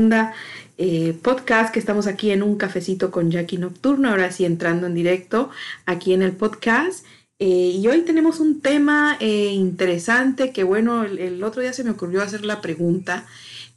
segunda 0.00 0.32
eh, 0.78 1.14
podcast 1.22 1.74
que 1.74 1.78
estamos 1.78 2.06
aquí 2.06 2.30
en 2.30 2.42
un 2.42 2.56
cafecito 2.56 3.10
con 3.10 3.30
Jackie 3.30 3.58
Nocturno, 3.58 4.08
ahora 4.08 4.32
sí 4.32 4.46
entrando 4.46 4.86
en 4.86 4.94
directo 4.94 5.50
aquí 5.84 6.14
en 6.14 6.22
el 6.22 6.32
podcast. 6.32 7.04
Eh, 7.38 7.76
y 7.76 7.86
hoy 7.86 8.00
tenemos 8.00 8.40
un 8.40 8.62
tema 8.62 9.18
eh, 9.20 9.50
interesante 9.52 10.52
que 10.52 10.64
bueno, 10.64 11.04
el, 11.04 11.44
otro 11.44 11.60
día 11.60 11.74
se 11.74 11.84
me 11.84 11.90
ocurrió 11.90 12.22
hacer 12.22 12.46
la 12.46 12.62
pregunta 12.62 13.26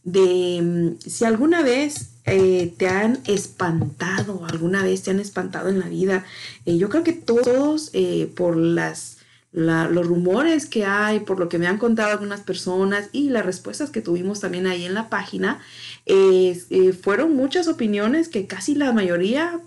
de 0.05 0.61
mm, 0.61 1.09
si 1.09 1.25
alguna 1.25 1.61
vez 1.61 2.11
te 2.23 2.87
han 2.87 3.19
espantado, 3.25 4.45
alguna 4.45 4.81
vez 4.81 5.03
te 5.03 5.11
han 5.11 5.19
espantado 5.19 5.67
en 5.67 5.81
la 5.81 5.89
vida. 5.89 6.23
yo 6.65 6.87
creo 6.87 7.03
que 7.03 7.11
todos 7.11 7.91
por 8.37 8.55
las 8.55 9.17
los 9.53 10.07
rumores 10.07 10.65
que 10.65 10.83
hay, 10.83 11.19
por 11.19 11.39
lo 11.39 11.47
que 11.47 11.59
me 11.59 11.67
han 11.67 11.77
contado 11.77 12.11
algunas 12.11 12.41
personas 12.41 13.09
y 13.11 13.29
las 13.29 13.45
respuestas 13.45 13.91
que 13.91 14.01
tuvimos 14.01 14.39
también 14.39 14.65
ahí 14.65 14.85
en 14.85 14.95
la 14.95 15.09
página, 15.09 15.61
eh, 16.05 16.57
fueron 17.01 17.35
muchas 17.35 17.67
opiniones 17.67 18.29
que 18.29 18.47
casi 18.47 18.73
la 18.73 18.91
mayoría 18.93 19.59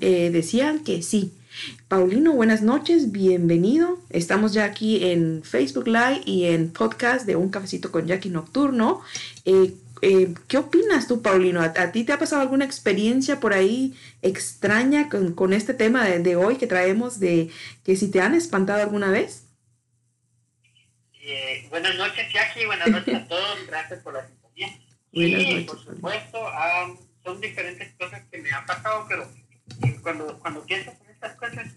eh, 0.00 0.30
decían 0.32 0.80
que 0.80 1.02
sí. 1.02 1.32
Paulino, 1.86 2.32
buenas 2.32 2.62
noches, 2.62 3.12
bienvenido. 3.12 4.00
Estamos 4.10 4.52
ya 4.52 4.64
aquí 4.64 5.04
en 5.04 5.42
Facebook 5.44 5.86
Live 5.86 6.22
y 6.24 6.44
en 6.44 6.70
podcast 6.70 7.26
de 7.26 7.36
Un 7.36 7.50
Cafecito 7.50 7.92
con 7.92 8.06
Jackie 8.06 8.30
Nocturno. 8.30 9.02
Eh, 10.04 10.22
eh, 10.22 10.34
¿Qué 10.48 10.58
opinas 10.58 11.08
tú, 11.08 11.22
Paulino? 11.22 11.62
¿A, 11.62 11.92
ti 11.92 12.04
te 12.04 12.12
ha 12.12 12.18
pasado 12.18 12.42
alguna 12.42 12.66
experiencia 12.66 13.40
por 13.40 13.54
ahí 13.54 13.98
extraña 14.20 15.08
con, 15.08 15.52
este 15.54 15.72
tema 15.72 16.04
de, 16.04 16.36
hoy 16.36 16.56
que 16.56 16.66
traemos 16.66 17.20
de 17.20 17.50
que 17.84 17.96
si 17.96 18.10
te 18.10 18.20
han 18.20 18.34
espantado 18.34 18.82
alguna 18.82 19.10
vez? 19.10 19.46
Eh, 21.22 21.66
buenas 21.70 21.94
noches, 21.96 22.30
Jackie. 22.32 22.66
Buenas 22.66 22.88
noches 22.88 23.14
a 23.14 23.28
todos. 23.28 23.66
Gracias 23.66 24.00
por 24.00 24.12
la 24.12 24.26
sintonía. 24.26 24.78
Sí, 25.10 25.66
por 25.66 25.82
supuesto. 25.82 26.38
son 27.24 27.40
diferentes 27.40 27.94
cosas 27.94 28.22
que 28.30 28.38
me 28.42 28.50
han 28.52 28.66
pasado, 28.66 29.06
pero 29.08 29.26
cuando, 30.02 30.38
cuando 30.38 30.66
piensas 30.66 31.00
en 31.00 31.10
estas 31.12 31.34
cosas, 31.36 31.72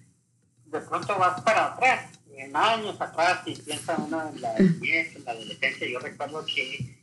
de 0.65 0.81
pronto 0.81 1.17
vas 1.17 1.39
para 1.43 1.67
atrás, 1.67 2.09
en 2.35 2.53
años 2.53 2.99
atrás, 2.99 3.43
y 3.45 3.55
piensas 3.55 3.97
uno 3.99 4.29
en 4.29 4.41
la 4.41 4.53
niñez, 4.59 5.15
en 5.15 5.23
la 5.23 5.31
adolescencia. 5.31 5.87
Yo 5.87 5.99
recuerdo 5.99 6.45
que 6.45 6.97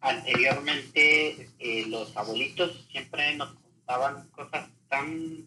anteriormente 0.00 1.48
eh, 1.58 1.84
los 1.88 2.16
abuelitos 2.16 2.86
siempre 2.90 3.36
nos 3.36 3.54
contaban 3.54 4.28
cosas 4.30 4.68
tan 4.88 5.46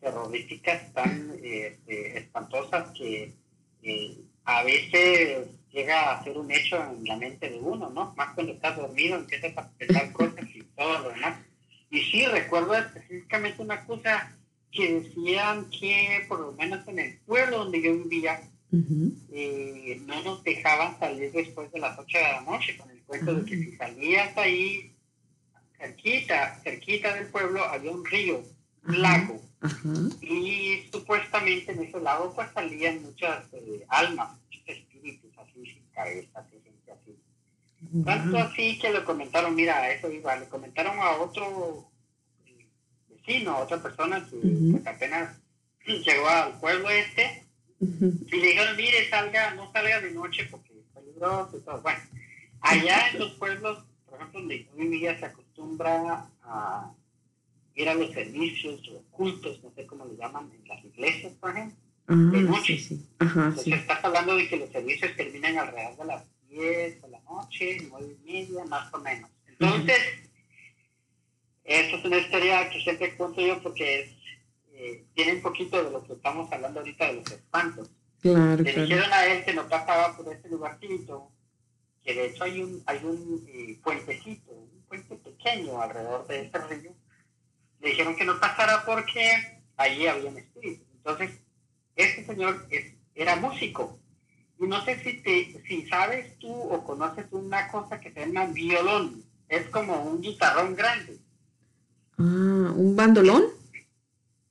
terroríficas, 0.00 0.92
tan 0.92 1.32
este, 1.42 2.18
espantosas 2.18 2.90
que 2.96 3.32
eh, 3.82 4.16
a 4.44 4.62
veces 4.62 5.48
llega 5.72 6.12
a 6.12 6.24
ser 6.24 6.38
un 6.38 6.50
hecho 6.50 6.82
en 6.82 7.04
la 7.04 7.16
mente 7.16 7.50
de 7.50 7.58
uno, 7.58 7.90
¿no? 7.90 8.14
Más 8.16 8.34
cuando 8.34 8.52
estás 8.52 8.76
dormido 8.76 9.16
empiezas 9.16 9.56
a 9.58 9.68
pensar 9.72 10.12
cosas 10.12 10.44
y 10.54 10.62
todo 10.76 10.98
lo 11.00 11.08
demás. 11.10 11.38
Y 11.90 12.00
sí, 12.00 12.26
recuerdo 12.26 12.74
específicamente 12.74 13.62
una 13.62 13.84
cosa 13.84 14.36
que 14.72 15.00
decían 15.00 15.68
que 15.70 16.24
por 16.28 16.40
lo 16.40 16.52
menos 16.52 16.86
en 16.88 16.98
el 16.98 17.18
pueblo 17.20 17.58
donde 17.58 17.82
yo 17.82 17.96
vivía, 17.96 18.40
eh, 19.32 20.00
no 20.06 20.22
nos 20.22 20.42
dejaban 20.44 20.98
salir 20.98 21.32
después 21.32 21.70
de 21.72 21.78
las 21.80 21.98
8 21.98 22.18
de 22.18 22.24
la 22.24 22.40
noche 22.42 22.76
con 22.76 22.90
el 22.90 22.95
cuento 23.06 23.34
de 23.34 23.44
que 23.44 23.56
si 23.56 23.76
salías 23.76 24.36
ahí 24.36 24.94
cerquita, 25.78 26.58
cerquita 26.62 27.14
del 27.14 27.26
pueblo 27.26 27.64
había 27.64 27.90
un 27.90 28.04
río, 28.04 28.42
un 28.84 29.02
lago. 29.02 29.42
Y 30.20 30.88
supuestamente 30.92 31.72
en 31.72 31.82
ese 31.82 32.00
lago 32.00 32.32
pues 32.34 32.48
salían 32.52 33.02
muchas 33.02 33.44
eh, 33.52 33.84
almas, 33.88 34.36
muchos 34.38 34.62
espíritus 34.68 35.30
así 35.38 35.64
sin 35.64 35.84
cabeza, 35.94 36.46
gente 36.50 36.92
así. 36.92 37.16
Tanto 38.04 38.38
así 38.38 38.78
que 38.78 38.90
lo 38.90 39.04
comentaron, 39.04 39.54
mira, 39.54 39.90
eso 39.90 40.10
iba, 40.10 40.36
le 40.36 40.48
comentaron 40.48 40.98
a 40.98 41.12
otro 41.12 41.90
eh, 42.46 42.68
vecino, 43.08 43.52
a 43.52 43.58
otra 43.60 43.82
persona 43.82 44.26
que 44.28 44.36
pues, 44.36 44.86
apenas 44.86 45.36
llegó 45.86 46.28
al 46.28 46.58
pueblo 46.60 46.90
este 46.90 47.46
y 47.80 48.36
le 48.36 48.46
dijeron, 48.46 48.76
mire, 48.76 49.08
salga, 49.10 49.54
no 49.54 49.70
salga 49.72 50.00
de 50.00 50.10
noche 50.12 50.46
porque 50.50 50.72
es 50.72 50.84
peligroso 50.94 51.58
y 51.58 51.60
todo. 51.60 51.82
Bueno, 51.82 52.00
allá 52.70 53.10
en 53.10 53.18
los 53.18 53.32
pueblos, 53.32 53.84
por 54.06 54.18
ejemplo, 54.18 54.40
donde 54.40 54.64
yo 54.64 54.72
vivía, 54.76 55.18
se 55.18 55.26
acostumbra 55.26 56.30
a 56.42 56.92
ir 57.74 57.88
a 57.88 57.94
los 57.94 58.10
servicios 58.12 58.80
ocultos, 58.88 59.62
no 59.62 59.70
sé 59.72 59.86
cómo 59.86 60.06
le 60.06 60.16
llaman, 60.16 60.50
en 60.52 60.66
las 60.68 60.84
iglesias, 60.84 61.32
por 61.34 61.50
ejemplo, 61.50 61.78
ah, 62.08 62.14
de 62.14 62.40
noche. 62.42 62.78
Sí, 62.78 63.06
Entonces, 63.20 63.66
estás 63.66 64.04
hablando 64.04 64.36
de 64.36 64.48
que 64.48 64.56
los 64.56 64.70
servicios 64.70 65.14
terminan 65.16 65.58
alrededor 65.58 65.96
de 65.96 66.04
las 66.04 66.24
10 66.48 67.02
de 67.02 67.08
la 67.08 67.20
noche, 67.20 67.78
9 67.88 68.16
y 68.24 68.32
media, 68.32 68.64
más 68.64 68.92
o 68.92 68.98
menos. 68.98 69.30
Entonces, 69.46 69.98
esto 71.64 71.96
es 71.96 72.04
una 72.04 72.18
historia 72.18 72.70
que 72.70 72.80
siempre 72.80 73.16
cuento 73.16 73.40
yo 73.40 73.60
porque 73.62 74.00
es 74.00 74.16
eh, 74.78 75.06
tiene 75.14 75.34
un 75.34 75.42
poquito 75.42 75.82
de 75.82 75.90
lo 75.90 76.04
que 76.04 76.12
estamos 76.12 76.52
hablando 76.52 76.80
ahorita 76.80 77.06
de 77.06 77.14
los 77.14 77.30
espantos. 77.30 77.90
Claro, 78.20 78.62
Le 78.62 78.72
dijeron 78.72 79.10
a 79.10 79.26
él 79.26 79.42
que 79.44 79.54
no 79.54 79.66
pasaba 79.68 80.14
por 80.14 80.30
este 80.30 80.50
lugarcito, 80.50 81.30
que 82.06 82.14
de 82.14 82.26
hecho 82.26 82.44
hay 82.44 82.62
un, 82.62 82.82
hay 82.86 83.04
un 83.04 83.44
eh, 83.48 83.78
puentecito, 83.82 84.52
un 84.52 84.82
puente 84.88 85.16
pequeño 85.16 85.82
alrededor 85.82 86.26
de 86.28 86.46
ese 86.46 86.58
río. 86.58 86.94
Le 87.80 87.90
dijeron 87.90 88.14
que 88.14 88.24
no 88.24 88.38
pasara 88.38 88.84
porque 88.86 89.62
allí 89.76 90.06
había 90.06 90.30
un 90.30 90.38
espíritu. 90.38 90.84
Entonces, 90.94 91.40
este 91.96 92.24
señor 92.24 92.68
era 93.14 93.36
músico. 93.36 93.98
Y 94.58 94.66
no 94.66 94.82
sé 94.84 95.02
si, 95.02 95.20
te, 95.20 95.62
si 95.66 95.86
sabes 95.88 96.38
tú 96.38 96.52
o 96.52 96.84
conoces 96.84 97.26
una 97.32 97.68
cosa 97.68 98.00
que 98.00 98.12
se 98.12 98.20
llama 98.20 98.46
violón. 98.46 99.24
Es 99.48 99.66
como 99.68 100.02
un 100.04 100.20
guitarrón 100.20 100.76
grande. 100.76 101.18
Ah, 102.18 102.72
¿un 102.74 102.94
bandolón? 102.96 103.44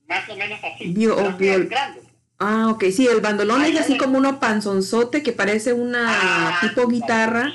más 0.08 0.30
o 0.30 0.36
menos 0.36 0.60
así. 0.64 0.94
Bio, 0.94 1.16
Ah, 2.40 2.68
ok, 2.70 2.86
sí, 2.92 3.08
el 3.08 3.22
bandolón 3.22 3.64
es 3.64 3.80
así 3.80 3.98
como 3.98 4.18
uno 4.18 4.40
panzonzote 4.40 5.24
que 5.24 5.32
parece 5.32 5.72
una 5.72 6.06
ah, 6.10 6.60
tipo 6.60 6.88
guitarra, 6.88 7.54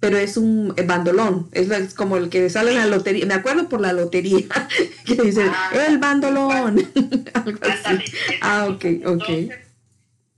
pero 0.00 0.16
es 0.16 0.38
un 0.38 0.72
eh, 0.76 0.84
bandolón, 0.84 1.48
es, 1.52 1.94
como 1.94 2.16
el 2.16 2.30
que 2.30 2.48
sale 2.48 2.72
en 2.72 2.78
la 2.78 2.86
lotería, 2.86 3.26
me 3.26 3.34
acuerdo 3.34 3.68
por 3.68 3.80
la 3.80 3.92
lotería, 3.92 4.46
que 5.04 5.14
dice, 5.16 5.50
ah, 5.52 5.70
el 5.86 5.98
bandolón, 5.98 6.78
algo 7.34 7.58
así. 7.62 8.04
Ah, 8.40 8.68
ok, 8.70 8.84
ok. 9.06 9.28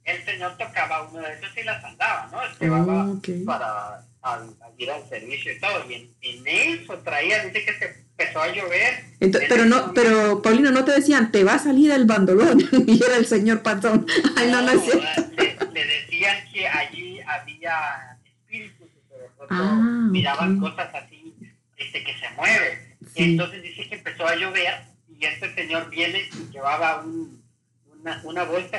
el 0.05 0.25
señor 0.25 0.57
tocaba 0.59 1.09
uno 1.09 1.21
de 1.21 1.33
esos 1.35 1.57
y 1.57 1.63
las 1.63 1.85
andaba, 1.85 2.29
¿no? 2.33 2.39
Llevaba 2.61 3.11
oh, 3.11 3.21
para 3.47 4.05
ir 4.79 4.91
al 4.91 5.09
servicio 5.09 5.53
y 5.53 5.61
todo, 5.61 5.91
y 5.91 6.15
en, 6.23 6.47
eso 6.47 6.95
traía, 6.99 7.45
dice 7.45 7.65
que 7.65 7.75
se 7.75 7.85
empezó 7.85 8.41
a 8.41 8.49
llover. 8.49 9.05
pero 9.49 9.67
no, 9.67 9.93
pero 9.93 10.41
Paulino, 10.41 10.71
no 10.71 10.85
te 10.85 10.93
decían, 10.93 11.31
te 11.31 11.45
va 11.45 11.55
a 11.55 11.59
salir 11.59 11.91
el 11.91 12.07
bandolón, 12.07 12.59
y 12.87 13.03
era 13.03 13.17
el 13.17 13.27
señor 13.27 13.63
Patón. 13.63 14.07
Ay, 14.37 14.51
no, 14.51 14.63
no, 14.63 14.73
no 14.73 15.73
le, 15.73 15.85
decían 15.85 16.37
que 16.53 16.67
allí 16.67 17.21
había 17.21 18.19
espíritus, 18.25 18.89
ah, 19.51 20.09
miraban 20.11 20.59
cosas 20.59 20.95
así, 20.95 21.35
este, 21.77 22.03
que 22.03 22.15
se 22.15 22.31
mueven. 22.37 22.97
entonces 23.15 23.63
dice 23.63 23.89
que 23.89 23.97
empezó 23.97 24.27
a 24.27 24.37
llover, 24.37 24.75
y 25.09 25.25
este 25.25 25.55
señor 25.55 25.91
viene 25.91 26.23
y 26.33 26.53
llevaba 26.53 27.03
un, 27.03 27.43
una, 28.01 28.21
una 28.25 28.45
bolsa 28.45 28.79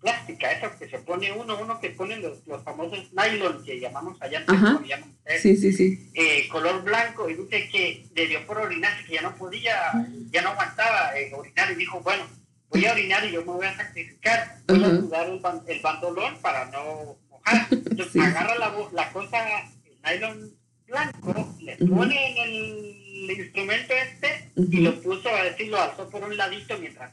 plástica, 0.00 0.50
esa 0.50 0.76
que 0.78 0.88
se 0.88 0.98
pone 1.00 1.30
uno, 1.32 1.58
uno 1.60 1.78
que 1.78 1.90
pone 1.90 2.16
los, 2.16 2.46
los 2.46 2.62
famosos 2.62 3.12
nylon 3.12 3.62
que 3.64 3.78
llamamos 3.78 4.20
allá, 4.20 4.44
como 4.46 4.80
llaman 4.80 5.10
ustedes, 5.10 5.42
sí, 5.42 5.56
sí, 5.56 5.72
sí. 5.72 6.10
Eh, 6.14 6.48
color 6.48 6.82
blanco, 6.82 7.28
y 7.28 7.34
dice 7.34 7.68
que 7.68 8.06
le 8.14 8.26
dio 8.26 8.46
por 8.46 8.58
orinar, 8.58 8.92
que 9.04 9.14
ya 9.14 9.22
no 9.22 9.36
podía, 9.36 9.92
ya 10.30 10.42
no 10.42 10.50
aguantaba 10.50 11.16
eh, 11.18 11.32
orinar, 11.34 11.70
y 11.72 11.74
dijo, 11.74 12.00
bueno, 12.00 12.24
voy 12.70 12.86
a 12.86 12.92
orinar 12.92 13.24
y 13.26 13.32
yo 13.32 13.40
me 13.40 13.52
voy 13.52 13.66
a 13.66 13.76
sacrificar, 13.76 14.56
voy 14.66 14.84
a 14.84 14.88
sudar 14.88 15.26
el, 15.28 15.40
el, 15.66 15.80
bandolón 15.80 16.38
para 16.40 16.64
no 16.66 17.16
mojar. 17.28 17.66
Entonces 17.70 18.22
agarra 18.22 18.58
la, 18.58 18.74
la 18.92 19.12
cosa, 19.12 19.38
el 19.84 20.00
nylon 20.02 20.54
blanco, 20.86 21.54
le 21.60 21.76
pone 21.76 22.30
en 22.30 23.30
el 23.30 23.38
instrumento 23.38 23.92
este, 23.94 24.50
y 24.56 24.80
lo 24.80 25.00
puso, 25.00 25.28
a 25.28 25.44
decir, 25.44 25.68
lo 25.68 25.80
alzó 25.80 26.08
por 26.08 26.24
un 26.24 26.36
ladito 26.36 26.76
mientras 26.78 27.12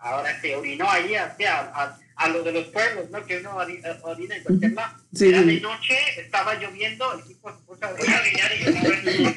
ahora 0.00 0.40
se 0.40 0.56
orinó 0.56 0.88
ahí 0.88 1.14
hacia 1.14 1.60
a, 1.60 1.98
a, 2.16 2.28
lo 2.28 2.42
de 2.42 2.52
los 2.52 2.66
pueblos, 2.66 3.10
¿no? 3.10 3.24
Que 3.24 3.38
uno 3.38 3.56
orina 3.56 4.36
en 4.36 4.42
cualquier 4.42 4.72
lado. 4.72 4.96
Era 5.20 5.42
de 5.42 5.60
noche, 5.60 5.96
estaba 6.16 6.54
lloviendo, 6.54 7.12
el 7.14 7.24
tipo 7.24 7.50
se 7.50 7.62
puso 7.64 7.84
a 7.84 7.90
orinar 7.90 8.22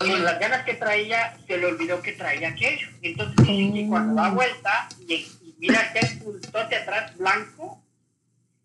y 0.00 0.08
con 0.10 0.24
las 0.24 0.40
ganas 0.40 0.64
que 0.64 0.74
traía, 0.74 1.36
se 1.46 1.58
le 1.58 1.66
olvidó 1.66 2.02
que 2.02 2.12
traía 2.12 2.48
aquello. 2.48 2.88
Entonces 3.02 3.46
que 3.46 3.86
cuando 3.88 4.20
da 4.20 4.30
vuelta 4.30 4.88
y, 5.06 5.26
mira 5.58 5.80
aquel 5.80 6.18
pulsote 6.18 6.76
atrás 6.76 7.16
blanco, 7.16 7.82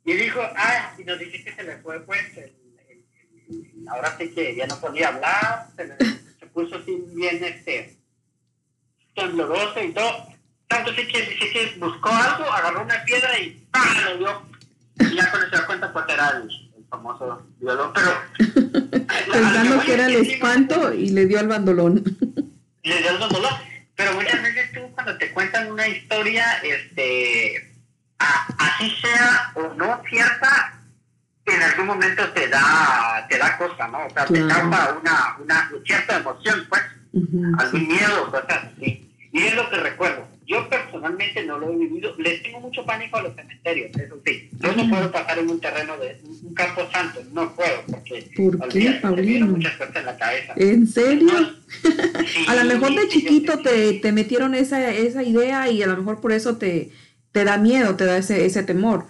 y 0.04 0.14
dijo, 0.14 0.42
ah, 0.42 0.96
y 0.98 1.04
nos 1.04 1.20
dice 1.20 1.44
que 1.44 1.54
se 1.54 1.64
le 1.64 1.78
fue 1.80 2.00
pues 2.06 2.38
el, 2.38 2.54
ahora 3.90 4.16
sí 4.18 4.30
que 4.34 4.56
ya 4.56 4.66
no 4.66 4.80
podía 4.80 5.10
hablar, 5.10 5.68
se, 5.76 5.88
se 6.40 6.46
puso 6.48 6.78
así 6.78 6.98
bien 7.14 7.44
este 7.44 7.98
tembloroso 9.14 9.84
y 9.84 9.92
todo 9.92 10.37
tanto 10.68 10.94
sí 10.94 11.08
que, 11.08 11.26
sí 11.26 11.52
que 11.52 11.76
buscó 11.80 12.10
algo, 12.10 12.52
agarró 12.52 12.84
una 12.84 13.04
piedra 13.04 13.40
y 13.40 13.66
¡pam! 13.72 14.04
lo 14.06 14.18
dio. 14.18 14.42
Y 15.00 15.16
ya 15.16 15.30
cuando 15.30 15.50
se 15.50 15.56
da 15.56 15.66
cuenta, 15.66 15.94
pues 15.94 16.06
era 16.10 16.30
el, 16.30 16.50
famoso 16.90 17.46
violón, 17.60 17.92
pero... 17.94 18.12
Pensando 19.32 19.82
que 19.82 19.94
era 19.94 20.08
el 20.08 20.16
espanto 20.16 20.94
y 20.94 21.10
le 21.10 21.26
dio 21.26 21.40
al 21.40 21.48
bandolón. 21.48 22.02
Le 22.84 22.98
dio 22.98 23.10
al 23.10 23.18
bandolón, 23.18 23.54
pero 23.96 24.14
muchas 24.14 24.42
veces 24.42 24.72
tú 24.72 24.80
cuando 24.94 25.18
te 25.18 25.32
cuentan 25.34 25.70
una 25.70 25.88
historia, 25.88 26.46
este, 26.64 27.76
así 28.18 28.96
sea 29.02 29.52
o 29.56 29.74
no 29.74 30.02
cierta, 30.10 30.80
en 31.46 31.62
algún 31.62 31.88
momento 31.88 32.30
te 32.30 32.48
da, 32.48 33.26
te 33.30 33.38
da 33.38 33.58
cosa, 33.58 33.88
¿no? 33.88 34.06
O 34.06 34.10
sea, 34.10 34.26
te 34.26 34.48
causa 34.48 34.98
una, 35.02 35.38
una 35.40 35.72
cierta 35.86 36.18
emoción, 36.18 36.66
pues, 36.70 36.82
algún 37.58 37.88
miedo, 37.88 38.32
cosas 38.32 38.66
así. 38.74 39.14
Y 39.32 39.44
es 39.44 39.56
lo 39.56 39.70
que 39.70 39.78
recuerdo. 39.78 40.37
Yo 40.48 40.70
personalmente 40.70 41.44
no 41.46 41.60
lo 41.60 41.74
he 41.74 41.76
vivido. 41.76 42.16
Les 42.18 42.42
tengo 42.42 42.62
mucho 42.62 42.86
pánico 42.86 43.18
a 43.18 43.24
los 43.24 43.36
cementerios, 43.36 43.92
eso 43.98 44.18
sí. 44.26 44.50
Yo 44.54 44.74
no 44.74 44.90
puedo 44.90 45.12
pasar 45.12 45.40
en 45.40 45.50
un 45.50 45.60
terreno 45.60 45.98
de 45.98 46.22
un 46.24 46.54
campo 46.54 46.90
santo, 46.90 47.22
no 47.34 47.54
puedo, 47.54 47.84
porque 47.86 48.32
¿Por 48.34 48.70
qué, 48.70 48.92
Paulino? 49.02 49.48
muchas 49.48 49.76
cosas 49.76 49.98
en 49.98 50.06
la 50.06 50.18
cabeza. 50.18 50.54
¿En 50.56 50.88
serio? 50.88 51.34
a 52.48 52.56
lo 52.56 52.64
mejor 52.64 52.96
de 52.96 53.10
chiquito 53.10 53.60
te, 53.60 54.00
te 54.00 54.14
metieron 54.14 54.56
esa, 54.56 54.90
esa 54.90 55.22
idea 55.22 55.70
y 55.70 55.84
a 55.84 55.88
lo 55.88 55.98
mejor 55.98 56.22
por 56.22 56.32
eso 56.32 56.58
te, 56.58 56.92
te 57.34 57.44
da 57.44 57.58
miedo, 57.58 57.98
te 57.98 58.06
da 58.06 58.18
ese, 58.18 58.46
ese 58.46 58.64
temor. 58.64 59.06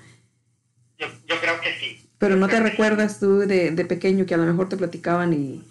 Yo, 0.98 1.06
yo 1.28 1.40
creo 1.40 1.62
que 1.62 1.72
sí. 1.80 2.10
Pero 2.18 2.36
no 2.36 2.48
te 2.48 2.60
recuerdas 2.60 3.20
tú 3.20 3.40
de, 3.40 3.70
de, 3.70 3.86
pequeño 3.86 4.26
que 4.26 4.34
a 4.34 4.38
lo 4.38 4.46
mejor 4.46 4.70
te 4.70 4.78
platicaban 4.78 5.34
y... 5.34 5.64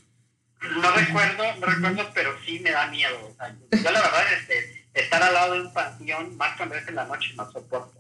No 0.81 0.91
recuerdo, 0.93 1.43
no 1.61 1.67
recuerdo, 1.67 2.11
pero 2.15 2.31
sí 2.45 2.61
me 2.61 2.71
da 2.71 2.87
miedo. 2.87 3.17
O 3.29 3.35
sea, 3.35 3.57
yo 3.73 3.91
la 3.91 4.01
verdad, 4.01 4.23
este, 4.39 4.76
estar 4.97 5.23
al 5.23 5.35
lado 5.35 5.55
de 5.55 5.61
un 5.63 5.73
panteón, 5.73 6.37
más 6.37 6.57
cuando 6.57 6.75
es 6.75 6.87
en 6.89 6.95
la 6.95 7.07
noche, 7.07 7.29
no 7.37 7.51
soporto. 7.51 7.93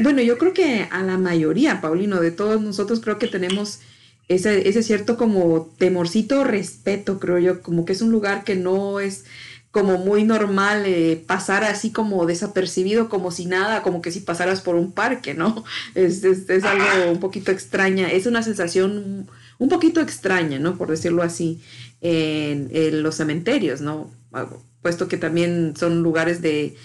Bueno, 0.00 0.20
yo 0.20 0.36
creo 0.36 0.52
que 0.52 0.86
a 0.90 1.02
la 1.02 1.16
mayoría, 1.16 1.80
Paulino, 1.80 2.20
de 2.20 2.30
todos 2.30 2.60
nosotros 2.60 3.00
creo 3.00 3.18
que 3.18 3.26
tenemos 3.26 3.80
ese, 4.28 4.68
ese 4.68 4.82
cierto 4.82 5.16
como 5.16 5.74
temorcito 5.78 6.44
respeto, 6.44 7.18
creo 7.18 7.38
yo, 7.38 7.62
como 7.62 7.84
que 7.84 7.92
es 7.92 8.02
un 8.02 8.10
lugar 8.10 8.44
que 8.44 8.54
no 8.54 9.00
es 9.00 9.24
como 9.70 9.96
muy 9.96 10.24
normal 10.24 10.84
eh, 10.84 11.24
pasar 11.26 11.64
así 11.64 11.90
como 11.90 12.26
desapercibido, 12.26 13.08
como 13.08 13.30
si 13.30 13.46
nada, 13.46 13.82
como 13.82 14.02
que 14.02 14.12
si 14.12 14.20
pasaras 14.20 14.60
por 14.60 14.74
un 14.74 14.92
parque, 14.92 15.32
¿no? 15.32 15.64
Es, 15.94 16.22
es, 16.24 16.48
es 16.50 16.64
algo 16.64 17.10
un 17.10 17.20
poquito 17.20 17.50
extraña, 17.50 18.10
es 18.10 18.26
una 18.26 18.42
sensación 18.42 19.30
un 19.58 19.68
poquito 19.68 20.00
extraña, 20.00 20.58
¿no? 20.58 20.76
Por 20.76 20.88
decirlo 20.90 21.22
así, 21.22 21.62
en, 22.02 22.68
en 22.72 23.02
los 23.02 23.16
cementerios, 23.16 23.80
¿no? 23.80 24.10
Puesto 24.82 25.08
que 25.08 25.16
también 25.16 25.74
son 25.76 26.02
lugares 26.02 26.42
de, 26.42 26.76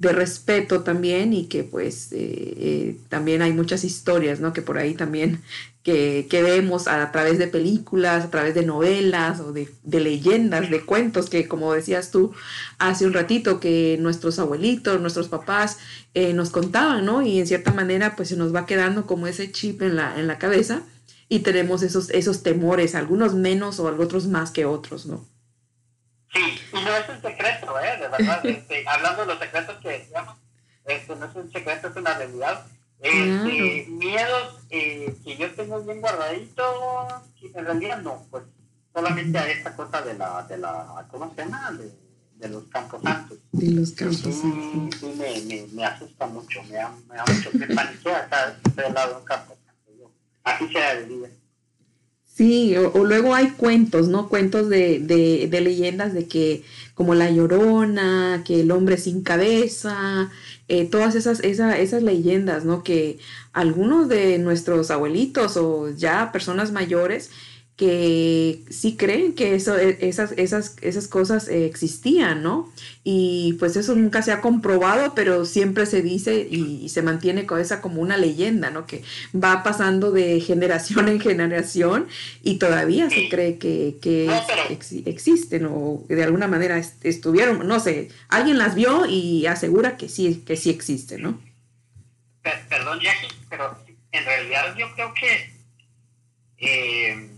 de 0.00 0.12
respeto 0.12 0.82
también 0.82 1.34
y 1.34 1.44
que 1.44 1.62
pues 1.62 2.10
eh, 2.12 2.16
eh, 2.16 2.96
también 3.10 3.42
hay 3.42 3.52
muchas 3.52 3.84
historias, 3.84 4.40
¿no? 4.40 4.54
Que 4.54 4.62
por 4.62 4.78
ahí 4.78 4.94
también 4.94 5.42
que, 5.82 6.26
que, 6.30 6.42
vemos 6.42 6.88
a 6.88 7.12
través 7.12 7.38
de 7.38 7.48
películas, 7.48 8.24
a 8.24 8.30
través 8.30 8.54
de 8.54 8.64
novelas 8.64 9.40
o 9.40 9.52
de, 9.52 9.68
de, 9.82 10.00
leyendas, 10.00 10.70
de 10.70 10.80
cuentos 10.86 11.28
que 11.28 11.46
como 11.48 11.74
decías 11.74 12.10
tú 12.10 12.32
hace 12.78 13.04
un 13.04 13.12
ratito 13.12 13.60
que 13.60 13.98
nuestros 14.00 14.38
abuelitos, 14.38 15.02
nuestros 15.02 15.28
papás 15.28 15.76
eh, 16.14 16.32
nos 16.32 16.48
contaban, 16.48 17.04
¿no? 17.04 17.20
Y 17.20 17.38
en 17.38 17.46
cierta 17.46 17.74
manera 17.74 18.16
pues 18.16 18.30
se 18.30 18.36
nos 18.36 18.54
va 18.54 18.64
quedando 18.64 19.06
como 19.06 19.26
ese 19.26 19.52
chip 19.52 19.82
en 19.82 19.96
la, 19.96 20.18
en 20.18 20.26
la 20.26 20.38
cabeza 20.38 20.82
y 21.28 21.40
tenemos 21.40 21.82
esos, 21.82 22.08
esos 22.08 22.42
temores, 22.42 22.94
algunos 22.94 23.34
menos 23.34 23.78
o 23.78 23.84
otros 23.84 24.26
más 24.28 24.50
que 24.50 24.64
otros, 24.64 25.04
¿no? 25.04 25.26
Sí, 26.32 26.60
y 26.72 26.84
no 26.84 26.96
es 26.96 27.08
un 27.08 27.22
secreto, 27.22 27.80
¿eh? 27.80 27.96
De 27.98 28.08
verdad, 28.08 28.40
este, 28.46 28.88
hablando 28.88 29.22
de 29.22 29.26
los 29.28 29.38
secretos 29.38 29.76
que 29.78 29.88
decíamos, 29.88 30.36
esto 30.84 31.16
no 31.16 31.26
es 31.26 31.34
un 31.34 31.52
secreto, 31.52 31.88
es 31.88 31.96
una 31.96 32.14
realidad. 32.14 32.66
Este, 33.00 33.86
Miedos 33.88 34.58
eh, 34.68 35.16
que 35.24 35.36
yo 35.36 35.50
tengo 35.54 35.82
bien 35.82 36.00
guardaditos, 36.00 37.14
en 37.42 37.64
realidad 37.64 38.02
no, 38.02 38.26
pues 38.30 38.44
solamente 38.92 39.38
a 39.38 39.48
esta 39.48 39.74
cosa 39.74 40.02
de 40.02 40.14
la, 40.14 40.42
de 40.42 40.58
la 40.58 41.06
¿cómo 41.10 41.32
se 41.34 41.42
llama? 41.42 41.72
De, 41.72 41.90
de 42.36 42.48
los 42.48 42.64
campos 42.64 43.02
santos. 43.02 43.38
De 43.52 43.70
los 43.70 43.92
campos 43.92 44.18
santos. 44.18 44.40
Sí, 44.42 44.90
sí 44.98 45.14
me, 45.16 45.40
me, 45.42 45.66
me, 45.72 45.84
asusta 45.84 46.26
mucho, 46.26 46.62
me 46.64 46.74
da, 46.74 46.92
me 47.08 47.16
da 47.16 47.24
mucho, 47.26 47.50
me 47.54 47.66
paniquea 47.74 48.20
estar 48.20 48.56
al 48.84 48.94
lado 48.94 49.14
de 49.14 49.20
un 49.20 49.24
campo 49.24 49.56
santo. 49.64 50.12
Así 50.44 50.68
sea 50.68 50.92
el 50.92 51.08
día. 51.08 51.30
Sí, 52.34 52.74
o, 52.76 53.04
luego 53.04 53.34
hay 53.34 53.50
cuentos, 53.50 54.08
¿no? 54.08 54.28
Cuentos 54.28 54.70
de, 54.70 54.98
de, 54.98 55.48
de, 55.50 55.60
leyendas 55.60 56.14
de 56.14 56.26
que 56.26 56.64
como 56.94 57.14
la 57.14 57.30
llorona, 57.30 58.42
que 58.46 58.60
el 58.60 58.70
hombre 58.70 58.96
sin 58.96 59.22
cabeza, 59.22 60.30
eh, 60.68 60.86
todas 60.86 61.14
esas, 61.16 61.40
esas, 61.40 61.78
esas 61.78 62.02
leyendas, 62.02 62.64
¿no? 62.64 62.82
Que 62.82 63.18
algunos 63.52 64.08
de 64.08 64.38
nuestros 64.38 64.90
abuelitos 64.90 65.56
o 65.56 65.90
ya 65.90 66.32
personas 66.32 66.72
mayores 66.72 67.30
que 67.80 68.60
sí 68.68 68.94
creen 68.98 69.34
que 69.34 69.54
eso, 69.54 69.78
e, 69.78 69.96
esas, 70.02 70.32
esas, 70.32 70.76
esas 70.82 71.08
cosas 71.08 71.48
eh, 71.48 71.64
existían, 71.64 72.42
¿no? 72.42 72.70
Y 73.04 73.54
pues 73.58 73.74
eso 73.74 73.94
nunca 73.94 74.20
se 74.20 74.32
ha 74.32 74.42
comprobado, 74.42 75.14
pero 75.14 75.46
siempre 75.46 75.86
se 75.86 76.02
dice 76.02 76.46
y, 76.50 76.90
se 76.90 77.00
mantiene 77.00 77.46
con 77.46 77.58
esa 77.58 77.80
como 77.80 78.02
una 78.02 78.18
leyenda, 78.18 78.68
¿no? 78.68 78.86
Que 78.86 79.02
va 79.34 79.62
pasando 79.62 80.12
de 80.12 80.42
generación 80.42 81.08
en 81.08 81.20
generación 81.20 82.06
y 82.42 82.58
todavía 82.58 83.08
se 83.08 83.30
cree 83.30 83.56
que, 83.56 83.96
que 84.02 84.28
existen 85.06 85.64
o 85.64 86.04
de 86.06 86.22
alguna 86.22 86.48
manera 86.48 86.76
estuvieron, 87.02 87.66
no 87.66 87.80
sé, 87.80 88.10
alguien 88.28 88.58
las 88.58 88.74
vio 88.74 89.06
y 89.06 89.46
asegura 89.46 89.96
que 89.96 90.10
sí, 90.10 90.44
que 90.46 90.58
sí 90.58 90.68
existen, 90.68 91.22
¿no? 91.22 91.40
Perdón, 92.42 93.00
Jackie, 93.00 93.34
pero 93.48 93.74
en 94.12 94.24
realidad 94.26 94.76
yo 94.76 94.92
creo 94.94 95.14
que... 95.14 95.58
Eh, 96.62 97.29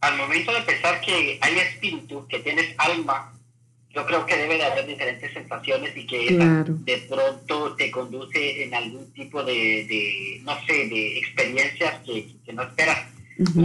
al 0.00 0.16
momento 0.16 0.52
de 0.52 0.62
pensar 0.62 1.00
que 1.00 1.38
hay 1.40 1.58
espíritu, 1.58 2.26
que 2.28 2.38
tienes 2.40 2.74
alma, 2.78 3.34
yo 3.90 4.06
creo 4.06 4.26
que 4.26 4.36
debe 4.36 4.56
de 4.56 4.64
haber 4.64 4.86
diferentes 4.86 5.32
sensaciones 5.32 5.96
y 5.96 6.06
que 6.06 6.30
de 6.84 6.98
pronto 7.08 7.74
te 7.74 7.90
conduce 7.90 8.62
en 8.62 8.74
algún 8.74 9.12
tipo 9.12 9.42
de, 9.42 9.54
de 9.54 10.40
no 10.42 10.54
sé, 10.66 10.72
de 10.72 11.18
experiencias 11.18 12.00
que, 12.04 12.36
que 12.44 12.52
no 12.52 12.62
esperas. 12.62 13.06
Uh 13.38 13.62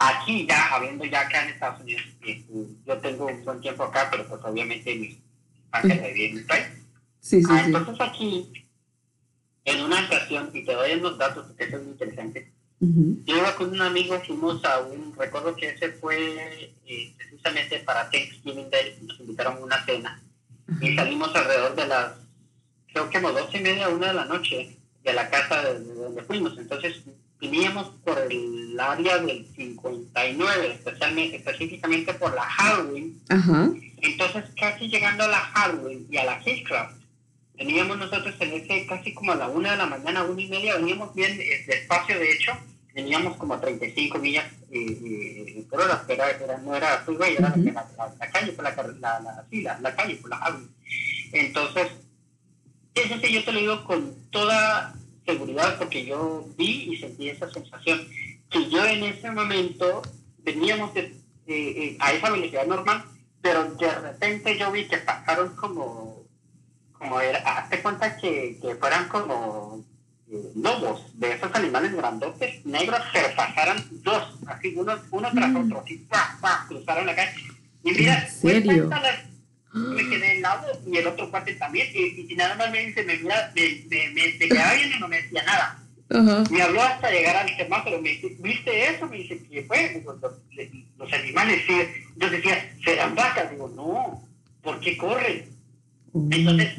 aquí 0.00 0.46
ya, 0.46 0.68
habiendo 0.68 1.04
ya 1.06 1.22
acá 1.22 1.42
en 1.42 1.50
Estados 1.50 1.80
Unidos, 1.80 2.04
yo 2.86 2.98
tengo 2.98 3.26
un 3.26 3.44
buen 3.44 3.60
tiempo 3.60 3.82
acá, 3.82 4.08
pero 4.10 4.28
pues 4.28 4.40
obviamente 4.44 4.94
mi 4.94 5.18
familia 5.72 6.02
uh 6.02 6.06
en 6.06 6.34
mi 6.36 6.42
país. 6.42 6.66
Sí, 7.20 7.42
sí, 7.42 7.48
ah, 7.50 7.64
entonces 7.66 8.00
aquí, 8.00 8.52
en 9.64 9.80
una 9.82 10.06
ocasión, 10.06 10.50
y 10.54 10.64
te 10.64 10.72
doy 10.72 10.92
unos 10.92 11.18
datos, 11.18 11.50
que 11.56 11.64
eso 11.64 11.78
es 11.78 11.82
interesante, 12.80 13.22
yo 13.26 13.36
iba 13.36 13.54
con 13.56 13.70
un 13.70 13.80
amigo, 13.80 14.20
fuimos 14.26 14.64
a 14.64 14.80
un, 14.80 15.14
recuerdo 15.16 15.54
que 15.56 15.70
ese 15.70 15.92
fue 15.92 16.74
eh, 16.86 17.14
precisamente 17.16 17.78
para 17.80 18.10
Thanksgiving 18.10 18.70
Day, 18.70 18.98
nos 19.02 19.18
invitaron 19.20 19.56
a 19.56 19.60
una 19.60 19.84
cena 19.84 20.22
y 20.80 20.94
salimos 20.94 21.34
alrededor 21.34 21.74
de 21.74 21.86
las, 21.86 22.12
creo 22.92 23.08
que 23.08 23.20
como 23.20 23.32
doce 23.32 23.58
y 23.58 23.62
media, 23.62 23.88
una 23.88 24.08
de 24.08 24.14
la 24.14 24.24
noche 24.26 24.76
de 25.02 25.12
la 25.12 25.30
casa 25.30 25.62
de, 25.62 25.94
donde 25.94 26.22
fuimos. 26.22 26.56
Entonces 26.58 27.02
veníamos 27.40 27.88
por 28.04 28.18
el 28.30 28.78
área 28.78 29.18
del 29.18 29.46
59, 29.56 30.72
especialmente, 30.74 31.36
específicamente 31.36 32.14
por 32.14 32.34
la 32.34 32.42
Halloween. 32.42 33.20
Entonces 34.00 34.44
casi 34.58 34.88
llegando 34.88 35.24
a 35.24 35.28
la 35.28 35.40
Halloween 35.40 36.06
y 36.10 36.16
a 36.18 36.24
la 36.24 36.40
Hitchcraft, 36.44 36.97
Veníamos 37.58 37.98
nosotros 37.98 38.34
en 38.38 38.52
ese 38.52 38.86
casi 38.86 39.12
como 39.12 39.32
a 39.32 39.36
la 39.36 39.48
una 39.48 39.72
de 39.72 39.78
la 39.78 39.86
mañana, 39.86 40.22
una 40.22 40.40
y 40.40 40.48
media, 40.48 40.76
veníamos 40.76 41.12
bien 41.12 41.36
despacio, 41.66 42.16
de 42.16 42.32
hecho, 42.32 42.52
veníamos 42.94 43.36
como 43.36 43.54
a 43.54 43.60
35 43.60 44.18
millas 44.18 44.46
eh, 44.70 44.78
eh, 44.78 45.64
por 45.68 45.80
hora, 45.80 46.04
pero 46.06 46.24
era, 46.24 46.58
no 46.58 46.76
era 46.76 46.98
freeway, 46.98 47.34
era 47.34 47.54
la, 47.56 48.30
calle, 48.30 48.52
por 48.52 48.64
la, 48.64 48.74
la, 49.00 49.20
la, 49.20 49.78
la, 49.80 49.96
calle, 49.96 50.14
por 50.16 50.30
la 50.30 50.36
avenida. 50.36 50.70
Entonces, 51.32 51.88
eso 52.94 53.14
sí, 53.20 53.32
yo 53.32 53.44
te 53.44 53.52
lo 53.52 53.58
digo 53.60 53.84
con 53.84 54.14
toda 54.30 54.94
seguridad 55.26 55.78
porque 55.78 56.04
yo 56.04 56.46
vi 56.56 56.92
y 56.92 56.96
sentí 56.98 57.28
esa 57.28 57.50
sensación, 57.50 58.06
que 58.50 58.70
yo 58.70 58.84
en 58.84 59.04
ese 59.04 59.30
momento 59.30 60.02
veníamos 60.38 60.94
de, 60.94 61.14
eh, 61.46 61.96
a 62.00 62.12
esa 62.12 62.30
velocidad 62.30 62.66
normal, 62.66 63.04
pero 63.42 63.64
de 63.74 63.90
repente 63.90 64.58
yo 64.58 64.70
vi 64.70 64.86
que 64.86 64.98
pasaron 64.98 65.54
como 65.56 66.07
como 66.98 67.20
era, 67.20 67.38
hazte 67.38 67.80
cuenta 67.80 68.16
que, 68.16 68.58
que 68.60 68.74
fueran 68.76 69.08
como 69.08 69.84
eh, 70.30 70.52
lobos 70.56 71.18
de 71.18 71.32
esos 71.32 71.54
animales 71.54 71.94
grandotes, 71.94 72.66
negros, 72.66 73.00
pero 73.12 73.34
pasaran 73.36 73.82
dos, 74.02 74.38
así 74.46 74.74
uno, 74.76 74.94
uno 75.10 75.30
tras 75.32 75.50
mm. 75.50 75.56
otro, 75.56 75.80
así, 75.80 75.98
pa, 76.08 76.36
pa, 76.40 76.64
cruzaron 76.68 77.06
la 77.06 77.14
calle. 77.14 77.32
Y 77.84 77.92
mira, 77.92 78.24
¿En 78.24 78.30
serio? 78.30 78.90
me 79.72 80.08
quedé 80.08 80.36
en 80.36 80.42
lado 80.42 80.66
y 80.86 80.96
el 80.96 81.06
otro 81.06 81.30
cuate 81.30 81.54
también, 81.54 81.88
y, 81.94 82.32
y, 82.32 82.36
nada 82.36 82.56
más 82.56 82.70
me 82.70 82.86
dice, 82.86 83.04
me, 83.04 83.16
mira, 83.18 83.52
me, 83.54 83.84
me, 83.88 84.10
me, 84.10 84.38
quedaba 84.38 84.74
bien 84.74 84.92
y 84.96 84.98
no 84.98 85.08
me 85.08 85.22
decía 85.22 85.42
nada. 85.44 85.84
Me 86.50 86.62
habló 86.62 86.82
hasta 86.82 87.10
llegar 87.10 87.36
al 87.36 87.54
semáforo, 87.54 88.00
me 88.00 88.10
dice, 88.10 88.36
¿viste 88.40 88.90
eso? 88.90 89.06
Me 89.06 89.18
dice, 89.18 89.42
¿qué 89.50 89.62
fue? 89.64 89.90
Digo, 89.90 90.14
los, 90.14 90.32
los, 90.96 91.12
animales, 91.12 91.62
sí. 91.66 91.82
Yo 92.16 92.30
decía, 92.30 92.74
¿serán 92.82 93.14
vacas? 93.14 93.50
Digo, 93.50 93.68
no, 93.68 94.26
¿por 94.62 94.80
qué 94.80 94.96
corren? 94.96 95.57
Entonces, 96.14 96.72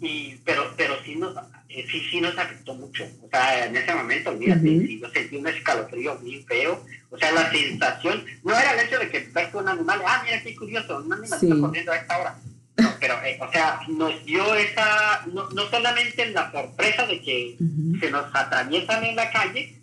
y, 0.00 0.36
pero, 0.44 0.64
pero 0.76 0.94
sí, 1.04 1.16
no, 1.16 1.30
eh, 1.68 1.84
sí, 1.90 2.00
sí 2.10 2.20
nos 2.20 2.36
afectó 2.36 2.74
mucho. 2.74 3.04
O 3.22 3.28
sea, 3.28 3.66
en 3.66 3.76
ese 3.76 3.94
momento, 3.94 4.30
olvídate, 4.30 4.98
yo 4.98 5.08
sentí 5.10 5.36
un 5.36 5.46
escalofrío 5.46 6.18
muy 6.20 6.42
feo. 6.42 6.84
O 7.10 7.18
sea, 7.18 7.32
la 7.32 7.50
sensación, 7.50 8.24
no 8.42 8.52
era 8.56 8.72
el 8.72 8.86
hecho 8.86 8.98
de 8.98 9.08
que 9.08 9.28
ves 9.32 9.54
un 9.54 9.68
animal, 9.68 10.00
ah, 10.06 10.22
mira 10.24 10.42
qué 10.42 10.54
curioso, 10.56 10.98
un 10.98 11.12
animal 11.12 11.38
está 11.42 11.60
corriendo 11.60 11.92
a 11.92 11.96
esta 11.96 12.18
hora. 12.18 12.38
No, 12.76 12.90
pero, 12.98 13.14
eh, 13.24 13.38
o 13.40 13.52
sea, 13.52 13.80
nos 13.88 14.24
dio 14.24 14.54
esa, 14.56 15.24
no, 15.32 15.48
no 15.50 15.70
solamente 15.70 16.30
la 16.30 16.50
sorpresa 16.50 17.06
de 17.06 17.20
que 17.22 17.56
se 18.00 18.10
nos 18.10 18.34
atraviesan 18.34 19.04
en 19.04 19.16
la 19.16 19.30
calle, 19.30 19.80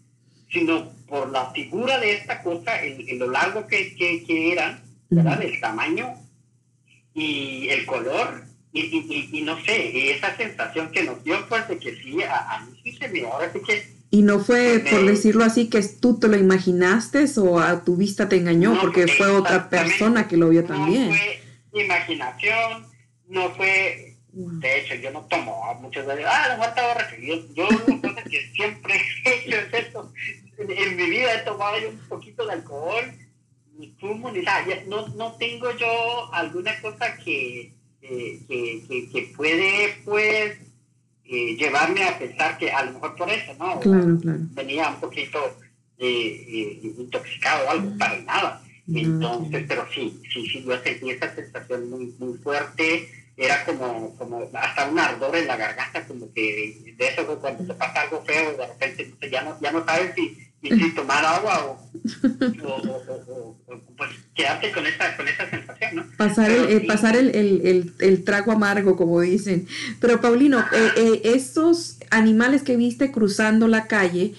sino 0.51 0.91
por 1.07 1.29
la 1.29 1.51
figura 1.51 1.97
de 1.99 2.13
esta 2.13 2.41
cosa, 2.43 2.83
en, 2.83 3.17
lo 3.17 3.31
largo 3.31 3.67
que, 3.67 3.95
que, 3.95 4.23
que 4.25 4.51
eran, 4.51 4.81
¿verdad? 5.09 5.41
El 5.41 5.59
tamaño 5.61 6.13
y 7.13 7.69
el 7.69 7.85
color, 7.85 8.50
y, 8.73 8.79
y, 8.79 9.29
y, 9.31 9.41
no 9.41 9.61
sé, 9.63 10.11
esa 10.11 10.35
sensación 10.37 10.91
que 10.91 11.03
nos 11.03 11.23
dio, 11.23 11.45
pues 11.49 11.67
de 11.67 11.77
que 11.77 11.95
sí, 11.95 12.21
a, 12.23 12.55
a 12.55 12.65
mí 12.65 12.79
sí 12.83 12.93
se 12.93 13.09
me, 13.09 13.21
ahora 13.21 13.51
sí 13.51 13.59
que... 13.65 14.01
Y 14.11 14.23
no 14.23 14.39
fue, 14.39 14.83
por 14.89 15.05
decirlo 15.05 15.43
así, 15.43 15.69
que 15.69 15.81
tú 15.81 16.19
te 16.19 16.27
lo 16.27 16.37
imaginaste 16.37 17.25
o 17.37 17.59
a 17.59 17.83
tu 17.83 17.95
vista 17.95 18.27
te 18.27 18.35
engañó, 18.35 18.79
porque 18.81 19.07
fue 19.07 19.27
otra 19.27 19.69
persona 19.69 20.27
que 20.27 20.35
lo 20.35 20.49
vio 20.49 20.65
también. 20.65 21.09
No 21.09 21.15
fue 21.15 21.83
imaginación, 21.83 22.85
no 23.29 23.51
fue 23.51 24.11
de 24.33 24.79
hecho, 24.79 24.95
yo 24.95 25.11
no 25.11 25.25
tomo 25.25 25.61
muchas 25.81 26.05
veces. 26.05 26.25
Ah, 26.27 26.55
la 26.57 26.65
estaba 26.65 26.93
referido. 26.93 27.37
Yo, 27.53 27.67
cosa 27.67 28.23
que 28.23 28.49
siempre 28.53 28.95
he 29.25 29.33
hecho 29.33 29.57
es 29.57 29.73
esto. 29.73 30.13
En, 30.57 30.95
mi 30.95 31.09
vida 31.09 31.33
he 31.33 31.39
tomado 31.39 31.77
yo 31.79 31.89
un 31.89 31.99
poquito 32.07 32.45
de 32.45 32.53
alcohol, 32.53 33.13
ni 33.77 33.89
fumo, 33.99 34.31
ni 34.31 34.41
nada. 34.41 34.63
No, 34.87 35.07
no 35.09 35.33
tengo 35.33 35.71
yo 35.75 36.33
alguna 36.33 36.79
cosa 36.79 37.17
que, 37.17 37.73
que, 38.01 38.83
que, 38.87 39.09
que 39.11 39.33
puede, 39.35 39.95
pues, 40.03 40.57
eh, 41.25 41.55
llevarme 41.55 42.03
a 42.03 42.17
pensar 42.17 42.57
que 42.57 42.71
a 42.71 42.83
lo 42.85 42.93
mejor 42.93 43.15
por 43.15 43.29
eso, 43.29 43.53
¿no? 43.57 43.79
Claro, 43.79 44.19
claro. 44.21 44.39
Venía 44.51 44.89
un 44.89 44.99
poquito 44.99 45.57
eh, 45.97 46.79
intoxicado 46.97 47.67
o 47.67 47.69
algo, 47.69 47.97
para 47.97 48.19
nada. 48.21 48.61
Entonces, 48.93 49.63
pero 49.67 49.85
sí, 49.93 50.21
sí, 50.33 50.45
sí, 50.47 50.63
yo 50.65 50.77
sentí 50.83 51.11
esa 51.11 51.33
sensación 51.33 51.89
muy, 51.89 52.13
muy 52.19 52.37
fuerte 52.39 53.09
era 53.37 53.63
como, 53.65 54.15
como 54.17 54.49
hasta 54.53 54.89
un 54.89 54.99
ardor 54.99 55.35
en 55.35 55.47
la 55.47 55.55
garganta, 55.55 56.05
como 56.05 56.31
que 56.33 56.93
de 56.97 57.07
eso 57.07 57.25
cuando 57.39 57.65
te 57.65 57.73
pasa 57.73 58.01
algo 58.01 58.21
feo, 58.23 58.57
de 58.57 58.67
repente 58.67 59.13
ya 59.31 59.43
no, 59.43 59.59
ya 59.61 59.71
no 59.71 59.85
sabes 59.85 60.13
si, 60.15 60.37
si 60.69 60.95
tomar 60.95 61.25
agua 61.25 61.65
o, 61.65 61.89
o, 62.67 63.57
pues 63.97 64.11
quedarte 64.35 64.71
con 64.71 64.85
esa, 64.85 65.15
con 65.17 65.27
esa 65.27 65.49
sensación, 65.49 65.95
¿no? 65.95 66.05
Pasar, 66.17 66.51
el, 66.51 66.69
eh, 66.69 66.81
pasar 66.87 67.15
el, 67.15 67.35
el, 67.35 67.93
el, 67.99 68.23
trago 68.23 68.51
amargo, 68.51 68.95
como 68.95 69.19
dicen. 69.21 69.67
Pero 69.99 70.21
Paulino, 70.21 70.59
eh, 70.59 70.91
eh, 70.95 71.21
estos 71.25 71.97
animales 72.11 72.61
que 72.63 72.77
viste 72.77 73.11
cruzando 73.11 73.67
la 73.67 73.87
calle, 73.87 74.33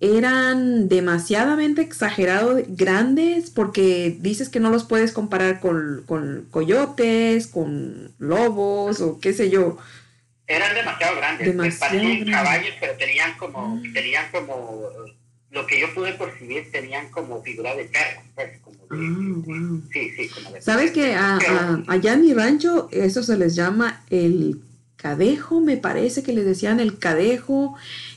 eran 0.00 0.88
demasiadamente 0.88 1.82
exagerados, 1.82 2.62
grandes, 2.68 3.50
porque 3.50 4.16
dices 4.20 4.48
que 4.48 4.60
no 4.60 4.70
los 4.70 4.84
puedes 4.84 5.12
comparar 5.12 5.60
con, 5.60 6.04
con 6.06 6.46
coyotes, 6.50 7.48
con 7.48 8.12
lobos 8.18 9.00
o 9.00 9.18
qué 9.18 9.32
sé 9.32 9.50
yo. 9.50 9.78
Eran 10.46 10.74
demasiado 10.74 11.16
grandes, 11.16 11.46
demasiado 11.48 11.92
parecían 11.92 12.30
caballos, 12.30 12.74
pero 12.80 12.94
tenían 12.94 13.36
como, 13.36 13.58
ah. 13.76 13.90
tenían 13.92 14.30
como, 14.30 14.88
lo 15.50 15.66
que 15.66 15.80
yo 15.80 15.94
pude 15.94 16.12
percibir, 16.12 16.70
tenían 16.70 17.10
como 17.10 17.42
figura 17.42 17.74
de 17.74 17.84
perro, 17.84 18.22
pues, 18.34 18.58
como 18.58 18.76
de, 18.76 18.96
ah, 19.54 19.80
sí, 19.92 20.10
sí, 20.16 20.28
como 20.28 20.50
de 20.52 20.60
¿Sabes 20.60 20.90
que 20.90 21.14
allá 21.14 22.12
en 22.12 22.20
mi 22.20 22.34
rancho 22.34 22.88
eso 22.92 23.22
se 23.22 23.36
les 23.36 23.54
llama 23.54 24.02
el 24.10 24.60
cadejo, 24.96 25.60
me 25.60 25.76
parece 25.76 26.22
que 26.22 26.32
les 26.32 26.44
decían 26.44 26.80
el 26.80 26.98
cadejo, 26.98 27.76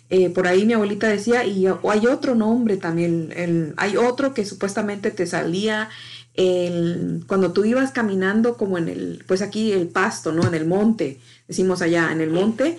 eh, 0.09 0.29
por 0.29 0.47
ahí 0.47 0.65
mi 0.65 0.73
abuelita 0.73 1.07
decía, 1.07 1.45
y 1.45 1.67
o 1.67 1.89
hay 1.89 2.07
otro 2.07 2.35
nombre 2.35 2.75
también, 2.75 3.31
el, 3.35 3.73
hay 3.77 3.95
otro 3.95 4.33
que 4.33 4.45
supuestamente 4.45 5.11
te 5.11 5.25
salía 5.25 5.89
el, 6.33 7.23
cuando 7.27 7.53
tú 7.53 7.63
ibas 7.63 7.91
caminando 7.91 8.57
como 8.57 8.77
en 8.77 8.89
el, 8.89 9.23
pues 9.27 9.41
aquí 9.41 9.71
el 9.71 9.87
pasto, 9.87 10.31
¿no? 10.31 10.45
En 10.45 10.53
el 10.53 10.65
monte, 10.65 11.19
decimos 11.47 11.81
allá, 11.81 12.11
en 12.11 12.19
el 12.19 12.29
monte, 12.29 12.77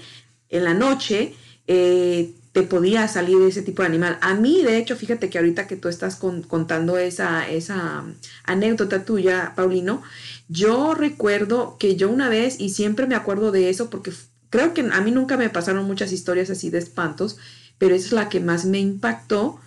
en 0.50 0.64
la 0.64 0.74
noche, 0.74 1.34
eh, 1.66 2.32
te 2.52 2.62
podía 2.62 3.08
salir 3.08 3.40
ese 3.42 3.62
tipo 3.62 3.82
de 3.82 3.88
animal. 3.88 4.18
A 4.20 4.34
mí, 4.34 4.62
de 4.62 4.76
hecho, 4.76 4.96
fíjate 4.96 5.30
que 5.30 5.38
ahorita 5.38 5.66
que 5.66 5.76
tú 5.76 5.88
estás 5.88 6.16
contando 6.16 6.98
esa, 6.98 7.48
esa 7.48 8.04
anécdota 8.44 9.04
tuya, 9.04 9.54
Paulino, 9.56 10.02
yo 10.48 10.94
recuerdo 10.94 11.76
que 11.78 11.96
yo 11.96 12.10
una 12.10 12.28
vez, 12.28 12.60
y 12.60 12.70
siempre 12.70 13.06
me 13.06 13.14
acuerdo 13.14 13.52
de 13.52 13.70
eso 13.70 13.88
porque 13.88 14.12
Creo 14.52 14.74
que 14.74 14.82
a 14.82 15.00
mí 15.00 15.10
nunca 15.10 15.38
me 15.38 15.48
pasaron 15.48 15.86
muchas 15.86 16.12
historias 16.12 16.50
así 16.50 16.68
de 16.68 16.76
espantos, 16.76 17.38
pero 17.78 17.94
esa 17.94 18.06
es 18.06 18.12
la 18.12 18.28
que 18.28 18.38
más 18.38 18.66
me 18.66 18.78
impactó, 18.80 19.58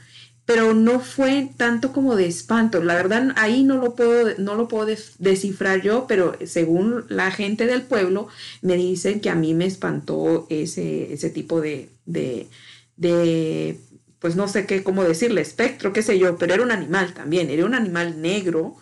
pero 0.46 0.76
no 0.76 1.00
fue 1.00 1.50
tanto 1.58 1.92
como 1.92 2.16
de 2.16 2.28
espanto. 2.28 2.84
La 2.84 2.94
verdad, 2.94 3.34
ahí 3.36 3.64
no 3.64 3.78
lo 3.78 3.96
puedo, 3.96 4.36
no 4.38 4.54
lo 4.54 4.68
puedo 4.68 4.86
descifrar 5.18 5.82
yo, 5.82 6.06
pero 6.08 6.38
según 6.46 7.06
la 7.10 7.32
gente 7.32 7.66
del 7.66 7.82
pueblo, 7.82 8.28
me 8.62 8.76
dicen 8.76 9.22
que 9.22 9.32
a 9.32 9.36
mí 9.36 9.56
me 9.56 9.66
espantó 9.66 10.46
ese, 10.52 11.12
ese 11.12 11.32
tipo 11.32 11.62
de, 11.62 11.90
de, 12.06 12.48
de, 12.98 13.80
pues 14.20 14.36
no 14.36 14.48
sé 14.48 14.66
qué, 14.66 14.84
cómo 14.84 15.04
decirle, 15.04 15.42
espectro, 15.42 15.94
qué 15.94 16.02
sé 16.02 16.18
yo, 16.20 16.38
pero 16.38 16.54
era 16.54 16.64
un 16.64 16.72
animal 16.72 17.14
también, 17.14 17.50
era 17.50 17.66
un 17.66 17.76
animal 17.76 18.22
negro 18.22 18.76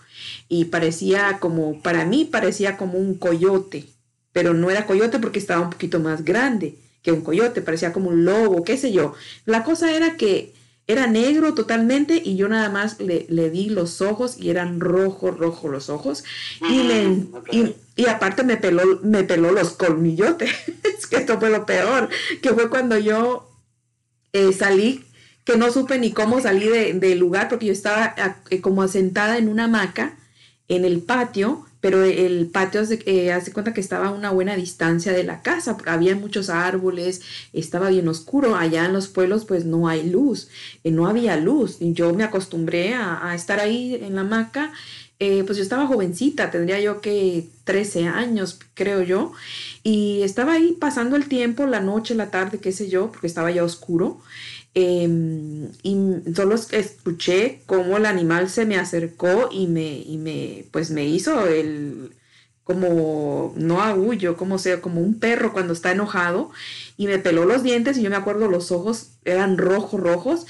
y 0.50 0.65
parecía 0.65 1.39
como, 1.39 1.82
para 1.82 2.05
mí 2.05 2.25
parecía 2.25 2.77
como 2.77 2.98
un 2.98 3.15
coyote 3.15 3.88
pero 4.34 4.53
no 4.53 4.70
era 4.70 4.86
coyote 4.86 5.20
porque 5.20 5.39
estaba 5.39 5.62
un 5.62 5.70
poquito 5.70 6.00
más 6.00 6.25
grande 6.25 6.75
que 7.03 7.12
un 7.12 7.22
coyote, 7.22 7.62
parecía 7.62 7.93
como 7.93 8.10
un 8.10 8.25
lobo, 8.25 8.63
qué 8.63 8.77
sé 8.77 8.91
yo. 8.91 9.13
La 9.46 9.63
cosa 9.63 9.91
era 9.91 10.17
que 10.17 10.53
era 10.88 11.05
negro 11.08 11.53
totalmente 11.53 12.22
y 12.24 12.36
yo 12.36 12.50
nada 12.50 12.70
más 12.70 13.00
le, 13.00 13.25
le 13.29 13.50
di 13.50 13.70
los 13.70 14.01
ojos 14.01 14.38
y 14.39 14.50
eran 14.50 14.79
rojos, 14.79 15.38
rojos 15.38 15.72
los 15.72 15.89
ojos. 15.89 16.24
Y, 16.70 16.84
le, 16.84 17.27
y, 17.96 18.05
aparte 18.08 18.43
me 18.43 18.58
peló, 18.58 19.00
me 19.03 19.24
peló 19.24 19.51
los 19.51 19.74
colmillotes. 19.74 20.50
es 20.98 21.08
que 21.08 21.17
esto 21.17 21.39
fue 21.39 21.50
lo 21.50 21.65
peor, 21.65 22.10
que 22.41 22.53
fue 22.53 22.70
cuando 22.70 22.98
yo 22.98 23.52
eh, 24.34 24.52
salí, 24.54 25.06
que 25.44 25.58
no 25.58 25.72
supe 25.72 26.00
ni 26.00 26.12
cómo 26.12 26.42
salí 26.42 26.68
del 26.68 27.20
lugar 27.20 27.50
porque 27.50 27.68
yo 27.68 27.74
estaba 27.74 28.16
eh, 28.50 28.62
como 28.62 28.82
asentada 28.82 29.38
en 29.38 29.50
una 29.50 29.66
hamaca 29.66 30.18
en 30.68 30.86
el 30.86 31.02
patio 31.02 31.66
pero 31.84 32.02
el 32.02 32.48
patio 32.48 32.82
eh, 33.06 33.34
hace 33.34 33.52
cuenta 33.52 33.74
que 33.74 33.82
estaba 33.82 34.08
a 34.08 34.12
una 34.12 34.30
buena 34.32 34.56
distancia 34.56 35.12
de 35.12 35.25
la 35.25 35.42
casa, 35.42 35.75
había 35.86 36.16
muchos 36.16 36.50
árboles, 36.50 37.22
estaba 37.52 37.90
bien 37.90 38.08
oscuro, 38.08 38.56
allá 38.56 38.86
en 38.86 38.94
los 38.94 39.10
pueblos 39.10 39.44
pues 39.44 39.66
no 39.66 39.90
hay 39.90 40.10
luz, 40.10 40.48
eh, 40.86 40.92
no 40.92 41.08
había 41.08 41.36
luz, 41.36 41.82
y 41.82 41.92
yo 41.92 42.13
me 42.13 42.24
acostumbré 42.24 42.94
a, 42.94 43.36
estar 43.36 43.60
ahí 43.60 43.96
en 43.96 44.16
la 44.16 44.22
hamaca, 44.22 44.72
eh, 45.24 45.44
pues 45.46 45.58
yo 45.58 45.63
estaba 45.63 45.88
jovencita, 45.88 46.51
tendría 46.51 46.80
yo 46.80 47.01
que 47.01 47.48
13 47.63 48.08
años, 48.08 48.60
creo 48.74 49.01
yo, 49.03 49.32
y 49.84 50.22
estaba 50.24 50.53
ahí 50.53 50.75
pasando 50.80 51.15
el 51.15 51.27
tiempo, 51.27 51.65
la 51.65 51.80
noche, 51.80 52.15
la 52.15 52.30
tarde, 52.32 52.60
qué 52.60 52.72
sé 52.72 52.89
yo, 52.89 53.12
porque 53.12 53.27
estaba 53.27 53.51
ya 53.51 53.63
oscuro, 53.63 54.20
Em, 54.75 55.72
y 55.84 55.96
solo 56.36 56.56
escuché 56.56 57.62
cómo 57.68 57.98
el 57.98 58.06
animal 58.08 58.50
se 58.50 58.65
me 58.65 58.77
acercó 58.77 59.50
y 59.51 59.68
me, 59.68 60.00
y 60.00 60.18
me, 60.18 60.65
pues 60.72 60.89
me 60.89 61.06
hizo 61.06 61.46
el, 61.48 62.15
como, 62.63 63.53
no 63.56 63.82
aullo, 63.84 64.36
como 64.36 64.58
sea, 64.58 64.82
como 64.82 65.01
un 65.01 65.20
perro 65.20 65.53
cuando 65.53 65.74
está 65.74 65.92
enojado 65.92 66.50
y 66.98 67.06
me 67.08 67.20
peló 67.20 67.46
los 67.46 67.62
dientes 67.62 67.98
y 67.98 68.01
yo 68.01 68.10
me 68.10 68.15
acuerdo 68.15 68.48
los 68.48 68.72
ojos 68.72 69.12
eran 69.25 69.58
rojos, 69.60 70.00
rojos 70.00 70.48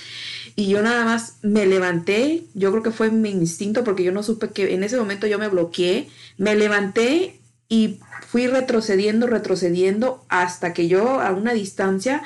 y 0.56 0.68
yo 0.68 0.82
nada 0.82 1.04
más 1.06 1.38
me 1.42 1.66
levanté, 1.66 2.44
yo 2.54 2.72
creo 2.72 2.84
que 2.84 2.92
fue 2.92 3.10
mi 3.10 3.30
instinto 3.30 3.84
porque 3.84 4.04
yo 4.04 4.12
no 4.12 4.24
supe 4.24 4.50
que 4.50 4.74
en 4.74 4.84
ese 4.84 4.98
momento 4.98 5.28
yo 5.28 5.40
me 5.40 5.48
bloqueé, 5.48 6.10
me 6.38 6.56
levanté 6.56 7.40
y 7.70 8.00
fui 8.28 8.48
retrocediendo, 8.48 9.26
retrocediendo 9.28 10.24
hasta 10.30 10.74
que 10.74 10.88
yo 10.88 11.22
a 11.22 11.32
una 11.32 11.54
distancia 11.54 12.22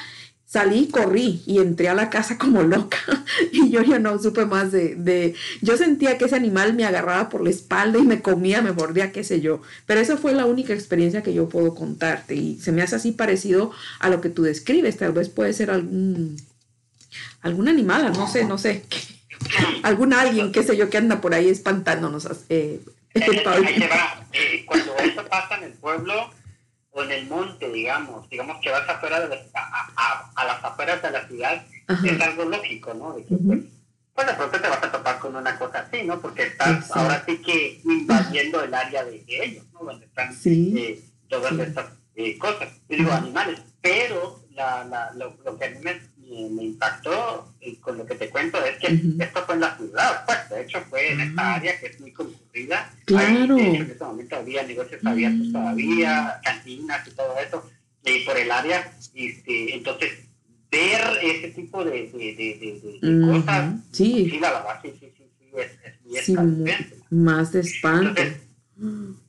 salí, 0.46 0.88
corrí 0.88 1.44
y 1.46 1.60
entré 1.60 1.90
a 1.90 1.94
la 1.94 2.10
casa 2.10 2.38
como 2.40 2.64
loca. 2.64 2.98
Y 3.52 3.70
yo 3.70 3.82
ya 3.82 4.00
no 4.00 4.18
supe 4.20 4.46
más 4.46 4.72
de, 4.72 4.96
de, 4.96 5.36
yo 5.62 5.78
sentía 5.78 6.18
que 6.18 6.26
ese 6.26 6.36
animal 6.36 6.74
me 6.74 6.86
agarraba 6.86 7.30
por 7.30 7.44
la 7.44 7.50
espalda 7.50 8.00
y 8.00 8.04
me 8.04 8.22
comía, 8.22 8.62
me 8.62 8.72
mordía, 8.72 9.12
qué 9.12 9.24
sé 9.24 9.42
yo, 9.42 9.62
pero 9.86 10.00
esa 10.00 10.18
fue 10.18 10.34
la 10.34 10.46
única 10.46 10.74
experiencia 10.74 11.22
que 11.24 11.34
yo 11.34 11.50
puedo 11.50 11.76
contarte 11.76 12.36
y 12.36 12.60
se 12.60 12.72
me 12.72 12.82
hace 12.82 12.96
así 12.96 13.12
parecido 13.12 13.72
a 14.00 14.10
lo 14.10 14.22
que 14.22 14.30
tú 14.30 14.44
describes, 14.44 14.98
tal 14.98 15.12
vez 15.12 15.30
puede 15.30 15.54
ser 15.54 15.70
algún, 15.72 16.38
algún 17.42 17.68
animal, 17.68 18.12
no 18.14 18.28
sé, 18.28 18.46
no 18.46 18.58
sé, 18.58 18.84
algún 19.84 20.14
alguien, 20.14 20.52
qué 20.52 20.64
sé 20.64 20.76
yo, 20.76 20.90
que 20.90 20.98
anda 20.98 21.22
por 21.22 21.34
ahí 21.34 21.50
espantándonos. 21.50 22.28
Eh, 22.50 22.80
eh, 23.14 24.66
cuando 24.66 24.98
esto 24.98 25.28
pasa 25.28 25.58
en 25.58 25.64
el 25.64 25.74
pueblo, 25.74 26.32
en 27.04 27.12
el 27.12 27.28
monte, 27.28 27.70
digamos, 27.72 28.30
digamos 28.30 28.58
que 28.62 28.70
vas 28.70 28.88
afuera 28.90 29.28
de 29.28 29.36
a, 29.54 30.32
a, 30.36 30.46
las 30.46 30.64
afueras 30.64 31.02
de 31.02 31.12
la 31.12 31.28
ciudad, 31.28 31.66
es 32.04 32.22
algo 32.22 32.46
lógico, 32.46 32.94
¿no? 32.94 33.14
De 33.14 33.24
que, 33.24 33.36
pues, 33.36 33.60
pues, 34.14 34.28
de 34.28 34.34
pronto 34.34 34.60
te 34.60 34.68
vas 34.68 34.84
a 34.84 34.92
topar 34.92 35.20
con 35.20 35.36
una 35.36 35.58
cosa 35.58 35.80
así, 35.80 36.04
¿no? 36.04 36.20
Porque 36.20 36.44
estás 36.44 36.92
ahora 36.92 37.24
sí 37.26 37.38
que 37.38 37.82
invadiendo 37.84 38.64
el 38.64 38.74
área 38.74 39.04
de, 39.06 39.24
ellos, 39.28 39.66
¿no? 39.74 39.82
Donde 39.84 40.06
están 40.06 40.36
eh, 40.46 41.00
todas 41.30 41.54
estas 41.60 41.86
eh, 42.16 42.38
cosas, 42.38 42.70
digo 42.90 43.12
animales, 43.12 43.62
pero 43.82 44.44
la, 44.52 44.84
la, 44.86 45.14
lo, 45.14 45.38
lo, 45.46 45.58
que 45.58 45.66
a 45.66 45.70
mí 45.70 45.78
me, 45.82 46.02
me, 46.30 46.64
impactó 46.64 47.54
eh, 47.62 47.80
con 47.80 47.98
lo 47.98 48.06
que 48.06 48.16
te 48.16 48.30
cuento 48.30 48.64
es 48.64 48.78
que 48.78 48.88
esto 49.24 49.44
fue 49.46 49.56
en 49.56 49.62
la 49.62 49.78
ciudad, 49.78 50.26
pues 50.26 50.50
de 50.50 50.62
hecho 50.62 50.82
fue 50.90 51.12
en 51.12 51.22
esta 51.22 51.54
ah. 51.54 51.56
área 51.56 51.80
que 51.80 51.88
es 51.88 52.00
muy 52.00 52.12
concurrida. 52.12 52.92
Claro. 53.06 53.56
Ahí, 53.56 53.76
en 53.76 53.82
este 53.84 54.04
momento 54.04 54.36
había 54.36 54.64
negocios 54.64 55.06
abiertos 55.06 55.52
todavía, 55.52 56.40
cantinas 56.44 57.08
y 57.08 57.12
todo 57.12 57.36
eso, 57.40 57.70
y 58.04 58.26
por 58.26 58.38
el 58.38 58.52
área, 58.52 58.92
este, 59.14 59.76
entonces 59.76 60.12
ver 60.72 61.02
ese 61.24 61.50
tipo 61.50 61.84
de, 61.84 62.10
de, 62.12 62.36
de, 62.36 63.00
de, 63.02 63.28
cosas, 63.28 63.76
sí. 63.92 64.30
sí, 64.30 64.40
la 64.40 64.80
sí, 64.82 64.94
sí, 65.00 65.14
sí, 65.18 65.46
es, 65.56 65.72
es 65.84 66.30
muy 66.30 66.72
sí, 66.72 66.86
Más 67.10 67.52
de 67.52 67.62
espanto. 67.62 68.10
Entonces, 68.10 68.38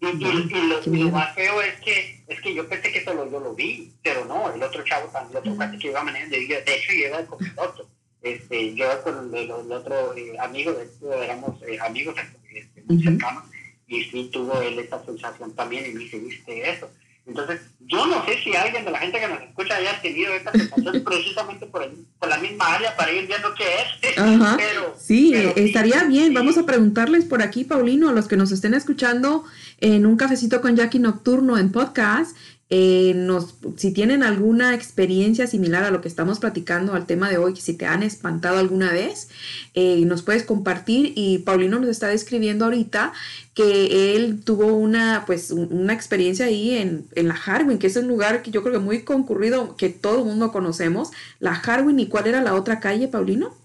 y, 0.00 0.06
y, 0.06 1.02
lo, 1.02 1.10
más 1.10 1.34
feo 1.34 1.62
es 1.62 1.80
que, 1.80 2.17
es 2.28 2.40
que 2.42 2.54
yo 2.54 2.68
pensé 2.68 2.92
que 2.92 3.02
solo 3.02 3.30
yo 3.30 3.40
lo 3.40 3.54
vi, 3.54 3.92
pero 4.02 4.25
no, 4.26 4.52
el 4.52 4.62
otro 4.62 4.85
chavo 4.85 5.08
también, 5.08 5.32
el 5.32 5.38
otro 5.38 5.56
cuate 5.56 5.78
que 5.78 5.88
iba 5.88 6.04
manejando, 6.04 6.37
de 6.37 6.76
hecho 6.76 6.92
llega 6.92 7.20
el 7.20 7.26
copiloto. 7.26 7.88
Este, 8.20 8.75
yo 8.75 9.02
con 9.02 9.35
el, 9.35 9.50
el 9.50 9.73
otro 9.73 10.14
eh, 10.14 10.37
amigo, 10.38 10.73
de 10.73 10.85
hecho 10.85 11.23
éramos 11.23 11.62
eh, 11.62 11.78
amigos 11.80 12.16
este, 12.52 12.82
muy 12.82 13.02
cercanos, 13.02 13.44
y 13.87 14.04
sí 14.04 14.28
tuvo 14.30 14.61
él 14.61 14.78
esa 14.78 15.02
sensación 15.04 15.54
también, 15.54 15.87
y 15.87 15.94
me 15.94 16.00
dice, 16.00 16.18
¿viste 16.18 16.70
eso? 16.70 16.90
Entonces, 17.28 17.61
yo 17.80 18.06
no 18.06 18.25
sé 18.25 18.42
si 18.42 18.56
alguien 18.56 18.87
de 18.87 18.90
la 18.90 18.99
gente 18.99 19.20
que 19.20 19.28
nos 19.28 19.42
escucha 19.42 19.76
haya 19.76 20.00
tenido 20.00 20.32
esta 20.32 20.50
sensación 20.50 21.02
precisamente 21.04 21.66
por, 21.66 21.82
el, 21.82 22.06
por 22.18 22.28
la 22.28 22.38
misma 22.38 22.75
área 22.75 22.97
para 22.97 23.12
ir 23.12 23.26
viendo 23.26 23.54
qué 23.54 23.64
es. 24.11 24.18
Ajá. 24.18 24.56
Pero, 24.58 24.94
sí, 24.99 25.35
estaría 25.56 26.04
bien. 26.04 26.32
Vamos 26.32 26.56
a 26.56 26.64
preguntarles 26.64 27.26
por 27.26 27.42
aquí, 27.42 27.64
Paulino, 27.64 28.08
a 28.08 28.12
los 28.12 28.28
que 28.28 28.37
nos 28.37 28.50
estén 28.50 28.73
escuchando 28.73 29.44
en 29.80 30.06
un 30.06 30.16
cafecito 30.16 30.62
con 30.62 30.75
Jackie 30.75 30.99
Nocturno 30.99 31.58
en 31.58 31.70
podcast, 31.70 32.35
eh, 32.70 33.14
nos, 33.14 33.54
si 33.76 33.92
tienen 33.92 34.22
alguna 34.22 34.75
experiencia 34.75 35.46
similar 35.46 35.84
a 35.84 35.90
lo 35.90 36.02
que 36.02 36.08
estamos 36.08 36.38
platicando 36.38 36.92
al 36.92 37.06
tema 37.06 37.30
de 37.30 37.38
hoy, 37.38 37.56
si 37.56 37.75
te 37.75 37.87
han 37.87 38.02
espantado 38.02 38.58
alguna 38.58 38.92
vez, 38.92 39.30
eh, 39.72 40.02
nos 40.04 40.22
puedes 40.22 40.42
compartir. 40.42 41.12
Y 41.16 41.38
Paulino 41.38 41.78
nos 41.78 41.88
está 41.88 42.08
describiendo 42.08 42.66
ahorita 42.66 43.14
que 43.54 44.14
él 44.14 44.44
tuvo 44.44 44.66
una, 44.66 45.25
pues, 45.26 45.50
una 45.50 45.94
experiencia 45.94 46.46
ahí 46.46 46.76
en, 46.76 47.06
en 47.14 47.28
la 47.28 47.34
Harwin, 47.34 47.78
que 47.78 47.87
es 47.87 47.96
un 47.96 48.06
lugar 48.06 48.42
que 48.42 48.50
yo 48.50 48.62
creo 48.62 48.75
que 48.75 48.80
muy 48.80 49.02
concurrido, 49.02 49.75
que 49.76 49.88
todo 49.88 50.18
el 50.18 50.25
mundo 50.26 50.52
conocemos. 50.52 51.10
La 51.38 51.54
Harwin, 51.54 51.98
¿y 51.98 52.08
cuál 52.08 52.26
era 52.26 52.42
la 52.42 52.54
otra 52.54 52.80
calle, 52.80 53.08
Paulino? 53.08 53.56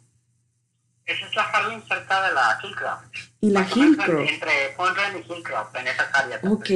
Esa 1.05 1.25
es 1.25 1.36
la 1.36 1.43
Harwin 1.43 1.83
cerca 1.86 2.25
de 2.25 2.33
la 2.33 2.57
Hillcroft. 2.63 3.03
Y 3.41 3.50
la 3.50 3.67
Hillcroft. 3.67 4.29
Entre 4.29 4.74
Conrad 4.77 5.13
y 5.15 5.29
Hillcroft, 5.29 5.75
en 5.75 5.88
esa 5.88 6.03
área. 6.13 6.39
Ok. 6.43 6.69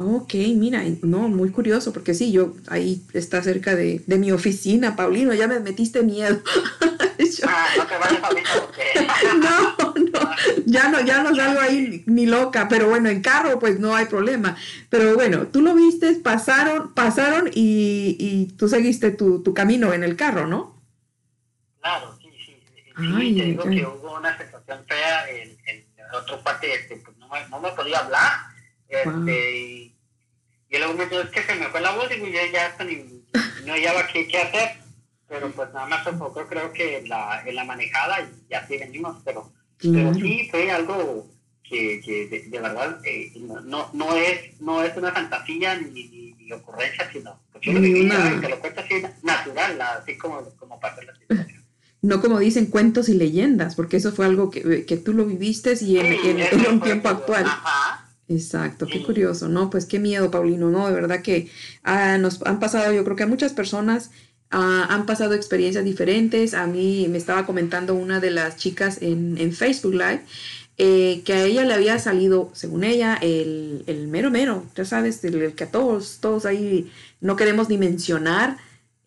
Ok, 0.00 0.34
mira, 0.54 0.84
no, 1.02 1.28
muy 1.28 1.50
curioso, 1.50 1.92
porque 1.92 2.14
sí, 2.14 2.30
yo 2.30 2.54
ahí 2.68 3.04
está 3.14 3.42
cerca 3.42 3.74
de, 3.74 4.00
de 4.06 4.16
mi 4.16 4.30
oficina, 4.30 4.94
Paulino, 4.94 5.34
ya 5.34 5.48
me 5.48 5.58
metiste 5.58 6.04
miedo. 6.04 6.40
ah, 7.44 7.66
no 7.76 7.84
te 7.84 7.98
vayas 7.98 8.22
a 8.22 9.34
No, 9.38 9.94
no, 9.96 10.30
ya 10.66 10.88
no, 10.88 11.00
ya 11.00 11.24
no 11.24 11.34
salgo 11.34 11.60
ahí 11.60 12.04
ni 12.06 12.26
loca, 12.26 12.68
pero 12.68 12.88
bueno, 12.88 13.08
en 13.08 13.22
carro 13.22 13.58
pues 13.58 13.80
no 13.80 13.96
hay 13.96 14.06
problema. 14.06 14.56
Pero 14.88 15.16
bueno, 15.16 15.48
tú 15.48 15.62
lo 15.62 15.74
viste, 15.74 16.14
pasaron, 16.14 16.94
pasaron 16.94 17.50
y, 17.52 18.16
y 18.20 18.52
tú 18.56 18.68
seguiste 18.68 19.10
tu, 19.10 19.42
tu 19.42 19.52
camino 19.52 19.92
en 19.92 20.04
el 20.04 20.14
carro, 20.14 20.46
¿no? 20.46 20.80
Claro, 21.80 22.16
sí, 22.22 22.30
sí. 22.46 22.56
sí, 22.64 22.82
Ay, 22.94 23.34
te 23.36 23.42
digo 23.46 23.64
que 23.64 23.84
hubo 23.84 24.16
una 24.16 24.38
sensación 24.38 24.78
fea, 24.86 25.28
el, 25.28 25.58
el 25.66 25.84
otro 26.14 26.40
parte 26.44 26.72
este, 26.72 26.98
pues 26.98 27.16
no, 27.18 27.28
no 27.50 27.60
me 27.60 27.72
podía 27.72 27.98
hablar 27.98 28.57
este, 28.88 29.92
y, 30.70 30.78
luego 30.78 30.94
me 30.94 31.06
dijo, 31.06 31.20
es 31.20 31.30
que 31.30 31.42
se 31.42 31.54
me 31.54 31.66
fue 31.66 31.80
la 31.80 31.94
voz 31.94 32.10
y 32.10 32.18
yo 32.18 32.38
ya 32.52 32.76
ni, 32.84 33.22
no 33.64 33.72
hallaba 33.72 34.06
qué, 34.06 34.26
qué 34.26 34.38
hacer. 34.38 34.70
Pero 35.28 35.50
pues 35.50 35.72
nada 35.74 35.86
más 35.86 36.06
enfocó 36.06 36.46
creo 36.46 36.72
que 36.72 36.98
en 36.98 37.08
la, 37.08 37.42
en 37.44 37.54
la 37.54 37.64
manejada 37.64 38.28
y 38.48 38.54
así 38.54 38.78
venimos. 38.78 39.16
Pero, 39.24 39.52
pero 39.78 40.14
sí 40.14 40.48
fue 40.50 40.70
algo 40.70 41.26
que, 41.62 42.00
que 42.00 42.48
de, 42.48 42.60
verdad 42.60 42.98
eh, 43.04 43.32
no, 43.36 43.90
no, 43.92 44.16
es, 44.16 44.58
no 44.60 44.82
es 44.82 44.96
una 44.96 45.12
fantasía 45.12 45.76
ni, 45.76 46.34
ni, 46.36 46.52
ocurrencia, 46.52 47.10
sino 47.12 47.38
pues 47.52 47.62
yo 47.62 47.74
lo 47.74 47.80
viví, 47.80 48.08
te 48.40 48.48
lo 48.48 48.58
cuento 48.58 48.80
así 48.80 49.02
natural, 49.22 49.78
así 49.82 50.16
como, 50.16 50.42
como 50.56 50.80
pasó 50.80 51.02
la 51.02 51.12
situación 51.12 51.58
no 52.00 52.20
como 52.20 52.38
dicen 52.38 52.66
cuentos 52.66 53.08
y 53.08 53.14
leyendas, 53.14 53.74
porque 53.74 53.96
eso 53.96 54.12
fue 54.12 54.26
algo 54.26 54.50
que, 54.50 54.84
que 54.86 54.96
tú 54.96 55.12
lo 55.12 55.24
viviste 55.24 55.74
y 55.80 55.98
en, 55.98 56.20
sí, 56.20 56.28
en, 56.28 56.40
en 56.40 56.66
un 56.72 56.80
tiempo 56.80 57.08
actual. 57.08 57.44
Ajá. 57.44 58.07
Exacto, 58.28 58.86
qué 58.86 59.02
curioso, 59.02 59.48
¿no? 59.48 59.70
Pues 59.70 59.86
qué 59.86 59.98
miedo, 59.98 60.30
Paulino, 60.30 60.70
¿no? 60.70 60.86
De 60.86 60.94
verdad 60.94 61.22
que 61.22 61.50
ah, 61.82 62.18
nos 62.18 62.42
han 62.42 62.60
pasado, 62.60 62.92
yo 62.92 63.02
creo 63.02 63.16
que 63.16 63.22
a 63.22 63.26
muchas 63.26 63.54
personas 63.54 64.10
ah, 64.50 64.86
han 64.90 65.06
pasado 65.06 65.32
experiencias 65.34 65.84
diferentes. 65.84 66.52
A 66.52 66.66
mí 66.66 67.06
me 67.08 67.16
estaba 67.16 67.46
comentando 67.46 67.94
una 67.94 68.20
de 68.20 68.30
las 68.30 68.56
chicas 68.56 69.00
en, 69.00 69.38
en 69.38 69.52
Facebook 69.52 69.94
Live 69.94 70.22
eh, 70.80 71.22
que 71.24 71.32
a 71.32 71.44
ella 71.44 71.64
le 71.64 71.74
había 71.74 71.98
salido, 71.98 72.50
según 72.52 72.84
ella, 72.84 73.18
el, 73.20 73.82
el 73.88 74.06
mero 74.06 74.30
mero, 74.30 74.64
ya 74.76 74.84
sabes, 74.84 75.24
el, 75.24 75.54
que 75.54 75.64
a 75.64 75.70
todos, 75.72 76.18
todos 76.20 76.46
ahí 76.46 76.92
no 77.20 77.34
queremos 77.34 77.68
ni 77.68 77.78
mencionar 77.78 78.58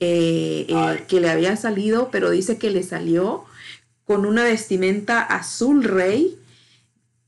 eh, 0.01 0.65
eh, 0.67 1.03
que 1.07 1.21
le 1.21 1.29
había 1.29 1.55
salido, 1.55 2.09
pero 2.11 2.29
dice 2.29 2.57
que 2.57 2.71
le 2.71 2.83
salió 2.83 3.45
con 4.03 4.25
una 4.25 4.43
vestimenta 4.43 5.21
azul 5.21 5.85
rey 5.85 6.37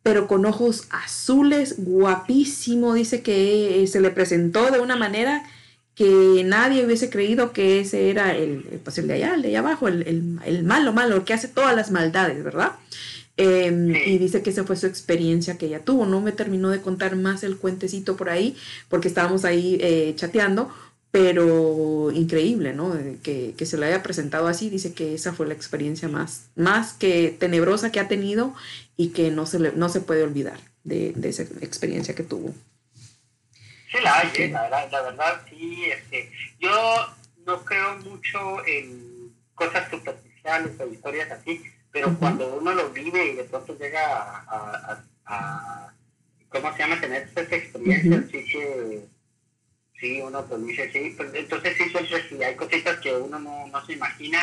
pero 0.04 0.28
con 0.28 0.46
ojos 0.46 0.88
azules, 0.89 1.76
guapísimo, 1.78 2.94
dice 2.94 3.22
que 3.22 3.82
eh, 3.82 3.88
se 3.88 4.02
le 4.02 4.12
presentó 4.12 4.70
de 4.70 4.80
una 4.80 4.98
manera 4.98 5.44
que 5.96 6.44
nadie 6.46 6.86
hubiese 6.86 7.10
creído 7.10 7.54
que 7.54 7.80
ese 7.80 8.10
era 8.10 8.36
el, 8.36 8.82
pues 8.84 8.98
el 8.98 9.08
de 9.08 9.13
allá, 9.13 9.36
el 9.36 9.44
de 9.44 9.50
allá 9.50 9.60
abajo, 9.60 9.88
el, 9.88 10.04
el, 10.46 10.63
malo, 10.63 10.92
malo, 10.92 11.16
el 11.16 11.24
que 11.24 11.34
hace 11.34 11.48
todas 11.48 11.76
las 11.76 11.92
maldades, 11.92 12.44
¿verdad? 12.44 12.74
Em, 13.38 13.96
y 13.96 14.18
dice 14.18 14.44
que 14.44 14.50
esa 14.50 14.63
fue 14.63 14.76
su 14.76 14.88
experiencia 14.88 15.58
que 15.58 15.68
ella 15.68 15.80
tuvo. 15.80 16.06
No 16.06 16.22
me 16.22 16.32
terminó 16.32 16.70
de 16.70 16.82
contar 16.82 17.16
más 17.16 17.44
el 17.44 17.58
cuentecito 17.58 18.18
por 18.18 18.30
ahí, 18.30 18.56
porque 18.89 19.08
estábamos 19.08 19.46
ahí 19.46 19.78
eh, 19.82 20.13
chateando, 20.16 20.72
pero 21.12 22.12
increíble, 22.12 22.74
¿no? 22.74 22.98
Que, 23.22 23.54
que, 23.56 23.66
se 23.68 23.78
le 23.78 23.86
haya 23.86 24.02
presentado 24.02 24.48
así, 24.48 24.70
dice 24.72 24.94
que 24.94 25.13
esa 25.13 25.32
fue 25.32 25.48
la 25.48 25.54
experiencia 25.54 26.08
más, 26.08 26.48
más 26.56 26.94
que 26.94 27.36
tenebrosa 27.39 27.92
que 27.92 28.00
ha 28.00 28.08
tenido 28.08 28.56
y 28.98 29.10
que 29.10 29.32
no 29.32 29.46
se, 29.46 29.60
le, 29.60 29.72
no 29.74 29.90
se 29.90 30.02
puede 30.02 30.24
olvidar 30.24 30.60
de, 30.84 31.14
de, 31.16 31.30
esa 31.30 31.44
experiencia 31.44 32.16
que 32.16 32.24
tuvo. 32.24 32.54
Sí, 33.92 33.98
la 34.04 34.20
hay, 34.20 34.30
¿eh? 34.36 34.50
la, 34.50 34.64
verdad, 34.64 34.92
la 34.92 35.02
verdad, 35.02 35.42
sí, 35.50 35.86
este, 35.86 36.32
yo 36.60 36.72
no 37.46 37.64
creo 37.64 37.98
mucho 38.00 38.66
en 38.66 39.34
cosas 39.56 39.90
superficiales 39.90 40.80
o 40.80 40.88
historias 40.88 41.32
así, 41.32 41.62
pero 41.92 42.16
cuando 42.18 42.58
uno 42.58 42.74
lo 42.74 42.90
vive 42.90 43.32
y 43.32 43.36
de 43.36 43.44
pronto 43.44 43.78
llega 43.78 44.44
a, 44.48 45.04
a, 45.26 45.94
¿cómo 46.50 46.72
se 46.74 46.80
llama?, 46.80 47.00
tener 47.00 47.30
esa 47.36 47.56
experiencia, 47.56 48.24
sí 48.32 48.46
que 48.52 49.06
sí, 50.00 50.22
uno 50.22 50.46
pues 50.46 50.66
dice, 50.66 50.92
sí, 50.92 51.14
pues, 51.16 51.34
entonces 51.34 51.78
sí, 51.78 51.84
siempre 51.90 52.30
sí, 52.30 52.44
hay 52.44 52.56
cositas 52.56 53.00
que 53.00 53.14
uno 53.16 53.40
no, 53.40 53.68
no 53.68 53.86
se 53.86 53.94
imagina 53.94 54.40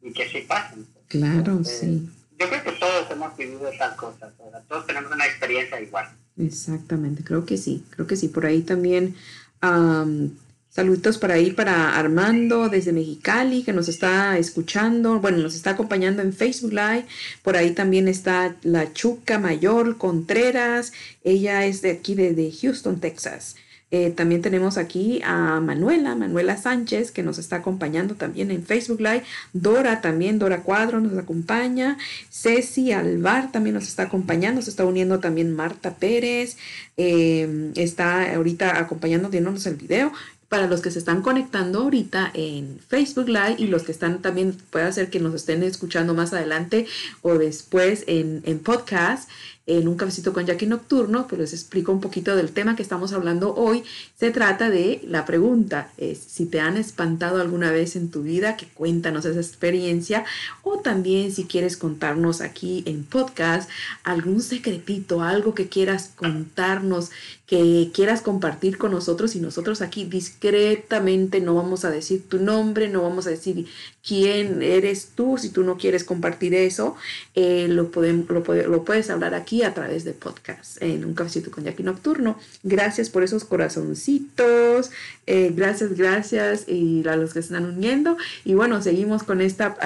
y 0.00 0.12
que 0.12 0.28
sí 0.28 0.42
pasan. 0.42 0.86
Claro, 1.08 1.62
sí. 1.64 2.08
Yo 2.38 2.48
creo 2.48 2.64
que 2.64 2.72
todos 2.72 3.10
hemos 3.10 3.36
vivido 3.36 3.70
tal 3.78 3.96
cosa, 3.96 4.32
todos 4.68 4.86
tenemos 4.86 5.12
una 5.12 5.26
experiencia 5.26 5.80
igual. 5.80 6.08
Exactamente, 6.36 7.22
creo 7.22 7.46
que 7.46 7.56
sí, 7.56 7.84
creo 7.90 8.06
que 8.06 8.16
sí. 8.16 8.28
Por 8.28 8.44
ahí 8.44 8.62
también, 8.62 9.14
um, 9.62 10.30
saluditos 10.68 11.18
para 11.18 11.34
ahí 11.34 11.52
para 11.52 11.96
Armando 11.96 12.68
desde 12.68 12.92
Mexicali, 12.92 13.62
que 13.62 13.72
nos 13.72 13.88
está 13.88 14.36
escuchando, 14.36 15.20
bueno, 15.20 15.38
nos 15.38 15.54
está 15.54 15.70
acompañando 15.70 16.22
en 16.22 16.32
Facebook 16.32 16.72
Live. 16.72 17.06
Por 17.42 17.56
ahí 17.56 17.70
también 17.70 18.08
está 18.08 18.56
la 18.62 18.92
Chuca 18.92 19.38
Mayor 19.38 19.96
Contreras, 19.96 20.92
ella 21.22 21.64
es 21.64 21.82
de 21.82 21.92
aquí 21.92 22.14
de 22.14 22.52
Houston, 22.60 22.98
Texas. 22.98 23.54
Eh, 23.96 24.10
también 24.10 24.42
tenemos 24.42 24.76
aquí 24.76 25.20
a 25.24 25.60
Manuela, 25.60 26.16
Manuela 26.16 26.56
Sánchez, 26.56 27.12
que 27.12 27.22
nos 27.22 27.38
está 27.38 27.56
acompañando 27.56 28.16
también 28.16 28.50
en 28.50 28.64
Facebook 28.64 28.98
Live. 29.00 29.22
Dora 29.52 30.00
también, 30.00 30.40
Dora 30.40 30.62
Cuadro 30.62 30.98
nos 30.98 31.16
acompaña. 31.16 31.96
Ceci 32.28 32.90
Alvar 32.90 33.52
también 33.52 33.74
nos 33.74 33.86
está 33.86 34.02
acompañando. 34.02 34.62
Se 34.62 34.70
está 34.70 34.84
uniendo 34.84 35.20
también 35.20 35.54
Marta 35.54 35.94
Pérez. 35.94 36.56
Eh, 36.96 37.70
está 37.76 38.34
ahorita 38.34 38.80
acompañando, 38.80 39.28
viéndonos 39.28 39.64
el 39.66 39.76
video 39.76 40.10
para 40.54 40.68
los 40.68 40.82
que 40.82 40.92
se 40.92 41.00
están 41.00 41.20
conectando 41.20 41.80
ahorita 41.80 42.30
en 42.32 42.78
Facebook 42.86 43.26
Live 43.26 43.56
y 43.58 43.66
los 43.66 43.82
que 43.82 43.90
están 43.90 44.22
también, 44.22 44.56
puede 44.70 44.92
ser 44.92 45.10
que 45.10 45.18
nos 45.18 45.34
estén 45.34 45.64
escuchando 45.64 46.14
más 46.14 46.32
adelante 46.32 46.86
o 47.22 47.34
después 47.38 48.04
en, 48.06 48.40
podcast 48.60 49.28
en 49.66 49.88
un 49.88 49.96
cafecito 49.96 50.32
con 50.32 50.46
Jackie 50.46 50.66
Nocturno, 50.66 51.26
que 51.26 51.36
les 51.36 51.54
explico 51.54 51.90
un 51.90 52.00
poquito 52.00 52.36
del 52.36 52.52
tema 52.52 52.76
que 52.76 52.82
estamos 52.82 53.12
hablando 53.12 53.52
hoy. 53.54 53.82
Se 54.16 54.30
trata 54.30 54.70
de 54.70 55.00
la 55.08 55.24
pregunta, 55.24 55.90
es 55.96 56.18
si 56.18 56.46
te 56.46 56.60
han 56.60 56.76
espantado 56.76 57.40
alguna 57.40 57.72
vez 57.72 57.96
en 57.96 58.10
tu 58.10 58.22
vida, 58.22 58.56
que 58.56 58.66
cuéntanos 58.66 59.24
esa 59.24 59.40
experiencia, 59.40 60.24
o 60.62 60.78
también 60.78 61.32
si 61.32 61.46
quieres 61.46 61.76
contarnos 61.76 62.42
aquí 62.42 62.84
en 62.86 63.02
podcast 63.02 63.68
algún 64.04 64.40
secretito, 64.40 65.22
algo 65.22 65.54
que 65.54 65.68
quieras 65.68 66.12
contarnos 66.14 67.10
que 67.46 67.90
quieras 67.92 68.22
compartir 68.22 68.78
con 68.78 68.92
nosotros 68.92 69.36
y 69.36 69.40
nosotros 69.40 69.82
aquí 69.82 70.04
discretamente 70.04 71.40
no 71.40 71.54
vamos 71.54 71.84
a 71.84 71.90
decir 71.90 72.26
tu 72.26 72.38
nombre, 72.38 72.88
no 72.88 73.02
vamos 73.02 73.26
a 73.26 73.30
decir 73.30 73.66
quién 74.02 74.62
eres 74.62 75.10
tú, 75.14 75.36
si 75.36 75.50
tú 75.50 75.62
no 75.62 75.76
quieres 75.76 76.04
compartir 76.04 76.54
eso, 76.54 76.96
eh, 77.34 77.66
lo, 77.68 77.90
podemos, 77.90 78.26
lo, 78.30 78.40
lo, 78.40 78.84
puedes 78.84 79.10
hablar 79.10 79.34
aquí 79.34 79.62
a 79.62 79.74
través 79.74 80.04
de 80.04 80.14
podcast 80.14 80.82
en 80.82 81.04
un 81.04 81.14
cafecito 81.14 81.50
con 81.50 81.64
Jackie 81.64 81.82
Nocturno. 81.82 82.38
Gracias 82.62 83.10
por 83.10 83.22
esos 83.22 83.44
corazoncitos, 83.44 84.90
eh, 85.26 85.52
gracias, 85.54 85.96
gracias 85.96 86.64
y 86.66 87.06
a 87.06 87.16
los 87.16 87.34
que 87.34 87.42
se 87.42 87.48
están 87.54 87.66
uniendo. 87.66 88.16
Y 88.46 88.54
bueno, 88.54 88.80
seguimos 88.80 89.22
con 89.22 89.42
esta 89.42 89.76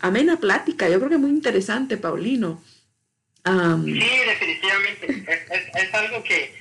amena 0.00 0.38
plática, 0.38 0.88
yo 0.88 0.98
creo 0.98 1.10
que 1.10 1.18
muy 1.18 1.30
interesante, 1.30 1.96
Paulino. 1.96 2.62
sí, 3.44 4.00
definitivamente. 4.26 5.24
Es, 5.26 5.86
es, 5.86 5.94
algo 5.94 6.22
que 6.22 6.59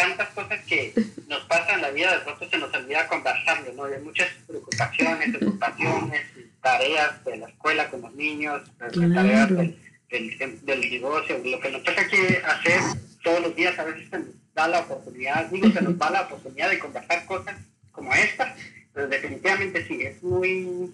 tantas 0.00 0.28
cosas 0.30 0.60
que 0.64 0.92
nos 1.28 1.40
pasan 1.44 1.76
en 1.76 1.82
la 1.82 1.90
vida, 1.90 2.16
de 2.16 2.24
pronto 2.24 2.48
se 2.48 2.58
nos 2.58 2.72
olvida 2.74 3.06
conversarlo, 3.06 3.72
¿no? 3.74 3.84
Hay 3.84 4.00
muchas 4.02 4.28
preocupaciones, 4.46 5.36
preocupaciones, 5.36 6.22
tareas 6.62 7.24
de 7.24 7.36
la 7.36 7.48
escuela 7.48 7.88
con 7.88 8.02
los 8.02 8.14
niños, 8.14 8.62
tareas 8.78 9.48
del, 9.48 9.78
del, 10.10 10.64
del, 10.64 10.80
negocio, 10.80 11.40
lo 11.44 11.60
que 11.60 11.70
nos 11.70 11.84
toca 11.84 12.06
que 12.08 12.42
hacer 12.44 12.80
todos 13.22 13.40
los 13.42 13.54
días, 13.54 13.78
a 13.78 13.84
veces 13.84 14.08
se 14.08 14.18
nos 14.18 14.28
da 14.54 14.68
la 14.68 14.80
oportunidad, 14.80 15.46
digo, 15.46 15.70
se 15.70 15.82
nos 15.82 15.98
da 15.98 16.10
la 16.10 16.22
oportunidad 16.22 16.70
de 16.70 16.78
conversar 16.78 17.24
cosas 17.26 17.56
como 17.92 18.12
esta, 18.12 18.56
pero 18.92 19.08
definitivamente 19.08 19.86
sí, 19.86 20.02
es 20.02 20.22
muy... 20.22 20.92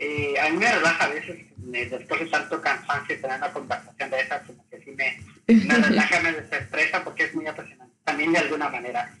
Eh, 0.00 0.38
a 0.40 0.48
mí 0.50 0.58
me 0.58 0.72
relaja 0.72 1.04
a 1.06 1.08
veces, 1.08 1.38
después 1.56 2.20
de 2.20 2.26
tanto 2.26 2.60
cansancio, 2.60 3.20
tener 3.20 3.36
una 3.36 3.52
conversación 3.52 4.10
de 4.10 4.20
esas, 4.20 4.42
como 4.46 4.64
que 4.70 4.80
sí 4.80 4.92
me, 4.92 5.20
me 5.48 5.74
relaja, 5.74 6.20
me 6.20 6.32
desestresa 6.32 7.02
porque 7.02 7.24
es 7.24 7.34
muy 7.34 7.46
apasionante, 7.48 7.87
también 8.08 8.32
de 8.32 8.38
alguna 8.38 8.70
manera. 8.70 9.14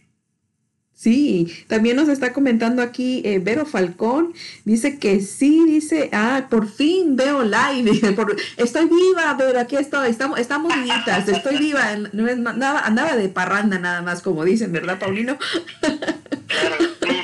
Sí, 0.94 1.64
también 1.68 1.94
nos 1.94 2.08
está 2.08 2.32
comentando 2.32 2.82
aquí 2.82 3.22
eh, 3.24 3.38
Vero 3.38 3.66
Falcón, 3.66 4.34
dice 4.64 4.98
que 4.98 5.20
sí, 5.20 5.64
dice, 5.64 6.08
ah, 6.12 6.48
por 6.50 6.68
fin 6.68 7.14
veo 7.14 7.44
live, 7.44 8.12
por, 8.16 8.34
estoy 8.56 8.88
viva, 8.88 9.36
pero 9.38 9.60
aquí 9.60 9.76
estoy, 9.76 10.08
estamos, 10.10 10.40
estamos 10.40 10.74
vivitas, 10.74 11.28
estoy 11.28 11.58
viva, 11.58 11.94
no 12.12 12.26
es, 12.26 12.38
andaba, 12.44 12.80
andaba 12.80 13.14
de 13.14 13.28
parranda 13.28 13.78
nada 13.78 14.02
más, 14.02 14.22
como 14.22 14.44
dicen, 14.44 14.72
¿verdad, 14.72 14.98
Paulino? 14.98 15.38
Claro, 15.80 16.76
sí, 17.02 17.16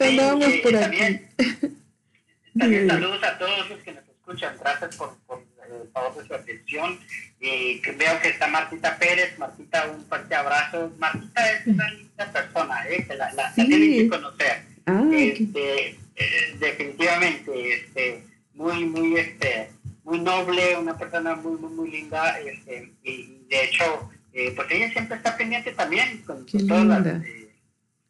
sí, 0.00 0.60
por 0.64 0.76
aquí. 0.76 1.20
También, 2.58 2.88
saludos 2.88 3.22
a 3.22 3.38
todos 3.38 3.68
los 3.68 3.78
que 3.80 3.92
nos 3.92 4.08
escuchan, 4.08 4.56
gracias 4.58 4.96
por, 4.96 5.16
por 5.26 5.49
favor 5.92 6.16
de 6.16 6.26
su 6.26 6.34
atención. 6.34 6.98
Y 7.40 7.80
veo 7.80 8.20
que 8.20 8.28
está 8.28 8.46
Martita 8.48 8.98
Pérez. 8.98 9.38
Martita, 9.38 9.86
un 9.90 10.04
fuerte 10.06 10.34
abrazo. 10.34 10.92
Martita 10.98 11.52
es 11.52 11.66
una 11.66 11.90
linda 11.90 12.32
persona, 12.32 12.88
¿eh? 12.88 13.04
que 13.06 13.14
la, 13.16 13.32
la, 13.32 13.54
tienen 13.54 13.80
que 13.80 14.08
conocer. 14.08 14.62
Ah, 14.86 15.04
este, 15.12 15.88
eh, 16.16 16.56
definitivamente, 16.58 17.74
este, 17.74 18.24
muy, 18.54 18.84
muy, 18.84 19.16
este, 19.16 19.70
muy 20.04 20.20
noble, 20.20 20.76
una 20.76 20.96
persona 20.96 21.34
muy, 21.36 21.58
muy, 21.58 21.72
muy 21.72 21.90
linda. 21.90 22.38
Este, 22.40 22.92
y 23.02 23.44
de 23.48 23.64
hecho, 23.64 24.10
eh, 24.32 24.52
pues 24.54 24.68
ella 24.70 24.90
siempre 24.92 25.16
está 25.16 25.36
pendiente 25.36 25.72
también 25.72 26.22
con, 26.22 26.46
todas 26.46 26.84
las, 26.84 27.06
eh, 27.06 27.50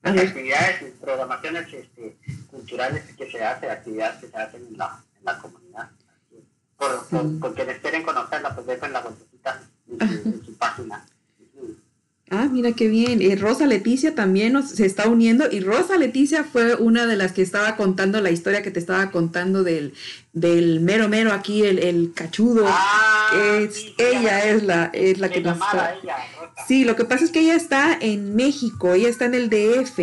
las 0.03 0.19
actividades 0.19 0.83
y 0.83 1.01
programaciones 1.01 1.73
este, 1.73 2.17
culturales 2.51 3.05
que 3.17 3.31
se 3.31 3.45
hacen, 3.45 3.71
actividades 3.71 4.21
que 4.21 4.29
se 4.29 4.37
hacen 4.37 4.67
en 4.67 4.77
la, 4.77 5.03
en 5.19 5.25
la 5.25 5.39
comunidad 5.39 5.91
por, 6.81 7.39
por, 7.39 7.55
quienes 7.55 7.79
quieren 7.79 8.03
conocerla, 8.03 8.55
pues 8.55 8.67
dejen 8.67 8.93
la 8.93 9.01
vueltecita 9.03 9.63
en, 10.01 10.43
su 10.45 10.55
página. 10.55 11.05
Ah, 12.31 12.49
mira 12.51 12.73
qué 12.73 12.89
bien. 12.89 13.21
Eh, 13.21 13.37
Rosa 13.37 13.67
Leticia 13.67 14.15
también 14.15 14.53
nos, 14.53 14.71
se 14.71 14.87
está 14.87 15.09
uniendo 15.09 15.51
y 15.51 15.61
Rosa 15.61 15.99
Leticia 15.99 16.45
fue 16.45 16.77
una 16.77 17.07
de 17.07 17.17
las 17.17 17.33
que 17.33 17.43
estaba 17.43 17.77
contando 17.77 18.21
la 18.21 18.31
historia 18.31 18.63
que 18.63 18.71
te 18.71 18.79
estaba 18.79 19.11
contando 19.11 19.63
del, 19.63 19.95
del 20.33 20.81
mero 20.81 21.09
mero 21.09 21.33
aquí, 21.33 21.65
el, 21.65 21.81
el 21.81 22.13
cachudo. 22.15 22.65
Ah, 22.67 23.59
ella 23.99 24.45
es 24.47 24.63
la, 24.63 24.91
es 24.95 25.19
la 25.19 25.29
que 25.29 25.41
nos 25.41 25.57
está... 25.57 25.97
Sí, 26.67 26.85
lo 26.85 26.97
que 26.97 27.05
pasa 27.05 27.25
es 27.25 27.31
que 27.31 27.41
ella 27.41 27.57
está 27.57 27.99
en 28.01 28.37
México, 28.37 28.95
ella 28.95 29.09
está 29.09 29.25
en 29.27 29.35
el 29.35 29.51
DF. 29.51 29.99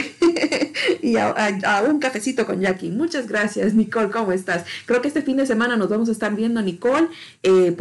y 1.02 1.16
a, 1.16 1.84
Un 1.86 1.98
Cafecito 1.98 2.46
con 2.46 2.60
Jackie. 2.60 2.88
Muchas 2.88 3.28
gracias 3.28 3.74
Nicole, 3.74 4.08
¿cómo 4.10 4.32
estás? 4.32 4.64
Creo 4.86 5.02
que 5.02 5.08
este 5.08 5.20
fin 5.20 5.36
de 5.36 5.44
semana 5.46 5.76
nos 5.76 5.90
vamos 5.90 6.08
a 6.08 6.12
estar 6.12 6.34
viendo 6.34 6.62
Nicole 6.62 7.08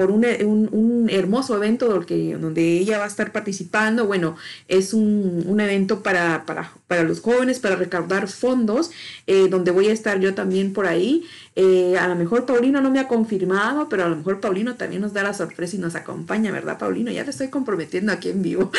por 0.02 0.10
un, 0.10 0.26
un, 0.72 1.10
hermoso 1.12 1.56
evento 1.56 1.88
donde, 1.88 2.34
donde 2.34 2.80
ella 2.80 2.98
va 2.98 3.04
a 3.04 3.08
estar 3.08 3.32
participando. 3.32 4.08
Bueno, 4.08 4.36
es 4.68 4.96
un, 4.96 5.44
un 5.46 5.60
evento 5.60 6.02
para, 6.02 6.44
para, 6.48 6.72
para, 6.88 7.04
los 7.04 7.22
jóvenes, 7.22 7.60
para 7.60 7.76
recaudar 7.76 8.28
fondos, 8.28 8.90
eh, 9.28 9.48
donde 9.48 9.70
voy 9.70 9.90
a 9.90 9.94
estar 9.94 10.20
yo 10.20 10.34
también 10.34 10.74
por 10.74 10.88
ahí. 10.88 11.24
Eh, 11.56 12.00
a 12.00 12.08
lo 12.08 12.16
mejor 12.16 12.48
Paulino 12.48 12.82
no 12.82 12.90
me 12.90 13.00
ha 13.00 13.08
confirmado, 13.08 13.90
pero 13.90 14.06
a 14.06 14.10
lo 14.10 14.16
mejor 14.16 14.40
Paulino 14.40 14.74
también 14.76 15.04
nos 15.04 15.14
da 15.14 15.22
la 15.22 15.36
sorpresa 15.36 15.76
y 15.76 15.80
nos 15.80 15.94
acompaña, 15.94 16.52
¿verdad, 16.52 16.80
Paulino? 16.80 17.12
Ya 17.12 17.24
te 17.24 17.30
estoy 17.30 17.50
comprometiendo 17.50 18.12
aquí 18.12 18.30
en 18.30 18.42
vivo. 18.42 18.72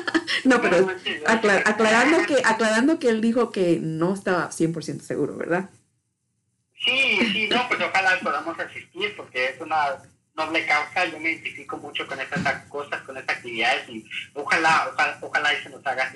no, 0.44 0.62
pero 0.62 0.88
aclarando, 1.26 2.24
que, 2.26 2.36
aclarando 2.42 2.98
que 2.98 3.10
él 3.10 3.20
dijo 3.20 3.50
que 3.50 3.80
no 3.82 4.14
estaba 4.14 4.48
100% 4.48 5.00
seguro, 5.00 5.36
¿verdad? 5.36 5.68
Sí, 6.82 7.18
sí, 7.34 7.48
no, 7.50 7.68
pues 7.68 7.80
ojalá 7.82 8.18
podamos 8.22 8.58
asistir 8.58 9.14
porque 9.14 9.50
es 9.50 9.60
una 9.60 9.98
noble 10.40 10.66
causa, 10.66 11.04
yo 11.06 11.18
me 11.20 11.32
identifico 11.32 11.76
mucho 11.76 12.06
con 12.06 12.20
estas 12.20 12.64
cosas, 12.66 13.02
con 13.02 13.16
estas 13.16 13.36
actividades 13.36 13.88
y 13.88 14.04
ojalá, 14.34 14.88
ojalá, 14.92 15.18
ojalá 15.20 15.62
se 15.62 15.68
nos 15.68 15.86
haga 15.86 16.10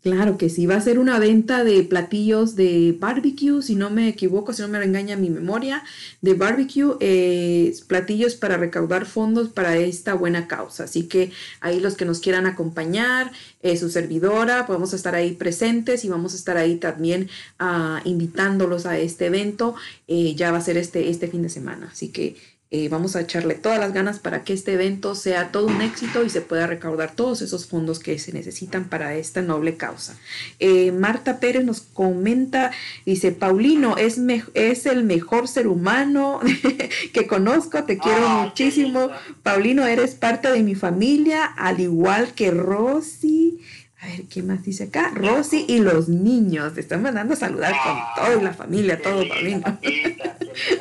Claro 0.00 0.38
que 0.38 0.48
sí, 0.48 0.64
va 0.64 0.76
a 0.76 0.80
ser 0.80 1.00
una 1.00 1.18
venta 1.18 1.64
de 1.64 1.82
platillos 1.82 2.54
de 2.54 2.96
barbecue, 2.96 3.60
si 3.62 3.74
no 3.74 3.90
me 3.90 4.06
equivoco, 4.08 4.52
si 4.52 4.62
no 4.62 4.68
me 4.68 4.82
engaña 4.82 5.16
mi 5.16 5.28
memoria, 5.28 5.82
de 6.20 6.34
barbecue, 6.34 6.96
eh, 7.00 7.74
platillos 7.88 8.36
para 8.36 8.56
recaudar 8.56 9.06
fondos 9.06 9.48
para 9.48 9.76
esta 9.76 10.14
buena 10.14 10.46
causa. 10.46 10.84
Así 10.84 11.08
que 11.08 11.32
ahí 11.60 11.80
los 11.80 11.96
que 11.96 12.04
nos 12.04 12.20
quieran 12.20 12.46
acompañar, 12.46 13.32
eh, 13.60 13.76
su 13.76 13.90
servidora, 13.90 14.66
podemos 14.66 14.92
estar 14.94 15.16
ahí 15.16 15.32
presentes 15.32 16.04
y 16.04 16.08
vamos 16.08 16.32
a 16.32 16.36
estar 16.36 16.56
ahí 16.56 16.76
también 16.76 17.28
uh, 17.58 17.98
invitándolos 18.08 18.86
a 18.86 18.98
este 18.98 19.26
evento. 19.26 19.74
Eh, 20.06 20.36
ya 20.36 20.52
va 20.52 20.58
a 20.58 20.62
ser 20.62 20.76
este, 20.76 21.10
este 21.10 21.26
fin 21.26 21.42
de 21.42 21.48
semana, 21.48 21.88
así 21.90 22.10
que 22.10 22.36
eh, 22.70 22.90
vamos 22.90 23.16
a 23.16 23.22
echarle 23.22 23.54
todas 23.54 23.78
las 23.78 23.94
ganas 23.94 24.18
para 24.18 24.44
que 24.44 24.52
este 24.52 24.74
evento 24.74 25.14
sea 25.14 25.52
todo 25.52 25.66
un 25.66 25.80
éxito 25.80 26.22
y 26.22 26.28
se 26.28 26.42
pueda 26.42 26.66
recaudar 26.66 27.12
todos 27.14 27.40
esos 27.40 27.66
fondos 27.66 27.98
que 27.98 28.18
se 28.18 28.32
necesitan 28.32 28.90
para 28.90 29.14
esta 29.14 29.40
noble 29.40 29.78
causa. 29.78 30.18
Eh, 30.58 30.92
Marta 30.92 31.40
Pérez 31.40 31.64
nos 31.64 31.80
comenta, 31.80 32.70
dice, 33.06 33.32
Paulino, 33.32 33.96
es, 33.96 34.18
es 34.52 34.84
el 34.84 35.04
mejor 35.04 35.48
ser 35.48 35.66
humano 35.66 36.40
que 37.14 37.26
conozco, 37.26 37.84
te 37.84 37.96
quiero 37.96 38.28
muchísimo. 38.28 39.08
Paulino, 39.42 39.86
eres 39.86 40.14
parte 40.14 40.52
de 40.52 40.62
mi 40.62 40.74
familia, 40.74 41.44
al 41.44 41.80
igual 41.80 42.34
que 42.34 42.50
Rosy. 42.50 43.60
A 44.00 44.06
ver, 44.06 44.24
¿qué 44.24 44.42
más 44.42 44.62
dice 44.62 44.84
acá? 44.84 45.10
Rosy 45.12 45.64
y 45.66 45.80
los 45.80 46.08
niños. 46.08 46.74
Te 46.74 46.80
están 46.80 47.02
mandando 47.02 47.34
a 47.34 47.36
saludar 47.36 47.72
con 47.72 47.96
ah, 47.96 48.12
toda 48.14 48.42
la 48.42 48.52
familia, 48.52 49.00
todo, 49.02 49.26
Paulino. 49.26 49.78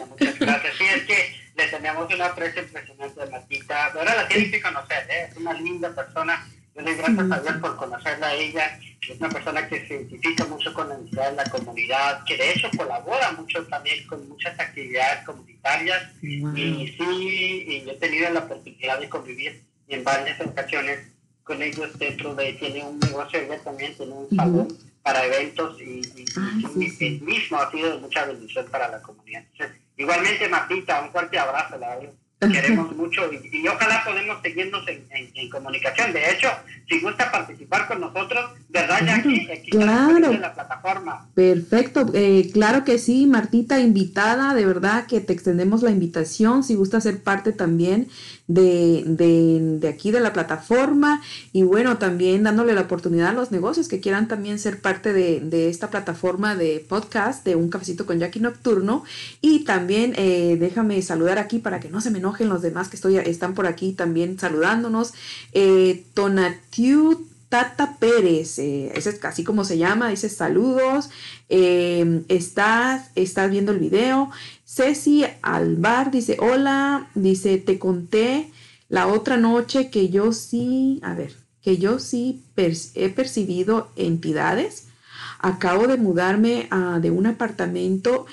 Muchas 0.09 0.39
gracias. 0.39 0.73
Sí, 0.77 0.83
es 0.95 1.03
que 1.05 1.16
le 1.57 1.67
tenemos 1.67 2.13
una 2.13 2.27
aprecio 2.27 2.61
impresionante 2.61 3.19
de 3.19 3.31
Matita. 3.31 3.85
Ahora 3.87 4.15
la 4.15 4.27
tienes 4.27 4.51
que 4.51 4.61
conocer, 4.61 5.07
¿eh? 5.09 5.27
es 5.31 5.37
una 5.37 5.53
linda 5.53 5.93
persona. 5.93 6.47
Yo 6.75 6.81
le 6.83 6.95
doy 6.95 7.03
gracias 7.03 7.31
a 7.31 7.39
Dios 7.41 7.57
por 7.57 7.75
conocerla 7.77 8.27
a 8.27 8.33
ella. 8.35 8.79
Es 9.01 9.19
una 9.19 9.29
persona 9.29 9.67
que 9.67 9.87
se 9.87 9.95
identifica 9.95 10.45
mucho 10.45 10.71
con 10.73 10.89
la 10.89 10.95
entidad 10.95 11.35
la 11.35 11.45
comunidad, 11.45 12.23
que 12.25 12.37
de 12.37 12.51
hecho 12.51 12.69
colabora 12.77 13.31
mucho 13.31 13.65
también 13.65 14.05
con 14.05 14.29
muchas 14.29 14.59
actividades 14.59 15.25
comunitarias. 15.25 16.03
Y 16.21 16.95
sí, 16.95 17.65
y 17.67 17.85
yo 17.85 17.91
he 17.91 17.95
tenido 17.95 18.29
la 18.29 18.41
oportunidad 18.41 18.99
de 18.99 19.09
convivir 19.09 19.63
en 19.87 20.03
varias 20.03 20.39
ocasiones 20.41 20.99
con 21.43 21.61
ellos 21.63 21.97
dentro 21.97 22.35
de, 22.35 22.53
tiene 22.53 22.83
un 22.83 22.99
negocio, 22.99 23.39
ella 23.39 23.57
también 23.63 23.95
tiene 23.95 24.11
un 24.11 24.29
salón 24.35 24.67
para 25.01 25.25
eventos 25.25 25.79
y, 25.79 26.01
y, 26.01 26.25
ah, 26.35 26.51
mismo 27.21 27.57
ha 27.57 27.71
sido 27.71 27.91
de 27.91 27.97
mucha 27.99 28.25
bendición 28.25 28.67
para 28.69 28.89
la 28.89 29.01
comunidad. 29.01 29.45
Igualmente, 29.97 30.47
Martita, 30.47 31.01
un 31.01 31.11
fuerte 31.11 31.37
abrazo. 31.37 31.77
La, 31.77 31.99
queremos 32.39 32.95
mucho 32.95 33.21
y, 33.33 33.67
ojalá 33.67 34.03
podemos 34.05 34.37
seguirnos 34.41 34.83
en, 34.87 35.49
comunicación. 35.49 36.13
De 36.13 36.31
hecho, 36.31 36.49
si 36.87 36.99
gusta 36.99 37.31
participar 37.31 37.87
con 37.87 38.01
nosotros, 38.01 38.51
¿verdad, 38.69 38.99
Jackie? 39.05 39.49
Aquí 39.51 39.69
claro. 39.71 40.31
En 40.31 40.41
la 40.41 40.53
plataforma. 40.53 41.29
Perfecto, 41.33 42.05
eh, 42.13 42.49
claro 42.53 42.83
que 42.83 42.99
sí, 42.99 43.25
Martita, 43.25 43.79
invitada, 43.79 44.53
de 44.53 44.65
verdad 44.65 45.07
que 45.07 45.21
te 45.21 45.33
extendemos 45.33 45.81
la 45.81 45.91
invitación, 45.91 46.63
si 46.63 46.75
gusta 46.75 47.01
ser 47.01 47.23
parte 47.23 47.53
también 47.53 48.07
de, 48.47 49.03
de, 49.05 49.77
de, 49.79 49.87
aquí 49.87 50.11
de 50.11 50.21
la 50.21 50.31
plataforma 50.33 51.21
y 51.51 51.63
bueno, 51.63 51.97
también 51.97 52.43
dándole 52.43 52.73
la 52.73 52.81
oportunidad 52.81 53.29
a 53.29 53.33
los 53.33 53.51
negocios 53.51 53.87
que 53.87 53.99
quieran 53.99 54.27
también 54.27 54.57
ser 54.57 54.79
parte 54.79 55.11
de, 55.11 55.41
de 55.41 55.69
esta 55.69 55.89
plataforma 55.89 56.55
de 56.55 56.85
podcast 56.87 57.45
de 57.45 57.55
Un 57.55 57.69
Cafecito 57.69 58.05
con 58.05 58.19
Jackie 58.19 58.39
Nocturno 58.39 59.03
y 59.41 59.65
también 59.65 60.13
eh, 60.17 60.55
déjame 60.59 61.01
saludar 61.01 61.39
aquí 61.39 61.59
para 61.59 61.79
que 61.79 61.89
no 61.89 61.99
se 61.99 62.09
me 62.09 62.21
enojen 62.27 62.49
los 62.49 62.61
demás 62.61 62.89
que 62.89 62.97
estoy, 62.97 63.17
están 63.17 63.53
por 63.53 63.67
aquí 63.67 63.93
también 63.93 64.37
saludándonos. 64.37 65.13
Eh, 65.53 66.03
Tonatiu 66.13 67.25
Tata 67.49 67.95
Pérez, 67.97 68.59
eh, 68.59 68.91
ese 68.93 69.11
es 69.11 69.19
casi 69.19 69.45
como 69.45 69.63
se 69.63 69.77
llama, 69.77 70.09
dice 70.09 70.27
saludos, 70.27 71.09
eh, 71.47 72.23
estás, 72.27 73.09
estás 73.15 73.49
viendo 73.49 73.71
el 73.71 73.79
video. 73.79 74.29
Ceci 74.65 75.25
Alvar 75.41 76.11
dice 76.11 76.37
hola, 76.41 77.07
dice 77.15 77.57
te 77.57 77.79
conté 77.79 78.51
la 78.89 79.07
otra 79.07 79.37
noche 79.37 79.89
que 79.89 80.09
yo 80.09 80.33
sí, 80.33 80.99
a 81.03 81.13
ver, 81.13 81.37
que 81.61 81.77
yo 81.77 81.99
sí 81.99 82.43
he 82.95 83.09
percibido 83.09 83.89
entidades. 83.95 84.87
Acabo 85.39 85.87
de 85.87 85.97
mudarme 85.97 86.67
ah, 86.71 86.99
de 87.01 87.11
un 87.11 87.27
apartamento 87.27 88.25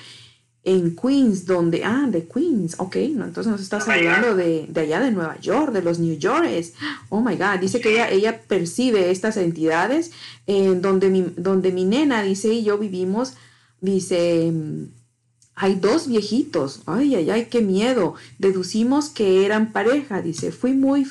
en 0.65 0.95
Queens, 0.95 1.45
donde, 1.45 1.83
ah, 1.83 2.07
de 2.09 2.27
Queens, 2.27 2.75
ok, 2.79 2.95
no, 3.11 3.25
entonces 3.25 3.51
nos 3.51 3.61
está 3.61 3.77
hablando 3.77 4.35
de, 4.35 4.65
de, 4.67 4.81
allá 4.81 4.99
de 4.99 5.11
Nueva 5.11 5.39
York, 5.39 5.71
de 5.71 5.83
los 5.83 5.99
New 5.99 6.17
Yorkers. 6.17 6.73
Oh 7.09 7.21
my 7.21 7.35
God, 7.35 7.59
dice 7.61 7.79
que 7.79 7.93
ella, 7.93 8.09
ella 8.09 8.41
percibe 8.41 9.11
estas 9.11 9.37
entidades 9.37 10.11
en 10.47 10.81
donde, 10.81 11.11
mi, 11.11 11.21
donde 11.37 11.71
mi 11.71 11.85
nena, 11.85 12.23
dice, 12.23 12.51
y 12.51 12.63
yo 12.63 12.79
vivimos, 12.79 13.35
dice, 13.79 14.51
hay 15.53 15.75
dos 15.75 16.07
viejitos, 16.07 16.81
ay, 16.87 17.13
ay, 17.13 17.29
ay, 17.29 17.45
qué 17.45 17.61
miedo. 17.61 18.15
Deducimos 18.39 19.09
que 19.09 19.45
eran 19.45 19.71
pareja, 19.71 20.23
dice, 20.23 20.51
fui 20.51 20.73
muy, 20.73 21.05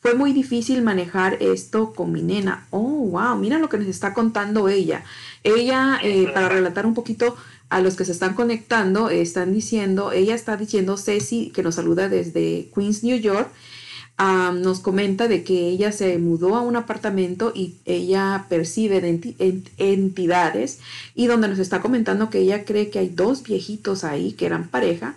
fue 0.00 0.14
muy 0.14 0.32
difícil 0.32 0.80
manejar 0.82 1.36
esto 1.40 1.92
con 1.92 2.10
mi 2.10 2.22
nena. 2.22 2.66
Oh, 2.70 3.06
wow, 3.06 3.36
mira 3.36 3.58
lo 3.58 3.68
que 3.68 3.76
nos 3.76 3.86
está 3.86 4.14
contando 4.14 4.70
ella. 4.70 5.04
Ella, 5.42 5.98
eh, 6.02 6.30
para 6.32 6.48
relatar 6.48 6.86
un 6.86 6.94
poquito, 6.94 7.36
a 7.74 7.80
los 7.80 7.96
que 7.96 8.04
se 8.04 8.12
están 8.12 8.34
conectando, 8.34 9.10
están 9.10 9.52
diciendo, 9.52 10.12
ella 10.12 10.36
está 10.36 10.56
diciendo, 10.56 10.96
Ceci, 10.96 11.50
que 11.50 11.64
nos 11.64 11.74
saluda 11.74 12.08
desde 12.08 12.70
Queens, 12.72 13.02
New 13.02 13.18
York, 13.18 13.50
nos 14.16 14.78
comenta 14.78 15.26
de 15.26 15.42
que 15.42 15.70
ella 15.70 15.90
se 15.90 16.18
mudó 16.18 16.54
a 16.54 16.60
un 16.60 16.76
apartamento 16.76 17.50
y 17.52 17.74
ella 17.84 18.46
percibe 18.48 18.98
entidades 19.78 20.78
y 21.16 21.26
donde 21.26 21.48
nos 21.48 21.58
está 21.58 21.80
comentando 21.80 22.30
que 22.30 22.38
ella 22.38 22.64
cree 22.64 22.90
que 22.90 23.00
hay 23.00 23.08
dos 23.08 23.42
viejitos 23.42 24.04
ahí 24.04 24.34
que 24.34 24.46
eran 24.46 24.68
pareja 24.68 25.16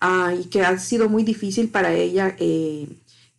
ah, 0.00 0.34
y 0.34 0.46
que 0.46 0.62
ha 0.62 0.76
sido 0.80 1.08
muy 1.08 1.22
difícil 1.22 1.68
para 1.68 1.94
ella 1.94 2.34
eh, 2.40 2.88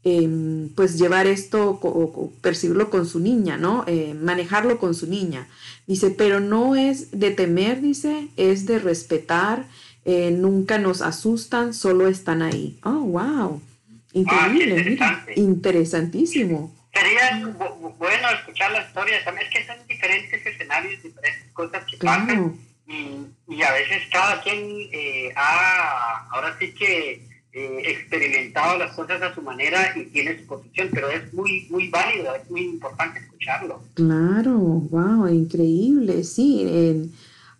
em, 0.06 0.70
pues 0.70 0.98
llevar 0.98 1.28
esto 1.28 1.80
o, 1.82 2.32
percibirlo 2.40 2.90
con 2.90 3.06
su 3.06 3.20
niña, 3.20 3.58
¿no? 3.58 3.84
Eh, 3.88 4.14
manejarlo 4.14 4.80
con 4.80 4.96
su 4.96 5.08
niña. 5.08 5.50
Dice, 5.88 6.12
pero 6.12 6.40
no 6.40 6.76
es 6.76 7.12
de 7.12 7.32
temer, 7.32 7.82
dice, 7.82 8.28
es 8.38 8.66
de 8.66 8.80
respetar, 8.80 9.66
eh, 10.06 10.32
nunca 10.32 10.78
nos 10.78 11.02
asustan, 11.02 11.74
solo 11.74 12.08
están 12.08 12.42
ahí. 12.42 12.80
Oh, 12.84 13.02
wow. 13.02 13.62
Increíble, 14.14 14.98
ah, 15.02 15.26
interesantísimo. 15.36 16.74
Sería 16.94 17.42
bueno 17.98 18.30
escuchar 18.30 18.72
la 18.72 18.86
historia, 18.86 19.24
también 19.26 19.48
es 19.48 19.54
que 19.54 19.66
son 19.66 19.88
diferentes 19.88 20.46
escenarios, 20.46 21.02
diferentes 21.02 21.52
cosas 21.54 21.84
que 21.86 21.98
pasan 21.98 22.56
y, 22.88 23.62
a 23.64 23.72
veces 23.72 24.04
cada 24.12 24.42
quien 24.42 24.60
eh, 24.92 25.32
ha, 25.36 26.28
ahora 26.32 26.56
sí 26.60 26.74
que 26.74 27.33
eh, 27.54 27.84
experimentado 27.86 28.78
las 28.80 28.96
cosas 28.96 29.22
a 29.22 29.34
su 29.34 29.42
manera 29.42 29.94
y 29.96 30.06
tiene 30.06 30.40
su 30.40 30.48
posición, 30.48 30.90
pero 30.92 31.10
es 31.10 31.34
muy, 31.34 31.68
muy 31.70 31.88
válido, 31.90 32.34
es 32.36 32.50
muy 32.50 32.62
importante 32.62 33.20
escucharlo. 33.20 33.82
Claro, 33.94 34.58
wow, 34.58 35.28
increíble, 35.28 36.24
sí. 36.24 37.12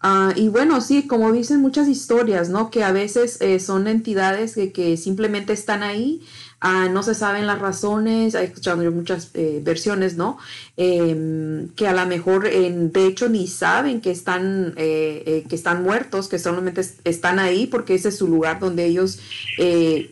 Ah, 0.02 0.34
y 0.36 0.50
bueno, 0.50 0.82
sí, 0.82 1.08
como 1.08 1.32
dicen 1.32 1.62
muchas 1.62 1.88
historias, 1.88 2.50
¿no? 2.50 2.70
Que 2.72 2.84
a 2.84 2.92
veces 2.92 3.40
eh, 3.40 3.60
son 3.60 3.88
entidades 3.88 4.56
que, 4.56 4.74
que, 4.74 4.98
simplemente 4.98 5.54
están 5.54 5.82
ahí 5.82 6.22
Ah, 6.66 6.88
no 6.90 7.04
se 7.04 7.14
saben 7.14 7.46
las 7.46 7.60
razones, 7.60 8.36
he 8.36 8.46
escuchado 8.46 8.90
muchas 8.90 9.32
eh, 9.34 9.60
versiones, 9.62 10.16
¿no? 10.16 10.38
Em, 10.78 11.68
que 11.76 11.90
a 11.90 11.94
lo 11.94 12.06
mejor, 12.06 12.48
en, 12.48 12.94
de 12.94 13.06
hecho, 13.06 13.28
ni 13.28 13.48
saben 13.48 14.00
que 14.00 14.12
están, 14.12 14.74
eh, 14.78 15.24
eh, 15.26 15.44
que 15.50 15.56
están 15.56 15.84
muertos, 15.84 16.30
que 16.30 16.40
solamente 16.40 16.80
están 17.04 17.40
ahí 17.40 17.68
porque 17.68 17.96
ese 17.96 18.08
es 18.10 18.18
su 18.18 18.30
lugar 18.30 18.62
donde 18.62 18.86
ellos 18.86 19.20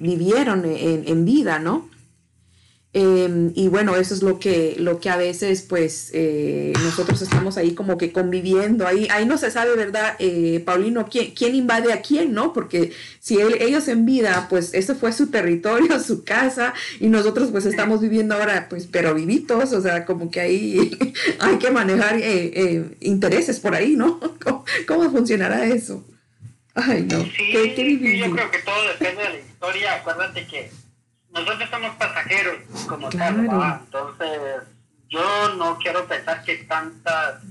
vivieron 0.02 0.66
en, 0.66 1.08
en, 1.08 1.24
vida, 1.24 1.58
¿no? 1.58 1.88
Em, 2.94 3.54
y 3.56 3.70
bueno, 3.70 3.96
eso 3.96 4.14
es 4.14 4.22
lo 4.22 4.38
que, 4.38 4.76
lo 4.78 5.00
que 5.00 5.10
a 5.10 5.16
veces 5.16 5.62
pues 5.62 6.12
eh, 6.14 6.74
nosotros 6.84 7.22
estamos 7.22 7.56
ahí 7.56 7.74
como 7.74 7.98
que 7.98 8.12
conviviendo, 8.12 8.86
ahí, 8.86 9.08
ahí 9.12 9.26
no 9.26 9.38
se 9.38 9.50
sabe, 9.50 9.78
¿verdad, 9.78 10.18
eh, 10.20 10.62
Paulino, 10.66 11.08
quién, 11.10 11.32
quién 11.32 11.56
invade 11.56 11.94
a 11.94 12.02
quién, 12.02 12.34
¿no? 12.34 12.52
Porque 12.52 12.92
si 13.22 13.40
ellos 13.40 13.88
en 13.88 14.06
vida, 14.06 14.48
pues 14.50 14.74
ese 14.74 14.94
fue 14.94 15.14
su 15.14 15.28
territorio, 15.28 16.00
su 16.06 16.26
casa, 16.26 16.74
y 17.00 17.08
nosotros 17.08 17.50
pues 17.50 17.66
estamos 17.66 18.02
viviendo 18.02 18.36
ahora, 18.36 18.68
pues, 18.70 18.88
pero 18.92 19.14
vivitos, 19.16 19.72
o 19.72 19.82
sea, 19.82 20.06
como 20.06 20.30
que 20.30 20.42
ahí 20.42 21.14
hay 21.40 21.58
que 21.60 21.72
manejar 21.72 22.20
eh, 22.22 22.98
intereses 23.00 23.62
por 23.62 23.74
ahí, 23.74 23.96
¿no? 23.96 24.20
¿Cómo, 24.88 25.10
funcionará 25.12 25.66
eso? 25.66 26.04
Ay, 26.74 27.08
no. 27.10 27.24
Sí, 27.24 28.18
yo 28.18 28.32
creo 28.32 28.52
que 28.52 28.60
todo 28.60 28.88
depende 28.88 29.24
de 29.24 29.30
la 29.30 29.40
historia, 29.40 29.96
acuérdate 29.96 30.46
que 30.46 30.81
nosotros 31.34 31.70
somos 31.70 31.96
pasajeros 31.96 32.58
como 32.88 33.10
tal, 33.10 33.40
entonces 33.40 34.64
yo 35.10 35.56
no 35.56 35.78
quiero 35.78 36.06
pensar 36.08 36.44
que 36.44 36.58
tantas 36.58 37.42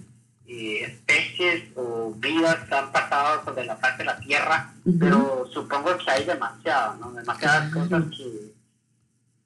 eh, 0.46 0.82
especies 0.82 1.64
o 1.76 2.12
vidas 2.16 2.70
han 2.72 2.90
pasado 2.92 3.44
sobre 3.44 3.64
la 3.64 3.76
faz 3.76 3.96
de 3.98 4.04
la 4.04 4.18
Tierra, 4.18 4.74
pero 4.98 5.48
supongo 5.52 5.96
que 5.98 6.10
hay 6.10 6.24
demasiadas, 6.24 6.98
¿no? 6.98 7.12
Demasiadas 7.12 7.72
cosas 7.72 8.04
que 8.16 8.52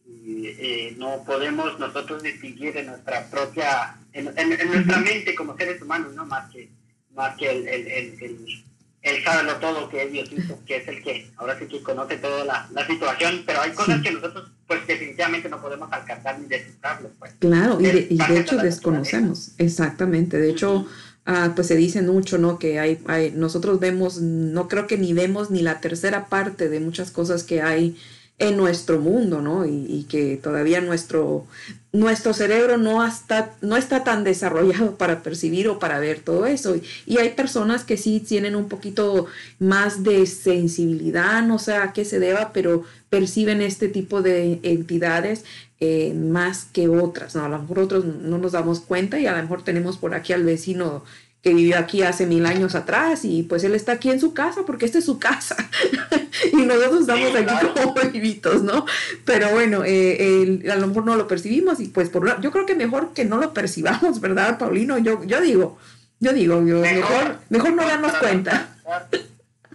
eh, 0.07 0.95
no 0.97 1.23
podemos 1.25 1.79
nosotros 1.79 2.23
distinguir 2.23 2.77
en 2.77 2.87
nuestra 2.87 3.27
propia, 3.29 3.97
en, 4.13 4.25
nuestra 4.25 4.99
mente 4.99 5.35
como 5.35 5.57
seres 5.57 5.83
humanos, 5.83 6.15
¿no? 6.15 6.25
Más 6.25 6.51
que, 6.51 6.71
más 7.15 7.37
que 7.37 7.51
el, 7.51 7.69
el, 7.69 7.87
el 8.23 8.65
él 9.05 9.23
sabe 9.23 9.45
lo 9.45 9.57
todo 9.57 9.89
que 9.89 10.03
es 10.03 10.13
Diosito, 10.13 10.59
que 10.67 10.77
es 10.79 10.89
el 10.89 11.03
que 11.03 11.31
ahora 11.37 11.59
sí 11.59 11.67
que 11.67 11.83
conoce 11.83 12.17
toda 12.17 12.45
la, 12.45 12.69
la 12.73 12.87
situación, 12.87 13.43
pero 13.47 13.61
hay 13.61 13.71
cosas 13.73 14.03
que 14.03 14.11
nosotros 14.11 14.51
pues 14.67 14.87
definitivamente 14.87 15.49
no 15.51 15.61
podemos 15.61 15.93
alcanzar 15.93 16.41
ni 16.41 16.47
descifrarlo. 16.47 17.11
Pues. 17.19 17.33
Claro, 17.39 17.79
y 17.81 17.85
de, 17.85 18.07
y 18.11 18.17
de 18.17 18.41
hecho 18.41 18.57
desconocemos, 18.57 19.53
exactamente, 19.59 20.39
de 20.39 20.51
hecho... 20.51 20.87
Ah, 21.27 21.53
pues 21.55 21.69
se 21.69 21.77
dice 21.77 22.03
mucho, 22.03 22.37
¿no? 22.37 22.59
Que 22.59 22.79
hay, 22.79 23.03
hay, 23.07 23.31
nosotros 23.31 23.81
vemos, 23.81 24.21
no 24.21 24.69
creo 24.69 24.87
que 24.87 24.99
ni 24.99 25.15
vemos 25.15 25.51
ni 25.51 25.63
la 25.63 25.81
tercera 25.81 26.27
parte 26.27 26.69
de 26.69 26.81
muchas 26.81 27.11
cosas 27.11 27.45
que 27.45 27.63
hay 27.63 27.97
en 28.39 28.57
nuestro 28.57 29.01
mundo, 29.01 29.41
¿no? 29.41 29.65
Y, 29.65 30.07
que 30.09 30.37
todavía 30.37 30.81
nuestro, 30.81 31.47
nuestro 31.93 32.35
cerebro 32.35 32.77
no 32.79 33.07
está, 33.07 33.55
no 33.61 33.77
está 33.77 34.03
tan 34.03 34.25
desarrollado 34.25 34.95
para 34.99 35.23
percibir 35.23 35.69
o 35.69 35.79
para 35.79 36.01
ver 36.01 36.21
todo 36.21 36.47
eso. 36.47 36.77
Y, 37.07 37.19
hay 37.19 37.31
personas 37.31 37.85
que 37.85 37.97
sí 37.97 38.21
tienen 38.21 38.57
un 38.57 38.69
poquito 38.69 39.27
más 39.59 40.03
de 40.03 40.27
sensibilidad, 40.27 41.43
no 41.43 41.59
sé 41.59 41.75
a 41.75 41.93
qué 41.93 42.05
se 42.05 42.19
deba, 42.19 42.53
pero 42.53 42.85
perciben 43.09 43.63
este 43.63 43.89
tipo 43.89 44.23
de 44.23 44.59
entidades 44.65 45.45
eh, 45.81 46.13
más 46.15 46.65
que 46.65 46.89
otras, 46.89 47.37
¿no? 47.37 47.45
A 47.45 47.49
lo 47.49 47.59
mejor 47.61 47.79
otros 47.79 48.05
no 48.05 48.39
nos 48.39 48.53
damos 48.53 48.81
cuenta 48.81 49.21
y 49.21 49.27
a 49.27 49.37
lo 49.37 49.43
mejor 49.43 49.63
tenemos 49.63 49.97
por 49.97 50.15
aquí 50.15 50.33
al 50.33 50.43
vecino 50.45 51.05
que 51.45 51.53
vivió 51.53 51.79
aquí 51.79 52.03
hace 52.03 52.27
mil 52.27 52.47
años 52.47 52.75
atrás 52.75 53.25
y 53.25 53.43
pues 53.43 53.63
él 53.65 53.75
está 53.75 53.93
aquí 53.93 54.11
en 54.11 54.19
su 54.19 54.33
casa 54.33 54.63
porque 54.67 54.87
esta 54.87 54.99
es 54.99 55.05
su 55.05 55.19
casa 55.19 55.57
y 56.53 56.57
nosotros 56.57 57.01
estamos 57.03 57.35
aquí 57.35 57.67
como 57.75 57.95
vivitos, 58.11 58.63
¿no? 58.63 58.87
Pero 59.25 59.51
bueno, 59.51 59.83
eh, 59.85 60.63
a 60.71 60.77
lo 60.77 60.87
mejor 60.89 61.05
no 61.05 61.17
lo 61.17 61.29
percibimos 61.29 61.81
y 61.81 61.89
pues 61.89 62.09
por 62.09 62.41
yo 62.41 62.51
creo 62.51 62.67
que 62.67 62.75
mejor 62.75 63.13
que 63.13 63.25
no 63.25 63.39
lo 63.39 63.53
percibamos, 63.53 64.21
¿verdad, 64.21 64.59
Paulino? 64.59 64.99
Yo, 64.99 65.25
yo 65.25 65.41
digo, 65.41 65.79
yo 66.21 66.33
digo, 66.33 66.65
yo, 66.67 66.81
mejor, 66.81 67.39
mejor, 67.51 67.73
no 67.73 67.87
darnos 67.87 68.13
cuenta. 68.15 68.71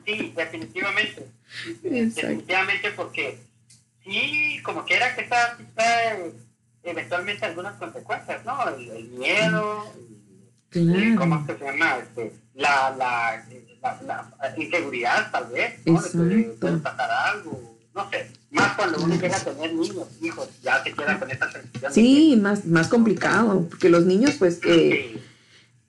Sí, 0.06 0.34
definitivamente. 0.36 1.28
Definitivamente 1.84 2.90
porque 2.96 3.38
sí, 4.04 4.60
como 4.64 4.84
que 4.84 4.96
era 4.96 5.14
que 5.14 5.22
está, 5.22 5.56
eventualmente 6.82 7.46
algunas 7.46 7.76
consecuencias, 7.76 8.44
¿no? 8.44 8.58
El, 8.70 9.10
miedo, 9.10 9.94
¿Cómo 11.16 11.46
se 11.46 11.58
llama? 11.64 11.98
Este, 11.98 12.34
la, 12.56 12.96
la, 12.98 13.46
la, 13.82 14.56
inseguridad, 14.58 15.32
tal 15.32 15.48
vez, 15.48 15.80
¿no? 15.86 16.02
De, 16.02 16.78
pasar 16.82 17.12
algo. 17.12 17.78
no 17.94 18.10
sé, 18.10 18.32
más 18.52 18.76
cuando 18.76 19.04
uno 19.04 19.16
llega 19.16 19.38
a 19.38 19.40
tener 19.40 19.74
niños, 19.74 20.08
hijos, 20.22 20.48
ya 20.62 20.84
se 20.84 20.94
queda 20.94 21.20
con 21.20 21.30
esa 21.30 21.52
sensación. 21.52 21.94
Sí, 21.94 22.38
más, 22.42 22.66
más 22.66 22.88
complicado, 22.88 23.68
porque 23.70 23.90
los 23.90 24.06
niños, 24.06 24.36
pues, 24.40 24.60
eh, 24.66 25.22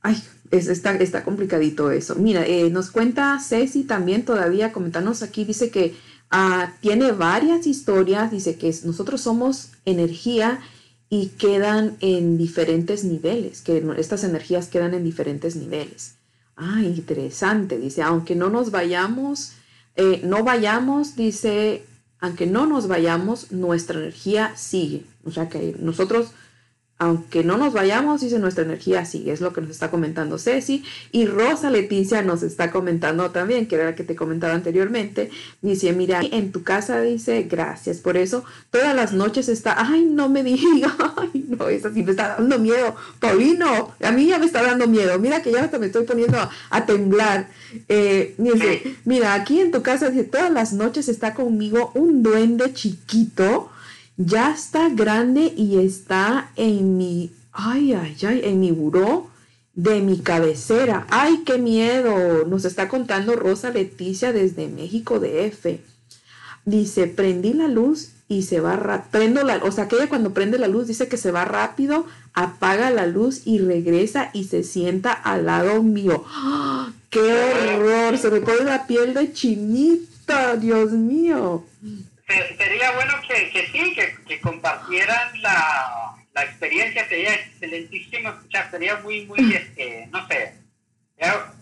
ay, 0.02 0.22
es, 0.50 0.68
está, 0.68 0.94
está 0.96 1.24
complicadito 1.24 1.90
eso. 1.90 2.16
Mira, 2.16 2.46
eh, 2.46 2.70
nos 2.70 2.90
cuenta 2.90 3.38
Ceci 3.40 3.84
también 3.84 4.24
todavía, 4.24 4.72
comentarnos 4.72 5.22
aquí, 5.22 5.44
dice 5.44 5.70
que 5.70 5.94
ah, 6.30 6.74
tiene 6.80 7.12
varias 7.12 7.66
historias, 7.66 8.30
dice 8.30 8.56
que 8.56 8.74
nosotros 8.84 9.20
somos 9.20 9.70
energía 9.84 10.60
y 11.08 11.28
quedan 11.30 11.96
en 12.00 12.38
diferentes 12.38 13.04
niveles, 13.04 13.62
que 13.62 13.84
estas 13.98 14.22
energías 14.22 14.68
quedan 14.68 14.94
en 14.94 15.04
diferentes 15.04 15.56
niveles. 15.56 16.14
Ah, 16.62 16.82
interesante, 16.82 17.78
dice, 17.78 18.02
aunque 18.02 18.34
no 18.34 18.50
nos 18.50 18.70
vayamos, 18.70 19.54
eh, 19.96 20.20
no 20.24 20.44
vayamos, 20.44 21.16
dice, 21.16 21.86
aunque 22.20 22.44
no 22.46 22.66
nos 22.66 22.86
vayamos, 22.86 23.50
nuestra 23.50 23.98
energía 23.98 24.54
sigue. 24.56 25.06
O 25.24 25.30
sea 25.30 25.48
que 25.48 25.74
nosotros 25.78 26.32
aunque 27.00 27.42
no 27.42 27.56
nos 27.56 27.72
vayamos, 27.72 28.20
dice 28.20 28.38
nuestra 28.38 28.62
energía 28.62 29.06
sigue, 29.06 29.32
es 29.32 29.40
lo 29.40 29.54
que 29.54 29.62
nos 29.62 29.70
está 29.70 29.90
comentando 29.90 30.36
Ceci. 30.36 30.84
Y 31.12 31.24
Rosa 31.24 31.70
Leticia 31.70 32.20
nos 32.20 32.42
está 32.42 32.70
comentando 32.70 33.30
también, 33.30 33.66
que 33.66 33.76
era 33.76 33.86
la 33.86 33.94
que 33.94 34.04
te 34.04 34.14
comentaba 34.14 34.52
anteriormente. 34.52 35.30
Dice, 35.62 35.94
mira, 35.94 36.20
en 36.20 36.52
tu 36.52 36.62
casa 36.62 37.00
dice, 37.00 37.44
gracias 37.44 38.00
por 38.00 38.18
eso. 38.18 38.44
Todas 38.70 38.94
las 38.94 39.14
noches 39.14 39.48
está, 39.48 39.76
ay, 39.78 40.04
no 40.04 40.28
me 40.28 40.42
diga, 40.44 40.94
ay, 41.16 41.46
no, 41.48 41.70
esa 41.70 41.90
sí 41.90 42.02
me 42.02 42.10
está 42.10 42.36
dando 42.38 42.58
miedo. 42.58 42.94
Paulino, 43.18 43.94
a 44.02 44.10
mí 44.12 44.26
ya 44.26 44.38
me 44.38 44.44
está 44.44 44.62
dando 44.62 44.86
miedo. 44.86 45.18
Mira 45.18 45.40
que 45.40 45.52
ya 45.52 45.64
hasta 45.64 45.78
me 45.78 45.86
estoy 45.86 46.04
poniendo 46.04 46.36
a, 46.68 46.84
temblar. 46.84 47.48
Eh, 47.88 48.34
dice, 48.36 48.98
mira, 49.06 49.32
aquí 49.32 49.60
en 49.60 49.70
tu 49.70 49.80
casa, 49.80 50.10
dice, 50.10 50.24
todas 50.24 50.50
las 50.50 50.74
noches 50.74 51.08
está 51.08 51.32
conmigo 51.32 51.92
un 51.94 52.22
duende 52.22 52.74
chiquito 52.74 53.70
ya 54.22 54.52
está 54.52 54.90
grande 54.90 55.52
y 55.56 55.78
está 55.78 56.50
en 56.56 56.98
mi, 56.98 57.32
ay, 57.52 57.94
ay, 57.94 58.16
ay, 58.22 58.40
en 58.44 58.60
mi 58.60 58.70
buró 58.70 59.28
de 59.74 60.00
mi 60.00 60.18
cabecera. 60.18 61.06
¡Ay, 61.08 61.42
qué 61.46 61.56
miedo! 61.56 62.44
Nos 62.44 62.66
está 62.66 62.88
contando 62.88 63.34
Rosa 63.34 63.70
Leticia 63.70 64.32
desde 64.34 64.68
México 64.68 65.20
de 65.20 65.46
F. 65.46 65.80
Dice, 66.66 67.06
prendí 67.06 67.54
la 67.54 67.66
luz 67.68 68.10
y 68.28 68.42
se 68.42 68.60
va 68.60 68.76
rápido. 68.76 69.42
la, 69.42 69.56
o 69.64 69.72
sea, 69.72 69.88
que 69.88 69.96
ella 69.96 70.10
cuando 70.10 70.34
prende 70.34 70.58
la 70.58 70.68
luz 70.68 70.86
dice 70.86 71.08
que 71.08 71.16
se 71.16 71.30
va 71.30 71.46
rápido, 71.46 72.04
apaga 72.34 72.90
la 72.90 73.06
luz 73.06 73.46
y 73.46 73.58
regresa 73.58 74.28
y 74.34 74.44
se 74.44 74.64
sienta 74.64 75.12
al 75.12 75.46
lado 75.46 75.82
mío. 75.82 76.24
¡Ah! 76.28 76.92
¡Qué 77.08 77.20
horror! 77.20 78.18
Se 78.18 78.30
me 78.30 78.42
pone 78.42 78.64
la 78.64 78.86
piel 78.86 79.14
de 79.14 79.32
chinita, 79.32 80.56
Dios 80.56 80.90
mío 80.90 81.64
sería 82.56 82.92
bueno 82.92 83.14
que, 83.28 83.50
que 83.50 83.66
sí, 83.66 83.94
que, 83.94 84.14
que 84.26 84.40
compartieran 84.40 85.40
la, 85.42 86.16
la, 86.34 86.42
experiencia, 86.42 87.08
sería 87.08 87.34
excelentísimo 87.34 88.30
escuchar, 88.30 88.70
sería 88.70 88.96
muy, 88.96 89.26
muy, 89.26 89.54
este, 89.54 90.08
no 90.12 90.26
sé, 90.28 90.54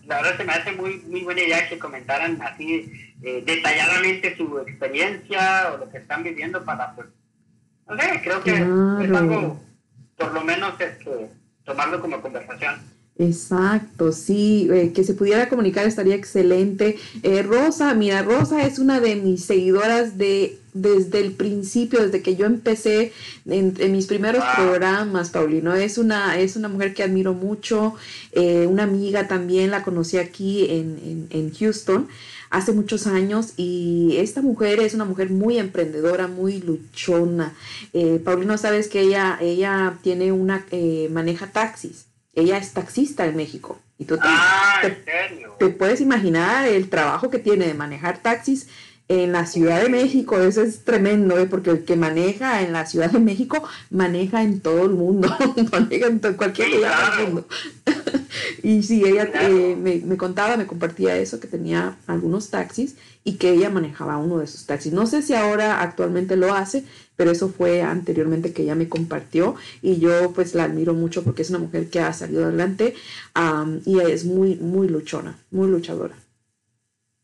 la 0.05 0.21
verdad 0.21 0.37
se 0.37 0.43
me 0.43 0.53
hace 0.53 0.71
muy, 0.71 1.01
muy 1.07 1.21
buena 1.21 1.41
idea 1.41 1.67
que 1.67 1.77
comentaran 1.77 2.41
así 2.41 2.91
eh, 3.21 3.43
detalladamente 3.45 4.35
su 4.37 4.59
experiencia 4.59 5.73
o 5.73 5.77
lo 5.77 5.89
que 5.89 5.97
están 5.97 6.23
viviendo 6.23 6.63
para, 6.63 6.95
pues, 6.95 7.07
no 7.87 7.97
sé, 7.97 8.21
creo 8.23 8.43
que 8.43 8.51
es 8.51 8.61
algo, 8.61 9.59
por 10.15 10.33
lo 10.33 10.43
menos, 10.43 10.79
este, 10.79 11.29
tomarlo 11.65 11.99
como 11.99 12.21
conversación. 12.21 12.75
Exacto, 13.17 14.13
sí, 14.13 14.69
eh, 14.71 14.93
que 14.93 15.03
se 15.03 15.13
pudiera 15.13 15.49
comunicar 15.49 15.85
estaría 15.85 16.15
excelente. 16.15 16.97
Eh, 17.21 17.43
Rosa, 17.43 17.93
mira, 17.93 18.21
Rosa 18.21 18.65
es 18.65 18.79
una 18.79 19.01
de 19.01 19.17
mis 19.17 19.43
seguidoras 19.43 20.17
de 20.17 20.57
desde 20.73 21.19
el 21.19 21.33
principio, 21.33 22.03
desde 22.03 22.21
que 22.21 22.35
yo 22.35 22.45
empecé 22.45 23.13
en, 23.45 23.73
mis 23.91 24.07
primeros 24.07 24.43
programas, 24.55 25.29
Paulino. 25.29 25.73
Es 25.73 25.97
una, 25.97 26.39
es 26.39 26.55
una 26.55 26.67
mujer 26.67 26.93
que 26.93 27.03
admiro 27.03 27.33
mucho, 27.33 27.95
eh, 28.31 28.67
una 28.67 28.83
amiga 28.83 29.27
también, 29.27 29.71
la 29.71 29.83
conocí 29.83 30.17
aquí 30.17 30.65
en, 30.69 31.27
en, 31.31 31.53
Houston 31.53 32.07
hace 32.49 32.71
muchos 32.71 33.05
años 33.07 33.53
y 33.57 34.15
esta 34.17 34.41
mujer 34.41 34.79
es 34.79 34.93
una 34.93 35.05
mujer 35.05 35.29
muy 35.29 35.57
emprendedora, 35.57 36.27
muy 36.27 36.59
luchona. 36.61 37.53
Paulino, 38.23 38.57
sabes 38.57 38.87
que 38.87 39.01
ella, 39.01 39.37
ella 39.41 39.97
tiene 40.01 40.31
una, 40.31 40.65
maneja 41.09 41.47
taxis. 41.47 42.05
Ella 42.33 42.57
es 42.57 42.73
taxista 42.73 43.25
en 43.25 43.35
México. 43.35 43.79
Y 43.99 44.05
tú 44.05 44.17
ah, 44.21 44.81
te, 45.59 45.69
puedes 45.69 45.99
imaginar 45.99 46.65
el 46.65 46.89
trabajo 46.89 47.29
que 47.29 47.37
tiene 47.37 47.67
de 47.67 47.73
manejar 47.73 48.19
taxis 48.19 48.67
en 49.09 49.31
la 49.31 49.45
Ciudad 49.45 49.81
de 49.81 49.89
México. 49.89 50.39
Eso 50.39 50.61
es 50.61 50.85
tremendo, 50.85 51.37
¿eh? 51.37 51.47
porque 51.47 51.71
el 51.71 51.83
que 51.83 51.97
maneja 51.97 52.61
en 52.61 52.71
la 52.71 52.85
Ciudad 52.85 53.11
de 53.11 53.19
México 53.19 53.61
maneja 53.89 54.43
en 54.43 54.61
todo 54.61 54.85
el 54.85 54.91
mundo, 54.91 55.27
maneja 55.71 56.07
en 56.07 56.19
cualquier 56.19 56.69
lugar 56.69 57.17
del 57.17 57.25
mundo. 57.25 57.47
y 58.63 58.83
sí, 58.83 59.03
ella 59.03 59.29
eh, 59.41 59.75
me, 59.75 59.97
me 59.97 60.15
contaba, 60.15 60.55
me 60.55 60.67
compartía 60.67 61.17
eso, 61.17 61.39
que 61.39 61.47
tenía 61.47 61.97
algunos 62.07 62.49
taxis 62.49 62.95
y 63.23 63.33
que 63.33 63.51
ella 63.51 63.69
manejaba 63.69 64.17
uno 64.17 64.37
de 64.37 64.47
sus 64.47 64.65
taxis. 64.65 64.93
No 64.93 65.07
sé 65.07 65.23
si 65.23 65.33
ahora 65.33 65.81
actualmente 65.81 66.37
lo 66.37 66.53
hace, 66.53 66.85
pero 67.15 67.31
eso 67.31 67.49
fue 67.49 67.81
anteriormente 67.81 68.53
que 68.53 68.61
ella 68.61 68.75
me 68.75 68.87
compartió 68.87 69.55
y 69.81 69.99
yo 69.99 70.31
pues 70.33 70.53
la 70.53 70.65
admiro 70.65 70.93
mucho 70.93 71.23
porque 71.23 71.41
es 71.41 71.49
una 71.49 71.59
mujer 71.59 71.89
que 71.89 71.99
ha 71.99 72.13
salido 72.13 72.45
adelante 72.45 72.93
y 73.85 73.99
es 73.99 74.23
muy, 74.25 74.55
muy 74.55 74.87
luchona, 74.87 75.37
muy 75.51 75.67
luchadora. 75.67 76.15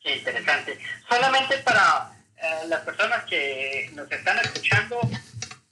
Interesante. 0.06 0.80
Solamente 1.10 1.58
para 1.60 2.12
eh, 2.38 2.68
las 2.68 2.82
personas 2.82 3.24
que 3.26 3.90
nos 3.94 4.12
están 4.12 4.38
escuchando, 4.40 5.00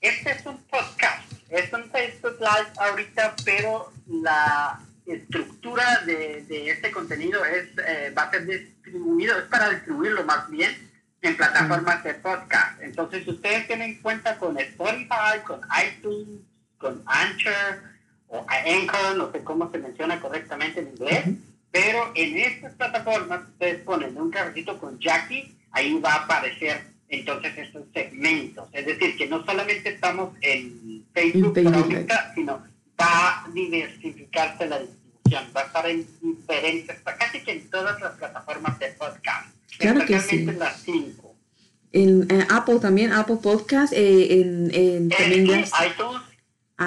este 0.01 0.31
es 0.31 0.45
un 0.45 0.57
podcast, 0.63 1.31
es 1.49 1.71
un 1.71 1.89
Facebook 1.91 2.37
Live 2.39 2.71
ahorita, 2.77 3.35
pero 3.45 3.93
la 4.07 4.79
estructura 5.05 6.01
de, 6.05 6.43
de 6.43 6.71
este 6.71 6.91
contenido 6.91 7.45
es, 7.45 7.69
eh, 7.85 8.13
va 8.17 8.23
a 8.23 8.31
ser 8.31 8.45
distribuido, 8.45 9.37
es 9.37 9.45
para 9.45 9.69
distribuirlo 9.69 10.23
más 10.23 10.49
bien 10.49 10.89
en 11.21 11.37
plataformas 11.37 12.03
de 12.03 12.15
podcast. 12.15 12.81
Entonces, 12.81 13.27
ustedes 13.27 13.67
tienen 13.67 14.01
cuenta 14.01 14.37
con 14.37 14.57
Spotify, 14.57 15.39
con 15.45 15.61
iTunes, 15.85 16.41
con 16.77 17.03
Anchor 17.05 17.83
o 18.27 18.45
Anchor, 18.49 19.15
no 19.15 19.31
sé 19.31 19.43
cómo 19.43 19.71
se 19.71 19.77
menciona 19.77 20.19
correctamente 20.19 20.79
en 20.79 20.87
inglés, 20.89 21.25
pero 21.73 22.11
en 22.13 22.37
estas 22.37 22.71
plataformas 22.75 23.49
ustedes 23.49 23.81
ponen 23.81 24.15
un 24.15 24.29
cafecito 24.29 24.77
con 24.77 24.99
Jackie, 24.99 25.57
ahí 25.71 25.99
va 25.99 26.13
a 26.13 26.23
aparecer 26.25 26.83
entonces 27.09 27.57
estos 27.57 27.81
segmentos. 27.91 28.69
Es 28.71 28.85
decir, 28.85 29.17
que 29.17 29.25
no 29.25 29.43
solamente 29.43 29.89
estamos 29.89 30.35
en 30.41 31.03
Facebook 31.11 31.57
ahorita, 31.57 32.31
sino 32.35 32.63
va 33.01 33.43
a 33.45 33.49
diversificarse 33.51 34.67
la 34.67 34.81
distribución, 34.81 35.51
va 35.57 35.61
a 35.61 35.63
estar 35.63 35.89
en 35.89 36.07
diferentes, 36.21 36.95
casi 37.17 37.43
que 37.43 37.53
en 37.53 37.69
todas 37.71 37.99
las 37.99 38.17
plataformas 38.17 38.77
de 38.77 38.89
podcast. 38.89 39.47
Claro 39.79 40.05
que 40.05 40.19
sí. 40.19 40.47
En, 41.91 42.27
en, 42.29 42.51
Apple 42.51 42.79
también, 42.79 43.11
Apple 43.13 43.37
Podcast, 43.41 43.93
eh, 43.93 44.41
en, 44.41 44.69
en 44.75 45.09
también 45.09 45.43
iTunes. 45.45 45.71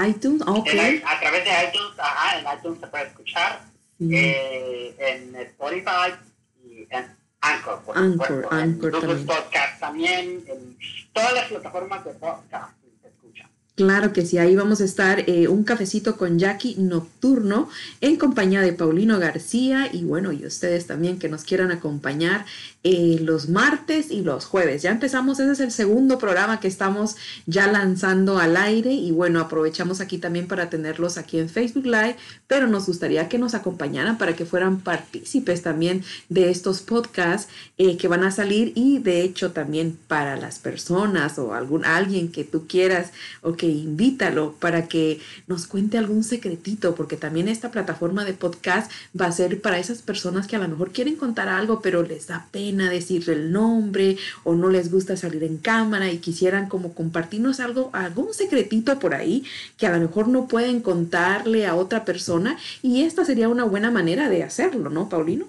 iTunes, 0.06 0.42
ok. 0.46 0.68
a 1.04 1.20
través 1.20 1.44
de 1.44 1.50
iTunes, 1.50 1.98
ajá, 1.98 2.38
en 2.38 2.56
iTunes 2.56 2.80
se 2.80 2.86
puede 2.86 3.06
escuchar. 3.08 3.75
Eh, 3.98 4.94
en 4.98 5.36
Spotify 5.36 6.14
y 6.62 6.86
en 6.90 7.16
Anchor, 7.40 7.82
por 7.82 7.96
Anchor, 7.96 8.26
supuesto. 8.26 8.54
Anchor 8.54 8.94
en 8.94 9.00
también. 9.00 9.26
Podcast 9.26 9.80
también, 9.80 10.44
en 10.48 10.78
todas 11.12 11.32
las 11.32 11.44
plataformas 11.48 12.04
de 12.04 12.12
podcast. 12.14 12.74
Claro 13.76 14.14
que 14.14 14.24
sí, 14.24 14.38
ahí 14.38 14.56
vamos 14.56 14.80
a 14.80 14.84
estar 14.84 15.28
eh, 15.28 15.48
un 15.48 15.62
cafecito 15.62 16.16
con 16.16 16.38
Jackie 16.38 16.76
nocturno 16.78 17.68
en 18.00 18.16
compañía 18.16 18.62
de 18.62 18.72
Paulino 18.72 19.18
García 19.18 19.90
y 19.92 20.02
bueno, 20.02 20.32
y 20.32 20.46
ustedes 20.46 20.86
también 20.86 21.18
que 21.18 21.28
nos 21.28 21.44
quieran 21.44 21.70
acompañar 21.70 22.46
eh, 22.84 23.18
los 23.20 23.50
martes 23.50 24.10
y 24.10 24.22
los 24.22 24.46
jueves. 24.46 24.80
Ya 24.80 24.92
empezamos, 24.92 25.40
ese 25.40 25.52
es 25.52 25.60
el 25.60 25.72
segundo 25.72 26.18
programa 26.18 26.58
que 26.58 26.68
estamos 26.68 27.16
ya 27.44 27.66
lanzando 27.66 28.38
al 28.38 28.56
aire 28.56 28.92
y 28.94 29.10
bueno, 29.10 29.40
aprovechamos 29.40 30.00
aquí 30.00 30.16
también 30.16 30.46
para 30.46 30.70
tenerlos 30.70 31.18
aquí 31.18 31.38
en 31.38 31.50
Facebook 31.50 31.84
Live, 31.84 32.16
pero 32.46 32.68
nos 32.68 32.86
gustaría 32.86 33.28
que 33.28 33.36
nos 33.36 33.54
acompañaran 33.54 34.16
para 34.16 34.36
que 34.36 34.46
fueran 34.46 34.80
partícipes 34.80 35.60
también 35.60 36.02
de 36.30 36.48
estos 36.48 36.80
podcasts 36.80 37.52
eh, 37.76 37.98
que 37.98 38.08
van 38.08 38.24
a 38.24 38.30
salir 38.30 38.72
y 38.74 39.00
de 39.00 39.20
hecho 39.20 39.50
también 39.50 39.98
para 40.08 40.36
las 40.36 40.60
personas 40.60 41.38
o 41.38 41.52
algún 41.52 41.84
alguien 41.84 42.32
que 42.32 42.44
tú 42.44 42.66
quieras 42.66 43.10
o 43.42 43.54
que 43.54 43.65
invítalo 43.66 44.52
para 44.58 44.88
que 44.88 45.20
nos 45.46 45.66
cuente 45.66 45.98
algún 45.98 46.24
secretito, 46.24 46.94
porque 46.94 47.16
también 47.16 47.48
esta 47.48 47.70
plataforma 47.70 48.24
de 48.24 48.32
podcast 48.32 48.90
va 49.18 49.26
a 49.26 49.32
ser 49.32 49.60
para 49.60 49.78
esas 49.78 50.02
personas 50.02 50.46
que 50.46 50.56
a 50.56 50.58
lo 50.58 50.68
mejor 50.68 50.92
quieren 50.92 51.16
contar 51.16 51.48
algo, 51.48 51.80
pero 51.80 52.02
les 52.02 52.26
da 52.26 52.48
pena 52.50 52.86
a 52.86 52.90
decirle 52.90 53.34
el 53.34 53.52
nombre 53.52 54.16
o 54.44 54.54
no 54.54 54.70
les 54.70 54.90
gusta 54.90 55.16
salir 55.16 55.44
en 55.44 55.58
cámara 55.58 56.10
y 56.10 56.18
quisieran 56.18 56.68
como 56.68 56.94
compartirnos 56.94 57.60
algo, 57.60 57.90
algún 57.92 58.32
secretito 58.34 58.98
por 58.98 59.14
ahí 59.14 59.44
que 59.76 59.86
a 59.86 59.92
lo 59.92 60.00
mejor 60.00 60.28
no 60.28 60.48
pueden 60.48 60.80
contarle 60.80 61.66
a 61.66 61.74
otra 61.74 62.04
persona 62.04 62.58
y 62.82 63.04
esta 63.04 63.24
sería 63.24 63.48
una 63.48 63.64
buena 63.64 63.90
manera 63.90 64.28
de 64.28 64.42
hacerlo, 64.42 64.90
¿no, 64.90 65.08
Paulino? 65.08 65.46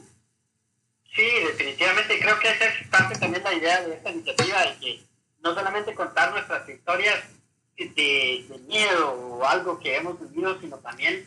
Sí, 1.16 1.26
definitivamente 1.48 2.20
creo 2.20 2.40
que 2.40 2.50
esa 2.50 2.66
es 2.66 2.88
parte 2.90 3.18
también 3.18 3.44
la 3.44 3.54
idea 3.54 3.82
de 3.84 3.96
esta 3.96 4.12
iniciativa 4.12 4.62
de 4.62 4.76
que 4.80 5.02
no 5.44 5.56
solamente 5.56 5.96
contar 5.96 6.32
nuestras 6.32 6.68
historias 6.70 7.24
de, 7.78 8.46
miedo 8.68 9.12
o 9.12 9.46
algo 9.46 9.80
que 9.80 9.96
hemos 9.96 10.20
vivido, 10.20 10.60
sino 10.60 10.78
también 10.78 11.24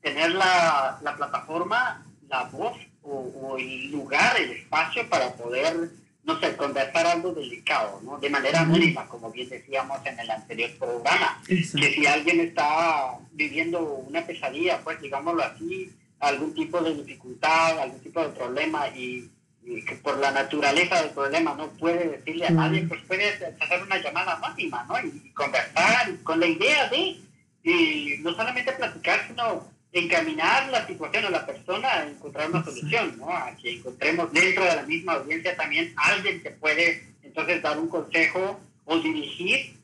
tener 0.00 0.34
la, 0.34 0.98
la, 1.02 1.16
plataforma, 1.16 2.04
la 2.28 2.44
voz 2.44 2.76
o, 3.02 3.56
el 3.58 3.90
lugar, 3.90 4.36
el 4.38 4.50
espacio 4.50 5.08
para 5.08 5.32
poder, 5.34 5.90
no 6.24 6.38
sé, 6.40 6.56
conversar 6.56 7.06
algo 7.06 7.32
delicado, 7.32 8.00
¿no? 8.02 8.18
De 8.18 8.30
manera 8.30 8.64
mínima, 8.64 9.06
como 9.08 9.30
bien 9.30 9.48
decíamos 9.48 10.04
en 10.06 10.18
el 10.18 10.30
anterior 10.30 10.70
programa. 10.78 11.42
Que 11.46 11.62
si 11.62 12.06
alguien 12.06 12.40
está 12.40 13.18
viviendo 13.32 13.80
una 13.82 14.24
pesadilla, 14.24 14.80
pues 14.82 15.00
digámoslo 15.00 15.42
así, 15.42 15.90
algún 16.20 16.54
tipo 16.54 16.80
de 16.80 16.94
dificultad, 16.94 17.78
algún 17.80 18.00
tipo 18.00 18.20
de 18.20 18.28
problema 18.28 18.88
y 18.88 19.28
y 19.64 19.84
que 19.84 19.94
por 19.96 20.18
la 20.18 20.30
naturaleza 20.30 21.02
del 21.02 21.10
problema 21.10 21.54
no 21.54 21.68
puede 21.72 22.08
decirle 22.08 22.46
a 22.46 22.50
nadie, 22.50 22.82
pues 22.82 23.00
puede 23.02 23.28
hacer 23.60 23.82
una 23.82 23.98
llamada 23.98 24.36
máxima, 24.38 24.84
¿no? 24.84 24.98
Y, 25.00 25.30
conversar 25.30 26.14
con 26.22 26.40
la 26.40 26.46
idea 26.46 26.88
de, 26.88 27.16
y 27.62 28.16
no 28.20 28.34
solamente 28.34 28.72
platicar, 28.72 29.26
sino 29.28 29.66
encaminar 29.92 30.68
la 30.70 30.86
situación 30.86 31.26
a 31.26 31.30
la 31.30 31.46
persona 31.46 31.88
a 31.92 32.08
encontrar 32.08 32.50
una 32.50 32.64
solución, 32.64 33.16
¿no? 33.18 33.30
A 33.30 33.54
que 33.60 33.76
encontremos 33.76 34.32
dentro 34.32 34.64
de 34.64 34.76
la 34.76 34.82
misma 34.82 35.14
audiencia 35.14 35.56
también 35.56 35.92
alguien 35.96 36.42
que 36.42 36.50
puede 36.50 37.06
entonces 37.22 37.62
dar 37.62 37.78
un 37.78 37.88
consejo 37.88 38.60
o 38.84 38.98
dirigir 38.98 39.76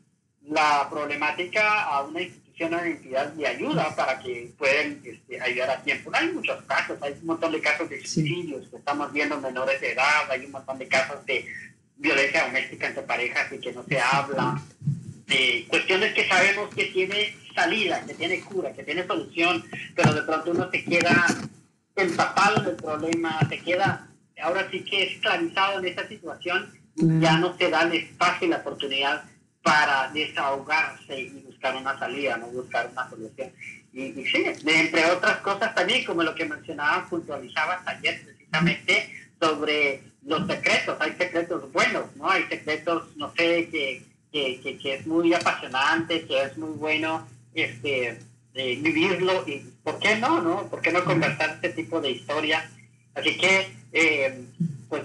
la 0.42 0.88
problemática 0.90 1.84
a 1.84 2.02
una 2.02 2.22
institución 2.22 2.47
una 2.66 2.86
entidad 2.86 3.28
de 3.32 3.46
ayuda 3.46 3.94
para 3.94 4.18
que 4.18 4.52
puedan 4.58 5.00
este, 5.04 5.40
ayudar 5.40 5.70
a 5.70 5.82
tiempo. 5.82 6.10
Hay 6.12 6.32
muchos 6.32 6.62
casos, 6.64 6.98
hay 7.02 7.12
un 7.12 7.26
montón 7.26 7.52
de 7.52 7.60
casos 7.60 7.88
de 7.88 8.04
suicidios 8.04 8.68
que 8.68 8.76
estamos 8.76 9.12
viendo 9.12 9.40
menores 9.40 9.80
de 9.80 9.92
edad, 9.92 10.30
hay 10.30 10.44
un 10.44 10.52
montón 10.52 10.78
de 10.78 10.88
casos 10.88 11.24
de 11.26 11.46
violencia 11.96 12.46
doméstica 12.46 12.88
entre 12.88 13.02
parejas 13.02 13.52
y 13.52 13.58
que 13.58 13.72
no 13.72 13.84
se 13.84 14.00
habla, 14.00 14.60
de 15.26 15.66
cuestiones 15.68 16.14
que 16.14 16.26
sabemos 16.26 16.74
que 16.74 16.86
tiene 16.86 17.36
salida, 17.54 18.04
que 18.06 18.14
tiene 18.14 18.40
cura, 18.40 18.72
que 18.72 18.82
tiene 18.82 19.06
solución, 19.06 19.64
pero 19.94 20.14
de 20.14 20.22
pronto 20.22 20.50
uno 20.50 20.70
se 20.70 20.84
queda 20.84 21.26
empapado 21.96 22.62
del 22.62 22.76
problema, 22.76 23.38
se 23.48 23.58
queda 23.60 24.08
ahora 24.40 24.68
sí 24.70 24.84
que 24.84 25.14
esclavizado 25.14 25.80
en 25.80 25.86
esa 25.86 26.06
situación, 26.06 26.72
ya 26.94 27.38
no 27.38 27.56
se 27.56 27.70
da 27.70 27.82
el 27.82 27.92
espacio 27.92 28.46
y 28.46 28.50
la 28.50 28.58
oportunidad 28.58 29.24
para 29.62 30.10
desahogarse 30.12 31.20
y 31.20 31.28
buscar 31.46 31.76
una 31.76 31.98
salida, 31.98 32.36
no 32.36 32.46
buscar 32.46 32.88
una 32.90 33.08
solución. 33.08 33.50
Y, 33.92 34.12
sí, 34.24 34.44
entre 34.66 35.10
otras 35.10 35.38
cosas 35.38 35.74
también, 35.74 36.04
como 36.04 36.22
lo 36.22 36.34
que 36.34 36.44
mencionabas, 36.44 37.08
puntualizabas 37.08 37.86
ayer 37.86 38.22
precisamente 38.24 39.12
sobre 39.40 40.02
los 40.24 40.46
secretos. 40.46 40.96
Hay 41.00 41.12
secretos 41.18 41.72
buenos, 41.72 42.14
¿no? 42.16 42.30
Hay 42.30 42.44
secretos, 42.44 43.16
no 43.16 43.32
sé, 43.34 43.68
que, 43.70 44.02
que, 44.32 44.78
que, 44.80 44.94
es 44.94 45.06
muy 45.06 45.34
apasionante, 45.34 46.26
que 46.26 46.42
es 46.42 46.56
muy 46.58 46.76
bueno 46.76 47.26
este, 47.54 48.18
vivirlo. 48.54 49.44
¿Y 49.46 49.58
por 49.82 49.98
qué 49.98 50.16
no, 50.16 50.40
no? 50.40 50.68
¿Por 50.68 50.80
qué 50.80 50.92
no 50.92 51.04
conversar 51.04 51.50
este 51.50 51.70
tipo 51.70 52.00
de 52.00 52.10
historia? 52.10 52.70
Así 53.14 53.36
que, 53.36 53.74
eh, 53.92 54.44
pues, 54.88 55.02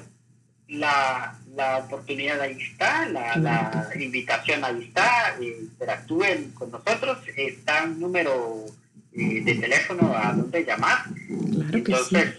la, 0.68 1.40
la 1.56 1.78
oportunidad 1.78 2.40
ahí 2.42 2.58
está, 2.60 3.08
la, 3.10 3.36
la 3.36 3.90
invitación 3.96 4.64
ahí 4.64 4.86
está, 4.86 5.38
eh, 5.40 5.58
interactúen 5.62 6.52
con 6.52 6.72
nosotros, 6.72 7.20
está 7.36 7.84
un 7.84 8.00
número 8.00 8.66
eh, 9.14 9.42
de 9.44 9.56
teléfono 9.56 10.16
a 10.16 10.34
donde 10.34 10.66
llamar. 10.66 11.06
Entonces, 11.72 12.36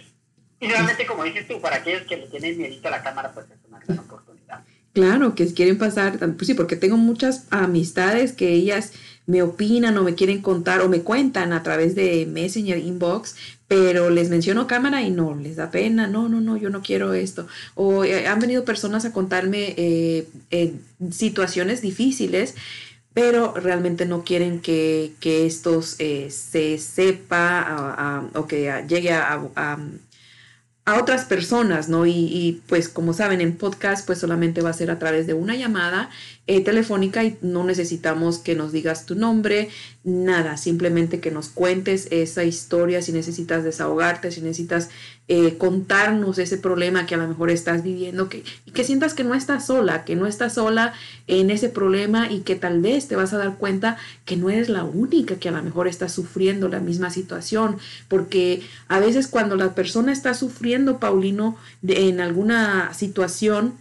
y 0.60 0.66
realmente 0.66 1.06
como 1.06 1.24
dices 1.24 1.46
tú, 1.46 1.60
para 1.60 1.76
aquellos 1.76 2.02
que 2.02 2.16
le 2.16 2.26
tienen 2.28 2.58
miedo 2.58 2.74
a 2.84 2.90
la 2.90 3.02
cámara, 3.02 3.32
pues 3.32 3.46
es 3.46 3.58
una 3.68 3.78
gran 3.78 3.98
oportunidad. 4.00 4.64
Claro, 4.92 5.34
que 5.34 5.52
quieren 5.52 5.78
pasar, 5.78 6.18
pues 6.18 6.46
sí, 6.46 6.54
porque 6.54 6.76
tengo 6.76 6.96
muchas 6.96 7.46
amistades 7.50 8.32
que 8.32 8.48
ellas 8.50 8.92
me 9.26 9.42
opinan 9.42 9.96
o 9.96 10.04
me 10.04 10.14
quieren 10.14 10.42
contar 10.42 10.80
o 10.80 10.88
me 10.88 11.02
cuentan 11.02 11.52
a 11.52 11.62
través 11.62 11.94
de 11.94 12.26
Messenger 12.26 12.78
Inbox, 12.78 13.36
pero 13.68 14.10
les 14.10 14.28
menciono 14.28 14.66
cámara 14.66 15.02
y 15.02 15.10
no, 15.10 15.34
les 15.34 15.56
da 15.56 15.70
pena, 15.70 16.06
no, 16.06 16.28
no, 16.28 16.40
no, 16.40 16.56
yo 16.56 16.70
no 16.70 16.82
quiero 16.82 17.14
esto. 17.14 17.46
O 17.74 18.04
eh, 18.04 18.26
han 18.26 18.40
venido 18.40 18.64
personas 18.64 19.04
a 19.04 19.12
contarme 19.12 19.74
eh, 19.76 20.74
situaciones 21.10 21.80
difíciles, 21.80 22.54
pero 23.14 23.54
realmente 23.54 24.06
no 24.06 24.24
quieren 24.24 24.60
que, 24.60 25.12
que 25.20 25.46
esto 25.46 25.80
eh, 25.98 26.28
se 26.30 26.78
sepa 26.78 28.28
o 28.34 28.46
que 28.46 28.84
llegue 28.88 29.12
a, 29.12 29.40
a 30.84 31.00
otras 31.00 31.24
personas, 31.24 31.88
¿no? 31.88 32.06
Y, 32.06 32.12
y, 32.12 32.62
pues 32.66 32.88
como 32.88 33.14
saben, 33.14 33.40
en 33.40 33.56
podcast 33.56 34.06
pues 34.06 34.18
solamente 34.18 34.60
va 34.60 34.70
a 34.70 34.74
ser 34.74 34.90
a 34.90 34.98
través 34.98 35.26
de 35.26 35.34
una 35.34 35.56
llamada 35.56 36.10
eh, 36.46 36.60
telefónica 36.62 37.24
y 37.24 37.38
no 37.40 37.64
necesitamos 37.64 38.38
que 38.38 38.54
nos 38.54 38.70
digas 38.70 39.06
tu 39.06 39.14
nombre, 39.14 39.70
nada, 40.04 40.58
simplemente 40.58 41.18
que 41.18 41.30
nos 41.30 41.48
cuentes 41.48 42.08
esa 42.10 42.44
historia, 42.44 43.00
si 43.00 43.12
necesitas 43.12 43.64
desahogarte, 43.64 44.30
si 44.30 44.42
necesitas 44.42 44.90
eh, 45.26 45.56
contarnos 45.56 46.38
ese 46.38 46.58
problema 46.58 47.06
que 47.06 47.14
a 47.14 47.18
lo 47.18 47.26
mejor 47.26 47.48
estás 47.48 47.82
viviendo 47.82 48.28
que, 48.28 48.44
que 48.74 48.84
sientas 48.84 49.14
que 49.14 49.24
no 49.24 49.34
estás 49.34 49.64
sola, 49.64 50.04
que 50.04 50.16
no 50.16 50.26
estás 50.26 50.54
sola 50.54 50.92
en 51.28 51.50
ese 51.50 51.70
problema 51.70 52.30
y 52.30 52.40
que 52.40 52.56
tal 52.56 52.82
vez 52.82 53.08
te 53.08 53.16
vas 53.16 53.32
a 53.32 53.38
dar 53.38 53.56
cuenta 53.56 53.96
que 54.26 54.36
no 54.36 54.50
eres 54.50 54.68
la 54.68 54.84
única 54.84 55.36
que 55.36 55.48
a 55.48 55.52
lo 55.52 55.62
mejor 55.62 55.88
está 55.88 56.10
sufriendo 56.10 56.68
la 56.68 56.80
misma 56.80 57.08
situación, 57.08 57.78
porque 58.08 58.62
a 58.88 59.00
veces 59.00 59.28
cuando 59.28 59.56
la 59.56 59.74
persona 59.74 60.12
está 60.12 60.34
sufriendo, 60.34 60.98
Paulino, 60.98 61.56
en 61.88 62.20
alguna 62.20 62.92
situación, 62.92 63.72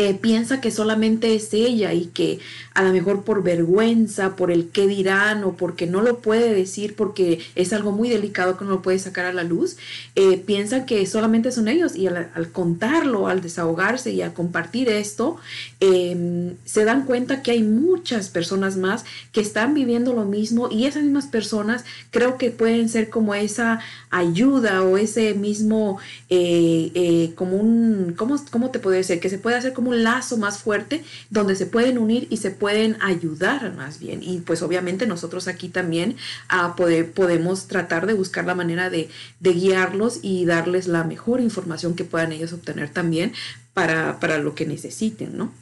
eh, 0.00 0.14
piensa 0.14 0.60
que 0.60 0.70
solamente 0.70 1.34
es 1.34 1.52
ella 1.52 1.92
y 1.92 2.06
que 2.06 2.38
a 2.72 2.84
lo 2.84 2.92
mejor 2.92 3.24
por 3.24 3.42
vergüenza, 3.42 4.36
por 4.36 4.52
el 4.52 4.68
qué 4.68 4.86
dirán 4.86 5.42
o 5.42 5.56
porque 5.56 5.88
no 5.88 6.02
lo 6.02 6.20
puede 6.20 6.54
decir 6.54 6.94
porque 6.94 7.40
es 7.56 7.72
algo 7.72 7.90
muy 7.90 8.08
delicado 8.08 8.56
que 8.56 8.64
no 8.64 8.70
lo 8.70 8.82
puede 8.82 9.00
sacar 9.00 9.24
a 9.24 9.32
la 9.32 9.42
luz, 9.42 9.76
eh, 10.14 10.38
piensa 10.38 10.86
que 10.86 11.04
solamente 11.04 11.50
son 11.50 11.66
ellos 11.66 11.96
y 11.96 12.06
al, 12.06 12.52
contarlo, 12.52 13.26
al 13.26 13.40
desahogarse 13.40 14.12
y 14.12 14.22
al 14.22 14.34
compartir 14.34 14.88
esto, 14.88 15.38
em, 15.80 16.54
se 16.64 16.84
dan 16.84 17.04
cuenta 17.04 17.42
que 17.42 17.50
hay 17.50 17.64
muchas 17.64 18.28
personas 18.28 18.76
más 18.76 19.04
que 19.32 19.40
están 19.40 19.74
viviendo 19.74 20.12
lo 20.12 20.24
mismo 20.24 20.68
y 20.70 20.84
esas 20.84 21.02
mismas 21.02 21.26
personas 21.26 21.84
creo 22.12 22.38
que 22.38 22.52
pueden 22.52 22.88
ser 22.88 23.10
como 23.10 23.34
esa 23.34 23.80
ayuda 24.10 24.84
o 24.84 24.96
ese 24.96 25.34
mismo, 25.34 25.98
eh, 26.30 27.32
como 27.34 27.56
un, 27.56 28.14
¿cómo, 28.16 28.36
¿cómo 28.52 28.70
te 28.70 28.78
puede 28.78 29.02
ser? 29.02 29.18
Que 29.18 29.30
se 29.30 29.38
puede 29.38 29.56
hacer 29.56 29.72
como 29.72 29.87
un 29.88 30.04
lazo 30.04 30.36
más 30.36 30.58
fuerte 30.58 31.02
donde 31.30 31.56
se 31.56 31.66
pueden 31.66 31.98
unir 31.98 32.26
y 32.30 32.36
se 32.36 32.50
pueden 32.50 32.96
ayudar 33.00 33.72
más 33.74 33.98
bien. 33.98 34.22
Y 34.22 34.40
pues 34.40 34.62
obviamente 34.62 35.06
nosotros 35.06 35.48
aquí 35.48 35.68
también 35.68 36.16
a 36.48 36.76
poder, 36.76 37.12
podemos 37.12 37.66
tratar 37.68 38.06
de 38.06 38.14
buscar 38.14 38.44
la 38.44 38.54
manera 38.54 38.90
de, 38.90 39.08
de 39.40 39.52
guiarlos 39.52 40.20
y 40.22 40.44
darles 40.44 40.86
la 40.86 41.04
mejor 41.04 41.40
información 41.40 41.96
que 41.96 42.04
puedan 42.04 42.32
ellos 42.32 42.52
obtener 42.52 42.90
también 42.90 43.32
para, 43.74 44.20
para 44.20 44.38
lo 44.38 44.54
que 44.54 44.66
necesiten, 44.66 45.36
¿no? 45.36 45.52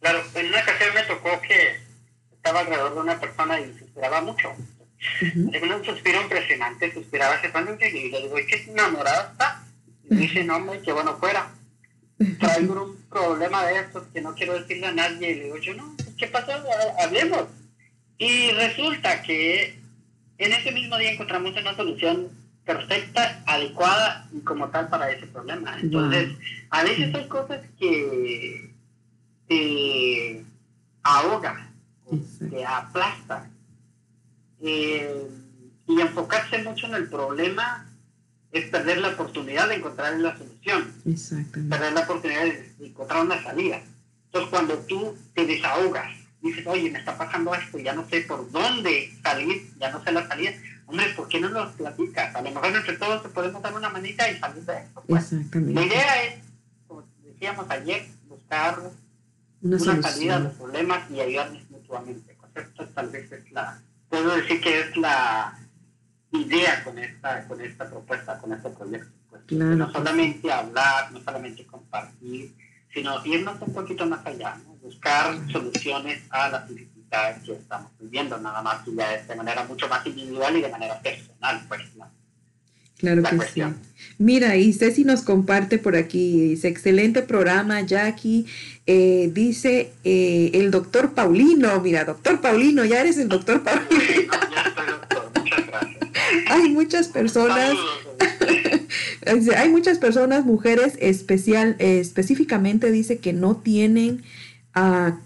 Claro, 0.00 0.22
en 0.34 0.46
una 0.46 0.60
ocasión 0.60 0.94
me 0.94 1.02
tocó 1.02 1.40
que 1.46 1.76
estaba 2.32 2.60
alrededor 2.60 2.94
de 2.94 3.00
una 3.00 3.20
persona 3.20 3.60
y 3.60 3.78
suspiraba 3.78 4.20
mucho. 4.22 4.50
Uh 4.50 5.50
un 5.76 5.84
suspiro 5.84 6.22
impresionante, 6.22 6.92
suspiraba 6.92 7.34
hace 7.34 7.48
y 7.48 8.10
le 8.10 8.22
digo, 8.22 8.38
¿es 8.38 8.46
que 8.46 8.70
enamorada 8.70 9.32
está? 9.32 9.64
Y 10.08 10.14
dice, 10.14 10.44
no, 10.44 10.56
hombre, 10.56 10.80
que 10.80 10.92
bueno 10.92 11.16
fuera 11.18 11.50
traigo 12.38 12.84
un 12.84 12.96
problema 13.08 13.64
de 13.66 13.80
estos 13.80 14.04
que 14.12 14.20
no 14.20 14.34
quiero 14.34 14.54
decirle 14.54 14.86
a 14.86 14.92
nadie. 14.92 15.30
Y 15.30 15.34
le 15.34 15.44
digo, 15.44 15.58
yo 15.58 15.74
no, 15.74 15.94
¿qué 16.16 16.26
pasó? 16.26 16.52
Hablemos. 17.02 17.44
Y 18.18 18.50
resulta 18.52 19.22
que 19.22 19.78
en 20.38 20.52
ese 20.52 20.72
mismo 20.72 20.96
día 20.96 21.12
encontramos 21.12 21.56
una 21.56 21.74
solución 21.74 22.28
perfecta, 22.64 23.42
adecuada 23.46 24.28
y 24.32 24.40
como 24.40 24.68
tal 24.68 24.88
para 24.88 25.10
ese 25.10 25.26
problema. 25.26 25.78
Entonces, 25.80 26.30
a 26.70 26.84
veces 26.84 27.14
hay 27.14 27.28
cosas 27.28 27.60
que 27.78 28.70
te 29.48 30.44
ahogan, 31.02 31.74
te 32.50 32.64
aplastan. 32.64 33.50
Eh, 34.60 35.26
y 35.88 36.00
enfocarse 36.00 36.62
mucho 36.62 36.86
en 36.86 36.94
el 36.94 37.08
problema 37.08 37.91
es 38.52 38.68
perder 38.68 38.98
la 38.98 39.08
oportunidad 39.08 39.68
de 39.68 39.76
encontrar 39.76 40.18
la 40.20 40.36
solución. 40.36 40.92
Exactamente. 41.06 41.74
Perder 41.74 41.92
la 41.94 42.00
oportunidad 42.02 42.44
de 42.44 42.86
encontrar 42.86 43.24
una 43.24 43.42
salida. 43.42 43.82
Entonces, 44.26 44.50
cuando 44.50 44.78
tú 44.80 45.16
te 45.34 45.46
desahogas, 45.46 46.14
dices, 46.42 46.66
oye, 46.66 46.90
me 46.90 46.98
está 46.98 47.16
pasando 47.16 47.54
esto, 47.54 47.78
ya 47.78 47.94
no 47.94 48.06
sé 48.08 48.22
por 48.22 48.50
dónde 48.50 49.10
salir, 49.22 49.72
ya 49.78 49.90
no 49.90 50.02
sé 50.04 50.12
la 50.12 50.26
salida, 50.28 50.52
hombre, 50.86 51.06
¿por 51.16 51.28
qué 51.28 51.40
no 51.40 51.48
nos 51.48 51.74
platicas? 51.74 52.34
A 52.34 52.42
lo 52.42 52.50
mejor 52.50 52.76
entre 52.76 52.96
todos 52.96 53.22
te 53.22 53.28
podemos 53.30 53.62
dar 53.62 53.74
una 53.74 53.88
manita 53.88 54.30
y 54.30 54.38
salir 54.38 54.62
de 54.64 54.78
esto. 54.78 55.02
Pues. 55.06 55.32
Exactamente. 55.32 55.80
La 55.80 55.86
idea 55.86 56.24
es, 56.24 56.34
como 56.86 57.04
decíamos 57.24 57.70
ayer, 57.70 58.06
buscar 58.28 58.78
una, 59.62 59.78
salida 59.78 60.36
a 60.36 60.40
los 60.40 60.54
problemas 60.54 61.10
y 61.10 61.20
ayudarnos 61.20 61.70
mutuamente. 61.70 62.36
Esto 62.54 62.86
tal 62.88 63.08
vez 63.08 63.32
es 63.32 63.50
la, 63.50 63.80
puedo 64.10 64.36
decir 64.36 64.60
que 64.60 64.80
es 64.80 64.96
la 64.98 65.58
idea 66.32 66.82
con 66.84 66.98
esta, 66.98 67.46
con 67.46 67.60
esta 67.60 67.88
propuesta, 67.88 68.38
con 68.38 68.52
este 68.52 68.70
proyecto. 68.70 69.10
Pues, 69.30 69.42
no 69.50 69.90
solamente 69.92 70.50
hablar, 70.52 71.12
no 71.12 71.20
solamente 71.20 71.66
compartir, 71.66 72.54
sino 72.92 73.24
irnos 73.24 73.60
un 73.60 73.72
poquito 73.72 74.06
más 74.06 74.24
allá, 74.26 74.58
buscar 74.82 75.34
soluciones 75.50 76.22
a 76.30 76.48
las 76.48 76.68
dificultades 76.68 77.42
que 77.44 77.52
estamos 77.52 77.90
viviendo, 77.98 78.38
nada 78.38 78.62
más 78.62 78.82
que 78.84 78.94
ya 78.94 79.22
de 79.22 79.34
manera 79.34 79.64
mucho 79.64 79.88
más 79.88 80.06
individual 80.06 80.56
y 80.56 80.62
de 80.62 80.68
manera 80.68 81.00
personal, 81.00 81.64
pues, 81.68 81.82
Claro 83.02 83.24
que 83.24 83.36
sí. 83.52 83.62
Mira, 84.18 84.56
y 84.56 84.72
Ceci 84.72 85.02
nos 85.02 85.22
comparte 85.22 85.78
por 85.78 85.96
aquí, 85.96 86.50
dice, 86.50 86.68
excelente 86.68 87.22
programa, 87.22 87.80
Jackie. 87.80 88.46
Eh, 88.86 89.28
dice 89.32 89.92
eh, 90.04 90.52
el 90.54 90.70
doctor 90.70 91.12
Paulino, 91.12 91.80
mira, 91.80 92.04
doctor 92.04 92.40
Paulino, 92.40 92.84
ya 92.84 93.00
eres 93.00 93.18
el 93.18 93.28
doctor 93.28 93.60
Paulino. 93.64 93.90
muchas 93.90 94.86
gracias. 94.86 95.21
Hay 96.52 96.68
muchas 96.68 97.08
personas, 97.08 97.72
hay 99.56 99.68
muchas 99.70 99.98
personas, 99.98 100.44
mujeres 100.44 100.94
especial, 101.00 101.76
específicamente 101.78 102.90
dice 102.90 103.18
que 103.18 103.32
no 103.32 103.56
tienen 103.56 104.22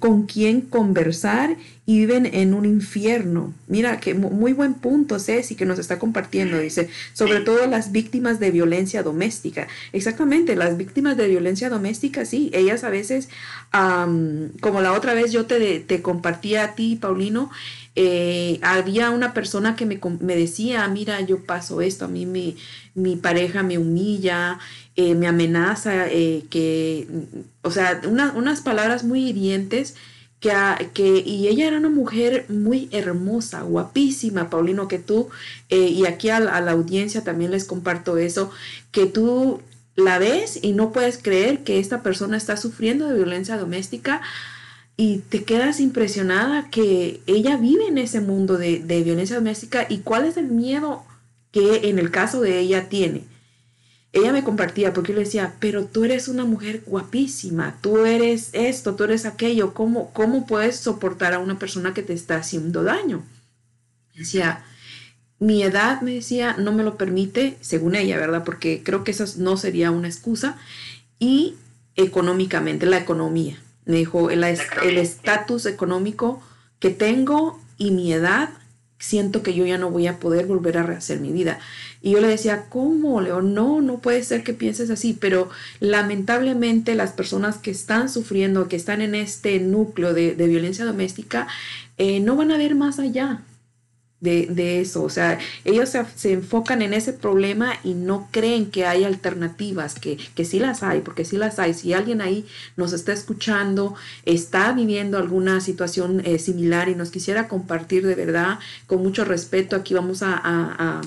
con 0.01 0.27
quién 0.27 0.61
conversar 0.61 1.57
y 1.85 2.01
viven 2.01 2.27
en 2.27 2.53
un 2.53 2.65
infierno. 2.65 3.55
Mira, 3.69 4.01
que 4.01 4.13
muy 4.15 4.53
buen 4.53 4.75
punto, 4.75 5.21
Ceci, 5.21 5.55
que 5.55 5.65
nos 5.65 5.79
está 5.79 6.01
compartiendo, 6.01 6.59
dice, 6.59 6.89
sobre 7.13 7.41
todo 7.41 7.65
las 7.69 7.93
víctimas 7.93 8.41
de 8.41 8.51
violencia 8.51 9.05
doméstica. 9.05 9.69
Exactamente, 9.93 10.57
las 10.57 10.77
víctimas 10.77 11.17
de 11.17 11.29
violencia 11.29 11.71
doméstica, 11.71 12.25
sí, 12.25 12.51
ellas 12.53 12.83
a 12.83 12.91
veces, 12.91 13.29
como 13.71 14.81
la 14.81 14.93
otra 14.93 15.15
vez 15.15 15.31
yo 15.31 15.47
te, 15.47 15.79
te 15.79 16.03
compartía 16.03 16.65
a 16.65 16.75
ti, 16.75 16.97
Paulino, 16.97 17.51
eh, 17.97 18.61
había 18.63 19.11
una 19.11 19.33
persona 19.33 19.75
que 19.75 19.87
me, 19.87 19.99
me, 20.21 20.37
decía, 20.37 20.87
mira, 20.89 21.21
yo 21.23 21.45
paso 21.45 21.81
esto, 21.81 22.05
a 22.05 22.09
mí 22.09 22.27
mi, 22.27 22.57
mi 22.95 23.17
pareja 23.17 23.63
me 23.63 23.79
humilla, 23.79 24.59
eh, 24.97 25.15
me 25.15 25.27
amenaza, 25.27 26.07
eh, 26.09 26.45
que, 26.51 27.09
o 27.63 27.71
sea, 27.71 28.03
unas 28.07 28.61
palabras 28.61 29.03
muy 29.05 29.29
hirientes. 29.29 29.95
Que, 30.39 30.53
que, 30.93 31.23
y 31.25 31.49
ella 31.49 31.67
era 31.67 31.79
una 31.79 31.89
mujer 31.89 32.45
muy 32.51 32.91
hermosa, 32.93 33.63
guapísima, 33.63 34.51
Paulino, 34.51 34.87
que 34.87 34.99
tú, 34.99 35.31
y 35.71 36.05
aquí 36.05 36.29
a, 36.29 36.37
a 36.37 36.61
la 36.61 36.73
audiencia 36.73 37.25
también 37.25 37.51
les 37.51 37.65
comparto 37.65 38.19
eso, 38.19 38.51
que 38.93 39.07
tú 39.07 39.63
la 39.97 40.19
ves 40.19 40.59
y 40.61 40.73
no 40.73 40.93
puedes 40.93 41.17
creer 41.17 41.65
que 41.65 41.79
esta 41.79 42.03
persona 42.03 42.37
está 42.37 42.59
sufriendo 42.59 43.09
de 43.09 43.15
violencia 43.17 43.57
doméstica, 43.57 44.21
y 44.97 45.19
te 45.19 45.45
quedas 45.45 45.81
impresionada 45.81 46.71
que 46.71 47.21
ella 47.27 47.57
vive 47.57 47.87
en 47.89 47.99
ese 47.99 48.21
mundo 48.21 48.57
de, 48.57 48.79
violencia 48.79 49.37
doméstica 49.37 49.87
y 49.89 49.99
cuál 49.99 50.25
es 50.25 50.37
el 50.37 50.49
miedo 50.49 51.05
que 51.53 51.89
en 51.89 51.99
el 51.99 52.11
caso 52.11 52.41
de 52.41 52.59
ella 52.59 52.89
tiene. 52.89 53.25
Ella 54.13 54.33
me 54.33 54.45
compartía 54.45 54.95
porque 54.95 55.13
yo 55.13 55.19
le 55.19 55.25
decía, 55.25 55.57
pero 55.61 55.85
tú 55.85 56.05
eres 56.05 56.29
una 56.29 56.47
mujer 56.47 56.83
guapísima, 56.87 57.77
tú 57.83 58.07
eres 58.07 58.49
esto, 58.55 58.95
tú 58.95 59.05
eres 59.05 59.27
aquello, 59.27 59.75
¿cómo, 59.75 60.11
cómo 60.15 60.47
puedes 60.47 60.77
soportar 60.77 61.35
a 61.35 61.39
una 61.39 61.59
persona 61.59 61.93
que 61.93 62.03
te 62.03 62.15
está 62.15 62.37
haciendo 62.37 62.83
daño? 62.83 63.23
Decía, 64.15 64.65
mi 65.39 65.63
edad, 65.63 66.01
me 66.01 66.15
decía, 66.15 66.57
no 66.59 66.73
me 66.73 66.83
lo 66.83 66.97
permite, 66.97 67.59
según 67.61 67.95
ella, 67.95 68.17
¿verdad? 68.17 68.45
Porque 68.45 68.83
creo 68.83 69.05
que 69.05 69.11
eso 69.11 69.27
no 69.37 69.59
sería 69.59 69.91
una 69.91 70.09
excusa. 70.09 70.57
Y 71.19 71.57
económicamente, 71.95 72.87
la 72.87 72.99
economía. 72.99 73.59
Me 73.87 73.97
dijo, 73.97 74.31
el 74.31 74.45
estatus 74.45 75.65
económico 75.65 76.43
que 76.79 76.91
tengo 76.91 77.59
y 77.79 77.91
mi 77.91 78.13
edad, 78.13 78.51
siento 78.99 79.43
que 79.43 79.55
yo 79.55 79.67
ya 79.67 79.79
no 79.79 79.91
voy 79.91 80.07
a 80.07 80.19
poder 80.19 80.47
volver 80.47 80.79
a 80.79 80.83
rehacer 80.83 81.21
mi 81.21 81.33
vida. 81.33 81.59
Y 82.03 82.13
yo 82.13 82.21
le 82.21 82.29
decía, 82.29 82.67
¿cómo, 82.69 83.21
Leo? 83.21 83.43
No, 83.43 83.81
no 83.81 83.99
puede 83.99 84.23
ser 84.23 84.43
que 84.43 84.55
pienses 84.55 84.91
así, 84.91 85.17
pero 85.19 85.51
lamentablemente 85.81 86.95
las 86.95 87.13
personas 87.13 87.59
que 87.59 87.71
están 87.71 88.09
sufriendo, 88.09 88.69
que 88.69 88.77
están 88.77 89.01
en 89.01 89.15
este 89.15 89.59
núcleo 89.61 90.15
de, 90.15 90.35
violencia 90.35 90.85
doméstica, 90.85 91.47
eh, 91.99 92.21
no 92.21 92.37
van 92.37 92.53
a 92.53 92.59
ver 92.59 92.75
más 92.75 92.99
allá 92.99 93.43
de, 94.21 94.81
eso. 94.81 95.03
O 95.03 95.11
sea, 95.11 95.39
ellos 95.65 95.91
se, 96.17 96.33
enfocan 96.33 96.83
en 96.83 96.95
ese 96.95 97.13
problema 97.13 97.75
y 97.85 97.95
no 97.95 98.29
creen 98.31 98.71
que 98.71 98.87
hay 98.87 99.05
alternativas, 99.05 99.95
que, 99.95 100.17
que 100.35 100.45
sí 100.45 100.59
las 100.59 100.83
hay, 100.83 101.01
porque 101.01 101.25
sí 101.25 101.37
las 101.37 101.59
hay. 101.59 101.75
Si 101.75 101.93
alguien 101.93 102.21
ahí 102.21 102.47
nos 102.77 102.93
está 102.93 103.13
escuchando, 103.13 103.95
está 104.25 104.73
viviendo 104.73 105.19
alguna 105.19 105.61
situación 105.61 106.23
eh, 106.25 106.39
similar 106.39 106.89
y 106.89 106.95
nos 106.95 107.11
quisiera 107.11 107.49
compartir 107.49 108.07
de 108.07 108.15
verdad, 108.15 108.59
con 108.87 109.03
mucho 109.03 109.25
respeto, 109.25 109.77
aquí 109.77 109.95
vamos 109.95 110.23
a, 110.23 110.41
a, 110.45 111.03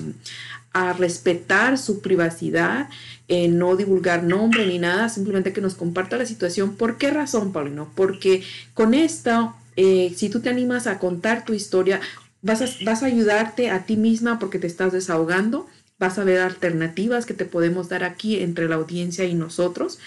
respetar 0.98 1.78
su 1.78 2.00
privacidad, 2.00 2.88
eh, 3.26 3.48
no 3.48 3.74
divulgar 3.74 4.22
nombre 4.22 4.66
ni 4.66 4.78
nada, 4.78 5.08
simplemente 5.08 5.52
que 5.52 5.60
nos 5.60 5.74
comparta 5.74 6.16
la 6.16 6.26
situación. 6.26 6.76
¿Por 6.76 6.96
qué 6.96 7.10
razón, 7.10 7.52
Paulino? 7.52 7.90
Porque 7.96 8.44
con 8.72 8.94
esto, 8.94 9.54
eh, 9.76 10.12
si 10.16 10.28
tú 10.28 10.40
te 10.40 10.48
animas 10.48 10.86
a 10.86 10.98
contar 11.00 11.44
tu 11.44 11.54
historia, 11.54 12.00
Vas 12.42 12.62
a, 13.02 13.06
ayudarte 13.06 13.70
a 13.70 13.84
ti 13.84 13.96
misma 13.96 14.38
porque 14.38 14.58
te 14.58 14.66
estás 14.66 14.92
desahogando, 14.92 15.68
vas 15.98 16.18
a 16.18 16.24
ver 16.24 16.40
alternativas 16.40 17.26
que 17.26 17.34
te 17.34 17.44
podemos 17.44 17.88
dar 17.88 18.04
aquí 18.04 18.40
entre 18.40 18.68
la 18.68 18.76
audiencia 18.76 19.24
y 19.26 19.34
nosotros 19.34 19.98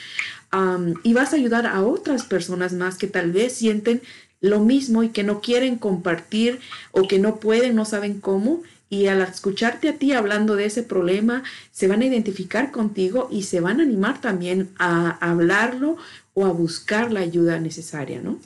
y 1.04 1.14
vas 1.14 1.34
a 1.34 1.36
ayudar 1.36 1.66
a 1.66 1.82
otras 1.82 2.24
personas 2.24 2.74
más 2.74 2.98
que 2.98 3.08
tal 3.08 3.32
vez 3.32 3.54
sienten 3.54 4.02
lo 4.40 4.60
mismo 4.60 5.04
y 5.04 5.10
que 5.10 5.24
no 5.24 5.42
quieren 5.42 5.78
compartir 5.78 6.60
o 6.92 7.08
que 7.08 7.18
no 7.18 7.40
pueden, 7.40 7.76
no 7.76 7.86
saben 7.86 8.20
cómo. 8.20 8.62
Y 8.90 9.08
al 9.08 9.22
escucharte 9.22 9.90
a 9.90 9.98
ti 9.98 10.14
hablando 10.14 10.56
de 10.56 10.66
ese 10.66 10.84
problema, 10.84 11.44
se 11.72 11.88
van 11.88 12.02
a 12.02 12.06
identificar 12.06 12.72
contigo 12.72 13.30
y 13.32 13.44
se 13.44 13.62
van 13.62 13.80
a 13.80 13.84
animar 13.84 14.22
también 14.22 14.70
a 14.78 15.18
hablarlo 15.28 15.98
o 16.36 16.46
a 16.46 16.52
buscar 16.52 17.12
la 17.12 17.22
ayuda 17.22 17.60
necesaria, 17.60 18.22
¿no? 18.22 18.40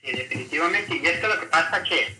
Sí, 0.00 0.12
definitivamente. 0.12 0.96
Y 0.96 1.06
es 1.06 1.22
lo 1.22 1.40
que 1.40 1.46
pasa 1.46 1.82
que 1.82 2.17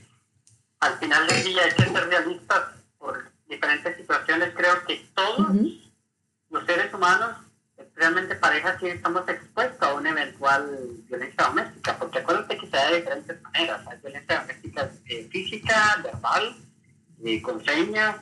al 0.81 0.99
final 0.99 1.27
del 1.27 1.45
día 1.45 1.63
hay 1.65 1.73
que 1.73 1.85
ser 1.85 2.09
realistas 2.09 2.63
por 2.99 3.31
diferentes 3.49 3.97
situaciones. 3.97 4.53
Creo 4.55 4.85
que 4.87 5.07
todos 5.15 5.49
los 6.51 6.67
seres 6.67 6.93
humanos, 6.95 7.37
especialmente 7.77 8.35
parejas, 8.37 8.77
sí 8.81 8.87
estamos 8.87 9.29
expuestos 9.29 9.89
a 9.89 9.95
una 9.95 10.11
eventual 10.11 10.79
violencia 11.09 11.45
doméstica, 11.45 11.99
porque 11.99 12.19
acuérdate 12.19 12.59
que 12.59 12.67
se 12.67 12.77
da 12.77 12.91
de 12.91 12.97
diferentes 12.99 13.43
maneras. 13.43 13.87
Hay 13.87 13.99
violencia 13.99 14.41
doméstica 14.41 14.91
eh, 15.07 15.29
física, 15.31 16.01
verbal, 16.03 16.57
eh, 17.25 17.43
con 17.43 17.65
señas, 17.65 18.17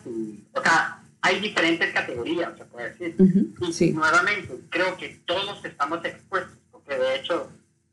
o 0.52 0.62
sea, 0.62 1.02
hay 1.20 1.40
diferentes 1.40 1.92
categorías, 1.92 2.56
se 2.56 2.64
puede 2.66 2.90
decir. 2.90 3.16
Y 3.60 3.92
nuevamente, 3.92 4.54
creo 4.70 4.96
que 4.96 5.20
todos 5.26 5.62
estamos 5.64 6.04
expuestos, 6.04 6.56
porque 6.70 6.96
de 6.96 7.16
hecho 7.16 7.50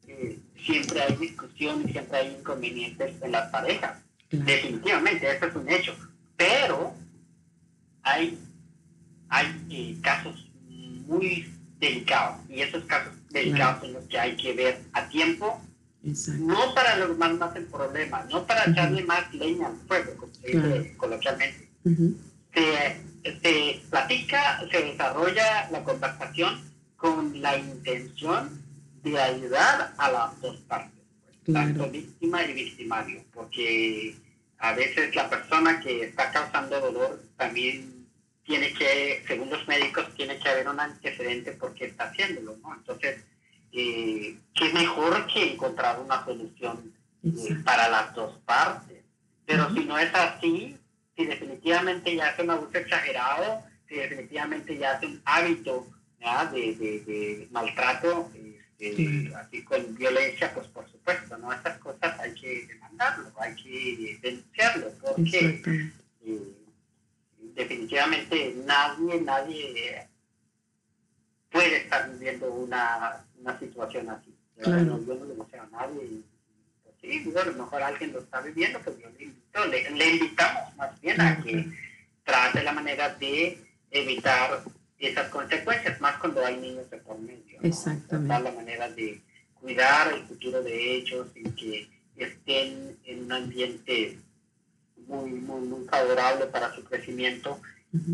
eh, 0.07 0.39
siempre 0.63 1.01
hay 1.01 1.15
discusión 1.15 1.83
y 1.87 1.91
siempre 1.91 2.17
hay 2.17 2.37
inconvenientes 2.39 3.21
en 3.21 3.31
las 3.31 3.49
parejas. 3.49 4.03
Definitivamente, 4.37 5.31
eso 5.35 5.45
es 5.45 5.55
un 5.55 5.69
hecho. 5.69 5.95
Pero 6.35 6.93
hay, 8.01 8.39
hay 9.29 9.65
eh, 9.69 9.97
casos 10.01 10.49
muy 10.67 11.53
delicados 11.79 12.39
y 12.49 12.61
esos 12.61 12.83
casos 12.85 13.13
delicados 13.29 13.81
son 13.81 13.93
los 13.93 14.05
que 14.05 14.19
hay 14.19 14.35
que 14.35 14.53
ver 14.53 14.81
a 14.93 15.07
tiempo, 15.09 15.61
no 16.01 16.73
para 16.73 16.97
lograr 16.97 17.33
más 17.35 17.55
el 17.55 17.65
problema, 17.65 18.25
no 18.31 18.45
para 18.45 18.69
echarle 18.69 19.03
más 19.03 19.33
leña 19.33 19.67
al 19.67 19.77
fuego, 19.87 20.15
como 20.17 20.33
se 20.33 20.47
dice 20.47 20.97
coloquialmente. 20.97 21.69
se, 22.53 23.01
se 23.41 23.81
platica, 23.89 24.61
se 24.69 24.83
desarrolla 24.83 25.69
la 25.71 25.83
conversación 25.83 26.61
con 26.97 27.41
la 27.41 27.57
intención 27.57 28.61
de 29.03 29.19
ayudar 29.19 29.93
a 29.97 30.11
las 30.11 30.41
dos 30.41 30.57
partes, 30.61 31.02
tanto 31.51 31.89
víctima 31.89 32.43
y 32.43 32.53
victimario, 32.53 33.23
porque 33.33 34.15
a 34.59 34.73
veces 34.73 35.13
la 35.15 35.29
persona 35.29 35.79
que 35.79 36.03
está 36.03 36.31
causando 36.31 36.79
dolor 36.79 37.21
también 37.37 38.07
tiene 38.45 38.73
que, 38.73 39.23
según 39.27 39.49
los 39.49 39.67
médicos, 39.67 40.13
tiene 40.15 40.37
que 40.39 40.49
haber 40.49 40.67
un 40.67 40.79
antecedente 40.79 41.53
por 41.53 41.73
qué 41.73 41.85
está 41.85 42.05
haciéndolo, 42.05 42.57
¿no? 42.57 42.75
Entonces, 42.75 43.23
eh, 43.71 44.37
qué 44.53 44.73
mejor 44.73 45.25
que 45.27 45.53
encontrar 45.53 45.99
una 45.99 46.23
solución 46.23 46.93
eh, 47.23 47.55
para 47.63 47.89
las 47.89 48.13
dos 48.13 48.37
partes. 48.45 49.01
Pero 49.45 49.73
si 49.73 49.85
no 49.85 49.97
es 49.97 50.13
así, 50.13 50.77
si 51.15 51.25
definitivamente 51.25 52.15
ya 52.15 52.29
es 52.29 52.39
un 52.39 52.51
abuso 52.51 52.77
exagerado, 52.77 53.63
si 53.87 53.95
definitivamente 53.95 54.77
ya 54.77 54.93
es 54.93 55.03
un 55.03 55.21
hábito 55.25 55.87
de, 56.51 56.75
de, 57.05 57.47
maltrato, 57.51 58.31
así 59.35 59.63
con 59.63 59.95
violencia, 59.95 60.53
pues 60.53 60.67
por 60.67 60.89
supuesto, 60.89 61.37
¿no? 61.37 61.51
Estas 61.53 61.77
cosas 61.79 62.19
hay 62.19 62.33
que 62.33 62.67
hay 63.37 63.55
que 63.55 64.19
denunciarlo, 64.21 64.91
porque 65.01 65.61
eh, 66.21 66.39
definitivamente 67.55 68.55
nadie, 68.65 69.21
nadie 69.21 70.07
puede 71.49 71.77
estar 71.77 72.11
viviendo 72.11 72.51
una, 72.51 73.25
una 73.39 73.59
situación 73.59 74.09
así. 74.09 74.33
Claro. 74.57 75.03
yo 75.05 75.15
no 75.15 75.25
le 75.25 75.35
deseo 75.35 75.63
a 75.63 75.67
nadie. 75.67 76.21
Pues 76.83 76.95
sí, 77.01 77.33
a 77.35 77.45
lo 77.45 77.53
mejor 77.53 77.83
alguien 77.83 78.13
lo 78.13 78.19
está 78.19 78.41
viviendo, 78.41 78.79
pues 78.79 78.97
yo 78.99 79.65
le, 79.65 79.89
le, 79.91 80.09
invitamos 80.09 80.75
más 80.75 80.99
bien 81.01 81.19
a 81.19 81.41
que 81.41 81.67
trate 82.23 82.63
la 82.63 82.71
manera 82.71 83.09
de 83.15 83.57
evitar 83.91 84.63
esas 85.07 85.29
consecuencias, 85.29 85.99
más 86.01 86.17
cuando 86.17 86.45
hay 86.45 86.57
niños 86.57 86.89
de 86.89 86.97
por 86.97 87.19
medio. 87.19 87.59
Exactamente. 87.61 88.43
la 88.43 88.51
manera 88.51 88.89
de 88.89 89.21
cuidar 89.59 90.13
el 90.13 90.23
futuro 90.23 90.61
de 90.61 90.95
ellos 90.95 91.27
y 91.35 91.43
que 91.51 91.89
estén 92.17 92.97
en 93.05 93.23
un 93.23 93.31
ambiente 93.31 94.17
muy, 95.07 95.31
muy, 95.31 95.61
muy 95.61 95.85
favorable 95.85 96.45
para 96.47 96.73
su 96.73 96.83
crecimiento. 96.83 97.59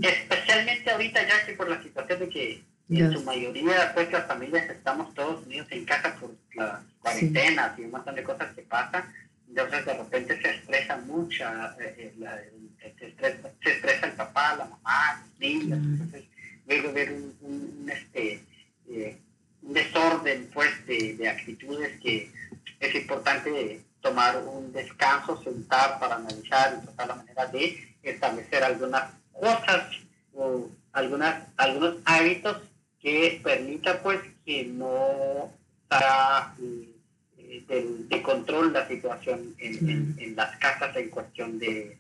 Especialmente 0.02 0.92
ahorita 0.92 1.26
ya 1.26 1.46
que 1.46 1.54
por 1.54 1.70
la 1.70 1.82
situación 1.82 2.20
de 2.20 2.30
que 2.30 2.64
en 2.90 3.14
su 3.14 3.24
mayoría 3.24 3.92
pues 3.94 4.12
las 4.12 4.28
familias 4.28 4.70
estamos 4.70 5.14
todos 5.14 5.46
unidos 5.46 5.68
en 5.72 5.86
casa 5.86 6.16
por 6.20 6.32
las 6.56 6.82
cuarentenas 7.00 7.78
y 7.78 7.84
un 7.84 7.92
montón 7.92 8.16
de 8.16 8.24
cosas 8.24 8.54
que 8.54 8.64
pasan, 8.64 9.06
entonces 9.48 9.86
de 9.86 9.94
repente 9.94 10.42
se 10.42 10.50
estresa 10.50 10.98
mucha, 10.98 11.76
eh, 11.80 12.14
eh, 12.20 12.96
se, 13.00 13.08
estresa, 13.08 14.08
el 14.08 14.14
papá, 14.14 14.56
la 14.56 14.66
mamá, 14.66 15.24
los 15.24 15.40
niños, 15.40 15.80
entonces 15.80 16.26
luego 16.70 16.94
ver 16.94 17.12
un, 17.12 17.36
un, 17.42 17.90
este, 17.90 18.44
eh, 18.90 19.18
un 19.64 19.74
desorden 19.74 20.50
pues 20.54 20.70
de, 20.86 21.16
de 21.16 21.28
actitudes 21.28 22.00
que 22.00 22.32
es 22.80 22.96
importante 22.96 23.82
tomar 24.02 24.38
un 24.38 24.72
descanso, 24.72 25.42
sentar 25.44 26.00
para 26.00 26.16
analizar 26.16 26.80
y 26.82 26.86
tratar 26.86 27.08
la 27.08 27.16
manera 27.16 27.48
de 27.48 27.96
establecer 28.04 28.64
algunas 28.64 29.12
cosas 29.34 29.90
o 30.34 30.70
algunas, 30.94 31.44
algunos 31.58 31.98
hábitos 32.06 32.62
que 33.02 33.42
permita 33.44 34.02
pues 34.02 34.20
que 34.46 34.66
no 34.66 35.52
para 35.88 36.56
eh, 36.62 38.06
de, 38.08 38.22
control 38.22 38.74
la 38.74 38.88
situación 38.88 39.56
en, 39.58 40.16
en, 40.18 40.36
las 40.36 40.56
casas 40.58 40.96
en 40.96 41.10
cuestión 41.10 41.58
de, 41.58 41.98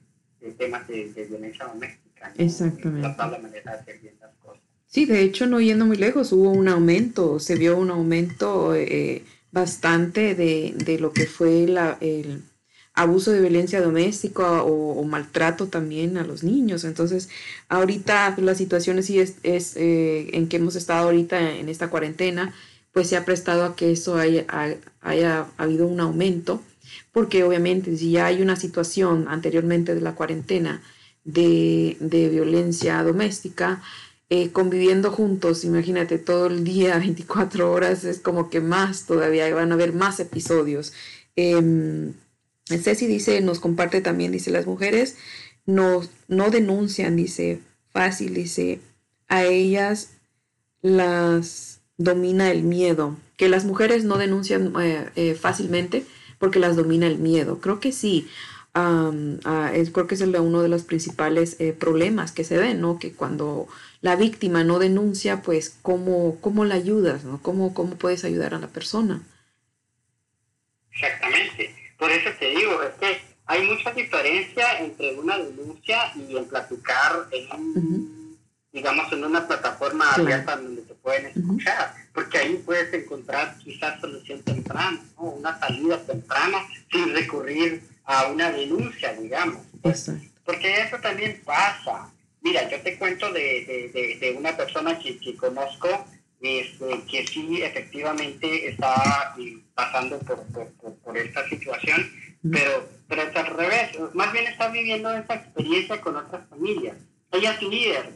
temas 0.58 0.88
de, 0.88 1.26
violencia 1.30 1.66
doméstica. 1.66 2.32
Exactamente. 2.38 3.02
Tratar 3.02 3.32
la 3.32 3.38
manera 3.40 3.72
de 3.74 3.80
hacer 3.80 4.00
bien 4.00 4.16
las. 4.20 4.39
Sí, 4.90 5.06
de 5.06 5.22
hecho, 5.22 5.46
no 5.46 5.62
yendo 5.62 5.86
muy 5.86 5.98
lejos, 5.98 6.32
hubo 6.32 6.50
un 6.52 6.68
aumento, 6.68 7.40
se 7.40 7.56
vio 7.56 7.78
un 7.78 7.92
aumento 7.92 8.74
eh, 8.76 9.24
bastante 9.52 10.34
de, 10.34 10.74
de, 10.76 10.98
lo 11.00 11.14
que 11.14 11.28
fue 11.28 11.68
la, 11.68 11.98
el 12.02 12.42
abuso 12.96 13.32
de 13.32 13.40
violencia 13.42 13.82
doméstica 13.82 14.64
o, 14.64 15.04
maltrato 15.04 15.68
también 15.68 16.18
a 16.18 16.24
los 16.24 16.44
niños. 16.44 16.84
Entonces, 16.86 17.30
ahorita 17.70 18.36
la 18.40 18.56
situación 18.56 18.98
es, 18.98 19.10
es 19.44 19.78
eh, 19.78 20.30
en 20.34 20.48
que 20.48 20.58
hemos 20.58 20.76
estado 20.76 21.06
ahorita 21.06 21.52
en 21.58 21.70
esta 21.70 21.90
cuarentena, 21.92 22.54
pues 22.92 23.08
se 23.10 23.18
ha 23.18 23.26
prestado 23.26 23.66
a 23.66 23.76
que 23.76 23.92
eso 23.92 24.18
haya, 24.18 24.46
haya 25.02 25.46
habido 25.58 25.86
un 25.88 26.00
aumento, 26.00 26.64
porque 27.14 27.44
obviamente 27.44 27.96
si 27.96 28.12
ya 28.12 28.26
hay 28.26 28.42
una 28.42 28.56
situación 28.56 29.28
anteriormente 29.30 29.94
de 29.94 30.02
la 30.02 30.16
cuarentena 30.16 30.82
de, 31.24 31.96
de 32.00 32.30
violencia 32.30 33.04
doméstica, 33.04 33.84
eh, 34.30 34.52
conviviendo 34.52 35.12
juntos, 35.12 35.64
imagínate 35.64 36.20
todo 36.20 36.48
el 36.48 36.64
día, 36.64 36.98
24 37.00 37.72
horas, 37.72 38.04
es 38.04 38.20
como 38.20 38.50
que 38.50 38.62
más 38.62 39.06
todavía, 39.06 39.54
van 39.54 39.72
a 39.72 39.76
haber 39.76 39.94
más 39.94 40.20
episodios. 40.20 40.94
Eh, 41.36 42.12
Ceci 42.66 43.08
dice, 43.08 43.42
nos 43.42 43.60
comparte 43.60 44.02
también, 44.02 44.32
dice, 44.32 44.52
las 44.52 44.68
mujeres 44.68 45.16
no, 45.66 46.02
no 46.28 46.52
denuncian, 46.52 47.16
dice, 47.16 47.60
fácil, 47.90 48.36
dice, 48.36 48.80
a 49.28 49.44
ellas 49.46 50.12
las 50.82 51.80
domina 51.98 52.52
el 52.52 52.64
miedo, 52.64 53.18
que 53.36 53.50
las 53.50 53.66
mujeres 53.66 54.04
no 54.04 54.18
denuncian 54.18 54.74
eh, 54.80 55.10
eh, 55.16 55.34
fácilmente 55.34 56.06
porque 56.38 56.60
las 56.60 56.76
domina 56.76 57.08
el 57.08 57.18
miedo. 57.18 57.60
Creo 57.60 57.80
que 57.80 57.92
sí, 57.92 58.28
ah, 58.74 59.12
creo 59.92 60.08
que 60.08 60.16
es 60.16 60.22
uno 60.22 60.62
de 60.62 60.70
los 60.70 60.84
principales 60.84 61.58
problemas 61.80 62.32
que 62.32 62.46
se 62.46 62.58
ven, 62.58 62.80
¿no? 62.80 62.98
Que 62.98 63.12
cuando 63.12 63.68
la 64.02 64.16
víctima 64.16 64.64
no 64.64 64.80
denuncia, 64.80 65.42
pues 65.42 65.78
cómo, 65.82 66.38
cómo 66.42 66.66
la 66.66 66.76
ayudas, 66.76 67.24
¿no? 67.24 67.42
¿Cómo, 67.42 67.74
¿Cómo 67.74 67.96
puedes 67.96 68.24
ayudar 68.24 68.54
a 68.54 68.60
la 68.60 68.68
persona? 68.68 69.22
Exactamente. 70.92 71.76
Por 71.98 72.12
eso 72.12 72.30
te 72.40 72.50
digo, 72.50 72.82
es 72.84 72.94
que 72.96 73.22
hay 73.46 73.66
mucha 73.68 73.92
diferencia 73.92 74.80
entre 74.80 75.18
una 75.20 75.38
denuncia 75.38 76.14
y 76.16 76.38
en 76.38 76.48
platicar 76.48 77.28
en 77.32 78.20
digamos, 78.72 79.12
en 79.12 79.24
una 79.24 79.48
plataforma 79.48 80.12
abierta 80.14 80.56
donde 80.56 80.84
te 80.84 80.94
pueden 80.96 81.26
escuchar, 81.28 81.94
porque 82.14 82.38
ahí 82.38 82.62
puedes 82.66 82.94
encontrar 82.94 83.58
quizás 83.58 84.00
solución 84.00 84.42
temprana, 84.44 85.02
¿no? 85.18 85.24
una 85.24 85.60
salida 85.60 85.98
temprana 86.04 86.60
sin 86.92 87.14
recurrir 87.14 87.82
a 88.06 88.28
una 88.28 88.52
denuncia, 88.52 89.14
digamos. 89.14 89.64
Porque 90.46 90.82
eso 90.82 90.98
también 91.02 91.42
pasa. 91.44 92.12
Mira, 92.42 92.70
yo 92.70 92.82
te 92.82 92.98
cuento 92.98 93.32
de, 93.32 93.92
de, 93.94 94.18
de, 94.20 94.32
una 94.32 94.56
persona 94.56 94.98
que, 94.98 95.18
que 95.20 95.36
conozco 95.36 95.88
este, 96.42 97.02
que 97.12 97.28
sí 97.28 97.62
efectivamente 97.62 98.70
está 98.70 99.36
eh, 99.38 99.58
pasando 99.76 100.20
por, 100.20 100.42
por, 100.48 100.96
por, 101.00 101.18
esta 101.18 101.48
situación, 101.50 102.10
pero, 102.50 102.88
pero 103.10 103.24
es 103.24 103.36
al 103.36 103.48
revés, 103.48 103.90
más 104.14 104.32
bien 104.32 104.48
está 104.48 104.70
viviendo 104.70 105.12
esa 105.12 105.36
experiencia 105.36 106.00
con 106.00 106.16
otras 106.16 106.48
familias. 106.48 106.96
Ella 107.32 107.52
es 107.52 107.62
líder 107.62 108.16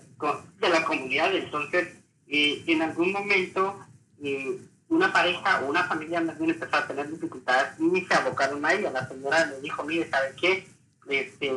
de 0.59 0.69
la 0.69 0.85
comunidad, 0.85 1.35
entonces 1.35 1.89
eh, 2.27 2.63
en 2.65 2.81
algún 2.81 3.11
momento 3.11 3.77
eh, 4.23 4.57
una 4.87 5.11
pareja 5.11 5.61
o 5.61 5.69
una 5.69 5.83
familia 5.83 6.21
más 6.21 6.37
bien 6.37 6.51
empezó 6.51 6.77
a 6.77 6.87
tener 6.87 7.11
dificultades 7.11 7.77
y 7.79 8.05
se 8.05 8.13
abocaron 8.13 8.65
a 8.65 8.73
ella. 8.73 8.91
La 8.91 9.07
señora 9.07 9.45
le 9.47 9.59
dijo, 9.59 9.83
mire, 9.83 10.09
¿sabe 10.09 10.33
qué? 10.39 10.65
Este, 11.09 11.51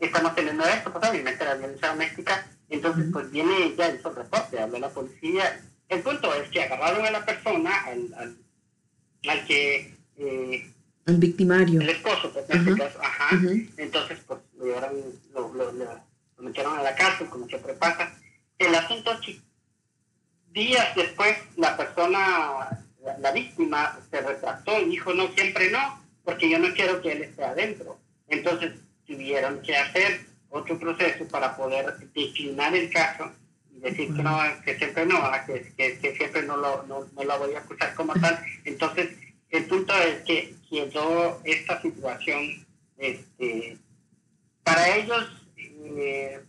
estamos 0.00 0.34
teniendo 0.34 0.64
esto, 0.64 0.92
pues 0.92 1.08
obviamente 1.08 1.44
la 1.44 1.54
violencia 1.54 1.88
doméstica, 1.88 2.46
entonces 2.68 3.06
pues 3.12 3.30
viene 3.30 3.64
ella, 3.64 3.94
hizo 3.94 4.10
el 4.10 4.16
reporte, 4.16 4.60
habló 4.60 4.78
la 4.78 4.90
policía. 4.90 5.60
El 5.88 6.00
punto 6.00 6.34
es 6.34 6.48
que 6.50 6.62
agarraron 6.62 7.04
a 7.04 7.10
la 7.10 7.24
persona, 7.24 7.84
al, 7.84 8.14
al, 8.14 8.36
al 9.28 9.46
que... 9.46 9.94
Eh, 10.16 10.72
el 11.04 11.16
victimario. 11.16 11.80
El 11.80 11.90
esposo, 11.90 12.32
pues 12.32 12.48
en 12.48 12.68
este 12.68 12.82
caso, 12.82 12.98
ajá. 13.02 13.40
Entonces 13.76 14.20
pues 14.26 14.40
lo, 14.56 14.66
llevaron, 14.66 14.94
lo, 15.34 15.52
lo, 15.52 15.72
lo, 15.72 16.02
metieron 16.38 16.78
a 16.78 16.82
la 16.82 16.94
cárcel, 16.94 17.28
como 17.28 17.46
siempre 17.46 17.74
pasa. 17.74 18.14
El 18.58 18.74
asunto 18.74 19.12
es 19.12 19.20
que 19.20 19.40
días 20.52 20.94
después 20.94 21.36
la 21.56 21.76
persona, 21.76 22.84
la, 23.02 23.18
la 23.18 23.32
víctima, 23.32 23.98
se 24.10 24.20
retractó 24.20 24.80
y 24.80 24.90
dijo, 24.90 25.12
no, 25.12 25.28
siempre 25.32 25.70
no, 25.70 26.02
porque 26.24 26.48
yo 26.48 26.58
no 26.58 26.72
quiero 26.72 27.02
que 27.02 27.12
él 27.12 27.22
esté 27.22 27.44
adentro. 27.44 27.98
Entonces, 28.28 28.72
tuvieron 29.06 29.60
que 29.62 29.76
hacer 29.76 30.26
otro 30.50 30.78
proceso 30.78 31.26
para 31.28 31.56
poder 31.56 31.96
declinar 32.14 32.74
el 32.74 32.90
caso 32.90 33.32
y 33.74 33.80
decir 33.80 34.14
que 34.14 34.22
no, 34.22 34.38
que 34.64 34.76
siempre 34.76 35.06
no, 35.06 35.20
que, 35.46 35.98
que, 35.98 36.14
siempre 36.16 36.42
no 36.42 36.56
lo, 36.56 36.82
no, 36.84 37.06
no 37.14 37.24
lo 37.24 37.38
voy 37.38 37.54
a 37.54 37.60
acusar 37.60 37.94
como 37.94 38.12
tal. 38.14 38.38
Entonces, 38.64 39.10
el 39.50 39.64
punto 39.66 39.94
es 39.94 40.22
que 40.24 40.54
quedó 40.68 41.40
esta 41.44 41.80
situación, 41.80 42.66
este, 42.98 43.78
para 44.62 44.96
ellos 44.96 45.26
eh, 45.56 46.40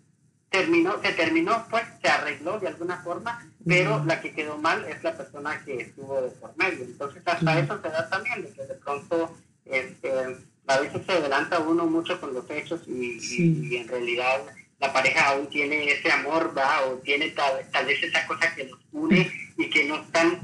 terminó, 0.50 1.02
se 1.02 1.14
terminó, 1.14 1.66
pues 1.70 1.84
se 2.02 2.10
arregló 2.10 2.60
de 2.60 2.68
alguna 2.68 3.02
forma, 3.02 3.50
pero 3.66 4.04
la 4.06 4.22
que 4.22 4.34
quedó 4.34 4.58
mal 4.58 4.86
es 4.86 5.04
la 5.04 5.18
persona 5.18 5.64
que 5.66 5.78
estuvo 5.78 6.22
de 6.22 6.30
por 6.32 6.56
medio. 6.58 6.84
Entonces, 6.84 7.24
hasta 7.26 7.60
eso 7.60 7.82
se 7.82 7.90
da 7.90 8.10
también, 8.10 8.44
de 8.44 8.54
que 8.54 8.64
de 8.66 8.76
pronto 8.76 9.36
este, 9.66 10.38
a 10.68 10.80
veces 10.80 11.02
se 11.06 11.12
adelanta 11.12 11.60
uno 11.60 11.86
mucho 11.86 12.20
con 12.20 12.34
los 12.34 12.50
hechos 12.50 12.82
y, 12.88 13.76
en 13.76 13.88
realidad 13.88 14.42
la 14.80 14.92
pareja 14.92 15.30
aún 15.30 15.48
tiene 15.50 15.92
ese 15.92 16.12
amor, 16.12 16.54
¿va? 16.58 16.86
O 16.88 16.96
tiene 16.98 17.30
tal, 17.30 17.70
tal 17.72 17.86
vez 17.86 18.04
esa 18.04 18.26
cosa 18.28 18.54
que 18.54 18.66
los 18.66 18.80
une 18.92 19.32
y 19.58 19.70
que 19.70 19.86
no 19.86 19.96
están, 19.96 20.42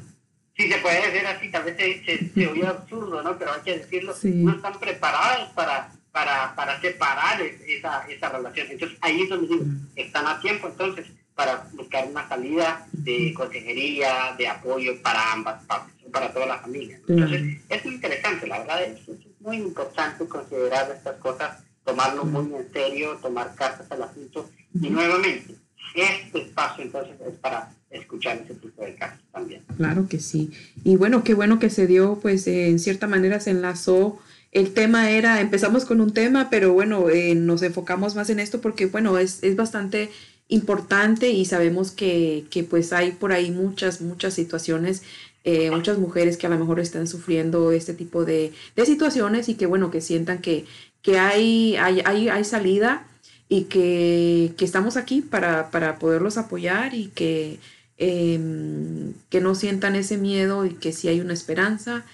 si 0.56 0.70
se 0.72 0.78
puede 0.78 1.12
decir 1.12 1.28
así, 1.28 1.52
tal 1.52 1.64
vez 1.64 1.78
se, 1.78 2.30
se, 2.30 2.48
oye 2.48 2.66
absurdo, 2.66 3.22
¿no? 3.22 3.38
Pero 3.38 3.54
hay 3.54 3.62
que 3.62 3.78
decirlo, 3.80 4.16
no 4.24 4.56
están 4.56 4.80
preparados 4.80 5.50
para, 5.50 5.92
para, 6.12 6.56
para 6.56 6.80
separar 6.80 7.42
esa, 7.42 8.08
esa 8.08 8.30
relación. 8.30 8.68
Entonces 8.72 8.98
ahí 9.02 9.24
es 9.24 9.30
donde 9.30 9.48
digo, 9.48 9.66
están 9.96 10.26
a 10.28 10.40
tiempo 10.40 10.68
entonces 10.68 11.08
para 11.36 11.66
buscar 11.74 12.06
una 12.06 12.28
salida 12.28 12.86
de 12.92 13.34
consejería, 13.34 14.36
de 14.38 14.48
apoyo 14.48 15.02
para 15.02 15.32
ambas 15.32 15.64
partes, 15.66 15.96
para 16.12 16.34
toda 16.34 16.46
la 16.46 16.60
familia. 16.60 17.00
Entonces, 17.08 17.62
es 17.70 17.86
muy 17.86 17.94
interesante, 17.94 18.46
la 18.46 18.60
verdad, 18.60 18.84
es, 18.84 19.00
muy 19.40 19.58
importante 19.58 20.26
considerar 20.26 20.92
estas 20.92 21.18
cosas, 21.18 21.64
tomarlo 21.84 22.26
muy 22.26 22.54
en 22.56 22.72
serio, 22.72 23.18
tomar 23.22 23.56
cartas 23.56 23.92
al 23.92 24.04
asunto. 24.04 24.50
Y 24.74 24.90
nuevamente, 24.90 25.56
este 25.96 26.42
espacio 26.42 26.84
entonces 26.84 27.16
es 27.28 27.38
para 27.40 27.72
escuchar 27.90 28.38
ese 28.38 28.56
tipo 28.56 28.84
de 28.84 28.96
casos 28.96 29.20
también. 29.32 29.64
Claro 29.78 30.08
que 30.08 30.20
sí. 30.20 30.52
Y 30.84 30.96
bueno, 30.96 31.24
qué 31.24 31.34
bueno 31.34 31.60
que 31.60 31.70
se 31.70 31.88
dio, 31.88 32.20
pues 32.22 32.46
en 32.48 32.80
cierta 32.80 33.08
manera 33.08 33.40
se 33.40 33.52
enlazó 33.52 34.20
el 34.52 34.74
tema 34.74 35.12
era, 35.12 35.42
empezamos 35.42 35.86
con 35.86 36.02
un 36.02 36.12
tema, 36.12 36.50
pero 36.50 36.74
bueno, 36.74 37.10
eh, 37.10 37.36
nos 37.36 37.62
enfocamos 37.62 38.16
más 38.16 38.30
en 38.30 38.40
esto 38.40 38.62
porque, 38.62 38.88
bueno, 38.88 39.18
es, 39.20 39.44
es 39.44 39.56
bastante 39.56 40.10
importante 40.48 41.30
y 41.30 41.46
sabemos 41.46 41.92
que, 41.92 42.46
que, 42.50 42.64
pues 42.64 42.92
hay 42.92 43.12
por 43.12 43.32
ahí 43.32 43.52
muchas, 43.52 44.02
muchas 44.02 44.34
situaciones, 44.34 45.04
eh, 45.44 45.72
muchas 45.72 45.98
mujeres 45.98 46.38
que 46.38 46.48
a 46.48 46.50
lo 46.50 46.60
mejor 46.60 46.80
están 46.80 47.08
sufriendo 47.08 47.72
este 47.72 47.94
tipo 47.94 48.26
de, 48.26 48.52
de 48.76 48.86
situaciones 48.86 49.50
y 49.50 49.56
que 49.56 49.66
bueno, 49.66 49.92
que 49.92 50.02
sientan 50.02 50.40
que, 50.40 50.66
que 51.02 51.18
hay, 51.18 51.76
hay, 51.78 52.02
hay, 52.06 52.30
hay 52.30 52.44
salida 52.44 53.08
y 53.48 53.64
que, 53.64 54.54
que, 54.58 54.66
estamos 54.66 54.98
aquí 54.98 55.22
para, 55.22 55.72
para 55.72 55.98
poderlos 55.98 56.38
apoyar 56.38 56.94
y 56.94 57.08
que 57.08 57.60
em, 57.98 59.14
que 59.30 59.42
no 59.42 59.56
sientan 59.56 59.96
ese 59.96 60.18
miedo 60.18 60.66
y 60.66 60.76
que 60.76 60.94
sí 60.94 61.08
hay 61.08 61.22
una 61.22 61.34
esperanza 61.34 62.06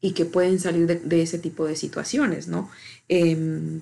y 0.00 0.12
que 0.12 0.24
pueden 0.26 0.60
salir 0.60 0.86
de, 0.86 1.22
ese 1.22 1.38
tipo 1.38 1.66
de 1.66 1.76
situaciones, 1.76 2.48
¿no? 2.48 2.70
Em, 3.08 3.80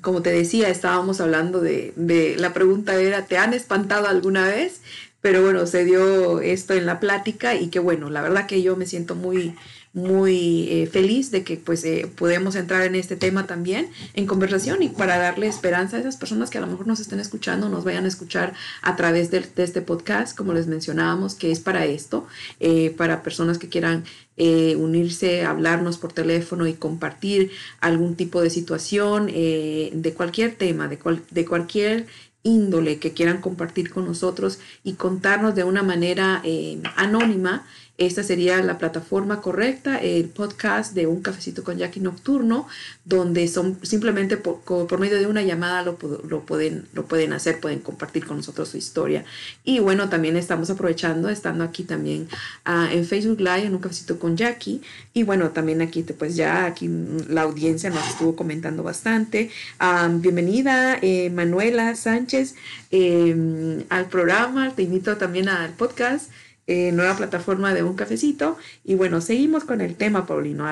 como 0.00 0.22
te 0.22 0.30
decía, 0.30 0.68
estábamos 0.68 1.20
hablando 1.20 1.60
de, 1.60 1.92
de, 1.96 2.36
la 2.36 2.52
pregunta 2.52 3.00
era, 3.00 3.26
¿te 3.26 3.38
han 3.38 3.54
espantado 3.54 4.08
alguna 4.08 4.46
vez? 4.48 4.80
Pero 5.22 5.40
bueno, 5.40 5.66
se 5.66 5.84
dio 5.84 6.40
esto 6.40 6.74
en 6.74 6.84
la 6.84 7.00
plática 7.00 7.54
y 7.54 7.68
que 7.68 7.78
bueno, 7.78 8.10
la 8.10 8.22
verdad 8.22 8.46
que 8.46 8.60
yo 8.60 8.76
me 8.76 8.86
siento 8.86 9.14
muy, 9.14 9.54
muy 9.92 10.68
eh, 10.70 10.86
feliz 10.86 11.30
de 11.30 11.44
que 11.44 11.56
pues 11.56 11.84
eh, 11.84 12.10
podemos 12.16 12.56
entrar 12.56 12.82
en 12.82 12.94
este 12.94 13.14
tema 13.14 13.46
también 13.46 13.88
en 14.14 14.26
conversación 14.26 14.82
y 14.82 14.88
para 14.88 15.18
darle 15.18 15.46
esperanza 15.46 15.96
a 15.96 16.00
esas 16.00 16.16
personas 16.16 16.50
que 16.50 16.58
a 16.58 16.62
lo 16.62 16.66
mejor 16.66 16.86
nos 16.86 16.98
estén 16.98 17.20
escuchando, 17.20 17.68
nos 17.68 17.84
vayan 17.84 18.04
a 18.04 18.08
escuchar 18.08 18.54
a 18.80 18.96
través 18.96 19.30
de, 19.30 19.46
este 19.56 19.82
podcast, 19.82 20.36
como 20.36 20.54
les 20.54 20.66
mencionábamos, 20.66 21.34
que 21.34 21.52
es 21.52 21.60
para 21.60 21.84
esto, 21.84 22.26
eh, 22.58 22.92
para 22.96 23.22
personas 23.22 23.58
que 23.58 23.68
quieran 23.68 24.04
unirse, 24.34 25.44
hablarnos 25.44 25.98
por 25.98 26.12
teléfono 26.12 26.66
y 26.66 26.72
compartir 26.72 27.52
algún 27.80 28.16
tipo 28.16 28.40
de 28.40 28.50
situación, 28.50 29.26
de 29.26 30.14
cualquier 30.16 30.56
tema, 30.56 30.88
de, 30.88 30.98
de 31.30 31.44
cualquier 31.44 32.06
índole 32.42 32.98
que 32.98 33.12
quieran 33.12 33.40
compartir 33.40 33.90
con 33.90 34.06
nosotros 34.06 34.58
y 34.82 34.94
contarnos 34.94 35.54
de 35.54 35.64
una 35.64 35.82
manera 35.82 36.42
anónima 36.96 37.66
esta 38.06 38.22
sería 38.22 38.62
la 38.62 38.78
plataforma 38.78 39.40
correcta, 39.40 39.98
el 39.98 40.28
podcast 40.28 40.94
de 40.94 41.06
Un 41.06 41.22
Cafecito 41.22 41.64
con 41.64 41.78
Jackie 41.78 42.00
Nocturno, 42.00 42.66
donde 43.04 43.48
son 43.48 43.78
simplemente 43.82 44.36
por, 44.36 44.98
medio 44.98 45.18
de 45.18 45.26
una 45.26 45.42
llamada 45.42 45.82
lo, 45.82 45.96
pueden, 45.96 46.86
lo 46.92 47.06
pueden 47.06 47.32
hacer, 47.32 47.60
pueden 47.60 47.80
compartir 47.80 48.26
con 48.26 48.36
nosotros 48.36 48.68
su 48.68 48.76
historia. 48.76 49.24
Y 49.64 49.80
bueno, 49.80 50.08
también 50.08 50.36
estamos 50.36 50.70
aprovechando, 50.70 51.28
estando 51.28 51.64
aquí 51.64 51.84
también 51.84 52.28
ah, 52.64 52.88
en 52.92 53.04
Facebook 53.04 53.40
Live, 53.40 53.66
en 53.66 53.74
Un 53.74 53.80
Cafecito 53.80 54.18
con 54.18 54.36
Jackie. 54.36 54.80
Y 55.14 55.22
bueno, 55.24 55.50
también 55.50 55.82
aquí, 55.82 56.02
pues 56.02 56.36
ya 56.36 56.66
aquí 56.66 56.88
la 57.28 57.42
audiencia 57.42 57.90
nos 57.90 58.06
estuvo 58.08 58.36
comentando 58.36 58.82
bastante. 58.82 59.50
Ah, 59.78 60.08
bienvenida, 60.12 60.98
eh, 61.02 61.30
Manuela 61.30 61.94
Sánchez, 61.94 62.54
em, 62.90 63.84
al 63.88 64.06
programa. 64.08 64.74
Te 64.74 64.82
invito 64.82 65.16
también 65.16 65.48
al 65.48 65.72
podcast. 65.72 66.30
Eh, 66.68 66.92
nueva 66.92 67.16
plataforma 67.16 67.74
de 67.74 67.82
un 67.82 67.94
cafecito. 67.94 68.56
Y 68.84 68.94
bueno, 68.94 69.20
seguimos 69.20 69.64
con 69.64 69.80
el 69.80 69.96
tema, 69.96 70.26
Paulino. 70.26 70.64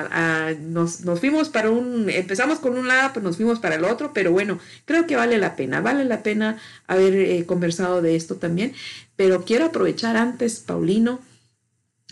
nos, 0.61 1.01
fuimos 1.19 1.49
para 1.49 1.69
un, 1.69 2.09
empezamos 2.09 2.59
con 2.59 2.77
un 2.77 2.87
lado, 2.87 3.11
pues 3.13 3.23
nos 3.23 3.35
fuimos 3.35 3.59
para 3.59 3.75
el 3.75 3.83
otro, 3.83 4.13
pero 4.13 4.31
bueno, 4.31 4.57
creo 4.85 5.05
que 5.05 5.17
vale 5.17 5.37
la 5.37 5.57
pena, 5.57 5.81
vale 5.81 6.05
la 6.05 6.23
pena 6.23 6.57
haber 6.87 7.15
eh, 7.15 7.45
conversado 7.45 8.01
de 8.01 8.15
esto 8.15 8.35
también. 8.35 8.73
Pero 9.17 9.43
quiero 9.43 9.65
aprovechar 9.65 10.15
antes, 10.15 10.59
Paulino, 10.59 11.19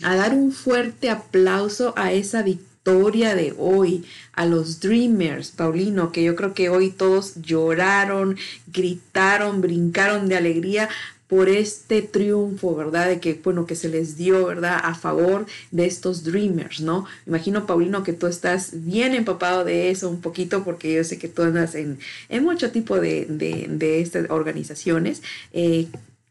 a 0.02 0.14
dar 0.14 0.34
un 0.34 0.52
fuerte 0.52 1.08
aplauso 1.08 1.94
a 1.96 2.12
esa 2.12 2.42
victoria 2.42 3.34
de 3.34 3.54
hoy, 3.58 4.04
a 4.34 4.44
los 4.44 4.80
Dreamers, 4.80 5.52
Paulino, 5.52 6.12
que 6.12 6.22
yo 6.22 6.36
creo 6.36 6.52
que 6.52 6.68
hoy 6.68 6.90
todos 6.90 7.34
lloraron, 7.36 8.36
gritaron, 8.66 9.62
brincaron 9.62 10.28
de 10.28 10.36
alegría 10.36 10.88
por 11.30 11.48
este 11.48 12.02
triunfo, 12.02 12.74
¿verdad? 12.74 13.06
De 13.06 13.20
que, 13.20 13.34
bueno, 13.34 13.64
que 13.64 13.76
se 13.76 13.88
les 13.88 14.16
dio, 14.16 14.46
¿verdad? 14.46 14.80
A 14.82 14.96
favor 14.96 15.46
de 15.70 15.86
estos 15.86 16.24
Dreamers, 16.24 16.80
¿no? 16.80 17.06
Imagino, 17.24 17.66
Paulino, 17.66 18.02
que 18.02 18.12
tú 18.12 18.26
estás 18.26 18.70
bien 18.72 19.14
empapado 19.14 19.64
de 19.64 19.90
eso 19.90 20.10
un 20.10 20.20
poquito, 20.20 20.64
porque 20.64 20.92
yo 20.92 21.04
sé 21.04 21.18
que 21.18 21.28
tú 21.28 21.44
andas 21.44 21.76
en, 21.76 22.00
en 22.28 22.42
mucho 22.42 22.72
tipo 22.72 22.98
de, 22.98 23.26
de, 23.28 24.00
estas 24.00 24.28
organizaciones. 24.28 25.22
Eh, 25.52 25.86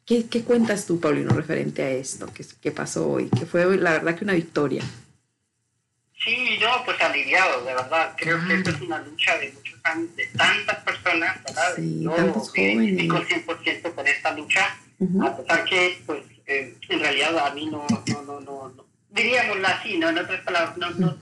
¿qué, 0.05 0.25
¿qué, 0.25 0.41
cuentas 0.41 0.85
tú, 0.85 0.99
Paulino, 0.99 1.33
referente 1.33 1.81
a 1.81 1.91
esto 1.91 2.27
que, 2.33 2.45
que 2.61 2.71
pasó 2.71 3.09
hoy? 3.09 3.29
Que 3.29 3.45
fue, 3.45 3.77
la 3.77 3.91
verdad, 3.93 4.17
que 4.17 4.25
una 4.25 4.33
victoria. 4.33 4.83
Sí, 6.21 6.57
yo 6.59 6.67
pues 6.83 6.99
aliviado, 6.99 7.63
de 7.63 7.73
verdad. 7.73 8.15
Creo 8.17 8.45
que 8.45 8.53
esto 8.53 8.71
es 8.71 8.81
una 8.81 8.99
lucha 8.99 9.37
de 9.37 9.53
muchos 9.53 9.79
años, 9.85 10.13
de 10.17 10.25
tantas 10.35 10.83
personas, 10.83 11.41
¿verdad? 11.45 11.75
Sí, 11.77 12.01
yo 12.03 12.11
tantos 12.11 12.49
jóvenes. 12.49 13.07
100% 13.07 13.93
por 13.93 14.05
esta 14.05 14.33
lucha 14.33 14.77
a 15.21 15.37
pesar 15.37 15.65
que, 15.65 16.01
pues, 16.05 16.23
eh, 16.45 16.75
en 16.89 16.99
realidad 16.99 17.37
a 17.37 17.53
mí 17.53 17.67
no, 17.67 17.85
no, 18.07 18.21
no, 18.23 18.39
no, 18.41 18.85
diríamoslo 19.11 19.67
así, 19.67 19.97
¿no? 19.97 20.09
en 20.09 20.17
otras 20.17 20.41
palabras, 20.43 20.77
no, 20.77 20.89
no, 20.91 21.17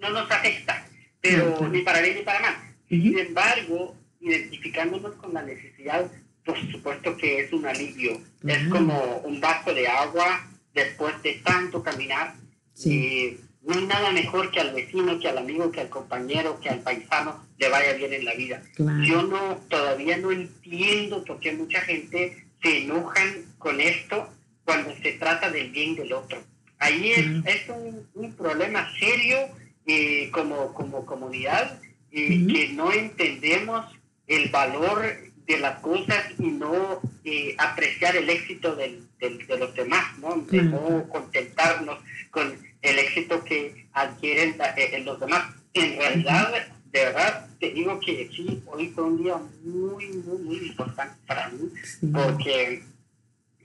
no 0.00 0.10
nos 0.10 0.30
afecta, 0.30 0.86
pero 1.20 1.68
ni 1.68 1.82
para 1.82 2.00
bien 2.00 2.16
ni 2.16 2.22
para 2.22 2.40
mal. 2.40 2.54
Sin 2.88 3.18
embargo, 3.18 3.96
identificándonos 4.20 5.14
con 5.16 5.34
la 5.34 5.42
necesidad, 5.42 6.10
por 6.44 6.56
supuesto 6.70 7.16
que 7.16 7.40
es 7.40 7.52
un 7.52 7.66
alivio. 7.66 8.20
Es 8.46 8.68
como 8.68 9.18
un 9.24 9.40
vaso 9.40 9.74
de 9.74 9.88
agua 9.88 10.48
después 10.72 11.20
de 11.22 11.34
tanto 11.44 11.82
caminar. 11.82 12.34
Sí. 12.74 13.40
no 13.62 13.74
hay 13.74 13.86
nada 13.86 14.12
mejor 14.12 14.50
que 14.50 14.60
al 14.60 14.74
vecino, 14.74 15.18
que 15.18 15.28
al 15.28 15.38
amigo, 15.38 15.72
que 15.72 15.80
al 15.80 15.88
compañero, 15.88 16.60
que 16.60 16.68
al 16.68 16.80
paisano 16.80 17.44
le 17.58 17.68
vaya 17.68 17.94
bien 17.94 18.12
en 18.12 18.24
la 18.24 18.34
vida. 18.34 18.62
Yo 18.78 19.22
no, 19.22 19.56
todavía 19.68 20.18
no 20.18 20.30
entiendo 20.30 21.24
por 21.24 21.40
qué 21.40 21.52
mucha 21.52 21.80
gente 21.80 22.45
se 22.62 22.84
enojan 22.84 23.44
con 23.58 23.80
esto 23.80 24.28
cuando 24.64 24.94
se 24.96 25.12
trata 25.12 25.50
del 25.50 25.70
bien 25.70 25.94
del 25.94 26.12
otro. 26.12 26.42
Ahí 26.78 27.12
es, 27.12 27.26
es 27.46 27.68
un, 27.68 28.06
un, 28.14 28.34
problema 28.34 28.90
serio 28.98 29.38
eh, 29.86 30.30
como, 30.30 30.74
como 30.74 31.06
comunidad 31.06 31.80
eh, 32.10 32.46
que 32.46 32.68
no 32.74 32.92
entendemos 32.92 33.86
el 34.26 34.50
valor 34.50 35.04
de 35.46 35.58
las 35.58 35.78
cosas 35.80 36.24
y 36.38 36.48
no 36.48 37.00
eh, 37.24 37.54
apreciar 37.58 38.16
el 38.16 38.28
éxito 38.28 38.74
del, 38.74 39.06
de 39.18 39.58
los 39.58 39.74
demás, 39.74 40.18
¿no? 40.18 40.36
De 40.36 40.62
no 40.62 41.08
contentarnos 41.08 41.98
con 42.30 42.58
el 42.82 42.98
éxito 42.98 43.42
que 43.44 43.86
adquieren 43.92 44.56
los 45.04 45.20
demás. 45.20 45.54
En 45.72 45.96
realidad, 45.96 46.52
de 46.96 47.04
verdad, 47.04 47.46
te 47.60 47.70
digo 47.72 48.00
que 48.00 48.30
sí, 48.34 48.62
hoy 48.66 48.88
fue 48.88 49.04
un 49.04 49.22
día 49.22 49.36
muy, 49.64 50.06
muy, 50.08 50.38
muy 50.38 50.56
importante 50.68 51.14
para 51.26 51.50
mí, 51.50 51.70
porque 52.12 52.82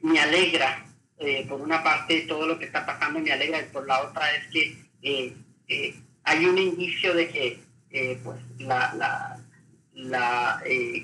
me 0.01 0.19
alegra, 0.19 0.86
eh, 1.17 1.45
por 1.47 1.61
una 1.61 1.82
parte, 1.82 2.25
todo 2.27 2.45
lo 2.45 2.59
que 2.59 2.65
está 2.65 2.86
pasando, 2.86 3.19
me 3.19 3.32
alegra, 3.32 3.61
y 3.61 3.69
por 3.71 3.88
la 3.88 4.01
otra 4.01 4.36
es 4.36 4.47
que 4.47 4.77
eh, 5.01 5.34
eh, 5.69 5.95
hay 6.23 6.45
un 6.45 6.57
indicio 6.57 7.13
de 7.13 7.29
que, 7.29 7.59
pues, 8.23 8.38
la, 8.59 8.93
la, 8.95 9.39
la 9.93 10.63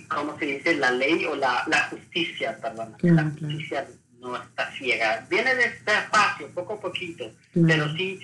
¿cómo 0.09 0.37
se 0.37 0.45
dice? 0.45 0.75
La 0.75 0.91
ley 0.91 1.25
o 1.25 1.35
la, 1.35 1.63
la 1.67 1.83
justicia, 1.83 2.57
perdón, 2.61 2.95
la 3.01 3.23
justicia 3.23 3.87
no 4.19 4.35
está 4.35 4.71
ciega. 4.73 5.25
Viene 5.29 5.55
despacio, 5.55 6.49
poco 6.53 6.73
a 6.73 6.81
poquito, 6.81 7.31
pero 7.53 7.93
sí 7.95 8.19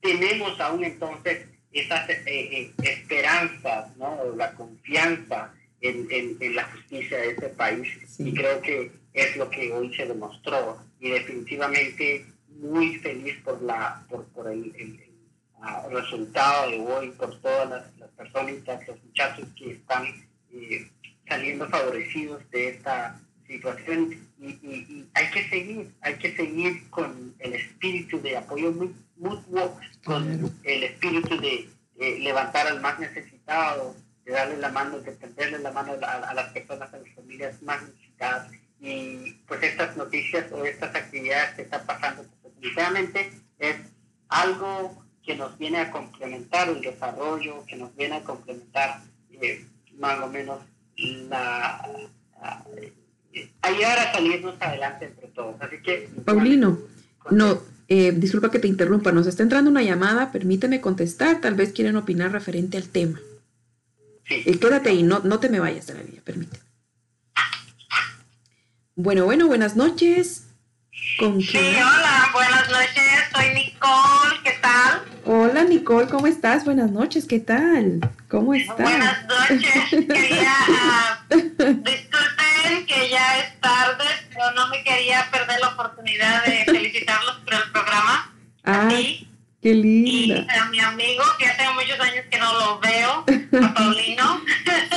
tenemos 0.00 0.60
aún 0.60 0.84
entonces 0.84 1.46
esas 1.80 2.08
eh, 2.08 2.24
eh, 2.26 2.72
esperanzas, 2.82 3.96
¿no? 3.96 4.34
la 4.36 4.52
confianza 4.54 5.52
en, 5.80 6.06
en, 6.10 6.54
la 6.54 6.64
justicia 6.64 7.18
de 7.18 7.30
este 7.30 7.48
país. 7.50 7.88
Y 8.18 8.34
creo 8.34 8.60
que 8.62 8.90
es 9.12 9.36
lo 9.36 9.48
que 9.50 9.72
hoy 9.72 9.94
se 9.94 10.06
demostró. 10.06 10.78
Y 11.00 11.10
definitivamente 11.10 12.26
muy 12.48 12.96
feliz 12.96 13.36
por, 13.44 13.60
la, 13.62 14.04
por, 14.08 14.24
por 14.26 14.50
el, 14.50 14.74
el, 14.76 15.00
resultado 15.90 16.70
de 16.70 16.78
hoy, 16.78 17.10
por 17.12 17.40
todas 17.40 17.68
las, 17.68 17.98
las 17.98 18.10
personas, 18.10 18.54
los 18.86 19.04
muchachos 19.04 19.48
que 19.56 19.72
están 19.72 20.06
eh, 20.52 20.88
saliendo 21.28 21.68
favorecidos 21.68 22.48
de 22.50 22.68
esta 22.68 23.20
situación. 23.46 24.16
Y, 24.38 24.46
y, 24.46 25.08
hay 25.14 25.30
que 25.30 25.48
seguir, 25.48 25.90
hay 26.00 26.14
que 26.14 26.36
seguir 26.36 26.88
con 26.90 27.34
el 27.38 27.54
espíritu 27.54 28.20
de 28.20 28.36
apoyo 28.36 28.72
muy 28.72 28.94
mutuo 29.16 29.78
con 30.06 30.54
el 30.62 30.84
espíritu 30.84 31.38
de 31.40 31.68
eh, 31.98 32.18
levantar 32.20 32.66
al 32.68 32.80
más 32.80 32.98
necesitado, 32.98 33.94
de 34.24 34.32
darle 34.32 34.56
la 34.56 34.70
mano, 34.70 35.00
de 35.00 35.12
tenderle 35.12 35.58
la 35.58 35.72
mano 35.72 35.94
a, 36.00 36.32
las 36.32 36.48
personas, 36.50 36.92
a 36.94 36.98
las 36.98 37.14
familias 37.14 37.60
más 37.62 37.82
necesitadas. 37.82 38.50
Y 38.80 39.32
pues 39.46 39.62
estas 39.62 39.96
noticias 39.96 40.50
o 40.52 40.64
estas 40.64 40.94
actividades 40.94 41.54
que 41.54 41.62
están 41.62 41.84
pasando, 41.86 42.24
pues, 42.40 42.54
definitivamente 42.54 43.32
es 43.58 43.76
algo 44.28 45.04
que 45.24 45.34
nos 45.34 45.58
viene 45.58 45.78
a 45.80 45.90
complementar 45.90 46.68
el 46.68 46.80
desarrollo, 46.80 47.64
que 47.66 47.76
nos 47.76 47.94
viene 47.96 48.16
a 48.16 48.24
complementar 48.24 49.00
eh, 49.30 49.66
más 49.98 50.20
o 50.20 50.28
menos 50.28 50.60
la, 50.96 51.84
eh, 52.76 53.50
ayudar 53.62 53.98
a 53.98 54.12
salirnos 54.12 54.54
adelante 54.60 55.06
entre 55.06 55.28
todos. 55.28 55.60
Así 55.60 55.82
que... 55.82 56.08
Paulino, 56.24 56.78
no, 57.30 57.60
eh, 57.88 58.12
disculpa 58.16 58.50
que 58.50 58.58
te 58.58 58.68
interrumpa, 58.68 59.12
nos 59.12 59.26
está 59.26 59.42
entrando 59.42 59.70
una 59.70 59.82
llamada, 59.82 60.32
permíteme 60.32 60.80
contestar, 60.80 61.40
tal 61.40 61.54
vez 61.54 61.72
quieren 61.72 61.96
opinar 61.96 62.32
referente 62.32 62.76
al 62.76 62.88
tema. 62.88 63.20
Sí. 64.24 64.42
Eh, 64.44 64.58
quédate 64.58 64.90
ahí, 64.90 65.02
no, 65.02 65.20
no 65.20 65.38
te 65.38 65.48
me 65.48 65.60
vayas 65.60 65.86
de 65.86 65.94
la 65.94 66.02
línea, 66.02 66.22
permíteme. 66.24 66.64
Bueno, 68.96 69.24
bueno, 69.24 69.46
buenas 69.46 69.76
noches. 69.76 70.44
¿Con 71.18 71.40
sí, 71.40 71.58
hola, 71.58 72.30
buenas 72.32 72.68
noches, 72.68 73.04
soy 73.32 73.54
Nicole, 73.54 74.40
¿qué 74.42 74.52
tal? 74.60 75.02
Hola 75.24 75.64
Nicole, 75.64 76.08
¿cómo 76.08 76.26
estás? 76.26 76.64
Buenas 76.64 76.90
noches, 76.90 77.26
¿qué 77.26 77.38
tal? 77.38 78.00
¿Cómo 78.28 78.54
estás? 78.54 78.78
Buenas 78.78 79.26
noches, 79.26 79.70
quería, 79.90 80.54
uh, 81.30 81.82
que 82.86 83.08
ya 83.10 83.38
es 83.38 83.60
tarde, 83.60 84.04
pero 84.30 84.50
no 84.54 84.68
me 84.68 84.82
quería 84.84 85.28
perder 85.30 85.60
la 85.60 85.68
oportunidad 85.68 86.44
de 86.44 86.64
felicitarlos 86.64 87.36
por 87.44 87.54
el 87.54 87.70
programa. 87.72 88.34
Ah, 88.64 88.88
Sí. 88.90 89.26
qué 89.62 89.70
Y 89.70 89.74
linda. 89.82 90.46
a 90.62 90.68
mi 90.70 90.80
amigo, 90.80 91.22
que 91.38 91.46
hace 91.46 91.64
muchos 91.74 91.98
años 92.00 92.24
que 92.30 92.38
no 92.38 92.52
lo 92.52 92.80
veo, 92.80 93.24
a 93.64 93.74
Paulino. 93.74 94.40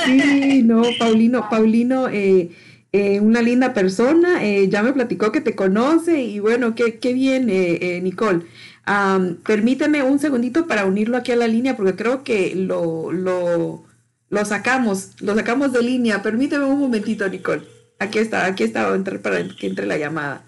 Sí, 0.04 0.62
no, 0.64 0.82
Paulino, 0.98 1.48
Paulino, 1.48 2.08
eh, 2.08 2.50
eh, 2.92 3.20
una 3.20 3.42
linda 3.42 3.72
persona, 3.74 4.42
eh, 4.44 4.68
ya 4.68 4.82
me 4.82 4.92
platicó 4.92 5.30
que 5.32 5.40
te 5.40 5.54
conoce 5.54 6.20
y 6.22 6.40
bueno, 6.40 6.74
qué, 6.74 6.98
qué 6.98 7.12
bien, 7.12 7.48
eh, 7.50 7.78
eh, 7.96 8.00
Nicole. 8.00 8.46
Am, 8.84 9.36
permíteme 9.44 10.02
un 10.02 10.18
segundito 10.18 10.66
para 10.66 10.84
unirlo 10.86 11.16
aquí 11.16 11.32
a 11.32 11.36
la 11.36 11.46
línea 11.46 11.76
porque 11.76 11.94
creo 11.96 12.24
que 12.24 12.54
lo, 12.56 13.12
lo, 13.12 13.84
lo 14.30 14.44
sacamos, 14.44 15.10
lo 15.20 15.34
sacamos 15.34 15.72
de 15.72 15.82
línea. 15.82 16.22
Permíteme 16.22 16.64
un 16.64 16.80
momentito, 16.80 17.28
Nicole. 17.28 17.66
Aquí 17.98 18.18
está, 18.18 18.46
aquí 18.46 18.62
está, 18.62 18.84
voy 18.84 18.94
a 18.94 18.96
entrar 18.96 19.20
para 19.20 19.46
que 19.46 19.66
entre 19.66 19.86
la 19.86 19.98
llamada. 19.98 20.44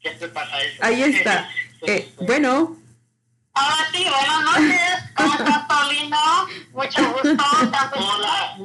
Siempre 0.00 0.28
pasa 0.28 0.62
eso. 0.62 0.76
Ahí 0.80 1.02
está. 1.02 1.48
Eh, 1.86 2.12
bueno, 2.26 2.76
Ahora 3.54 3.86
sí, 3.92 4.04
buenas 4.04 4.42
noches. 4.44 4.80
¿Cómo 5.14 5.34
estás, 5.34 5.58
Paulino? 5.66 6.18
Mucho 6.72 7.12
gusto. 7.12 7.28
Hola, 7.96 8.56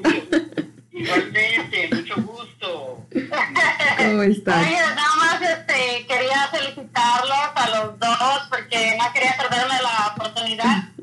igualmente, 0.91 1.89
mucho 1.93 2.15
gusto. 2.21 3.05
¿cómo 3.97 4.21
estás? 4.23 4.65
Oye, 4.65 4.79
nada 4.95 5.15
más 5.17 5.41
este, 5.41 6.07
quería 6.07 6.47
felicitarlos 6.51 7.49
a 7.55 7.69
los 7.69 7.99
dos 7.99 8.47
porque 8.49 8.97
no 8.97 9.13
quería 9.13 9.35
perderme 9.37 9.75
la 9.81 10.13
oportunidad 10.15 10.96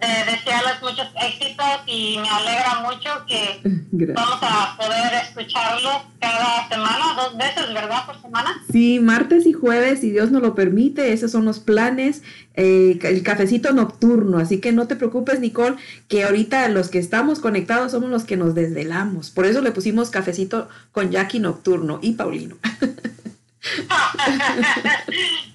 de 0.00 0.32
desearles 0.32 0.82
muchos 0.82 1.06
éxitos 1.20 1.66
y 1.86 2.18
me 2.18 2.28
alegra 2.28 2.80
mucho 2.80 3.10
que 3.26 3.60
Gracias. 3.92 4.16
vamos 4.16 4.38
a 4.42 4.76
poder 4.76 5.14
escucharlos 5.22 6.02
cada 6.20 6.68
semana, 6.68 7.14
dos 7.16 7.36
veces, 7.36 7.72
¿verdad? 7.72 8.04
Por 8.04 8.20
semana. 8.20 8.62
Sí, 8.70 8.98
martes 9.00 9.46
y 9.46 9.52
jueves, 9.52 10.00
si 10.00 10.10
Dios 10.10 10.30
nos 10.30 10.42
lo 10.42 10.54
permite, 10.54 11.12
esos 11.12 11.30
son 11.30 11.44
los 11.44 11.60
planes, 11.60 12.22
eh, 12.54 12.98
el 13.02 13.22
cafecito 13.22 13.72
nocturno, 13.72 14.38
así 14.38 14.60
que 14.60 14.72
no 14.72 14.88
te 14.88 14.96
preocupes, 14.96 15.40
Nicole, 15.40 15.76
que 16.08 16.24
ahorita 16.24 16.68
los 16.68 16.88
que 16.88 16.98
estamos 16.98 17.38
conectados 17.38 17.92
somos 17.92 18.10
los 18.10 18.24
que 18.24 18.36
nos 18.36 18.54
desvelamos, 18.54 19.30
por 19.30 19.46
eso 19.46 19.60
le 19.60 19.70
pusimos 19.70 20.10
cafecito 20.10 20.68
con 20.92 21.10
Jackie 21.10 21.38
nocturno 21.38 22.00
y 22.02 22.12
Paulino. 22.12 22.56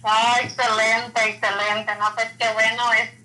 Ah, 0.04 0.38
excelente, 0.42 1.22
excelente. 1.30 1.92
No, 2.00 2.06
pues 2.16 2.28
qué 2.40 2.46
bueno 2.54 2.84
es. 2.94 3.19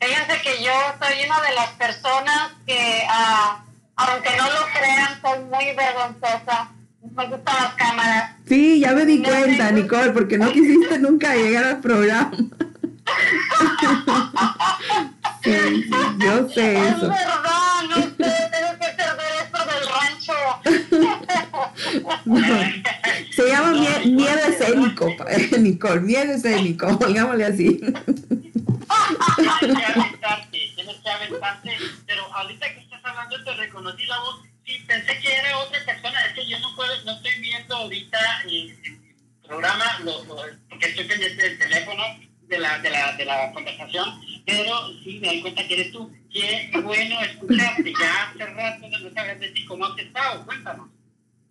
Fíjense 0.00 0.42
que 0.42 0.62
yo 0.62 0.72
soy 1.00 1.24
una 1.26 1.40
de 1.40 1.54
las 1.54 1.70
personas 1.72 2.52
que, 2.66 3.06
ah, 3.08 3.64
aunque 3.96 4.30
no 4.36 4.44
lo 4.44 4.66
crean, 4.78 5.20
soy 5.22 5.38
muy 5.44 5.74
vergonzosa. 5.74 6.70
Me 7.14 7.26
gustan 7.28 7.54
las 7.62 7.74
cámaras. 7.74 8.32
Sí, 8.46 8.80
ya 8.80 8.92
me 8.92 9.06
di 9.06 9.18
No, 9.20 9.28
cuenta. 9.28 9.70
Nicole, 9.70 10.10
porque 10.10 10.36
no 10.38 10.52
quisiste 10.52 10.98
nunca 10.98 11.34
llegar 11.34 11.64
al 11.64 11.80
programa. 11.80 12.30
Sí, 15.42 15.52
sí, 15.52 15.90
yo 16.18 16.48
sé 16.48 16.76
Es 16.76 16.96
eso. 16.96 17.08
verdad, 17.08 17.82
no 17.88 17.94
sé, 17.96 18.10
tengo 18.18 18.72
que 18.80 18.88
perder 18.96 19.32
esto 19.44 19.58
del 19.64 19.84
rancho. 19.94 20.32
No, 22.24 22.46
se 23.32 23.48
llama 23.48 23.72
mie- 23.72 24.06
miedo 24.12 24.38
escénico, 24.48 25.14
Nicole, 25.58 26.00
miedo 26.00 26.32
escénico, 26.32 26.98
pongámosle 26.98 27.44
así. 27.44 27.80
Tienes 29.36 29.78
que 29.78 29.84
aventarte, 29.84 30.58
tienes 30.74 30.96
que 31.02 31.10
aventarte. 31.10 31.70
Pero 32.06 32.34
ahorita 32.34 32.74
que 32.74 32.80
estás 32.80 33.04
hablando 33.04 33.44
te 33.44 33.54
reconocí 33.54 34.04
la 34.06 34.18
voz. 34.20 34.42
Sí, 34.64 34.82
pensé 34.86 35.18
que 35.20 35.32
era 35.34 35.58
otra 35.58 35.78
persona. 35.84 36.20
Es 36.26 36.34
que 36.34 36.48
yo 36.48 36.58
no 36.58 36.74
puedo, 36.74 36.92
no 37.04 37.12
estoy 37.12 37.40
viendo 37.40 37.76
ahorita 37.76 38.18
el 38.48 38.74
programa, 39.46 39.98
lo, 40.04 40.24
lo- 40.24 40.42
porque 40.68 40.86
estoy 40.86 41.04
pendiente 41.04 41.42
del 41.42 41.58
teléfono, 41.58 42.02
de 42.48 42.58
la, 42.58 42.78
de 42.80 42.90
la, 42.90 43.12
de 43.16 43.24
la 43.24 43.52
conversación. 43.52 44.20
Pero 44.44 44.88
sí 45.04 45.18
me 45.20 45.28
doy 45.28 45.40
cuenta 45.42 45.66
que 45.68 45.74
eres 45.74 45.92
tú. 45.92 46.10
Qué 46.32 46.70
bueno 46.82 47.20
escucharte. 47.22 47.92
Ya 48.00 48.30
hace 48.30 48.46
rato 48.46 48.86
no 48.88 49.10
sabes 49.14 49.40
de 49.40 49.48
ti. 49.50 49.64
¿Cómo 49.66 49.86
has 49.86 49.98
estado? 49.98 50.44
Cuéntanos. 50.46 50.88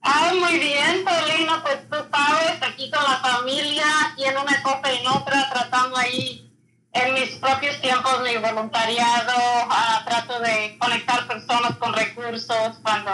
Ay, 0.08 0.40
muy 0.40 0.60
bien, 0.60 1.04
Paulino, 1.04 1.64
pues 1.64 1.80
tú 1.90 1.98
sabes, 2.14 2.62
aquí 2.62 2.92
con 2.92 3.04
la 3.04 3.18
familia, 3.18 3.86
y 4.16 4.26
en 4.26 4.38
una 4.38 4.62
cosa 4.62 4.94
y 4.94 4.98
en 4.98 5.08
otra, 5.08 5.50
tratando 5.50 5.98
ahí 5.98 6.48
en 6.92 7.14
mis 7.16 7.32
propios 7.38 7.82
tiempos 7.82 8.22
mi 8.22 8.38
voluntariado, 8.38 9.34
ah, 9.36 10.04
trato 10.06 10.40
de 10.42 10.78
conectar 10.78 11.26
personas 11.28 11.76
con 11.78 11.92
recursos 11.94 12.78
cuando 12.84 13.12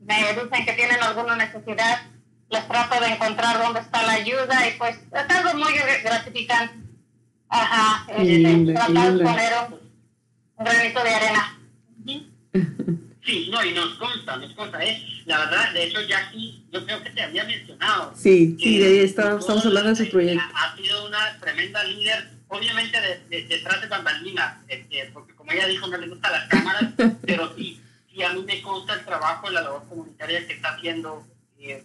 me 0.00 0.32
dicen 0.32 0.64
que 0.64 0.72
tienen 0.72 1.02
alguna 1.02 1.36
necesidad, 1.36 2.04
les 2.48 2.66
trato 2.66 2.98
de 2.98 3.08
encontrar 3.08 3.58
dónde 3.58 3.80
está 3.80 4.02
la 4.02 4.12
ayuda 4.12 4.66
y 4.66 4.78
pues 4.78 4.96
es 4.96 5.36
algo 5.36 5.58
muy 5.58 5.74
gratificante. 5.74 6.74
Ajá, 7.50 8.06
qué 8.06 8.72
tratar 8.74 9.12
de 9.12 9.24
poner 9.24 9.52
un, 9.68 9.74
un 10.56 10.64
granito 10.64 11.04
de 11.04 11.14
arena. 11.14 11.58
Sí, 13.24 13.48
no, 13.52 13.62
y 13.64 13.72
nos 13.72 13.94
consta, 13.94 14.36
nos 14.38 14.52
consta. 14.54 14.82
¿eh? 14.84 15.02
La 15.26 15.38
verdad, 15.40 15.72
de 15.72 15.84
hecho, 15.84 16.00
Jackie, 16.02 16.64
yo 16.72 16.84
creo 16.84 17.02
que 17.02 17.10
te 17.10 17.22
había 17.22 17.44
mencionado. 17.44 18.14
Sí, 18.16 18.56
sí, 18.58 18.78
de 18.78 18.86
ahí 18.86 18.98
está- 19.00 19.38
estamos 19.38 19.64
hablando 19.66 19.90
de 19.90 19.96
su 19.96 20.10
proyecto. 20.10 20.42
Ha 20.54 20.76
sido 20.76 21.06
una 21.06 21.38
tremenda 21.38 21.84
líder, 21.84 22.30
obviamente 22.48 22.98
de- 23.00 23.20
de- 23.28 23.46
detrás 23.46 23.80
de 23.82 23.88
bambalinas, 23.88 24.56
este, 24.68 25.10
porque 25.12 25.34
como 25.34 25.52
ella 25.52 25.66
dijo, 25.66 25.86
no 25.86 25.96
le 25.98 26.08
gustan 26.08 26.32
las 26.32 26.48
cámaras, 26.48 26.84
pero 27.26 27.54
sí, 27.56 27.80
sí, 28.12 28.22
a 28.22 28.32
mí 28.32 28.42
me 28.42 28.62
consta 28.62 28.94
el 28.94 29.04
trabajo 29.04 29.50
y 29.50 29.54
la 29.54 29.62
labor 29.62 29.86
comunitaria 29.88 30.46
que 30.46 30.54
está 30.54 30.70
haciendo 30.74 31.26
eh, 31.60 31.84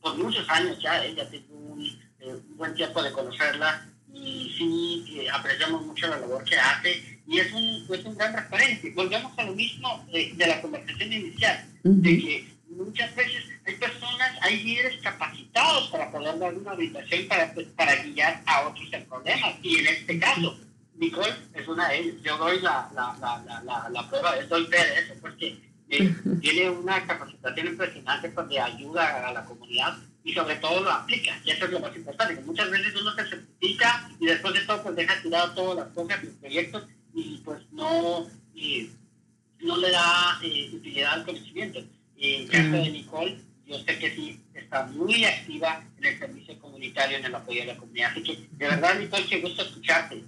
por 0.00 0.16
muchos 0.16 0.48
años 0.48 0.78
ya. 0.80 1.04
Ella 1.04 1.28
tengo 1.28 1.54
un, 1.54 1.84
eh, 2.20 2.32
un 2.32 2.56
buen 2.56 2.74
tiempo 2.74 3.02
de 3.02 3.12
conocerla 3.12 3.86
y 4.14 4.54
sí, 4.56 5.20
eh, 5.20 5.28
apreciamos 5.30 5.82
mucho 5.84 6.06
la 6.08 6.18
labor 6.18 6.42
que 6.42 6.56
hace 6.58 7.19
y 7.30 7.38
es 7.38 7.52
un, 7.52 7.86
es 7.88 8.04
un 8.04 8.16
gran 8.16 8.34
referente. 8.34 8.90
Volvemos 8.90 9.32
a 9.38 9.44
lo 9.44 9.54
mismo 9.54 10.04
de, 10.12 10.32
de 10.34 10.46
la 10.48 10.60
conversación 10.60 11.12
inicial 11.12 11.64
de 11.84 12.18
que 12.18 12.48
muchas 12.70 13.14
veces 13.14 13.44
hay 13.64 13.76
personas, 13.76 14.32
hay 14.42 14.64
líderes 14.64 15.00
capacitados 15.00 15.88
para 15.90 16.10
poder 16.10 16.36
dar 16.40 16.52
una 16.52 16.72
orientación 16.72 17.28
para, 17.28 17.54
pues, 17.54 17.68
para 17.68 17.94
guiar 18.02 18.42
a 18.46 18.66
otros 18.66 18.92
en 18.92 19.06
problemas. 19.06 19.54
Y 19.62 19.78
en 19.78 19.86
este 19.86 20.18
caso, 20.18 20.58
Nicole 20.96 21.32
es 21.54 21.68
una 21.68 21.88
de 21.88 21.98
ellas. 21.98 22.14
Yo 22.24 22.36
doy 22.36 22.60
la, 22.62 22.90
la, 22.96 23.16
la, 23.20 23.62
la, 23.62 23.88
la, 23.88 24.08
prueba, 24.10 24.34
doy 24.48 24.66
fe 24.66 24.76
de 24.78 24.98
eso, 24.98 25.14
porque 25.20 25.56
eh, 25.88 26.14
tiene 26.40 26.68
una 26.68 27.06
capacitación 27.06 27.68
impresionante 27.68 28.28
pues, 28.30 28.48
de 28.48 28.58
ayuda 28.58 29.28
a 29.28 29.32
la 29.32 29.44
comunidad 29.44 29.96
y 30.24 30.34
sobre 30.34 30.56
todo 30.56 30.80
lo 30.80 30.90
aplica, 30.90 31.40
y 31.44 31.50
eso 31.50 31.64
es 31.64 31.70
lo 31.70 31.80
más 31.80 31.96
importante, 31.96 32.34
que 32.34 32.42
muchas 32.42 32.70
veces 32.70 32.94
uno 33.00 33.10
se 33.14 33.26
certifica 33.26 34.10
y 34.20 34.26
después 34.26 34.52
de 34.52 34.60
todo 34.60 34.82
pues 34.82 34.94
deja 34.94 35.22
tirado 35.22 35.54
todas 35.54 35.78
las 35.78 35.94
cosas, 35.94 36.22
los 36.22 36.34
proyectos 36.34 36.86
y 37.14 37.38
pues 37.44 37.62
no, 37.72 38.26
eh, 38.54 38.90
no 39.60 39.76
le 39.76 39.90
da 39.90 40.38
eh, 40.42 40.70
utilidad 40.72 41.14
al 41.14 41.24
conocimiento. 41.24 41.80
Y 42.16 42.34
en 42.34 42.48
caso 42.48 42.70
de 42.70 42.90
Nicole, 42.90 43.40
yo 43.66 43.78
sé 43.78 43.98
que 43.98 44.14
sí 44.14 44.40
está 44.54 44.86
muy 44.86 45.24
activa 45.24 45.84
en 45.98 46.04
el 46.04 46.18
servicio 46.18 46.58
comunitario, 46.60 47.18
en 47.18 47.24
el 47.24 47.34
apoyo 47.34 47.62
a 47.62 47.66
la 47.66 47.76
comunidad. 47.76 48.10
Así 48.12 48.22
que, 48.22 48.48
de 48.52 48.68
verdad, 48.68 48.98
Nicole, 48.98 49.26
qué 49.26 49.40
gusto 49.40 49.62
escucharte. 49.62 50.24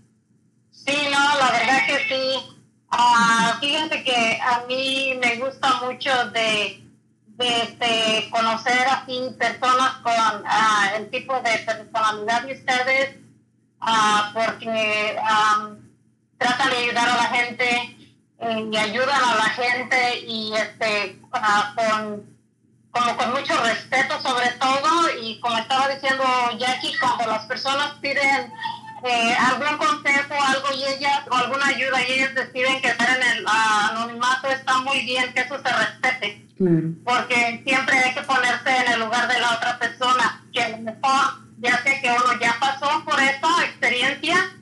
Sí, 0.71 0.97
no, 1.11 1.39
la 1.39 1.51
verdad 1.51 1.87
que 1.87 2.15
sí. 2.15 2.57
Ah, 2.91 3.57
fíjense 3.61 4.05
que 4.05 4.39
a 4.43 4.65
mí 4.67 5.15
me 5.21 5.37
gusta 5.37 5.81
mucho 5.83 6.11
de, 6.31 6.83
de 7.27 7.63
este, 7.63 8.31
conocer 8.31 8.87
así 8.87 9.35
personas 9.39 9.95
con 10.03 10.13
ah, 10.15 10.93
el 10.97 11.11
tipo 11.11 11.35
de 11.41 11.59
personalidad 11.65 12.43
de 12.43 12.53
ustedes, 12.53 13.17
ah, 13.81 14.31
porque 14.35 15.17
am, 15.25 15.82
tratan 16.43 16.71
de 16.71 16.77
ayudar 16.77 17.09
a 17.09 17.17
la 17.17 17.25
gente 17.25 17.97
eh, 18.41 18.69
y 18.73 18.77
ayudan 18.77 19.23
a 19.25 19.35
la 19.37 19.49
gente 19.51 20.19
y 20.27 20.53
este 20.55 21.19
ah, 21.33 21.75
con 21.77 22.33
como 22.91 23.17
con 23.17 23.31
mucho 23.33 23.55
respeto 23.63 24.21
sobre 24.21 24.49
todo 24.61 24.91
y 25.23 25.41
como 25.41 25.57
estaba 25.57 25.89
diciendo 25.89 26.25
Jackie, 26.59 26.95
cuando 26.99 27.27
las 27.33 27.47
personas 27.47 27.95
piden 28.03 28.53
eh, 29.05 29.35
algún 29.39 29.79
consejo 29.79 30.35
algo 30.47 30.69
y 30.77 30.85
ellas 30.85 31.23
o 31.31 31.35
alguna 31.35 31.67
ayuda 31.69 32.03
y 32.03 32.13
ellas 32.13 32.35
deciden 32.35 32.83
quedar 32.83 33.17
en 33.17 33.39
el 33.39 33.45
ah, 33.49 33.89
anonimato, 33.93 34.49
está 34.49 34.79
muy 34.79 35.01
bien 35.05 35.33
que 35.33 35.41
eso 35.41 35.57
se 35.59 35.73
respete, 35.73 36.47
Claro. 36.59 36.91
porque 37.05 37.63
siempre 37.67 37.99
hay 37.99 38.15
que 38.15 38.23
ponerse 38.23 38.77
en 38.77 38.93
el 38.93 39.01
lugar 39.01 39.27
de 39.27 39.41
la 39.41 39.55
otra 39.55 39.79
persona, 39.79 40.45
que 40.53 40.63
a 40.63 40.69
lo 40.69 40.79
mejor 40.79 41.23
ya 41.59 41.83
sé 41.83 42.01
que 42.01 42.11
uno 42.11 42.39
ya 42.41 42.55
pasó 42.61 43.03
por 43.05 43.19
esa 43.21 43.65
experiencia 43.65 44.53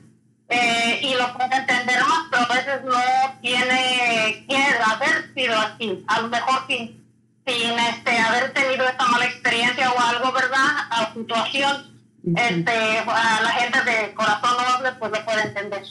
eh, 0.51 0.99
y 1.01 1.15
lo 1.15 1.33
puede 1.33 1.55
entender 1.55 1.99
más, 2.01 2.27
pero 2.29 2.43
a 2.43 2.55
veces 2.55 2.83
no 2.85 3.39
tiene 3.41 4.45
que 4.47 4.57
haber 4.57 5.33
sido 5.33 5.57
así, 5.57 6.03
a 6.07 6.21
lo 6.21 6.27
mejor 6.29 6.67
sin, 6.67 7.03
sin 7.45 7.79
este, 7.79 8.17
haber 8.17 8.53
tenido 8.53 8.87
esta 8.87 9.07
mala 9.07 9.25
experiencia 9.25 9.91
o 9.91 9.99
algo, 9.99 10.31
¿verdad? 10.31 10.67
A 10.89 11.13
situación 11.13 11.91
este, 12.35 12.71
a 12.71 13.41
la 13.41 13.49
gente 13.51 13.79
de 13.89 14.13
corazón 14.13 14.51
noble 14.71 14.89
pues 14.99 15.11
lo 15.11 15.25
puede 15.25 15.41
entender. 15.43 15.83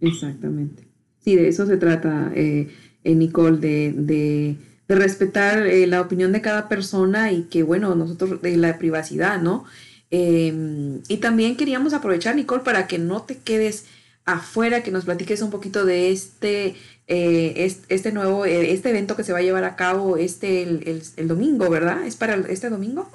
Exactamente. 0.00 0.88
Sí, 1.24 1.36
de 1.36 1.48
eso 1.48 1.66
se 1.66 1.76
trata, 1.76 2.30
eh, 2.34 2.74
eh, 3.04 3.14
Nicole, 3.14 3.58
de, 3.58 3.92
de 3.92 4.56
de 4.90 4.96
respetar 4.96 5.68
eh, 5.68 5.86
la 5.86 6.00
opinión 6.00 6.32
de 6.32 6.40
cada 6.40 6.68
persona 6.68 7.30
y 7.30 7.44
que, 7.44 7.62
bueno, 7.62 7.94
nosotros, 7.94 8.42
de 8.42 8.56
la 8.56 8.76
privacidad, 8.76 9.40
¿no? 9.40 9.64
Em, 10.10 11.02
y 11.08 11.18
también 11.18 11.56
queríamos 11.56 11.94
aprovechar, 11.94 12.34
Nicole, 12.34 12.62
para 12.62 12.86
que 12.86 12.98
no 12.98 13.22
te 13.22 13.38
quedes 13.38 13.86
afuera, 14.24 14.82
que 14.82 14.90
nos 14.90 15.04
platiques 15.04 15.42
un 15.42 15.50
poquito 15.50 15.84
de 15.84 16.10
este, 16.10 16.76
eh, 17.06 17.76
este, 17.88 18.12
nuevo, 18.12 18.44
eh, 18.44 18.72
este 18.72 18.90
evento 18.90 19.16
que 19.16 19.24
se 19.24 19.32
va 19.32 19.38
a 19.38 19.42
llevar 19.42 19.64
a 19.64 19.76
cabo 19.76 20.16
este, 20.16 20.62
el, 20.62 21.28
domingo, 21.28 21.68
¿verdad? 21.70 22.04
¿Es 22.04 22.16
para 22.16 22.34
este 22.34 22.70
domingo? 22.70 23.08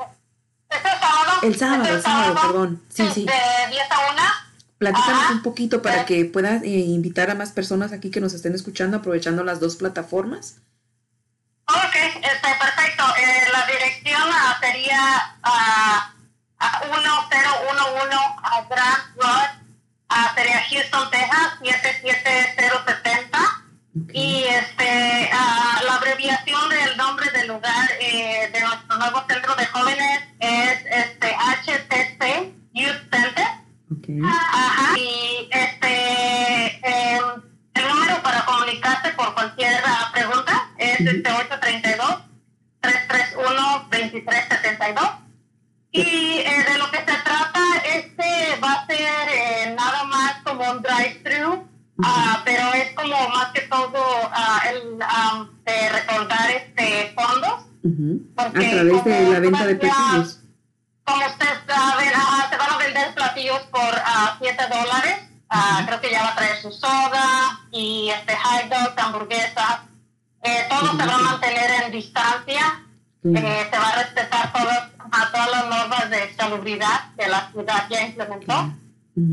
Este 0.69 0.89
sábado. 0.89 1.39
El 1.43 1.55
sábado, 1.55 1.95
el 1.95 2.01
sábado, 2.01 2.35
perdón. 2.41 2.81
Sí, 2.89 3.03
sí. 3.13 3.25
De 3.25 3.71
10 3.71 3.91
a 3.91 4.13
1. 4.13 4.21
Platícanos 4.77 5.31
un 5.31 5.41
poquito 5.41 5.81
para 5.81 6.05
que 6.05 6.25
puedas 6.25 6.65
invitar 6.65 7.29
a 7.29 7.35
más 7.35 7.51
personas 7.51 7.93
aquí 7.93 8.11
que 8.11 8.19
nos 8.19 8.33
estén 8.33 8.53
escuchando 8.53 8.97
aprovechando 8.97 9.43
las 9.43 9.59
dos 9.59 9.77
plataformas. 9.77 10.57
Ok, 11.67 11.95
este, 11.95 12.49
perfecto. 12.59 13.03
Eh, 13.17 13.47
la 13.51 13.65
dirección 13.65 14.21
sería 14.61 15.37
uh, 15.43 16.15
1011 16.59 17.35
Grand 18.69 19.15
Road, 19.17 19.49
uh, 20.09 20.29
sería 20.35 20.61
Houston, 20.69 21.09
Texas, 21.11 21.59
77070. 21.61 23.39
Y 24.11 24.43
este, 24.43 25.29
la 25.31 25.95
abreviación 25.95 26.69
del 26.69 26.97
nombre 26.97 27.31
del 27.31 27.47
lugar 27.47 27.89
eh, 27.99 28.49
de 28.51 28.59
nuestro 28.59 28.97
nuevo 28.97 29.23
centro 29.27 29.55
de 29.55 29.65
jóvenes 29.67 30.23
es 30.39 30.85
este, 30.85 31.33
HTC 31.33 32.53
Youth 32.73 33.09
Center. 33.11 33.47
Okay. 33.97 34.19
Ajá. 34.23 34.97
Y 34.97 35.47
este, 35.51 36.65
eh, 36.87 37.19
el 37.73 37.87
número 37.87 38.21
para 38.21 38.45
comunicarte 38.45 39.11
por 39.13 39.33
cualquier 39.33 39.81
pregunta 40.13 40.69
es 40.77 40.99
este 40.99 41.29
832-331-2372. 42.81 45.24
Y 45.95 46.39
eh, 46.39 46.65
de 46.69 46.77
lo 46.77 46.91
que 46.91 46.97
se 46.97 47.03
trata, 47.03 47.61
este 47.85 48.59
va 48.61 48.73
a 48.73 48.85
ser 48.85 49.29
eh, 49.29 49.75
nada 49.77 50.03
más 50.03 50.41
como 50.43 50.69
un 50.69 50.81
drive-thru, 50.81 51.67
ah, 52.03 52.41
pero 52.43 52.73
es 52.73 52.91
como 52.93 53.15
más 53.29 53.51
que 53.53 53.61
todo 53.61 54.01
uh, 54.01 54.69
el 54.69 54.99
de 55.63 55.89
recordar 55.89 56.51
este 56.51 57.13
fondos. 57.15 57.65
a 58.35 58.51
través 58.51 59.03
de 59.05 59.29
la 59.31 59.39
venta 59.39 59.65
de 59.67 59.75
platillos. 59.75 60.39
Como 61.05 61.25
usted 61.25 61.55
sabe, 61.67 62.03
se 62.49 62.57
van 62.57 62.73
a 62.73 62.77
vender 62.77 63.13
platillos 63.15 63.61
por 63.71 63.93
7 64.41 64.63
dólares. 64.67 65.15
Ah, 65.49 65.83
creo 65.85 66.01
que 66.01 66.11
ya 66.11 66.23
va 66.23 66.29
a 66.29 66.35
traer 66.35 66.57
su 66.57 66.71
soda 66.71 67.61
y 67.71 68.09
este 68.09 68.35
hot 68.35 68.69
dogs, 68.69 68.97
hamburguesas 68.97 69.79
eh, 70.45 70.65
todo 70.69 70.91
se 70.91 71.05
va 71.07 71.15
a 71.15 71.17
mantener 71.17 71.71
en 71.83 71.91
distancia, 71.91 72.83
eh, 73.23 73.67
se 73.71 73.79
va 73.79 73.87
a 73.89 74.03
respetar 74.03 74.53
todas, 74.53 74.91
a 75.11 75.31
todas 75.31 75.51
las 75.51 75.69
normas 75.69 76.09
de 76.09 76.33
salubridad 76.35 77.13
que 77.17 77.27
la 77.27 77.49
ciudad 77.51 77.87
ya 77.89 78.07
implementó. 78.07 78.73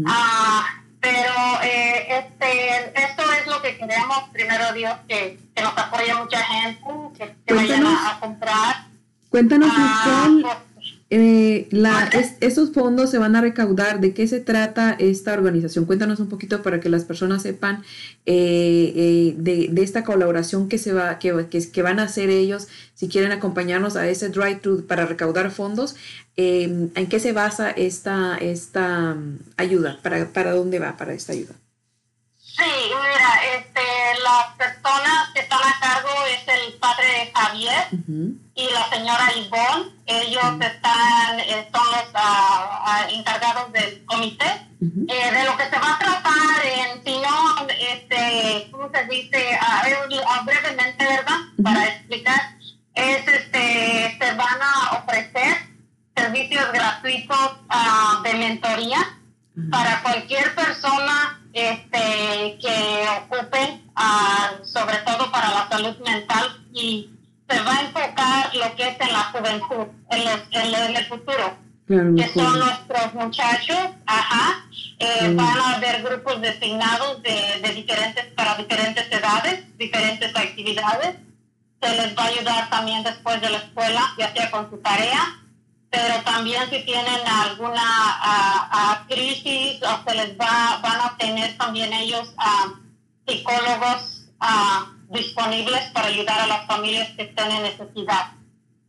Ah, 0.07 0.65
pero 1.01 1.61
eh, 1.65 2.07
este, 2.09 3.03
esto 3.05 3.23
es 3.33 3.47
lo 3.49 3.61
que 3.61 3.77
queremos, 3.77 4.23
primero 4.33 4.73
Dios, 4.73 4.95
que, 5.09 5.39
que 5.55 5.63
nos 5.63 5.77
apoye 5.77 6.15
mucha 6.15 6.43
gente, 6.45 6.85
que, 7.19 7.37
que 7.45 7.55
vayan 7.55 7.87
a, 7.87 8.19
comprar. 8.21 8.87
Cuéntanos, 9.29 9.71
ah, 9.73 10.59
eh, 11.15 11.69
la, 11.73 12.09
esos 12.41 12.73
fondos 12.73 13.11
se 13.11 13.19
van 13.19 13.37
a 13.37 13.43
recaudar. 13.43 14.01
¿De 14.01 14.15
qué 14.15 14.27
se 14.27 14.41
trata 14.41 14.97
esta 14.99 15.35
organización? 15.35 15.85
Cuéntanos 15.85 16.21
un 16.21 16.31
poquito 16.31 16.63
para 16.63 16.81
que 16.81 16.89
las 16.89 17.05
personas 17.05 17.43
sepan 17.43 17.83
eh, 18.25 18.95
eh, 18.97 19.35
de, 19.37 19.83
esta 19.83 20.05
colaboración 20.05 20.71
que, 20.71 20.79
se 20.79 20.95
va, 20.95 21.19
que, 21.19 21.49
que, 21.71 21.83
van 21.83 22.01
a 22.01 22.05
hacer 22.05 22.31
ellos 22.31 22.69
si 22.95 23.09
quieren 23.09 23.31
acompañarnos 23.31 23.97
a 23.97 24.09
ese 24.09 24.31
drive 24.31 24.61
thru 24.63 24.87
para 24.87 25.05
recaudar 25.05 25.51
fondos. 25.51 25.97
¿En 26.37 27.07
qué 27.11 27.21
se 27.21 27.33
basa 27.33 27.71
esta, 27.71 28.39
esta 28.39 29.13
mm, 29.15 29.39
ayuda? 29.59 29.99
¿Para, 30.03 30.33
¿Para 30.33 30.53
dónde 30.53 30.79
va 30.79 30.97
para 30.97 31.13
esta 31.13 31.35
ayuda? 31.35 31.55
Sí, 32.55 32.65
mira, 32.65 33.41
este, 33.57 33.81
las 34.23 34.47
personas 34.59 35.31
que 35.33 35.41
están 35.41 35.61
a 35.61 35.81
cargo 35.81 36.11
es 36.27 36.47
el 36.49 36.75
padre 36.75 37.33
Javier 37.35 37.89
y 38.55 38.69
la 38.71 38.91
señora 38.91 39.33
Ivonne. 39.35 39.91
Ellos 40.05 40.45
están, 40.61 41.41
eh, 41.41 41.71
son 41.73 41.87
los 41.87 42.11
ah, 42.13 42.83
ah, 42.85 43.07
encargados 43.11 43.73
del 43.73 44.05
comité. 44.05 44.69
Eh, 44.83 45.33
de 45.33 45.45
lo 45.45 45.57
que 45.57 45.65
se 45.71 45.79
va 45.79 45.95
a 45.95 45.99
tratar 45.99 46.67
en 46.67 47.23
no, 47.23 47.67
este, 47.69 48.69
¿cómo 48.71 48.91
se 48.93 49.05
dice? 49.05 49.59
Uh, 50.11 50.45
brevemente, 50.45 51.07
¿verdad? 51.07 51.39
Para 51.63 51.87
explicar, 51.87 52.59
es 52.95 53.29
este, 53.29 54.19
se 54.21 54.35
van 54.35 54.61
a 54.61 54.99
ofrecer 54.99 55.57
servicios 56.17 56.71
gratuitos 56.73 57.53
de 58.25 58.35
mentoría 58.35 59.19
para 59.71 60.03
cualquier 60.03 60.55
persona 60.55 61.42
este, 61.53 62.59
que 62.61 63.05
ocupen 63.19 63.91
ah, 63.95 64.53
sobre 64.65 64.97
todo 64.99 65.31
para 65.31 65.51
la 65.51 65.69
salud 65.69 65.97
mental 65.99 66.65
y 66.73 67.11
se 67.49 67.63
va 67.63 67.77
a 67.77 67.81
enfocar 67.83 68.55
lo 68.55 68.75
que 68.77 68.89
es 68.89 69.01
en 69.01 69.13
la 69.13 69.25
juventud, 69.25 69.87
en, 70.11 70.97
el 70.97 71.07
futuro, 71.07 71.59
que 71.87 72.29
son 72.35 72.59
nuestros 72.59 73.15
muchachos, 73.15 73.79
ajá, 74.07 74.65
eh, 74.99 75.35
van 75.35 75.59
a 75.59 75.75
haber 75.75 76.03
grupos 76.03 76.41
designados 76.41 77.23
de, 77.23 77.61
de 77.63 77.75
diferentes, 77.75 78.25
para 78.35 78.55
diferentes 78.55 79.07
edades, 79.13 79.77
diferentes 79.77 80.35
actividades, 80.35 81.17
se 81.83 81.97
les 81.97 82.17
va 82.17 82.23
a 82.23 82.27
ayudar 82.29 82.71
también 82.71 83.03
después 83.03 83.41
de 83.41 83.51
la 83.51 83.59
escuela, 83.59 84.01
ya 84.17 84.33
sea 84.33 84.51
con 84.51 84.71
su 84.71 84.79
tarea, 84.79 85.42
pero 85.93 86.25
también 86.25 86.63
si 86.71 86.83
tienen 86.85 87.21
alguna 87.27 89.05
crisis 89.09 89.79
o 89.83 90.09
se 90.09 90.17
les 90.17 90.39
va, 90.39 90.81
van 90.83 91.01
a 91.03 91.17
tener 91.19 91.57
también 91.59 91.93
ellos 91.93 92.35
psicólogos 93.27 94.27
disponibles 95.11 95.83
para 95.93 96.09
ayudar 96.09 96.41
a 96.41 96.47
las 96.47 96.67
familias 96.67 97.11
que 97.15 97.25
estén 97.25 97.51
en 97.51 97.63
necesidad. 97.65 98.33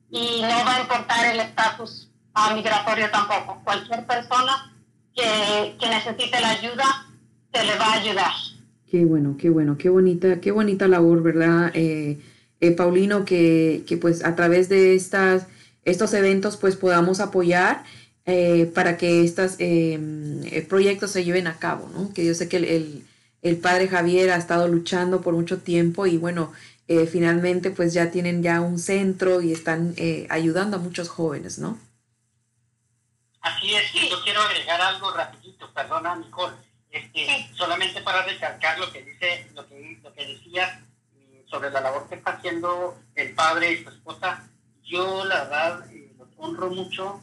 Y 0.10 0.42
no 0.44 0.66
va 0.66 0.78
a 0.78 0.82
importar 0.82 1.34
el 1.34 1.42
estatus 1.42 2.10
migratorio 2.56 3.12
tampoco. 3.12 3.62
Cualquier 3.66 4.06
persona 4.06 4.74
que, 5.14 5.76
que 5.78 5.90
necesite 5.90 6.40
la 6.40 6.52
ayuda, 6.52 6.86
se 7.54 7.66
le 7.66 7.78
va 7.78 7.86
a 7.86 7.94
ayudar. 8.00 8.32
Qué 8.90 9.04
bueno, 9.04 9.36
qué 9.38 9.50
bueno, 9.50 9.78
qué 9.78 9.90
bonita, 9.90 10.40
qué 10.40 10.52
bonita 10.52 10.88
labor, 10.88 11.22
¿verdad? 11.22 11.72
Eh, 11.74 12.20
eh, 12.62 12.72
Paulino, 12.72 13.26
que, 13.26 13.84
que 13.86 13.98
pues 13.98 14.24
a 14.24 14.36
través 14.36 14.70
de 14.70 14.96
estas 14.96 15.48
estos 15.86 16.14
eventos 16.14 16.58
pues 16.58 16.76
podamos 16.76 17.20
apoyar 17.20 17.84
eh, 18.26 18.72
para 18.74 18.98
que 18.98 19.24
estos 19.24 19.56
em, 19.60 20.44
eh, 20.46 20.62
proyectos 20.62 21.12
se 21.12 21.26
lleven 21.26 21.48
a 21.48 21.58
cabo, 21.58 21.90
¿no? 21.90 22.14
Que 22.14 22.26
yo 22.26 22.34
sé 22.34 22.48
que 22.48 22.58
el, 22.58 23.06
el, 23.42 23.58
padre 23.58 23.90
Javier 23.90 24.32
ha 24.32 24.38
estado 24.38 24.70
luchando 24.70 25.22
por 25.22 25.34
mucho 25.34 25.60
tiempo 25.60 26.06
y 26.06 26.18
bueno, 26.18 26.54
eh, 26.88 27.06
finalmente 27.06 27.70
pues 27.70 27.94
ya 27.94 28.12
tienen 28.12 28.42
ya 28.42 28.62
un 28.62 28.80
centro 28.80 29.42
y 29.42 29.52
están 29.52 29.96
ayudando 30.30 30.78
a 30.78 30.80
muchos 30.80 31.10
jóvenes, 31.10 31.60
¿no? 31.60 31.78
Así 33.42 33.76
es, 33.76 33.92
yo 34.10 34.24
quiero 34.24 34.42
agregar 34.42 34.80
algo 34.80 35.12
rapidito, 35.12 35.70
perdona 35.74 36.16
Nicole, 36.16 36.56
este, 36.92 37.50
solamente 37.58 38.02
para 38.02 38.24
recalcar 38.24 38.80
lo 38.80 38.90
que 38.90 39.04
dice, 39.04 39.50
lo 39.54 39.68
que, 39.68 40.00
lo 40.02 40.14
que 40.14 40.26
decías 40.26 40.80
sobre 41.52 41.72
la 41.72 41.82
labor 41.82 42.08
que 42.08 42.16
está 42.16 42.32
haciendo 42.32 42.98
el 43.16 43.34
padre 43.36 43.74
y 43.74 43.84
su 43.84 43.90
esposa 43.90 44.50
yo 44.86 45.26
la 45.26 45.44
verdad 45.44 45.92
eh, 45.92 46.14
los 46.18 46.28
honro 46.38 46.70
mucho, 46.70 47.22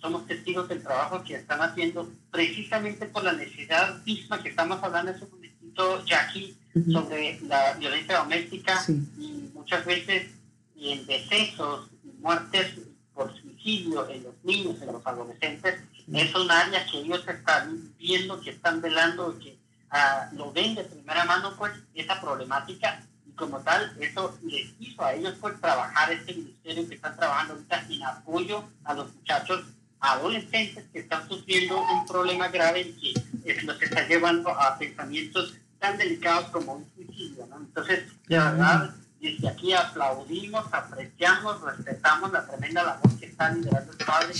somos 0.00 0.26
testigos 0.26 0.68
del 0.68 0.82
trabajo 0.82 1.22
que 1.24 1.34
están 1.34 1.60
haciendo 1.62 2.10
precisamente 2.30 3.06
por 3.06 3.24
la 3.24 3.32
necesidad 3.32 4.02
misma 4.04 4.42
que 4.42 4.50
estamos 4.50 4.82
hablando 4.82 5.10
en 5.10 5.16
ese 5.16 5.26
momentito, 5.26 6.04
Jackie, 6.04 6.56
sobre 6.92 7.40
la 7.42 7.74
violencia 7.74 8.18
doméstica 8.18 8.84
y 8.88 9.50
muchas 9.54 9.84
veces 9.86 10.30
en 10.76 11.06
decesos, 11.06 11.88
muertes 12.20 12.74
por 13.14 13.32
suicidio 13.40 14.08
en 14.08 14.24
los 14.24 14.34
niños, 14.44 14.80
en 14.82 14.92
los 14.92 15.06
adolescentes, 15.06 15.80
es 16.12 16.34
un 16.34 16.50
área 16.50 16.84
que 16.86 16.98
ellos 16.98 17.26
están 17.26 17.94
viendo, 17.98 18.40
que 18.40 18.50
están 18.50 18.82
velando, 18.82 19.38
que 19.38 19.56
ah, 19.90 20.28
lo 20.32 20.52
ven 20.52 20.74
de 20.74 20.84
primera 20.84 21.24
mano, 21.24 21.54
pues, 21.56 21.72
esa 21.94 22.20
problemática 22.20 23.02
como 23.36 23.58
tal, 23.60 23.96
eso 24.00 24.38
les 24.42 24.74
hizo 24.78 25.02
a 25.04 25.14
ellos 25.14 25.34
pues 25.40 25.60
trabajar 25.60 26.12
este 26.12 26.34
ministerio 26.34 26.88
que 26.88 26.94
están 26.94 27.16
trabajando 27.16 27.54
ahorita 27.54 27.86
en 27.88 28.02
apoyo 28.04 28.64
a 28.84 28.94
los 28.94 29.14
muchachos 29.14 29.64
adolescentes 30.00 30.84
que 30.92 31.00
están 31.00 31.26
sufriendo 31.28 31.80
un 31.80 32.06
problema 32.06 32.48
grave 32.48 32.94
que 33.00 33.14
es 33.44 33.64
lo 33.64 33.78
que 33.78 33.86
está 33.86 34.06
llevando 34.06 34.50
a 34.50 34.78
pensamientos 34.78 35.54
tan 35.78 35.96
delicados 35.96 36.50
como 36.50 36.74
un 36.74 36.90
suicidio. 36.94 37.46
¿no? 37.46 37.56
Entonces, 37.56 38.04
de 38.26 38.38
verdad, 38.38 38.94
desde 39.20 39.48
aquí 39.48 39.72
aplaudimos, 39.72 40.66
apreciamos, 40.72 41.60
respetamos 41.62 42.32
la 42.32 42.46
tremenda 42.46 42.82
labor 42.82 43.18
que 43.18 43.26
está 43.26 43.50
liderando 43.50 43.92
el 43.92 43.98
padre 44.04 44.34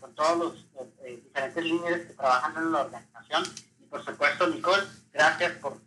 con, 0.00 0.14
todos 0.14 0.38
los, 0.38 0.84
eh, 1.04 1.20
diferentes 1.22 1.64
líderes 1.64 2.06
que 2.06 2.14
trabajan 2.14 2.56
en 2.56 2.72
la 2.72 2.80
organización. 2.82 3.44
Y 3.80 3.84
por 3.84 4.04
supuesto, 4.04 4.46
Nicole, 4.48 4.82
gracias 5.12 5.52
por 5.52 5.78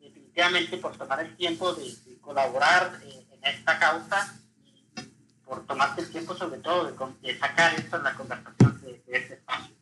definitivamente 0.00 0.78
por 0.78 0.96
tomar 0.96 1.20
el 1.20 1.36
tiempo 1.36 1.74
de 1.74 1.84
colaborar 2.28 3.00
eh, 3.06 3.26
en 3.32 3.54
esta 3.54 3.78
causa 3.78 4.34
por 5.46 5.66
tomarte 5.66 6.02
el 6.02 6.10
tiempo 6.10 6.36
sobre 6.36 6.58
todo 6.58 6.84
de, 7.22 7.38
sacar 7.38 7.72
esto 7.74 7.96
en 7.96 8.02
la 8.02 8.12
conversación 8.12 8.80
de, 8.82 9.02
este 9.06 9.34
espacio. 9.34 9.74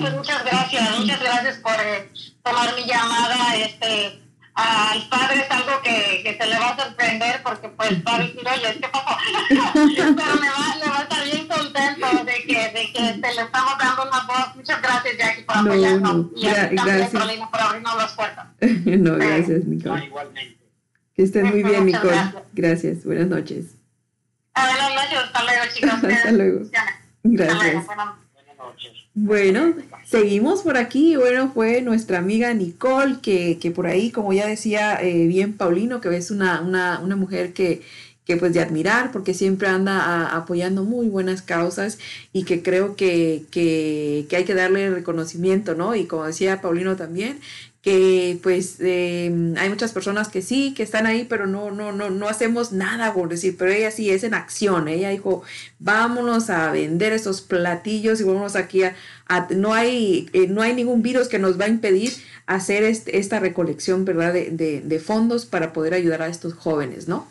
pues 0.00 0.14
muchas 0.14 0.42
gracias, 0.46 0.98
muchas 0.98 1.20
gracias 1.20 1.58
por 1.58 1.74
eh, 1.78 2.10
tomar 2.42 2.74
mi 2.74 2.86
llamada. 2.86 3.54
Este, 3.54 4.22
al 4.54 5.06
padre 5.10 5.40
es 5.40 5.50
algo 5.50 5.82
que, 5.82 6.22
que 6.24 6.38
se 6.40 6.46
le 6.46 6.58
va 6.58 6.70
a 6.70 6.84
sorprender 6.84 7.42
porque 7.42 7.68
pues 7.68 7.90
el 7.90 8.02
padre 8.02 8.28
dice, 8.28 8.40
oye, 8.40 8.80
¿qué 8.80 8.88
pasó? 8.88 9.18
Pero 9.50 10.14
le 10.14 10.48
va, 10.48 10.76
le 10.80 10.88
va 10.88 10.98
a 11.00 11.02
estar 11.02 11.22
bien 11.22 11.48
contento 11.48 12.24
de 12.24 12.34
que, 12.44 12.68
de 12.70 12.92
que 12.94 13.12
te 13.20 13.34
le 13.34 13.42
estamos 13.42 13.76
dando 13.78 14.04
una 14.04 14.22
voz. 14.22 14.56
Muchas 14.56 14.80
gracias, 14.80 15.18
Jackie, 15.18 15.42
por 15.42 15.58
apoyarnos. 15.58 16.16
No, 16.16 16.30
y 16.34 16.46
a 16.46 16.74
también, 16.74 17.10
Carolina, 17.10 17.50
por 17.50 17.60
abrirnos 17.60 17.96
las 17.98 18.12
puertas. 18.14 18.46
no, 18.60 19.16
gracias, 19.16 19.64
Nicole. 19.66 19.98
No, 19.98 20.04
igualmente. 20.06 20.55
Que 21.16 21.22
estés 21.22 21.44
muy 21.44 21.62
bien, 21.62 21.86
Nicole. 21.86 22.10
Gracias. 22.10 22.44
gracias. 22.54 23.04
Buenas 23.04 23.28
noches. 23.28 23.64
Ah, 24.54 24.68
buenas 24.70 24.94
noches. 24.94 25.18
Hasta 25.24 25.44
luego, 25.44 25.62
chicos. 25.74 26.12
Hasta 26.16 26.32
luego. 26.32 26.60
Gracias. 27.22 27.86
Buenas 28.34 28.56
noches. 28.58 28.92
Bueno, 29.14 29.74
seguimos 30.04 30.60
por 30.60 30.76
aquí. 30.76 31.16
Bueno, 31.16 31.50
fue 31.54 31.80
nuestra 31.80 32.18
amiga 32.18 32.52
Nicole, 32.52 33.16
que, 33.22 33.58
que 33.58 33.70
por 33.70 33.86
ahí, 33.86 34.10
como 34.10 34.34
ya 34.34 34.46
decía 34.46 35.00
eh, 35.00 35.26
bien 35.26 35.54
Paulino, 35.54 36.02
que 36.02 36.14
es 36.14 36.30
una, 36.30 36.60
una, 36.60 37.00
una 37.00 37.16
mujer 37.16 37.54
que, 37.54 37.80
que 38.26 38.36
pues 38.36 38.52
de 38.52 38.60
admirar 38.60 39.12
porque 39.12 39.34
siempre 39.34 39.68
anda 39.68 40.36
apoyando 40.36 40.82
muy 40.82 41.08
buenas 41.08 41.42
causas 41.42 41.98
y 42.32 42.42
que 42.42 42.60
creo 42.60 42.96
que, 42.96 43.44
que, 43.50 44.26
que, 44.28 44.36
hay 44.36 44.44
que 44.44 44.54
darle 44.54 44.90
reconocimiento, 44.90 45.76
¿no? 45.76 45.94
Y 45.94 46.06
como 46.06 46.24
decía 46.24 46.60
Paulino 46.60 46.96
también, 46.96 47.38
que 47.86 48.40
pues 48.42 48.78
eh, 48.80 49.30
hay 49.56 49.68
muchas 49.68 49.92
personas 49.92 50.26
que 50.28 50.42
sí, 50.42 50.74
que 50.74 50.82
están 50.82 51.06
ahí, 51.06 51.24
pero 51.24 51.46
no, 51.46 51.70
no, 51.70 51.92
no, 51.92 52.10
no 52.10 52.28
hacemos 52.28 52.72
nada, 52.72 53.14
por 53.14 53.28
decir, 53.28 53.56
pero 53.56 53.70
ella 53.70 53.92
sí 53.92 54.10
es 54.10 54.24
en 54.24 54.34
acción, 54.34 54.88
ella 54.88 55.10
dijo, 55.10 55.44
vámonos 55.78 56.50
a 56.50 56.72
vender 56.72 57.12
esos 57.12 57.42
platillos 57.42 58.20
y 58.20 58.24
vámonos 58.24 58.56
aquí 58.56 58.82
a, 58.82 58.96
no, 59.50 59.72
hay, 59.72 60.28
eh, 60.32 60.48
no 60.48 60.62
hay 60.62 60.74
ningún 60.74 61.00
virus 61.00 61.28
que 61.28 61.38
nos 61.38 61.60
va 61.60 61.66
a 61.66 61.68
impedir 61.68 62.12
hacer 62.46 62.82
este, 62.82 63.18
esta 63.18 63.38
recolección, 63.38 64.04
¿verdad?, 64.04 64.32
de, 64.32 64.50
de, 64.50 64.80
de 64.80 64.98
fondos 64.98 65.46
para 65.46 65.72
poder 65.72 65.94
ayudar 65.94 66.22
a 66.22 66.26
estos 66.26 66.54
jóvenes, 66.54 67.06
¿no? 67.06 67.28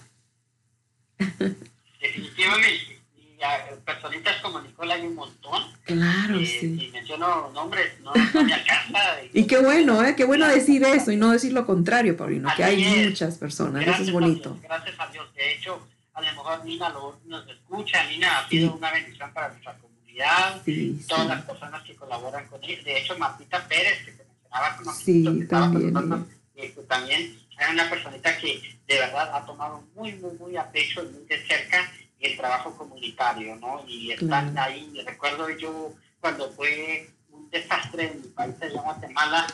Personitas 3.85 4.41
como 4.41 4.59
Nicola 4.61 4.95
hay 4.95 5.05
un 5.05 5.15
montón. 5.15 5.63
Claro, 5.83 6.39
eh, 6.39 6.45
sí. 6.45 6.79
Si 6.79 6.87
menciono 6.89 7.51
nombres, 7.53 7.99
no, 8.01 8.11
no 8.13 8.43
me 8.43 8.53
alcanza. 8.53 8.99
y 9.33 9.45
qué 9.45 9.59
bueno, 9.59 10.03
¿eh? 10.03 10.15
Qué 10.15 10.25
bueno 10.25 10.47
decir 10.47 10.83
eso 10.83 11.11
y 11.11 11.17
no 11.17 11.31
decir 11.31 11.53
lo 11.53 11.67
contrario, 11.67 12.17
Paulino, 12.17 12.49
que 12.55 12.63
hay 12.63 12.83
muchas 12.83 13.37
personas. 13.37 13.85
eso 13.85 14.01
es 14.01 14.11
bonito. 14.11 14.57
gracias 14.63 14.95
a 14.99 15.07
Dios. 15.07 15.31
De 15.35 15.53
hecho, 15.53 15.87
a 16.15 16.21
lo 16.21 16.27
mejor 16.27 16.65
Nina 16.65 16.89
lo, 16.89 17.19
nos 17.25 17.47
escucha. 17.47 18.03
Nina 18.05 18.39
ha 18.39 18.49
sido 18.49 18.73
una 18.73 18.91
bendición 18.91 19.31
para 19.33 19.49
nuestra 19.49 19.77
comunidad. 19.77 20.61
Sí, 20.65 20.99
todas 21.07 21.27
las 21.27 21.43
personas 21.43 21.83
que 21.83 21.95
colaboran 21.95 22.47
con 22.47 22.63
ella. 22.63 22.81
De 22.83 22.99
hecho, 22.99 23.17
Martita 23.19 23.67
Pérez, 23.67 24.03
que 24.03 24.11
te 24.13 24.23
mencionaba 24.23 24.77
como 24.77 24.93
sí, 24.93 25.45
también, 25.47 25.93
nosotros, 25.93 26.21
eh, 26.55 26.71
pues, 26.73 26.87
también 26.87 27.37
es 27.59 27.69
una 27.69 27.89
personita 27.89 28.37
que 28.37 28.61
de 28.87 28.99
verdad 28.99 29.29
ha 29.35 29.45
tomado 29.45 29.83
muy, 29.93 30.13
muy, 30.13 30.33
muy 30.39 30.57
a 30.57 30.71
pecho 30.71 31.03
y 31.03 31.07
muy 31.07 31.25
de 31.25 31.45
cerca 31.45 31.91
el 32.19 32.37
trabajo 32.37 32.75
comunitario, 32.77 33.55
¿no? 33.57 33.83
Y 33.87 34.11
están 34.11 34.57
ahí, 34.57 35.01
recuerdo 35.05 35.49
yo 35.57 35.93
cuando 36.19 36.49
fue 36.51 37.09
un 37.29 37.49
desastre 37.49 38.11
en 38.11 38.21
mi 38.21 38.27
país, 38.29 38.55
en 38.61 38.73
Guatemala, 38.73 39.47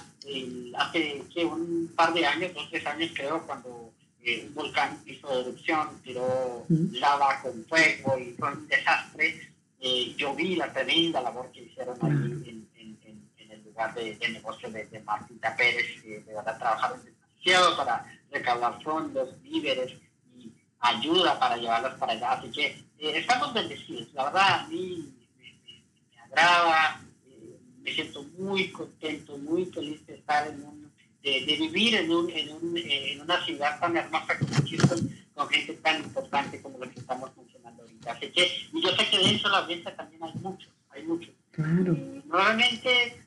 hace 0.77 1.23
que 1.33 1.45
un 1.45 1.91
par 1.95 2.13
de 2.13 2.25
años, 2.25 2.53
dos, 2.53 2.69
tres 2.69 2.85
años 2.85 3.11
creo, 3.13 3.45
cuando 3.45 3.91
eh, 4.23 4.45
un 4.47 4.53
volcán 4.53 5.01
hizo 5.05 5.41
erupción, 5.41 5.99
tiró 6.03 6.65
lava 6.69 7.41
con 7.41 7.65
fuego 7.65 8.17
y 8.19 8.33
fue 8.33 8.53
un 8.53 8.67
desastre. 8.67 9.49
Eh, 9.79 10.13
yo 10.15 10.35
vi 10.35 10.55
la 10.55 10.71
tremenda 10.71 11.21
labor 11.21 11.51
que 11.51 11.63
hicieron 11.63 11.97
ahí 12.03 12.11
en, 12.11 12.69
en, 12.77 12.99
en, 13.39 13.51
el 13.51 13.63
lugar 13.63 13.95
de, 13.95 14.15
de 14.15 14.29
negocio 14.29 14.69
de, 14.69 14.85
de 14.85 14.99
Martita 15.01 15.55
Pérez, 15.55 16.01
que 16.03 16.19
de 16.19 16.33
verdad 16.35 16.57
trabajaron 16.59 17.01
demasiado 17.03 17.75
para 17.77 18.05
recaudar 18.31 18.81
fondos, 18.83 19.41
víveres, 19.41 19.93
ayuda 20.81 21.39
para 21.39 21.57
llevarlas 21.57 21.95
para 21.95 22.13
allá. 22.13 22.33
Así 22.33 22.51
que 22.51 22.65
eh, 22.65 23.17
estamos 23.17 23.53
bendecidos. 23.53 24.13
La 24.13 24.25
verdad, 24.25 24.59
a 24.61 24.67
mí 24.67 25.13
me, 25.37 26.21
agrada, 26.21 27.01
eh, 27.27 27.57
me 27.81 27.93
siento 27.93 28.23
muy 28.37 28.69
contento, 28.69 29.37
muy 29.37 29.65
feliz 29.65 30.05
de 30.07 30.15
estar 30.15 30.47
en 30.47 30.63
un, 30.63 30.91
de, 31.21 31.55
vivir 31.59 31.95
en, 31.95 32.11
un, 32.11 32.29
en, 32.31 32.51
un, 32.55 32.77
eh, 32.77 33.13
en, 33.13 33.21
una 33.21 33.43
ciudad 33.45 33.79
tan 33.79 33.95
hermosa 33.95 34.37
como 34.39 34.53
Houston, 34.53 35.25
con 35.33 35.49
gente 35.49 35.73
tan 35.75 36.03
importante 36.03 36.61
como 36.61 36.79
la 36.79 36.87
que 36.89 36.99
estamos 36.99 37.31
funcionando 37.35 37.83
ahorita. 37.83 38.11
Así 38.11 38.31
que, 38.31 38.69
y 38.73 38.81
yo 38.81 38.89
sé 38.95 39.09
que 39.09 39.19
dentro 39.19 39.49
de 39.49 39.55
la 39.55 39.61
audiencia 39.63 39.95
también 39.95 40.23
hay 40.23 40.33
muchos, 40.35 40.69
hay 40.89 41.03
muchos. 41.03 41.33
Claro. 41.51 41.93
nuevamente, 42.25 43.21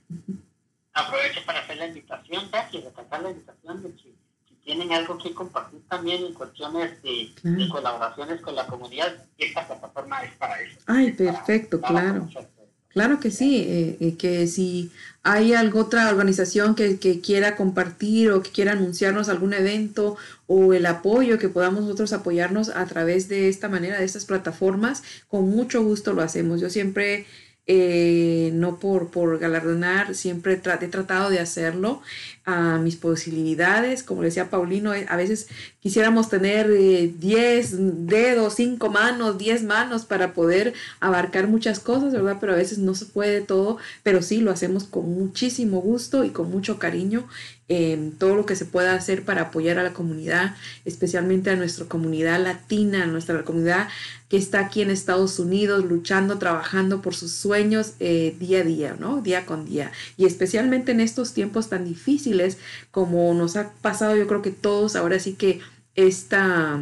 aprovecho 0.94 1.44
para 1.44 1.60
hacer 1.60 1.76
la 1.76 1.88
invitación, 1.88 2.48
y 2.72 2.78
recalcar 2.78 3.22
la 3.22 3.30
invitación 3.30 3.82
de 3.82 3.94
que 3.94 4.14
tienen 4.64 4.92
algo 4.92 5.18
que 5.18 5.32
compartir 5.32 5.80
también 5.88 6.24
en 6.24 6.32
cuestiones 6.32 7.02
de, 7.02 7.30
colaboraciones 7.70 8.40
con 8.40 8.54
la 8.54 8.66
comunidad, 8.66 9.14
esta 9.38 9.66
plataforma 9.66 10.22
es 10.22 10.32
para 10.36 10.60
eso. 10.60 10.78
Ay, 10.86 11.12
perfecto, 11.12 11.80
claro. 11.80 12.28
Claro 12.88 13.18
que 13.18 13.32
sí, 13.32 13.56
eh, 13.56 13.96
eh, 13.98 14.16
que 14.16 14.46
si 14.46 14.92
hay 15.24 15.52
alguna 15.52 15.84
otra 15.84 16.08
organización 16.10 16.76
que, 16.76 17.00
que, 17.00 17.20
quiera 17.20 17.56
compartir 17.56 18.30
o 18.30 18.40
que 18.40 18.50
quiera 18.50 18.70
anunciarnos 18.70 19.28
algún 19.28 19.52
evento 19.52 20.16
o 20.46 20.74
el 20.74 20.86
apoyo 20.86 21.36
que 21.40 21.48
podamos 21.48 21.82
nosotros 21.82 22.12
apoyarnos 22.12 22.68
a 22.68 22.86
través 22.86 23.28
de 23.28 23.48
esta 23.48 23.68
manera, 23.68 23.98
de 23.98 24.04
estas 24.04 24.26
plataformas, 24.26 25.02
con 25.26 25.48
mucho 25.48 25.82
gusto 25.82 26.12
lo 26.12 26.22
hacemos. 26.22 26.60
Yo 26.60 26.70
siempre 26.70 27.26
eh, 27.66 28.50
no 28.52 28.78
por, 28.78 29.10
por 29.10 29.38
galardonar, 29.38 30.14
siempre 30.14 30.52
he 30.52 30.88
tratado 30.88 31.30
de 31.30 31.40
hacerlo 31.40 32.02
a 32.44 32.78
mis 32.78 32.96
posibilidades. 32.96 34.02
Como 34.02 34.22
decía 34.22 34.50
Paulino, 34.50 34.94
eh, 34.94 35.06
a 35.08 35.16
veces 35.16 35.48
quisiéramos 35.80 36.28
tener 36.28 36.68
10 36.68 37.72
eh, 37.72 37.76
dedos, 37.78 38.54
5 38.54 38.90
manos, 38.90 39.38
10 39.38 39.64
manos 39.64 40.04
para 40.04 40.34
poder 40.34 40.74
abarcar 41.00 41.48
muchas 41.48 41.80
cosas, 41.80 42.12
¿verdad? 42.12 42.38
Pero 42.40 42.52
a 42.52 42.56
veces 42.56 42.78
no 42.78 42.94
se 42.94 43.06
puede 43.06 43.40
todo, 43.40 43.78
pero 44.02 44.22
sí 44.22 44.40
lo 44.40 44.50
hacemos 44.50 44.84
con 44.84 45.10
muchísimo 45.14 45.80
gusto 45.80 46.24
y 46.24 46.30
con 46.30 46.50
mucho 46.50 46.78
cariño 46.78 47.26
todo 48.18 48.36
lo 48.36 48.44
que 48.44 48.56
se 48.56 48.66
pueda 48.66 48.94
hacer 48.94 49.24
para 49.24 49.42
apoyar 49.42 49.78
a 49.78 49.82
la 49.82 49.94
comunidad, 49.94 50.54
especialmente 50.84 51.48
a 51.48 51.56
nuestra 51.56 51.86
comunidad 51.86 52.38
latina, 52.42 53.04
a 53.04 53.06
nuestra 53.06 53.42
comunidad 53.42 53.88
que 54.28 54.36
está 54.36 54.60
aquí 54.60 54.82
en 54.82 54.90
Estados 54.90 55.38
Unidos 55.38 55.84
luchando, 55.84 56.38
trabajando 56.38 57.00
por 57.00 57.14
sus 57.14 57.32
sueños 57.32 57.92
eh, 58.00 58.34
día 58.38 58.60
a 58.60 58.64
día, 58.64 58.96
¿no? 58.98 59.22
Día 59.22 59.46
con 59.46 59.64
día. 59.64 59.92
Y 60.16 60.26
especialmente 60.26 60.92
en 60.92 61.00
estos 61.00 61.32
tiempos 61.34 61.68
tan 61.68 61.84
difíciles 61.84 62.33
como 62.90 63.32
nos 63.34 63.56
ha 63.56 63.72
pasado, 63.82 64.16
yo 64.16 64.26
creo 64.26 64.42
que 64.42 64.50
todos, 64.50 64.96
ahora 64.96 65.18
sí 65.18 65.34
que 65.34 65.60
esta, 65.94 66.80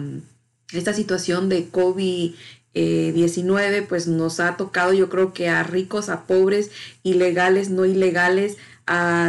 esta 0.73 0.95
situación 0.95 1.49
de 1.49 1.69
COVID 1.69 2.35
19 2.75 3.83
pues 3.83 4.07
nos 4.07 4.41
ha 4.41 4.57
tocado 4.57 4.95
yo 4.95 5.11
creo 5.11 5.35
que 5.35 5.51
a 5.51 5.63
ricos, 5.63 6.09
a 6.09 6.23
pobres, 6.23 6.71
ilegales, 7.03 7.69
no 7.69 7.85
ilegales, 7.85 8.57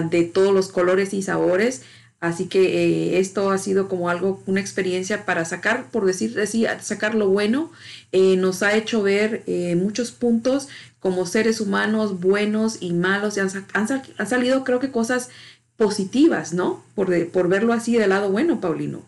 de 0.09 0.23
todos 0.23 0.53
los 0.53 0.69
colores 0.69 1.13
y 1.13 1.21
sabores. 1.21 1.83
Así 2.19 2.45
que 2.45 2.61
eh, 2.61 3.19
esto 3.19 3.51
ha 3.51 3.57
sido 3.57 3.89
como 3.89 4.07
algo, 4.07 4.41
una 4.45 4.61
experiencia 4.61 5.25
para 5.25 5.43
sacar, 5.43 5.91
por 5.91 6.05
decir 6.05 6.39
así, 6.39 6.65
sacar 6.81 7.15
lo 7.15 7.27
bueno. 7.27 7.69
Eh, 8.13 8.37
nos 8.37 8.63
ha 8.63 8.75
hecho 8.75 9.03
ver 9.03 9.43
eh, 9.45 9.75
muchos 9.75 10.11
puntos 10.11 10.69
como 11.01 11.25
seres 11.25 11.59
humanos 11.59 12.21
buenos 12.21 12.77
y 12.79 12.93
malos. 12.93 13.37
Han, 13.37 13.49
han, 13.73 14.27
salido 14.27 14.63
creo 14.63 14.79
que 14.79 14.89
cosas 14.89 15.29
positivas, 15.77 16.53
¿no? 16.53 16.83
Por, 16.95 17.31
por 17.31 17.47
verlo 17.47 17.73
así 17.73 17.97
del 17.97 18.09
lado 18.09 18.29
bueno, 18.29 18.61
Paulino. 18.61 19.01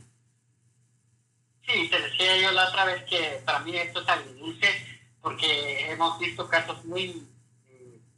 Sí, 1.68 1.90
te 1.90 2.00
decía 2.00 2.42
yo 2.42 2.52
la 2.52 2.70
otra 2.70 2.86
vez 2.86 3.04
que 3.04 3.42
para 3.44 3.60
mí 3.60 3.76
esto 3.76 4.02
es 4.02 4.10
agridulce 4.10 4.68
porque 5.22 5.90
hemos 5.90 6.20
visto 6.20 6.48
casos 6.48 6.86
muy 6.86 7.28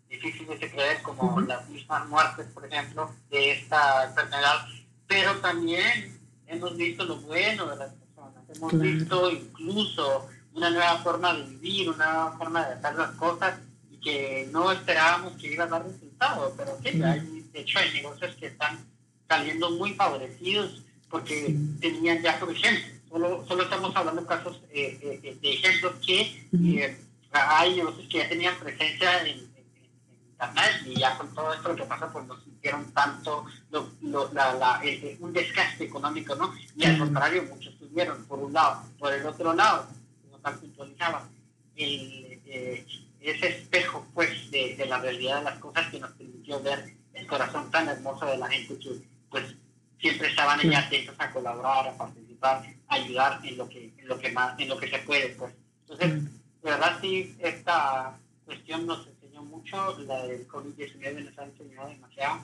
difíciles 0.10 0.60
de 0.60 0.72
creer, 0.72 1.02
como 1.02 1.40
las 1.42 1.68
mismas 1.70 2.08
muertes, 2.08 2.48
por 2.48 2.66
ejemplo, 2.66 3.14
de 3.30 3.52
esta 3.52 4.06
enfermedad, 4.06 4.66
pero 5.06 5.36
también 5.38 6.20
hemos 6.48 6.76
visto 6.76 7.04
lo 7.04 7.18
bueno 7.18 7.68
de 7.68 7.76
las 7.76 7.94
personas, 7.94 8.44
hemos 8.56 8.80
visto 8.80 9.32
incluso 9.32 10.30
una 10.54 10.70
nueva 10.70 10.98
forma 11.00 11.34
de 11.34 11.44
vivir, 11.44 11.90
una 11.90 12.12
nueva 12.12 12.38
forma 12.38 12.66
de 12.66 12.74
hacer 12.74 12.96
las 12.96 13.12
cosas 13.12 13.60
y 13.90 13.98
que 14.00 14.50
no 14.52 14.72
esperábamos 14.72 15.34
que 15.34 15.54
iba 15.54 15.66
a 15.66 15.68
dar 15.68 15.86
resultados, 15.86 16.54
pero 16.58 16.78
que 16.80 16.90
hay, 17.04 17.37
de 17.58 17.64
hecho 17.64 17.80
hay 17.80 17.92
negocios 17.94 18.36
que 18.36 18.48
están 18.48 18.86
saliendo 19.28 19.72
muy 19.72 19.94
favorecidos 19.94 20.84
porque 21.10 21.56
tenían 21.82 22.22
ya, 22.22 22.40
por 22.40 22.52
ejemplo, 22.52 22.86
solo, 23.10 23.46
solo 23.48 23.64
estamos 23.64 23.96
hablando 23.96 24.22
de 24.22 24.28
casos 24.28 24.62
eh, 24.70 25.20
eh, 25.24 25.38
de 25.42 25.54
ejemplos 25.54 25.94
que 26.06 26.22
eh, 26.54 26.98
hay 27.32 27.78
negocios 27.78 28.08
que 28.10 28.18
ya 28.20 28.30
tenían 28.30 28.56
presencia 28.58 29.28
en 29.28 29.48
y 30.86 31.00
ya 31.00 31.18
con 31.18 31.34
todo 31.34 31.52
esto 31.52 31.70
lo 31.70 31.76
que 31.76 31.84
pasa, 31.86 32.14
pues 32.14 32.28
no 32.28 32.40
sintieron 32.44 32.92
tanto 32.94 33.46
lo, 33.72 33.90
lo, 34.02 34.32
la, 34.34 34.54
la, 34.54 34.82
un 35.20 35.34
desgaste 35.34 35.86
económico, 35.86 36.36
¿no? 36.36 36.54
Y 36.76 36.86
al 36.86 37.00
contrario, 37.00 37.44
muchos 37.50 37.76
tuvieron, 37.80 38.24
por 38.26 38.38
un 38.38 38.54
lado. 38.54 38.84
Por 39.00 39.14
el 39.14 39.26
otro 39.26 39.52
lado, 39.56 39.88
como 40.22 40.38
tal 40.38 40.60
puntualizaba, 40.60 41.28
el, 41.76 42.40
eh, 42.46 42.86
ese 43.20 43.48
espejo 43.48 44.06
pues 44.14 44.52
de, 44.52 44.76
de, 44.76 44.86
la 44.86 45.00
realidad 45.00 45.40
de 45.40 45.44
las 45.46 45.60
cosas 45.60 45.90
que 45.90 46.00
nos 46.00 46.12
permitió 46.12 46.62
ver 46.62 46.97
el 47.18 47.28
corazón 47.28 47.70
tan 47.72 47.88
hermoso 47.88 48.26
de 48.26 48.38
la 48.38 48.48
gente 48.48 48.78
que 48.78 49.02
pues 49.30 49.44
siempre 50.00 50.30
estaban 50.30 50.60
ahí 50.60 50.74
atentos 50.74 51.16
a 51.18 51.32
colaborar, 51.32 51.88
a 51.88 51.98
participar, 51.98 52.64
a 52.88 52.96
ayudar 52.96 53.40
en 53.44 53.58
lo 53.58 53.68
que, 53.68 53.94
en 53.98 54.08
lo 54.08 54.20
que 54.20 54.32
más, 54.32 54.60
en 54.60 54.70
lo 54.70 54.78
que 54.78 54.90
se 54.90 55.00
puede 55.00 55.30
pues. 55.30 55.54
Entonces, 55.82 56.24
de 56.24 56.70
verdad 56.70 56.98
sí, 57.02 57.36
esta 57.40 58.18
cuestión 58.46 58.86
nos 58.86 59.08
enseñó 59.08 59.44
mucho, 59.44 59.98
la 60.00 60.26
del 60.28 60.48
COVID-19 60.48 61.26
nos 61.26 61.38
ha 61.40 61.46
enseñado 61.46 61.90
demasiado. 61.90 62.42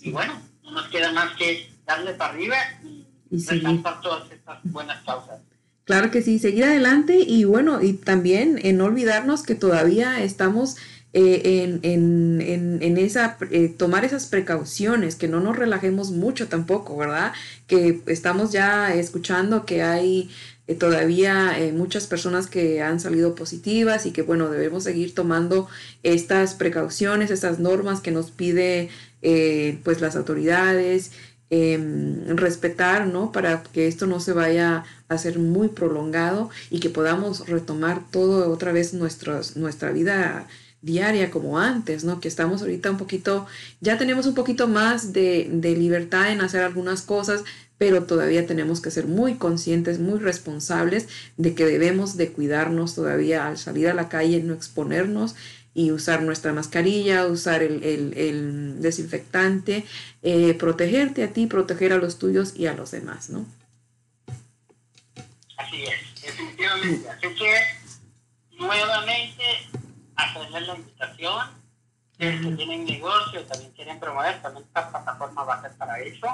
Y 0.00 0.12
bueno, 0.12 0.40
no 0.62 0.70
nos 0.70 0.88
queda 0.88 1.12
más 1.12 1.34
que 1.36 1.70
darle 1.84 2.14
para 2.14 2.32
arriba 2.32 2.56
y, 2.84 3.04
y 3.30 3.44
resaltar 3.44 4.00
todas 4.00 4.30
estas 4.30 4.60
buenas 4.64 5.02
causas. 5.04 5.40
Claro 5.88 6.10
que 6.10 6.20
sí, 6.20 6.38
seguir 6.38 6.64
adelante 6.64 7.18
y 7.18 7.44
bueno, 7.44 7.82
y 7.82 7.94
también 7.94 8.60
en 8.62 8.76
no 8.76 8.84
olvidarnos 8.84 9.42
que 9.42 9.54
todavía 9.54 10.22
estamos 10.22 10.76
eh, 11.12 11.64
en, 11.64 11.80
en, 11.82 12.78
en, 12.82 12.98
esa, 12.98 13.38
eh, 13.50 13.68
tomar 13.68 14.04
esas 14.04 14.26
precauciones, 14.26 15.16
que 15.16 15.28
no 15.28 15.40
nos 15.40 15.56
relajemos 15.56 16.10
mucho 16.10 16.48
tampoco, 16.48 16.96
¿verdad? 16.96 17.32
Que 17.66 18.02
estamos 18.06 18.52
ya 18.52 18.94
escuchando 18.94 19.64
que 19.64 19.82
hay 19.82 20.30
eh, 20.66 20.74
todavía 20.74 21.56
muchas 21.74 22.06
personas 22.06 22.46
que 22.46 22.82
han 22.82 23.00
salido 23.00 23.34
positivas 23.34 24.06
y 24.06 24.12
que 24.12 24.22
bueno, 24.22 24.50
debemos 24.50 24.84
seguir 24.84 25.14
tomando 25.14 25.68
estas 26.02 26.54
precauciones, 26.54 27.30
estas 27.30 27.58
normas 27.58 28.00
que 28.00 28.10
nos 28.10 28.30
pide 28.30 28.90
pues 29.82 30.00
las 30.00 30.14
autoridades 30.14 31.10
Em, 31.50 32.36
respetar, 32.36 33.06
¿no? 33.06 33.32
Para 33.32 33.62
que 33.62 33.88
esto 33.88 34.06
no 34.06 34.20
se 34.20 34.34
vaya 34.34 34.84
a 35.08 35.16
ser 35.16 35.38
muy 35.38 35.68
prolongado 35.68 36.50
y 36.70 36.78
que 36.78 36.90
podamos 36.90 37.48
retomar 37.48 38.02
todo 38.10 38.52
otra 38.52 38.70
vez 38.70 38.92
nuestra 38.92 39.90
vida 39.92 40.46
diaria 40.82 41.30
como 41.30 41.58
antes, 41.58 42.04
¿no? 42.04 42.20
Que 42.20 42.28
estamos 42.28 42.62
ahorita 42.62 42.90
un 42.90 42.98
poquito, 42.98 43.46
ya 43.80 43.98
tenemos 43.98 44.26
un 44.26 44.34
poquito 44.34 44.68
más 44.68 45.12
de, 45.12 45.48
de 45.50 45.76
libertad 45.76 46.30
en 46.30 46.40
hacer 46.40 46.62
algunas 46.62 47.02
cosas, 47.02 47.44
pero 47.78 48.04
todavía 48.04 48.46
tenemos 48.46 48.80
que 48.80 48.90
ser 48.90 49.06
muy 49.06 49.34
conscientes, 49.34 50.00
muy 50.00 50.18
responsables 50.18 51.08
de 51.36 51.54
que 51.54 51.64
debemos 51.64 52.16
de 52.16 52.32
cuidarnos 52.32 52.94
todavía 52.94 53.46
al 53.46 53.56
salir 53.56 53.88
a 53.88 53.94
la 53.94 54.08
calle, 54.08 54.42
no 54.42 54.54
exponernos 54.54 55.36
y 55.74 55.92
usar 55.92 56.22
nuestra 56.22 56.52
mascarilla, 56.52 57.26
usar 57.26 57.62
el, 57.62 57.84
el, 57.84 58.82
desinfectante, 58.82 59.84
eh, 60.22 60.54
protegerte 60.54 61.22
a 61.22 61.32
ti, 61.32 61.46
proteger 61.46 61.92
a 61.92 61.98
los 61.98 62.18
tuyos 62.18 62.54
y 62.56 62.66
a 62.66 62.74
los 62.74 62.90
demás, 62.90 63.30
¿no? 63.30 63.46
Así 65.56 65.84
es, 65.84 66.20
definitivamente. 66.20 67.08
Así 67.08 67.28
que, 67.34 68.56
nuevamente, 68.58 69.44
hacerles 70.18 70.66
la 70.66 70.76
invitación, 70.76 71.46
que 72.18 72.32
tienen 72.56 72.84
negocio, 72.84 73.44
también 73.44 73.72
quieren 73.72 74.00
promover, 74.00 74.42
también 74.42 74.66
esta 74.66 74.90
plataforma 74.90 75.44
va 75.44 75.54
a 75.54 75.62
ser 75.62 75.72
para 75.76 76.00
eso, 76.00 76.26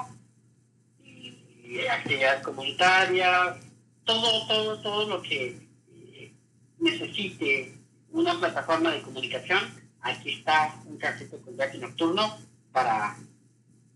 y, 1.03 1.85
actividades 1.89 2.43
comunitarias, 2.43 3.57
todo, 4.03 4.47
todo, 4.47 4.81
todo 4.81 5.07
lo 5.07 5.21
que 5.21 5.67
eh, 5.91 6.33
necesite 6.79 7.77
una 8.11 8.33
plataforma 8.39 8.91
de 8.91 9.01
comunicación, 9.03 9.59
aquí 10.01 10.33
está 10.33 10.75
un 10.85 10.97
cafecito 10.97 11.39
con 11.41 11.55
Jackie 11.55 11.79
Nocturno 11.79 12.37
para 12.71 13.15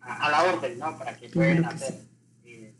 a, 0.01 0.29
la 0.29 0.43
orden, 0.43 0.77
¿no? 0.77 0.97
Para 0.97 1.17
que 1.17 1.29
puedan 1.29 1.65
hacer, 1.65 2.01
eh, 2.45 2.73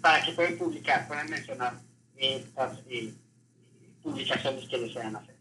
para 0.00 0.24
que 0.24 0.32
puedan 0.32 0.56
publicar, 0.56 1.06
puedan 1.08 1.30
mencionar 1.30 1.80
estas 2.16 2.78
eh, 2.88 3.12
publicaciones 4.02 4.68
que 4.68 4.78
desean 4.78 5.16
hacer. 5.16 5.35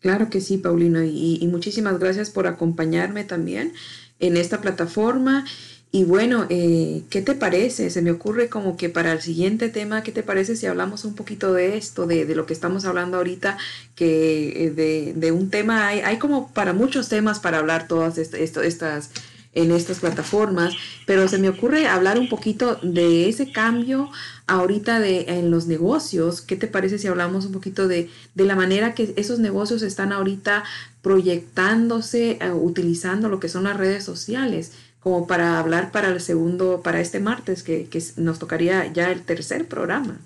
Claro 0.00 0.30
que 0.30 0.40
sí, 0.40 0.58
Paulino, 0.58 1.02
y, 1.02 1.38
y 1.40 1.46
muchísimas 1.48 1.98
gracias 1.98 2.30
por 2.30 2.46
acompañarme 2.46 3.24
también 3.24 3.72
en 4.20 4.36
esta 4.36 4.60
plataforma 4.60 5.44
y 5.90 6.04
bueno, 6.04 6.46
eh, 6.50 7.04
¿qué 7.08 7.22
te 7.22 7.34
parece? 7.34 7.88
Se 7.88 8.02
me 8.02 8.10
ocurre 8.10 8.50
como 8.50 8.76
que 8.76 8.90
para 8.90 9.12
el 9.12 9.22
siguiente 9.22 9.70
tema, 9.70 10.02
¿qué 10.02 10.12
te 10.12 10.22
parece 10.22 10.54
si 10.54 10.66
hablamos 10.66 11.06
un 11.06 11.14
poquito 11.14 11.54
de 11.54 11.78
esto, 11.78 12.06
de, 12.06 12.26
de 12.26 12.34
lo 12.34 12.44
que 12.44 12.52
estamos 12.52 12.84
hablando 12.84 13.16
ahorita, 13.16 13.56
que 13.94 14.66
eh, 14.66 14.70
de, 14.70 15.14
de, 15.16 15.32
un 15.32 15.48
tema, 15.48 15.86
hay, 15.88 16.00
hay 16.00 16.18
como 16.18 16.52
para 16.52 16.74
muchos 16.74 17.08
temas 17.08 17.40
para 17.40 17.58
hablar 17.58 17.88
todas 17.88 18.18
estas 18.18 19.10
en 19.52 19.72
estas 19.72 20.00
plataformas, 20.00 20.74
pero 21.06 21.26
se 21.28 21.38
me 21.38 21.48
ocurre 21.48 21.88
hablar 21.88 22.18
un 22.18 22.28
poquito 22.28 22.78
de 22.82 23.28
ese 23.28 23.50
cambio 23.50 24.10
ahorita 24.46 25.00
de, 25.00 25.24
en 25.28 25.50
los 25.50 25.66
negocios. 25.66 26.40
¿Qué 26.40 26.56
te 26.56 26.68
parece 26.68 26.98
si 26.98 27.08
hablamos 27.08 27.46
un 27.46 27.52
poquito 27.52 27.88
de, 27.88 28.10
de 28.34 28.44
la 28.44 28.56
manera 28.56 28.94
que 28.94 29.14
esos 29.16 29.38
negocios 29.38 29.82
están 29.82 30.12
ahorita 30.12 30.64
proyectándose, 31.02 32.38
eh, 32.40 32.50
utilizando 32.52 33.28
lo 33.28 33.40
que 33.40 33.48
son 33.48 33.64
las 33.64 33.76
redes 33.76 34.04
sociales? 34.04 34.72
como 35.00 35.28
para 35.28 35.60
hablar 35.60 35.92
para 35.92 36.08
el 36.08 36.20
segundo, 36.20 36.82
para 36.82 37.00
este 37.00 37.20
martes, 37.20 37.62
que, 37.62 37.88
que 37.88 38.02
nos 38.16 38.40
tocaría 38.40 38.92
ya 38.92 39.10
el 39.12 39.24
tercer 39.24 39.68
programa. 39.68 40.18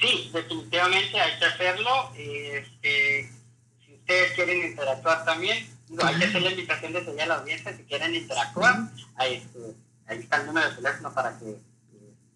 Sí, 0.00 0.30
definitivamente 0.32 1.20
hay 1.20 1.38
que 1.38 1.44
hacerlo. 1.44 2.10
Este, 2.16 3.30
si 3.84 3.94
ustedes 3.94 4.32
quieren 4.32 4.70
interactuar 4.70 5.24
también, 5.24 5.66
hay 6.02 6.18
que 6.18 6.24
hacer 6.24 6.42
la 6.42 6.50
invitación 6.50 6.92
desde 6.92 7.16
ya 7.16 7.24
a 7.24 7.26
la 7.26 7.34
audiencia 7.36 7.76
si 7.76 7.82
quieren 7.84 8.14
interactuar. 8.14 8.90
Ahí, 9.16 9.34
este, 9.34 9.76
ahí 10.06 10.18
está 10.18 10.38
el 10.38 10.46
número 10.46 10.68
de 10.68 10.76
teléfono 10.76 11.12
para 11.12 11.38
que 11.38 11.50
eh, 11.50 11.58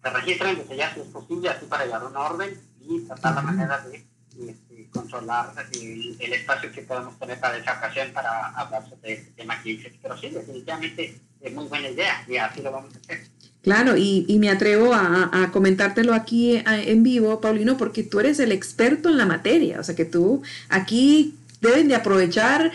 se 0.03 0.09
registren 0.09 0.57
desde 0.57 0.75
ya 0.75 0.93
si 0.93 1.01
es 1.01 1.07
posible, 1.07 1.49
así 1.49 1.65
para 1.65 1.85
llevar 1.85 2.03
una 2.05 2.19
orden 2.19 2.59
y 2.81 3.01
tratar 3.01 3.35
la 3.35 3.41
manera 3.41 3.81
de 3.81 4.05
este, 4.39 4.89
controlar 4.91 5.53
el, 5.73 6.15
el, 6.19 6.33
espacio 6.33 6.71
que 6.71 6.81
podemos 6.83 7.19
tener 7.19 7.39
para 7.39 7.57
esa 7.57 7.73
ocasión 7.73 8.11
para 8.13 8.47
hablar 8.47 8.87
sobre 8.89 9.13
este 9.13 9.31
tema 9.31 9.61
que 9.61 9.69
dices. 9.69 9.93
Pero 10.01 10.17
sí, 10.17 10.29
definitivamente 10.29 11.19
es 11.41 11.53
muy 11.53 11.65
buena 11.65 11.89
idea 11.89 12.23
y 12.27 12.37
así 12.37 12.61
lo 12.61 12.71
vamos 12.71 12.95
a 12.95 12.99
hacer. 12.99 13.27
Claro, 13.61 13.95
y, 13.95 14.25
y 14.27 14.39
me 14.39 14.49
atrevo 14.49 14.93
a, 14.93 15.29
a, 15.31 15.51
comentártelo 15.51 16.15
aquí 16.15 16.63
en 16.65 17.03
vivo, 17.03 17.41
Paulino, 17.41 17.77
porque 17.77 18.01
tú 18.01 18.19
eres 18.19 18.39
el 18.39 18.51
experto 18.51 19.09
en 19.09 19.17
la 19.17 19.25
materia, 19.25 19.79
o 19.79 19.83
sea 19.83 19.95
que 19.95 20.05
tú 20.05 20.41
aquí 20.69 21.37
deben 21.59 21.87
de 21.87 21.95
aprovechar 21.95 22.71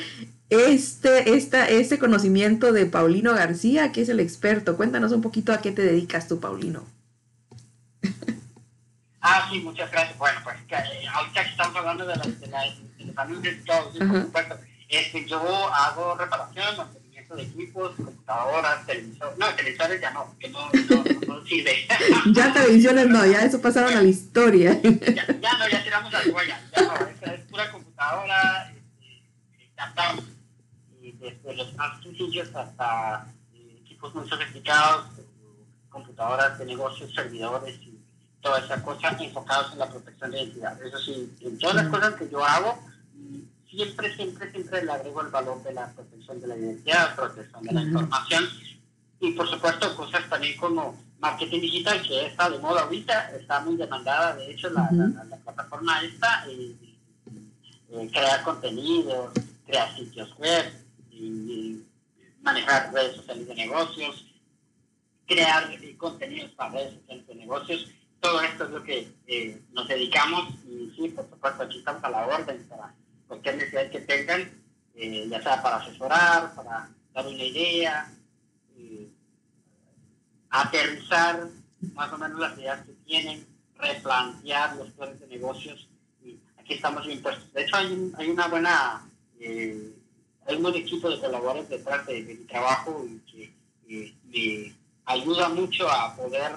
este, 0.51 1.35
esta, 1.35 1.69
este 1.69 1.99
conocimiento 1.99 2.73
de 2.73 2.87
Paulino 2.87 3.35
García, 3.35 3.93
que 3.93 4.03
es 4.03 4.09
el 4.09 4.21
experto. 4.21 4.77
Cuéntanos 4.77 5.13
un 5.13 5.23
poquito 5.23 5.53
a 5.53 5.61
qué 5.61 5.73
te 5.73 5.83
dedicas 5.83 6.29
tú, 6.29 6.41
Paulino. 6.41 6.85
Ah, 9.29 9.49
sí, 9.51 9.59
muchas 9.59 9.91
gracias. 9.91 10.17
Bueno, 10.19 10.39
pues 10.45 10.55
que, 10.69 10.77
eh, 10.77 11.09
ahorita 11.13 11.43
que 11.43 11.51
estamos 11.51 11.75
hablando 11.75 12.07
de, 12.07 12.15
la, 12.15 12.23
de, 12.23 12.47
la, 12.47 12.63
de 12.63 13.05
los 13.07 13.19
anuncios 13.19 13.57
y 13.57 13.99
por 13.99 14.23
supuesto. 14.23 14.57
Este, 14.89 15.27
yo 15.27 15.41
hago 15.75 16.15
reparación, 16.15 16.77
mantenimiento 16.77 17.35
de 17.35 17.43
equipos, 17.43 17.97
computadoras, 17.97 18.87
televisores. 18.87 19.37
No, 19.37 19.47
televisores 19.57 20.01
ya 20.01 20.13
no, 20.13 20.33
que 20.39 20.49
no, 20.49 20.71
no, 20.71 21.05
no, 21.27 21.45
sirve. 21.47 21.89
ya 22.33 22.53
televisiones 22.53 23.09
no, 23.09 23.27
ya 23.27 23.41
eso 23.43 23.61
pasaron 23.61 23.97
a 23.97 24.01
la 24.01 24.09
historia. 24.09 24.81
ya, 24.81 25.27
ya 25.27 25.59
no, 25.59 25.69
ya 25.71 25.83
tiramos 25.83 26.13
la 26.13 26.21
huella. 26.33 26.61
Ya 26.77 26.83
no, 26.83 26.95
es, 26.95 27.33
es 27.33 27.41
pura 27.47 27.73
computadora, 27.73 28.71
este, 28.71 29.25
ya 29.77 29.87
estamos. 29.87 30.36
Desde 31.21 31.57
los 31.57 31.75
más 31.75 32.03
sencillos 32.03 32.55
hasta 32.55 33.27
eh, 33.55 33.81
equipos 33.85 34.15
muy 34.15 34.29
sofisticados, 34.29 35.07
computadoras 35.89 36.59
de 36.59 36.67
negocios, 36.67 37.15
servidores 37.15 37.77
y 37.83 37.99
toda 38.41 38.61
esa 38.61 38.83
cosa 38.83 39.17
enfocados 39.19 39.73
en 39.73 39.79
la 39.79 39.89
protección 39.89 40.31
de 40.31 40.43
identidad. 40.43 40.81
Eso 40.83 40.99
sí, 40.99 41.37
en 41.41 41.59
todas 41.59 41.77
las 41.77 41.89
cosas 41.89 42.15
que 42.15 42.29
yo 42.29 42.45
hago, 42.45 42.79
siempre, 43.69 44.15
siempre, 44.15 44.51
siempre 44.53 44.85
le 44.85 44.93
agrego 44.93 45.23
el 45.23 45.29
valor 45.29 45.63
de 45.63 45.73
la 45.73 45.93
protección 45.93 46.41
de 46.41 46.47
la 46.47 46.57
identidad, 46.57 47.17
protección 47.17 47.63
de 47.65 47.73
la 47.73 47.83
información 47.83 48.45
y 49.21 49.33
por 49.33 49.49
supuesto 49.49 49.97
cosas 49.97 50.29
también 50.29 50.57
como 50.59 50.97
marketing 51.19 51.61
digital 51.61 52.03
que 52.03 52.27
está 52.27 52.51
de 52.51 52.59
moda 52.59 52.83
ahorita, 52.83 53.31
está 53.37 53.61
muy 53.61 53.77
demandada, 53.77 54.37
de 54.37 54.51
hecho 54.51 54.69
la, 54.71 54.89
la, 54.93 55.25
la, 55.25 55.37
plataforma 55.37 56.03
esta, 56.03 56.45
eh, 56.49 56.77
eh, 57.91 58.11
crear 58.13 58.43
contenidos, 58.43 59.33
crear 59.67 59.95
sitios 59.97 60.37
web, 60.37 60.86
y, 61.17 61.83
manejar 62.43 62.93
redes 62.93 63.17
sociales 63.17 63.49
de 63.49 63.55
negocios, 63.57 64.25
crear 65.27 65.73
eh, 65.73 65.97
contenidos 65.97 66.53
para 66.53 66.71
redes 66.71 66.95
sociales 66.95 67.27
de 67.27 67.35
negocios, 67.35 67.91
todo 68.21 68.41
esto 68.41 68.65
es 68.65 68.71
lo 68.71 68.83
que 68.85 69.13
eh, 69.27 69.61
nos 69.73 69.89
dedicamos 69.89 70.55
y 70.65 70.93
sí, 70.97 71.09
por 71.09 71.29
supuesto, 71.29 71.65
aquí 71.65 71.79
estamos 71.79 72.05
a 72.05 72.11
la 72.11 72.27
orden 72.27 72.65
para 72.69 72.95
cualquier 73.27 73.57
necesidad 73.57 73.91
que 73.91 74.01
tengan, 74.01 74.63
eh, 74.95 75.27
ya 75.29 75.43
sea 75.43 75.61
para 75.61 75.77
asesorar, 75.77 76.55
para 76.55 76.89
dar 77.13 77.27
una 77.27 77.43
idea, 77.43 78.13
aterrizar 80.51 81.49
más 81.95 82.13
o 82.13 82.19
menos 82.19 82.39
las 82.39 82.57
ideas 82.59 82.87
que 82.87 82.93
tienen, 83.05 83.47
replantear 83.79 84.77
los 84.77 84.91
planes 84.93 85.21
de 85.21 85.27
negocios 85.27 85.89
y 86.25 86.39
aquí 86.59 86.75
estamos 86.75 87.07
bien 87.07 87.21
puestos. 87.21 87.53
De 87.53 87.63
hecho, 87.63 87.77
hay, 87.77 88.13
hay 88.17 88.31
una 88.31 88.47
buena, 88.49 89.11
hay 90.47 90.57
un 90.57 90.63
buen 90.63 90.75
equipo 90.75 91.11
de 91.11 91.21
colaboradores 91.21 91.69
detrás 91.69 92.07
de, 92.07 92.23
de 92.23 92.35
mi 92.35 92.45
trabajo 92.45 93.05
y 93.07 93.19
que 93.31 94.15
me 94.25 94.75
ayuda 95.05 95.49
mucho 95.49 95.89
a 95.91 96.15
poder 96.15 96.53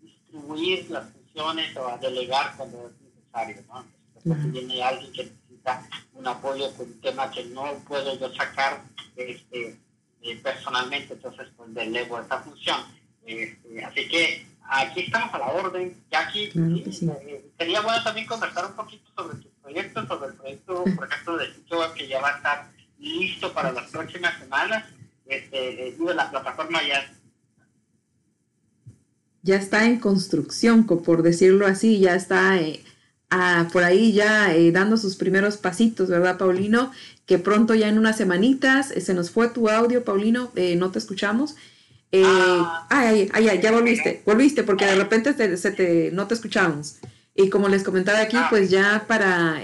distribuir 0.00 0.90
las 0.90 1.10
funciones 1.10 1.76
o 1.76 1.88
a 1.88 1.98
delegar 1.98 2.56
cuando 2.56 2.88
es 2.88 3.00
necesario, 3.00 3.62
¿no? 3.68 3.84
Entonces, 4.16 4.52
viene 4.52 4.82
alguien 4.82 5.12
que 5.12 5.24
necesita 5.24 5.86
un 6.14 6.26
apoyo 6.26 6.74
con 6.76 6.86
un 6.86 7.00
tema 7.00 7.30
que 7.30 7.44
no 7.44 7.64
puedo 7.86 8.18
yo 8.18 8.32
sacar 8.34 8.82
este, 9.16 9.78
eh, 10.22 10.36
personalmente, 10.42 11.14
entonces 11.14 11.48
pues 11.56 11.74
delego 11.74 12.18
esa 12.18 12.40
función. 12.40 12.80
Este, 13.26 13.84
así 13.84 14.08
que 14.08 14.46
aquí 14.62 15.00
estamos 15.02 15.34
a 15.34 15.38
la 15.38 15.48
orden. 15.48 16.02
Jackie, 16.10 16.50
eh, 16.54 17.50
sería 17.58 17.80
bueno 17.82 18.02
también 18.02 18.26
conversar 18.26 18.66
un 18.66 18.76
poquito 18.76 19.10
sobre 19.14 19.36
tu 19.36 19.48
proyecto, 19.62 20.06
sobre 20.06 20.28
el 20.28 20.34
proyecto, 20.34 20.84
por 20.96 21.06
ejemplo, 21.06 21.36
de 21.36 21.54
sitio 21.54 21.94
que 21.94 22.08
ya 22.08 22.20
va 22.20 22.28
a 22.28 22.36
estar 22.36 22.73
listo 22.98 23.52
para 23.52 23.72
las 23.72 23.90
próximas 23.90 24.38
semanas. 24.38 24.84
Este, 25.26 25.88
eh, 25.88 25.96
la 26.14 26.30
plataforma 26.30 26.80
ya 26.86 27.10
ya 29.42 29.56
está 29.56 29.84
en 29.84 30.00
construcción, 30.00 30.86
por 30.86 31.22
decirlo 31.22 31.66
así, 31.66 32.00
ya 32.00 32.14
está 32.14 32.58
por 33.72 33.84
ahí 33.84 34.12
ya 34.12 34.54
dando 34.72 34.96
sus 34.96 35.16
primeros 35.16 35.58
pasitos, 35.58 36.08
¿verdad, 36.08 36.38
Paulino? 36.38 36.92
que 37.26 37.38
pronto 37.38 37.74
ya 37.74 37.88
en 37.88 37.98
unas 37.98 38.16
semanitas 38.16 38.90
eh, 38.90 39.00
se 39.00 39.14
nos 39.14 39.30
fue 39.30 39.48
tu 39.48 39.68
audio, 39.68 40.04
Paulino, 40.04 40.52
eh, 40.56 40.76
no 40.76 40.90
te 40.90 40.98
escuchamos. 40.98 41.56
Eh, 42.12 42.22
ah, 42.24 42.86
ay, 42.90 43.28
ay, 43.32 43.48
ay, 43.48 43.60
ya 43.60 43.72
volviste, 43.72 44.22
volviste 44.24 44.62
porque 44.62 44.84
de 44.84 44.94
repente 44.94 45.56
se 45.56 45.70
te, 45.70 46.10
no 46.12 46.26
te 46.26 46.34
escuchamos. 46.34 46.96
Y 47.36 47.50
como 47.50 47.68
les 47.68 47.82
comentaba 47.82 48.20
aquí, 48.20 48.36
ah. 48.36 48.46
pues 48.48 48.70
ya 48.70 49.06
para 49.08 49.60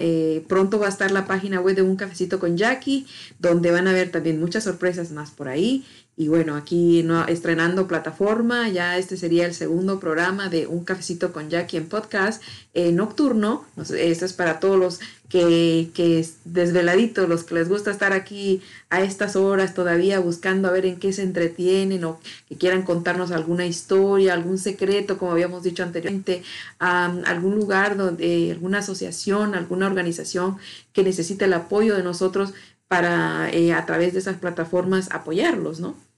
pronto 0.49 0.79
va 0.81 0.87
a 0.87 0.91
estar 0.91 1.11
la 1.13 1.27
página 1.27 1.61
web 1.61 1.77
de 1.77 1.83
Un 1.83 1.97
Cafecito 1.97 2.41
con 2.41 2.57
Jackie, 2.57 3.07
donde 3.39 3.71
van 3.71 3.87
a 3.87 3.93
ver 3.93 4.11
también 4.11 4.41
muchas 4.41 4.65
sorpresas 4.65 5.13
más 5.13 5.31
por 5.31 5.49
ahí. 5.49 5.85
Y 6.21 6.29
bueno, 6.29 6.55
aquí 6.55 7.03
no, 7.03 7.27
estrenando 7.27 7.89
plataforma, 7.89 8.69
ya 8.69 8.99
este 8.99 9.17
sería 9.17 9.47
el 9.47 9.55
segundo 9.55 9.99
programa 9.99 10.51
de 10.51 10.67
Un 10.67 10.85
Cafecito 10.85 11.33
con 11.33 11.49
Jackie 11.49 11.79
en 11.79 11.89
podcast 11.89 12.43
nocturno. 12.75 13.65
Esto 13.79 14.27
es 14.27 14.35
para 14.35 14.61
todos 14.61 14.79
los 14.79 15.01
que, 15.31 15.89
que 15.95 16.29
desveladitos, 16.45 17.27
los 17.27 17.45
que 17.45 17.55
les 17.55 17.71
gusta 17.71 17.91
estar 17.91 18.13
aquí 18.13 18.61
a 18.91 19.01
estas 19.01 19.35
horas 19.35 19.73
todavía 19.73 20.21
buscando 20.21 20.69
a 20.69 20.73
ver 20.73 20.85
en 20.85 20.99
qué 20.99 21.15
se 21.15 21.23
entretienen 21.23 22.05
o 22.05 22.21
que 22.51 22.57
quieran 22.57 22.83
contarnos 22.83 23.31
alguna 23.31 23.65
historia, 23.65 24.35
algún 24.35 24.59
secreto, 24.59 25.17
como 25.17 25.33
habíamos 25.33 25.63
dicho 25.63 25.83
anteriormente, 25.83 26.43
algún 26.81 27.57
lugar 27.57 27.97
donde, 27.97 28.51
alguna 28.51 28.81
asociación, 28.81 29.55
alguna 29.55 29.87
organización 29.87 30.59
que 30.93 31.03
necesite 31.03 31.47
el 31.47 31.55
apoyo 31.55 31.97
de 31.97 32.03
nosotros 32.03 32.53
para 32.89 33.49
eh, 33.53 33.73
a 33.73 33.87
través 33.87 34.13
de 34.13 34.19
esas 34.19 34.37
plataformas 34.37 35.09
apoyarlos, 35.13 35.81
¿no? 35.81 36.10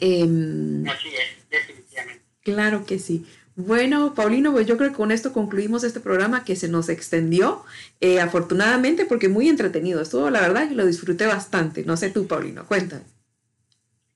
Em, 0.00 0.86
Así 0.88 1.08
es, 1.08 1.48
definitivamente. 1.50 2.22
Claro 2.42 2.84
que 2.84 2.98
sí. 2.98 3.26
Bueno, 3.56 4.14
Paulino, 4.14 4.52
pues 4.52 4.66
yo 4.66 4.76
creo 4.76 4.90
que 4.90 4.96
con 4.96 5.10
esto 5.10 5.32
concluimos 5.32 5.82
este 5.82 6.00
programa 6.00 6.44
que 6.44 6.56
se 6.56 6.68
nos 6.68 6.90
extendió, 6.90 7.64
eh, 8.00 8.20
afortunadamente, 8.20 9.06
porque 9.06 9.30
muy 9.30 9.48
entretenido. 9.48 10.02
Estuvo, 10.02 10.28
la 10.28 10.42
verdad, 10.42 10.68
que 10.68 10.74
lo 10.74 10.84
disfruté 10.84 11.26
bastante. 11.26 11.82
No 11.84 11.96
sé 11.96 12.10
tú, 12.10 12.26
Paulino, 12.26 12.66
cuéntame. 12.66 13.04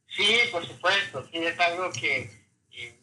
Sí, 0.08 0.26
por 0.52 0.66
supuesto. 0.66 1.26
Sí, 1.32 1.38
es 1.38 1.58
algo 1.58 1.90
que, 1.90 2.30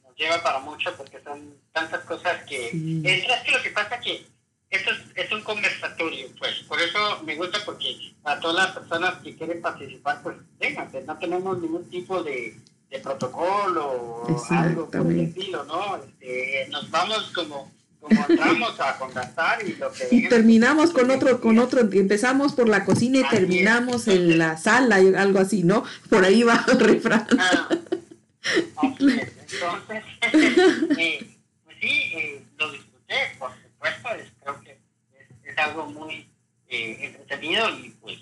nos 0.04 0.16
lleva 0.16 0.44
para 0.44 0.60
mucho 0.60 0.96
porque 0.96 1.20
son 1.24 1.56
tantas 1.72 2.04
cosas 2.06 2.44
que... 2.44 2.68
Es, 2.68 3.44
que 3.44 3.52
lo 3.52 3.64
que 3.64 3.72
pasa 3.72 3.96
es 3.96 4.02
que 4.02 4.26
esto 4.70 4.92
es, 5.16 5.32
un 5.32 5.42
conversatorio, 5.42 6.28
pues. 6.38 6.56
Por 6.68 6.82
eso 6.82 7.24
me 7.24 7.36
gusta 7.36 7.60
porque 7.66 8.14
a 8.24 8.40
todas 8.40 8.56
las 8.56 8.76
personas 8.76 9.16
que 9.24 9.36
quieren 9.36 9.62
participar, 9.62 10.22
pues, 10.24 10.38
vénganse. 10.60 11.04
No 11.04 11.18
tenemos 11.18 11.62
ningún 11.62 11.90
tipo 11.90 12.22
de 12.24 12.56
de 12.90 13.00
protocolo 13.00 13.86
o 13.86 14.46
algo 14.50 14.90
por 14.90 15.12
el 15.12 15.20
estilo, 15.20 15.64
¿no? 15.66 15.98
Este, 15.98 16.68
nos 16.70 16.90
vamos 16.90 17.32
como 17.34 17.72
como 18.00 18.26
entramos 18.30 18.80
a 18.80 18.98
conversar 18.98 19.68
y 19.68 19.74
lo 19.74 19.92
que 19.92 20.08
y 20.12 20.30
terminamos 20.30 20.92
con 20.92 21.10
otro 21.10 21.42
con 21.42 21.58
otro 21.58 21.82
empezamos 21.82 22.54
por 22.54 22.70
la 22.70 22.86
cocina 22.86 23.20
y 23.20 23.28
terminamos 23.28 24.08
en 24.08 24.38
la 24.38 24.56
sala 24.56 24.98
algo 24.98 25.40
así 25.40 25.64
no 25.64 25.84
por 26.08 26.24
ahí 26.24 26.44
va 26.44 26.64
el 26.72 26.80
refrán 26.80 27.28
ah, 27.40 27.70
entonces 28.84 29.34
eh, 31.00 31.28
pues 31.66 31.78
sí 31.82 32.12
eh, 32.14 32.44
lo 32.60 32.72
disfruté 32.72 33.16
por 33.40 33.52
supuesto 33.52 34.10
es, 35.58 35.64
algo 35.64 35.88
muy 35.88 36.30
eh, 36.70 36.98
entretenido 37.02 37.70
y 37.70 37.90
pues 38.02 38.20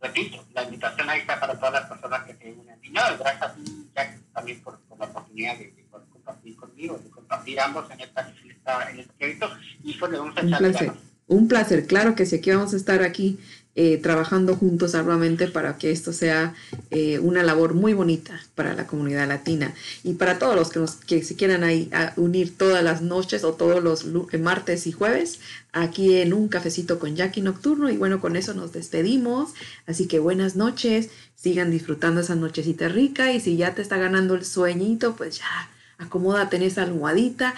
repito, 0.00 0.44
la 0.54 0.64
invitación 0.64 1.10
ahí 1.10 1.20
está 1.20 1.38
para 1.38 1.54
todas 1.54 1.74
las 1.74 1.86
personas 1.86 2.24
que 2.24 2.34
se 2.34 2.52
unen. 2.52 2.78
Y 2.82 2.90
no, 2.90 3.02
gracias 3.18 3.42
a 3.42 3.54
ti, 3.54 3.90
Jack, 3.94 4.20
también 4.32 4.62
por, 4.62 4.80
por 4.80 4.98
la 4.98 5.06
oportunidad 5.06 5.58
de, 5.58 5.72
de, 5.72 5.86
compartir 6.10 6.56
conmigo, 6.56 6.98
de 6.98 7.10
compartir 7.10 7.60
ambos 7.60 7.90
en, 7.90 8.00
esta, 8.00 8.28
en, 8.28 8.50
esta, 8.50 8.90
en 8.90 9.00
este 9.00 9.12
proyecto. 9.12 9.50
Y 9.82 9.94
pues 9.94 10.12
le 10.12 10.18
vamos 10.18 10.36
a 10.36 10.40
Un 10.40 10.50
placer. 10.50 10.92
Un 11.26 11.46
placer, 11.46 11.86
claro 11.86 12.16
que 12.16 12.26
sí, 12.26 12.36
aquí 12.36 12.50
vamos 12.50 12.74
a 12.74 12.76
estar 12.76 13.02
aquí 13.02 13.38
eh, 13.76 13.98
trabajando 13.98 14.56
juntos 14.56 14.96
arduamente 14.96 15.46
para 15.46 15.78
que 15.78 15.92
esto 15.92 16.12
sea 16.12 16.54
eh, 16.90 17.20
una 17.20 17.44
labor 17.44 17.74
muy 17.74 17.94
bonita 17.94 18.40
para 18.56 18.74
la 18.74 18.88
comunidad 18.88 19.28
latina. 19.28 19.72
Y 20.02 20.14
para 20.14 20.40
todos 20.40 20.56
los 20.56 20.70
que, 20.70 20.80
nos, 20.80 20.96
que 20.96 21.22
se 21.22 21.36
quieran 21.36 21.62
ahí 21.62 21.88
unir 22.16 22.58
todas 22.58 22.82
las 22.82 23.00
noches 23.00 23.44
o 23.44 23.52
todos 23.54 23.82
los 23.82 24.06
eh, 24.32 24.38
martes 24.38 24.88
y 24.88 24.92
jueves 24.92 25.38
aquí 25.72 26.16
en 26.16 26.32
un 26.32 26.48
cafecito 26.48 26.98
con 26.98 27.14
Jackie 27.14 27.42
Nocturno. 27.42 27.90
Y 27.90 27.96
bueno, 27.96 28.20
con 28.20 28.34
eso 28.34 28.54
nos 28.54 28.72
despedimos, 28.72 29.50
así 29.86 30.08
que 30.08 30.18
buenas 30.18 30.56
noches, 30.56 31.10
sigan 31.36 31.70
disfrutando 31.70 32.22
esa 32.22 32.34
nochecita 32.34 32.88
rica. 32.88 33.32
Y 33.32 33.38
si 33.38 33.56
ya 33.56 33.74
te 33.76 33.82
está 33.82 33.98
ganando 33.98 34.34
el 34.34 34.44
sueñito, 34.44 35.14
pues 35.14 35.38
ya 35.38 35.70
acomódate 35.98 36.56
en 36.56 36.62
esa 36.62 36.82
almohadita 36.82 37.54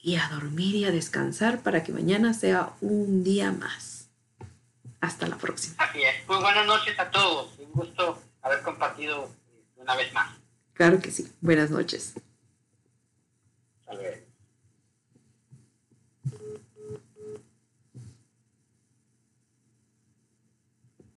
y 0.00 0.14
a 0.14 0.28
dormir 0.28 0.76
y 0.76 0.84
a 0.84 0.92
descansar 0.92 1.62
para 1.64 1.82
que 1.82 1.92
mañana 1.92 2.34
sea 2.34 2.70
un 2.80 3.24
día 3.24 3.50
más. 3.50 3.95
Hasta 5.00 5.26
la 5.28 5.36
próxima. 5.36 5.76
Así 5.78 6.02
es. 6.02 6.26
Muy 6.28 6.40
buenas 6.40 6.66
noches 6.66 6.98
a 6.98 7.10
todos. 7.10 7.58
Un 7.58 7.72
gusto 7.72 8.20
haber 8.42 8.62
compartido 8.62 9.30
eh, 9.50 9.62
una 9.76 9.94
vez 9.96 10.12
más. 10.12 10.36
Claro 10.72 11.00
que 11.00 11.10
sí. 11.10 11.32
Buenas 11.40 11.70
noches. 11.70 12.14
Hasta 13.80 13.94
luego. 13.94 14.25